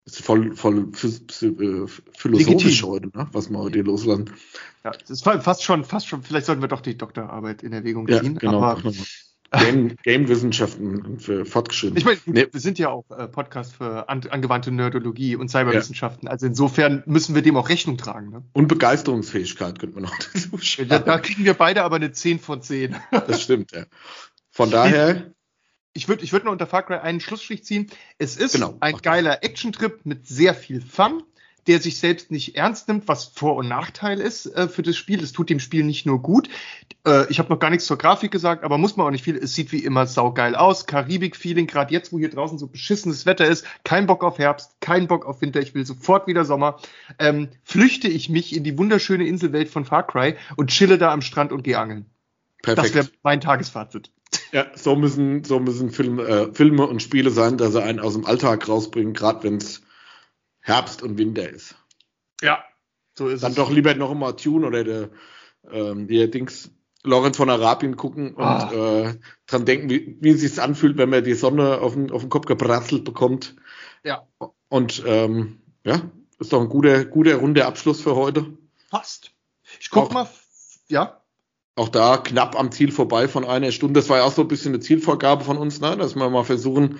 ist 0.05 0.23
voll, 0.23 0.55
voll 0.55 0.91
äh, 0.93 1.87
philosophisch 2.17 2.83
heute, 2.83 3.07
ne? 3.07 3.27
was 3.31 3.49
wir 3.49 3.57
heute 3.57 3.81
loslassen. 3.81 4.31
Ja, 4.83 4.91
das 4.91 5.09
ist 5.09 5.23
fast 5.23 5.63
schon, 5.63 5.83
fast 5.83 6.07
schon, 6.07 6.21
vielleicht 6.21 6.45
sollten 6.45 6.61
wir 6.61 6.67
doch 6.67 6.81
die 6.81 6.97
Doktorarbeit 6.97 7.63
in 7.63 7.73
Erwägung 7.73 8.07
ziehen. 8.07 8.33
Ja, 8.33 8.39
genau. 8.39 8.61
Aber, 8.61 8.91
Game, 9.51 9.95
Game-Wissenschaften 10.03 11.19
für 11.19 11.45
Fortgeschritten. 11.45 11.97
Ich 11.97 12.05
meine, 12.05 12.19
nee. 12.25 12.47
wir 12.51 12.59
sind 12.59 12.77
ja 12.77 12.89
auch 12.89 13.05
äh, 13.11 13.27
Podcast 13.27 13.75
für 13.75 14.09
an, 14.09 14.21
angewandte 14.29 14.71
Nerdologie 14.71 15.35
und 15.35 15.49
Cyberwissenschaften. 15.49 16.27
Ja. 16.27 16.31
Also 16.31 16.47
insofern 16.47 17.03
müssen 17.05 17.35
wir 17.35 17.41
dem 17.41 17.55
auch 17.55 17.69
Rechnung 17.69 17.97
tragen. 17.97 18.31
Ne? 18.31 18.43
Und 18.53 18.67
Begeisterungsfähigkeit 18.67 19.79
könnte 19.79 19.95
man 19.95 20.03
noch 20.03 20.17
dazu 20.33 20.57
schreiben. 20.57 20.89
Da, 20.89 20.99
da 20.99 21.19
kriegen 21.19 21.45
wir 21.45 21.53
beide 21.53 21.83
aber 21.83 21.95
eine 21.95 22.11
10 22.11 22.39
von 22.39 22.61
10. 22.61 22.95
Das 23.11 23.41
stimmt, 23.41 23.71
ja. 23.71 23.85
Von 24.51 24.71
daher. 24.71 25.31
Ich 25.95 26.07
würde 26.07 26.23
ich 26.23 26.31
würd 26.31 26.43
noch 26.43 26.51
unter 26.51 26.67
Far 26.67 26.83
Cry 26.83 26.97
einen 26.97 27.19
Schlussstrich 27.19 27.63
ziehen. 27.63 27.87
Es 28.19 28.37
ist 28.37 28.53
genau, 28.53 28.75
ein 28.81 28.97
geiler 28.97 29.43
Action-Trip 29.43 30.05
mit 30.05 30.27
sehr 30.27 30.53
viel 30.53 30.81
Fun 30.81 31.23
der 31.67 31.81
sich 31.81 31.97
selbst 31.97 32.31
nicht 32.31 32.55
ernst 32.55 32.87
nimmt, 32.87 33.07
was 33.07 33.25
Vor- 33.25 33.55
und 33.55 33.67
Nachteil 33.67 34.19
ist 34.19 34.45
äh, 34.45 34.67
für 34.67 34.83
das 34.83 34.95
Spiel. 34.95 35.23
Es 35.23 35.31
tut 35.31 35.49
dem 35.49 35.59
Spiel 35.59 35.83
nicht 35.83 36.05
nur 36.05 36.21
gut. 36.21 36.49
Äh, 37.05 37.29
ich 37.29 37.39
habe 37.39 37.49
noch 37.49 37.59
gar 37.59 37.69
nichts 37.69 37.85
zur 37.85 37.97
Grafik 37.97 38.31
gesagt, 38.31 38.63
aber 38.63 38.77
muss 38.77 38.97
man 38.97 39.07
auch 39.07 39.11
nicht 39.11 39.23
viel. 39.23 39.35
Es 39.35 39.55
sieht 39.55 39.71
wie 39.71 39.79
immer 39.79 40.05
saugeil 40.05 40.55
aus. 40.55 40.85
Karibik-Feeling, 40.85 41.67
gerade 41.67 41.91
jetzt, 41.91 42.13
wo 42.13 42.19
hier 42.19 42.29
draußen 42.29 42.57
so 42.57 42.67
beschissenes 42.67 43.25
Wetter 43.25 43.45
ist. 43.45 43.65
Kein 43.83 44.05
Bock 44.05 44.23
auf 44.23 44.37
Herbst, 44.37 44.75
kein 44.79 45.07
Bock 45.07 45.25
auf 45.25 45.41
Winter. 45.41 45.59
Ich 45.59 45.73
will 45.73 45.85
sofort 45.85 46.27
wieder 46.27 46.45
Sommer. 46.45 46.79
Ähm, 47.17 47.49
flüchte 47.63 48.07
ich 48.07 48.29
mich 48.29 48.55
in 48.55 48.63
die 48.63 48.77
wunderschöne 48.77 49.25
Inselwelt 49.25 49.69
von 49.69 49.85
Far 49.85 50.05
Cry 50.05 50.35
und 50.55 50.69
chille 50.69 50.97
da 50.97 51.11
am 51.11 51.21
Strand 51.21 51.51
und 51.51 51.63
gehe 51.63 51.79
angeln. 51.79 52.05
Perfekt. 52.61 52.87
Das 52.87 52.95
wäre 52.95 53.07
mein 53.23 53.41
Tagesfazit. 53.41 54.11
Ja, 54.51 54.67
so 54.75 54.95
müssen, 54.95 55.43
so 55.43 55.59
müssen 55.59 55.91
Film, 55.91 56.19
äh, 56.19 56.53
Filme 56.53 56.87
und 56.87 57.01
Spiele 57.01 57.29
sein, 57.29 57.57
dass 57.57 57.73
sie 57.73 57.83
einen 57.83 57.99
aus 57.99 58.13
dem 58.13 58.25
Alltag 58.25 58.67
rausbringen, 58.67 59.13
gerade 59.13 59.43
wenn 59.43 59.57
es 59.57 59.81
Herbst 60.59 61.03
und 61.03 61.17
Winter 61.17 61.49
ist. 61.49 61.75
Ja, 62.41 62.63
so 63.17 63.27
ist 63.27 63.43
Dann 63.43 63.51
es. 63.51 63.55
Dann 63.55 63.65
doch 63.65 63.71
lieber 63.71 63.93
noch 63.95 64.13
mal 64.13 64.33
Tune 64.33 64.65
oder 64.65 64.83
der, 64.83 65.09
ähm, 65.71 66.07
der 66.07 66.27
Dings 66.27 66.71
Lorenz 67.05 67.37
von 67.37 67.49
Arabien 67.49 67.95
gucken 67.95 68.33
und 68.33 68.43
ah. 68.43 68.71
äh, 68.73 69.15
dran 69.45 69.65
denken, 69.65 69.89
wie, 69.89 70.17
wie 70.19 70.31
es 70.31 70.41
sich 70.41 70.61
anfühlt, 70.61 70.97
wenn 70.97 71.09
man 71.09 71.23
die 71.23 71.35
Sonne 71.35 71.79
auf 71.79 71.93
den, 71.93 72.11
auf 72.11 72.21
den 72.21 72.29
Kopf 72.29 72.45
gebratzelt 72.45 73.03
bekommt. 73.03 73.55
Ja. 74.03 74.27
Und 74.69 75.03
ähm, 75.05 75.59
ja, 75.83 76.01
ist 76.39 76.51
doch 76.51 76.61
ein 76.61 76.69
guter, 76.69 77.05
guter 77.05 77.35
runder 77.35 77.67
Abschluss 77.67 78.01
für 78.01 78.15
heute. 78.15 78.57
Passt. 78.89 79.31
Ich 79.79 79.89
guck 79.89 80.05
auch, 80.05 80.11
mal, 80.11 80.29
ja. 80.87 81.21
Auch 81.75 81.89
da 81.89 82.17
knapp 82.17 82.57
am 82.57 82.71
Ziel 82.71 82.91
vorbei 82.91 83.27
von 83.27 83.43
einer 83.45 83.71
Stunde. 83.71 83.99
Das 83.99 84.09
war 84.09 84.17
ja 84.17 84.23
auch 84.23 84.31
so 84.31 84.43
ein 84.43 84.47
bisschen 84.47 84.73
eine 84.73 84.79
Zielvorgabe 84.79 85.43
von 85.43 85.57
uns, 85.57 85.81
ne? 85.81 85.97
dass 85.97 86.15
wir 86.15 86.29
mal 86.29 86.43
versuchen, 86.43 86.99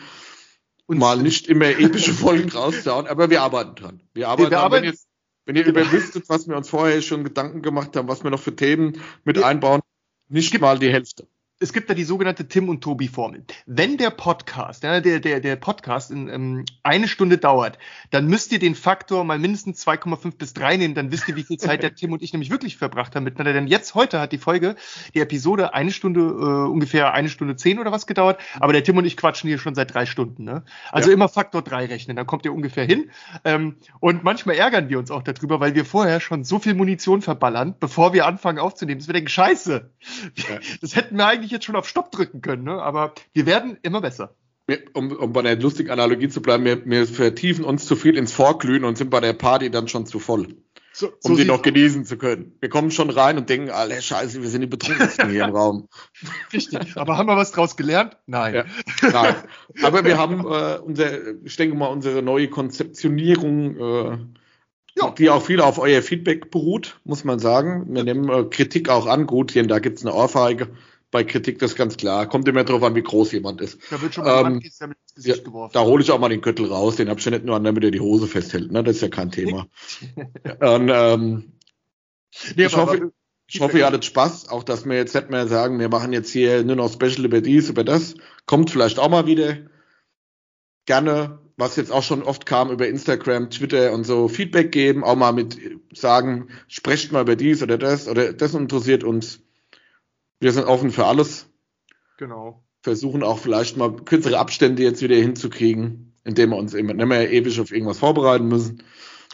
und 0.87 0.99
mal 0.99 1.17
nicht 1.17 1.47
immer 1.47 1.67
epische 1.67 2.13
Folgen 2.13 2.49
rauszuhauen, 2.49 3.07
aber 3.07 3.29
wir 3.29 3.41
arbeiten 3.41 3.75
dran. 3.75 4.01
Wir 4.13 4.27
arbeiten, 4.29 4.51
wir, 4.51 4.57
wir 4.57 4.59
arbeiten 4.59 4.85
wenn, 4.85 4.93
ihr, 4.93 4.99
wenn 5.45 5.55
ihr 5.55 5.63
genau. 5.63 5.79
überwüsstet, 5.81 6.29
was 6.29 6.47
wir 6.47 6.55
uns 6.55 6.69
vorher 6.69 7.01
schon 7.01 7.23
Gedanken 7.23 7.61
gemacht 7.61 7.95
haben, 7.95 8.07
was 8.07 8.23
wir 8.23 8.31
noch 8.31 8.39
für 8.39 8.55
Themen 8.55 9.01
mit 9.23 9.41
einbauen, 9.41 9.81
nicht 10.27 10.59
mal 10.59 10.79
die 10.79 10.91
Hälfte 10.91 11.27
es 11.59 11.71
gibt 11.71 11.89
da 11.89 11.93
die 11.93 12.03
sogenannte 12.03 12.49
Tim 12.49 12.67
und 12.67 12.81
Tobi 12.81 13.07
Formel. 13.07 13.45
Wenn 13.65 13.97
der 13.97 14.09
Podcast, 14.09 14.83
ja, 14.83 14.99
der, 14.99 15.21
der, 15.21 15.39
der 15.39 15.55
Podcast 15.55 16.11
in, 16.11 16.27
ähm, 16.27 16.65
eine 16.83 17.07
Stunde 17.07 17.37
dauert, 17.37 17.77
dann 18.11 18.27
müsst 18.27 18.51
ihr 18.51 18.59
den 18.59 18.75
Faktor 18.75 19.23
mal 19.23 19.39
mindestens 19.39 19.85
2,5 19.87 20.37
bis 20.37 20.53
3 20.53 20.75
nehmen, 20.75 20.95
dann 20.95 21.13
wisst 21.13 21.29
ihr, 21.29 21.37
wie 21.37 21.43
viel 21.43 21.57
Zeit 21.57 21.81
der 21.81 21.95
Tim 21.95 22.11
und 22.11 22.21
ich 22.21 22.33
nämlich 22.33 22.51
wirklich 22.51 22.75
verbracht 22.75 23.15
haben 23.15 23.23
miteinander. 23.23 23.53
Denn 23.53 23.67
jetzt 23.67 23.95
heute 23.95 24.19
hat 24.19 24.33
die 24.33 24.37
Folge, 24.37 24.75
die 25.13 25.21
Episode 25.21 25.73
eine 25.73 25.91
Stunde, 25.91 26.19
äh, 26.19 26.69
ungefähr 26.69 27.13
eine 27.13 27.29
Stunde 27.29 27.55
zehn 27.55 27.79
oder 27.79 27.91
was 27.93 28.05
gedauert, 28.05 28.37
aber 28.59 28.73
der 28.73 28.83
Tim 28.83 28.97
und 28.97 29.05
ich 29.05 29.15
quatschen 29.15 29.47
hier 29.47 29.57
schon 29.57 29.75
seit 29.75 29.93
drei 29.93 30.05
Stunden. 30.05 30.43
Ne? 30.43 30.63
Also 30.91 31.09
ja. 31.09 31.13
immer 31.13 31.29
Faktor 31.29 31.61
3 31.61 31.85
rechnen, 31.85 32.17
dann 32.17 32.27
kommt 32.27 32.43
ihr 32.43 32.53
ungefähr 32.53 32.85
hin. 32.85 33.11
Ähm, 33.45 33.77
und 34.01 34.25
manchmal 34.25 34.57
ärgern 34.57 34.89
wir 34.89 34.99
uns 34.99 35.09
auch 35.09 35.23
darüber, 35.23 35.61
weil 35.61 35.73
wir 35.73 35.85
vorher 35.85 36.19
schon 36.19 36.43
so 36.43 36.59
viel 36.59 36.73
Munition 36.73 37.21
verballern, 37.21 37.75
bevor 37.79 38.11
wir 38.11 38.25
anfangen 38.25 38.59
aufzunehmen. 38.59 38.99
Das 38.99 39.07
wir 39.07 39.13
denken, 39.13 39.29
scheiße. 39.29 39.89
Ja. 40.35 40.59
Das 40.81 40.95
hätten 40.97 41.17
wir 41.17 41.25
eigentlich 41.25 41.44
eigentlich 41.45 41.51
jetzt 41.51 41.65
schon 41.65 41.75
auf 41.75 41.87
Stopp 41.87 42.11
drücken 42.11 42.41
können, 42.41 42.63
ne? 42.63 42.81
aber 42.81 43.13
wir 43.33 43.45
werden 43.45 43.77
immer 43.83 44.01
besser. 44.01 44.35
Um, 44.93 45.11
um 45.11 45.31
bei 45.31 45.43
der 45.43 45.57
lustigen 45.57 45.91
Analogie 45.91 46.27
zu 46.27 46.41
bleiben, 46.41 46.65
wir, 46.65 46.83
wir 46.85 47.05
vertiefen 47.05 47.63
uns 47.63 47.85
zu 47.85 47.95
viel 47.95 48.17
ins 48.17 48.31
Vorglühen 48.31 48.83
und 48.83 48.97
sind 48.97 49.11
bei 49.11 49.19
der 49.19 49.33
Party 49.33 49.69
dann 49.69 49.87
schon 49.87 50.07
zu 50.07 50.17
voll. 50.17 50.47
So, 50.91 51.07
um 51.07 51.13
so 51.21 51.35
sie 51.35 51.45
noch 51.45 51.61
genießen 51.61 52.05
zu 52.05 52.17
können. 52.17 52.55
Wir 52.61 52.69
kommen 52.69 52.89
schon 52.89 53.11
rein 53.11 53.37
und 53.37 53.47
denken, 53.47 53.69
Alter, 53.69 54.01
scheiße, 54.01 54.41
wir 54.41 54.49
sind 54.49 54.61
die 54.61 54.67
Betrunkensten 54.67 55.29
hier 55.29 55.43
im 55.45 55.51
Raum. 55.55 55.87
Richtig. 56.51 56.97
Aber 56.97 57.17
haben 57.17 57.27
wir 57.27 57.37
was 57.37 57.51
draus 57.51 57.75
gelernt? 57.75 58.17
Nein. 58.25 58.55
Ja, 58.55 58.65
nein. 59.11 59.35
Aber 59.83 60.03
wir 60.03 60.17
haben 60.17 60.39
äh, 60.39 60.79
unser, 60.79 61.43
ich 61.43 61.55
denke 61.57 61.75
mal, 61.75 61.87
unsere 61.87 62.23
neue 62.23 62.49
Konzeptionierung, 62.49 63.77
äh, 63.77 64.17
ja. 64.97 65.11
die 65.11 65.29
auch 65.29 65.43
viel 65.43 65.61
auf 65.61 65.77
euer 65.77 66.01
Feedback 66.01 66.49
beruht, 66.49 66.99
muss 67.03 67.23
man 67.23 67.37
sagen. 67.37 67.93
Wir 67.93 68.03
nehmen 68.03 68.29
äh, 68.29 68.45
Kritik 68.45 68.89
auch 68.89 69.05
an. 69.05 69.27
Gut, 69.27 69.51
hier, 69.51 69.67
da 69.67 69.77
gibt's 69.77 70.03
eine 70.03 70.15
Ohrfeige 70.15 70.69
bei 71.11 71.23
Kritik, 71.23 71.59
das 71.59 71.75
ganz 71.75 71.97
klar. 71.97 72.27
Kommt 72.27 72.47
immer 72.47 72.63
darauf 72.63 72.83
an, 72.83 72.95
wie 72.95 73.03
groß 73.03 73.31
jemand 73.31 73.61
ist. 73.61 73.79
Da 73.89 74.01
wird 74.01 74.13
schon 74.13 74.25
mal 74.25 74.45
ähm, 74.45 74.59
ins 74.59 74.79
Gesicht 75.15 75.37
ja, 75.37 75.43
geworfen. 75.43 75.73
Da 75.73 75.83
hole 75.83 76.03
ich 76.03 76.11
auch 76.11 76.19
mal 76.19 76.29
den 76.29 76.41
Gürtel 76.41 76.65
raus, 76.67 76.97
den 76.97 77.09
habe 77.09 77.19
ich 77.19 77.25
ja 77.25 77.31
nicht 77.31 77.45
nur 77.45 77.55
an, 77.55 77.63
damit 77.63 77.83
er 77.83 77.91
die 77.91 77.99
Hose 77.99 78.27
festhält. 78.27 78.71
Ne? 78.71 78.83
Das 78.83 78.97
ist 78.97 79.01
ja 79.01 79.07
kein 79.09 79.31
Thema. 79.31 79.67
Und, 80.59 80.89
ähm, 80.93 81.53
nee, 82.55 82.65
ich, 82.65 82.75
hoffe, 82.75 83.11
ich 83.47 83.61
hoffe, 83.61 83.79
ihr 83.79 83.85
hattet 83.85 84.05
Spaß. 84.05 84.49
Auch, 84.49 84.63
dass 84.63 84.85
wir 84.85 84.95
jetzt 84.97 85.15
nicht 85.15 85.29
mehr 85.29 85.47
sagen, 85.47 85.79
wir 85.79 85.89
machen 85.89 86.11
jetzt 86.11 86.31
hier 86.31 86.63
nur 86.63 86.75
noch 86.75 86.91
Special 86.91 87.25
über 87.25 87.41
dies, 87.41 87.69
über 87.69 87.83
das. 87.83 88.15
Kommt 88.45 88.71
vielleicht 88.71 88.99
auch 88.99 89.09
mal 89.09 89.25
wieder. 89.25 89.57
Gerne, 90.85 91.39
was 91.57 91.77
jetzt 91.77 91.91
auch 91.91 92.03
schon 92.03 92.23
oft 92.23 92.45
kam 92.45 92.69
über 92.69 92.87
Instagram, 92.87 93.49
Twitter 93.49 93.93
und 93.93 94.03
so, 94.03 94.27
Feedback 94.27 94.71
geben, 94.71 95.03
auch 95.03 95.15
mal 95.15 95.31
mit 95.31 95.57
sagen, 95.93 96.49
sprecht 96.67 97.11
mal 97.11 97.21
über 97.21 97.35
dies 97.35 97.63
oder 97.63 97.77
das 97.77 98.07
oder 98.07 98.33
das 98.33 98.53
interessiert 98.53 99.03
uns 99.03 99.44
wir 100.45 100.51
sind 100.51 100.65
offen 100.65 100.91
für 100.91 101.07
alles. 101.07 101.51
Genau. 102.17 102.63
Versuchen 102.83 103.23
auch 103.23 103.39
vielleicht 103.39 103.77
mal 103.77 103.95
kürzere 103.95 104.37
Abstände 104.37 104.83
jetzt 104.83 105.01
wieder 105.01 105.15
hinzukriegen, 105.15 106.13
indem 106.23 106.51
wir 106.51 106.57
uns 106.57 106.75
eben 106.75 106.95
nicht 106.95 107.07
mehr 107.07 107.31
ewig 107.31 107.59
auf 107.59 107.71
irgendwas 107.71 107.97
vorbereiten 107.97 108.47
müssen. 108.47 108.83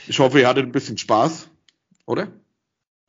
Ich 0.08 0.20
hoffe, 0.20 0.40
ihr 0.40 0.48
hattet 0.48 0.66
ein 0.66 0.72
bisschen 0.72 0.98
Spaß, 0.98 1.50
oder? 2.06 2.30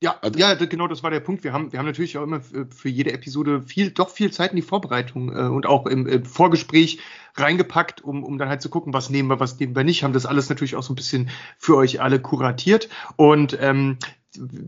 Ja, 0.01 0.17
also, 0.21 0.37
ja, 0.37 0.53
genau, 0.55 0.89
das 0.89 1.05
war 1.05 1.13
der 1.13 1.21
Punkt. 1.21 1.45
Wir 1.45 1.53
haben, 1.53 1.71
wir 1.71 1.79
haben 1.79 1.87
natürlich 1.87 2.19
auch 2.19 2.25
immer 2.25 2.41
für 2.41 2.89
jede 2.89 3.13
Episode 3.13 3.63
viel, 3.63 3.93
doch 3.93 4.11
viel 4.11 4.33
Zeit 4.33 4.51
in 4.51 4.57
die 4.57 4.63
Vorbereitung 4.63 5.29
äh, 5.29 5.43
und 5.43 5.67
auch 5.67 5.87
im, 5.87 6.09
im, 6.09 6.25
Vorgespräch 6.25 6.99
reingepackt, 7.37 8.03
um, 8.03 8.25
um 8.25 8.37
dann 8.37 8.49
halt 8.49 8.63
zu 8.63 8.69
gucken, 8.69 8.93
was 8.93 9.11
nehmen 9.11 9.29
wir, 9.29 9.39
was 9.39 9.61
nehmen 9.61 9.77
wir 9.77 9.85
nicht. 9.85 10.03
Haben 10.03 10.13
das 10.13 10.27
alles 10.27 10.49
natürlich 10.49 10.75
auch 10.75 10.83
so 10.83 10.93
ein 10.93 10.97
bisschen 10.97 11.31
für 11.57 11.77
euch 11.77 12.01
alle 12.01 12.19
kuratiert. 12.19 12.89
Und 13.15 13.57
ähm, 13.61 13.99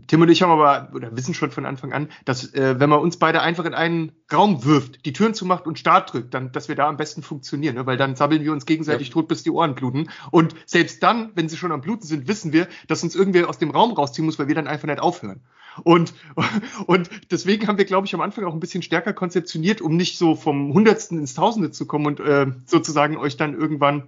Tim 0.07 0.21
und 0.21 0.29
ich 0.29 0.43
haben 0.43 0.51
aber, 0.51 0.91
oder 0.93 1.15
wissen 1.15 1.33
schon 1.33 1.49
von 1.49 1.65
Anfang 1.65 1.91
an, 1.91 2.09
dass 2.23 2.53
äh, 2.53 2.79
wenn 2.79 2.89
man 2.89 2.99
uns 2.99 3.17
beide 3.17 3.41
einfach 3.41 3.65
in 3.65 3.73
einen 3.73 4.11
Raum 4.31 4.63
wirft, 4.63 5.05
die 5.05 5.13
Türen 5.13 5.33
zumacht 5.33 5.65
und 5.65 5.79
Start 5.79 6.13
drückt, 6.13 6.33
dann, 6.33 6.51
dass 6.51 6.67
wir 6.67 6.75
da 6.75 6.87
am 6.87 6.97
besten 6.97 7.23
funktionieren, 7.23 7.75
ne? 7.75 7.85
weil 7.85 7.97
dann 7.97 8.15
sabbeln 8.15 8.43
wir 8.43 8.51
uns 8.51 8.65
gegenseitig 8.65 9.07
ja. 9.07 9.13
tot, 9.13 9.27
bis 9.27 9.43
die 9.43 9.51
Ohren 9.51 9.73
bluten. 9.73 10.09
Und 10.29 10.55
selbst 10.65 11.01
dann, 11.01 11.31
wenn 11.35 11.49
sie 11.49 11.57
schon 11.57 11.71
am 11.71 11.81
Bluten 11.81 12.05
sind, 12.05 12.27
wissen 12.27 12.53
wir, 12.53 12.67
dass 12.87 13.03
uns 13.03 13.15
irgendwer 13.15 13.49
aus 13.49 13.57
dem 13.57 13.71
Raum 13.71 13.91
rausziehen 13.93 14.25
muss, 14.25 14.37
weil 14.37 14.47
wir 14.47 14.55
dann 14.55 14.67
einfach 14.67 14.87
nicht 14.87 14.99
aufhören. 14.99 15.41
Und, 15.83 16.13
und 16.85 17.09
deswegen 17.31 17.67
haben 17.67 17.77
wir, 17.77 17.85
glaube 17.85 18.07
ich, 18.07 18.13
am 18.13 18.21
Anfang 18.21 18.45
auch 18.45 18.53
ein 18.53 18.59
bisschen 18.59 18.83
stärker 18.83 19.13
konzeptioniert, 19.13 19.81
um 19.81 19.95
nicht 19.95 20.17
so 20.17 20.35
vom 20.35 20.73
Hundertsten 20.73 21.19
ins 21.19 21.33
Tausende 21.33 21.71
zu 21.71 21.85
kommen 21.87 22.05
und 22.05 22.19
äh, 22.19 22.47
sozusagen 22.65 23.17
euch 23.17 23.37
dann 23.37 23.53
irgendwann 23.53 24.07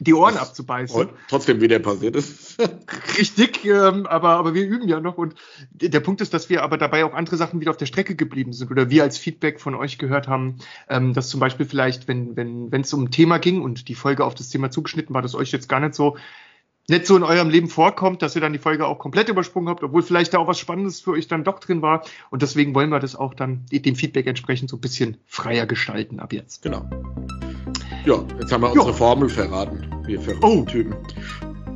die 0.00 0.14
Ohren 0.14 0.34
das 0.34 0.48
abzubeißen. 0.48 1.08
Trotzdem 1.28 1.60
wieder 1.60 1.78
passiert 1.78 2.16
ist. 2.16 2.56
Richtig, 3.18 3.64
ähm, 3.64 4.06
aber, 4.06 4.30
aber 4.30 4.54
wir 4.54 4.66
üben 4.66 4.88
ja 4.88 5.00
noch. 5.00 5.18
Und 5.18 5.34
der 5.72 6.00
Punkt 6.00 6.20
ist, 6.20 6.32
dass 6.34 6.48
wir 6.48 6.62
aber 6.62 6.78
dabei 6.78 7.04
auch 7.04 7.14
andere 7.14 7.36
Sachen 7.36 7.60
wieder 7.60 7.70
auf 7.70 7.76
der 7.76 7.86
Strecke 7.86 8.14
geblieben 8.14 8.52
sind 8.52 8.70
oder 8.70 8.90
wir 8.90 9.02
als 9.02 9.18
Feedback 9.18 9.60
von 9.60 9.74
euch 9.74 9.98
gehört 9.98 10.28
haben, 10.28 10.58
ähm, 10.88 11.14
dass 11.14 11.28
zum 11.28 11.40
Beispiel 11.40 11.66
vielleicht, 11.66 12.08
wenn 12.08 12.36
wenn 12.36 12.70
wenn 12.70 12.82
es 12.82 12.92
um 12.92 13.04
ein 13.04 13.10
Thema 13.10 13.38
ging 13.38 13.62
und 13.62 13.88
die 13.88 13.94
Folge 13.94 14.24
auf 14.24 14.34
das 14.34 14.50
Thema 14.50 14.70
zugeschnitten 14.70 15.14
war, 15.14 15.22
das 15.22 15.34
euch 15.34 15.50
jetzt 15.50 15.68
gar 15.68 15.80
nicht 15.80 15.94
so 15.94 16.16
nicht 16.88 17.06
so 17.06 17.16
in 17.16 17.22
eurem 17.22 17.50
Leben 17.50 17.68
vorkommt, 17.68 18.22
dass 18.22 18.34
ihr 18.34 18.40
dann 18.40 18.54
die 18.54 18.58
Folge 18.58 18.86
auch 18.86 18.98
komplett 18.98 19.28
übersprungen 19.28 19.68
habt, 19.68 19.82
obwohl 19.82 20.02
vielleicht 20.02 20.32
da 20.32 20.38
auch 20.38 20.48
was 20.48 20.58
Spannendes 20.58 21.02
für 21.02 21.10
euch 21.10 21.28
dann 21.28 21.44
doch 21.44 21.58
drin 21.58 21.82
war. 21.82 22.02
Und 22.30 22.40
deswegen 22.40 22.74
wollen 22.74 22.88
wir 22.88 22.98
das 22.98 23.14
auch 23.14 23.34
dann 23.34 23.66
dem 23.70 23.94
Feedback 23.94 24.26
entsprechend 24.26 24.70
so 24.70 24.76
ein 24.78 24.80
bisschen 24.80 25.18
freier 25.26 25.66
gestalten 25.66 26.18
ab 26.18 26.32
jetzt. 26.32 26.62
Genau. 26.62 26.88
Ja, 28.04 28.24
jetzt 28.40 28.52
haben 28.52 28.62
wir 28.62 28.70
unsere 28.70 28.88
jo. 28.88 28.94
Formel 28.94 29.28
verraten. 29.28 29.86
Wir 30.06 30.20
oh. 30.42 30.62
Typen. 30.62 30.94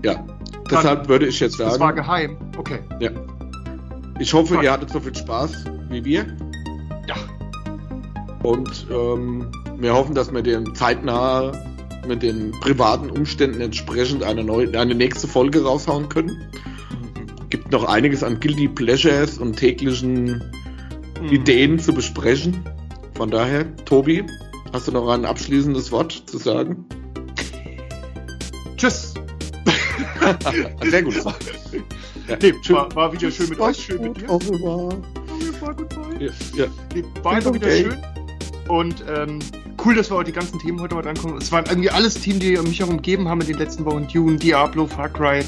Ja, 0.02 0.24
deshalb 0.70 1.00
Dann, 1.00 1.08
würde 1.08 1.26
ich 1.26 1.40
jetzt 1.40 1.56
sagen. 1.56 1.70
Das 1.70 1.80
war 1.80 1.92
geheim. 1.92 2.36
Okay. 2.56 2.78
Ja. 3.00 3.10
Ich 4.18 4.32
hoffe, 4.32 4.54
Toll. 4.54 4.64
ihr 4.64 4.72
hattet 4.72 4.90
so 4.90 5.00
viel 5.00 5.14
Spaß 5.14 5.64
wie 5.90 6.04
wir. 6.04 6.26
Ja. 7.08 7.16
Und 8.42 8.86
ähm, 8.90 9.50
wir 9.78 9.94
hoffen, 9.94 10.14
dass 10.14 10.32
wir 10.32 10.42
den 10.42 10.74
zeitnah 10.74 11.52
mit 12.06 12.22
den 12.22 12.50
privaten 12.60 13.10
Umständen 13.10 13.60
entsprechend 13.60 14.22
eine 14.22 14.42
neue, 14.42 14.78
eine 14.78 14.94
nächste 14.94 15.28
Folge 15.28 15.64
raushauen 15.64 16.08
können. 16.08 16.28
Mhm. 16.30 17.48
Gibt 17.50 17.70
noch 17.70 17.84
einiges 17.84 18.22
an 18.24 18.40
Guilty 18.40 18.68
Pleasures 18.68 19.38
und 19.38 19.56
täglichen 19.56 20.42
mhm. 21.20 21.28
Ideen 21.30 21.78
zu 21.78 21.92
besprechen. 21.92 22.64
Von 23.14 23.30
daher, 23.30 23.76
Tobi, 23.84 24.24
hast 24.72 24.88
du 24.88 24.92
noch 24.92 25.08
ein 25.08 25.24
abschließendes 25.24 25.92
Wort 25.92 26.12
zu 26.26 26.38
sagen? 26.38 26.86
Tschüss. 28.76 29.14
Sehr 30.90 31.02
gut. 31.02 31.14
Ja, 32.28 32.36
nee, 32.40 32.52
war, 32.68 32.94
war, 32.94 33.12
wieder 33.12 33.30
schön 33.30 33.48
mit 33.48 33.60
euch, 33.60 33.76
schön 33.76 34.02
mit 34.02 34.20
dir. 34.20 34.28
War 34.28 35.74
gut 35.74 35.88
bei. 35.88 36.24
Ja, 36.24 36.30
ja. 36.54 36.66
Nee, 36.94 37.04
war 37.22 37.32
einfach 37.32 37.52
wieder 37.52 37.70
schön. 37.70 37.96
Und 38.68 39.04
ähm, 39.08 39.40
cool, 39.84 39.94
dass 39.94 40.10
wir 40.10 40.16
auch 40.18 40.22
die 40.22 40.32
ganzen 40.32 40.58
Themen 40.58 40.80
heute 40.80 40.94
mal 40.94 41.02
drankommen. 41.02 41.38
Es 41.38 41.50
waren 41.50 41.64
irgendwie 41.66 41.90
alles 41.90 42.14
Themen, 42.14 42.40
die 42.40 42.56
mich 42.56 42.82
auch 42.82 42.88
umgeben 42.88 43.28
haben 43.28 43.40
in 43.40 43.48
den 43.48 43.58
letzten 43.58 43.84
Wochen. 43.84 44.06
Dune, 44.08 44.36
Diablo, 44.36 44.86
Far 44.86 45.08
Cry. 45.08 45.44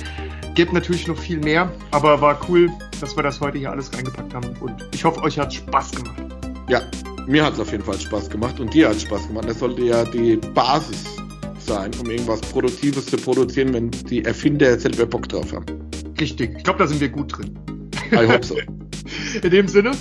Gibt 0.54 0.72
natürlich 0.72 1.06
noch 1.08 1.16
viel 1.16 1.38
mehr, 1.38 1.72
aber 1.90 2.20
war 2.20 2.38
cool, 2.48 2.70
dass 3.00 3.16
wir 3.16 3.22
das 3.22 3.40
heute 3.40 3.58
hier 3.58 3.70
alles 3.70 3.92
reingepackt 3.92 4.34
haben. 4.34 4.56
Und 4.60 4.88
ich 4.92 5.04
hoffe, 5.04 5.20
euch 5.22 5.38
hat 5.38 5.52
Spaß 5.52 5.92
gemacht. 5.92 6.33
Ja, 6.68 6.82
mir 7.26 7.44
hat 7.44 7.54
es 7.54 7.60
auf 7.60 7.70
jeden 7.70 7.84
Fall 7.84 7.98
Spaß 7.98 8.30
gemacht 8.30 8.58
und 8.60 8.72
dir 8.72 8.88
hat 8.88 8.96
es 8.96 9.02
Spaß 9.02 9.28
gemacht. 9.28 9.48
Das 9.48 9.58
sollte 9.58 9.82
ja 9.82 10.04
die 10.04 10.36
Basis 10.54 11.04
sein, 11.58 11.90
um 12.00 12.10
irgendwas 12.10 12.40
Produktives 12.40 13.06
zu 13.06 13.16
produzieren, 13.16 13.72
wenn 13.74 13.90
die 13.90 14.24
Erfinder 14.24 14.78
selber 14.78 15.06
Bock 15.06 15.28
drauf 15.28 15.52
haben. 15.52 15.66
Richtig, 16.20 16.54
ich 16.56 16.64
glaube, 16.64 16.78
da 16.78 16.86
sind 16.86 17.00
wir 17.00 17.08
gut 17.08 17.36
drin. 17.36 17.58
I 18.12 18.26
hope 18.26 18.44
so. 18.44 18.56
In 19.42 19.50
dem 19.50 19.68
Sinne, 19.68 19.92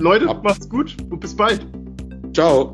Leute, 0.00 0.28
Ab. 0.28 0.42
macht's 0.42 0.68
gut 0.68 0.96
und 1.10 1.20
bis 1.20 1.34
bald. 1.34 1.66
Ciao. 2.32 2.72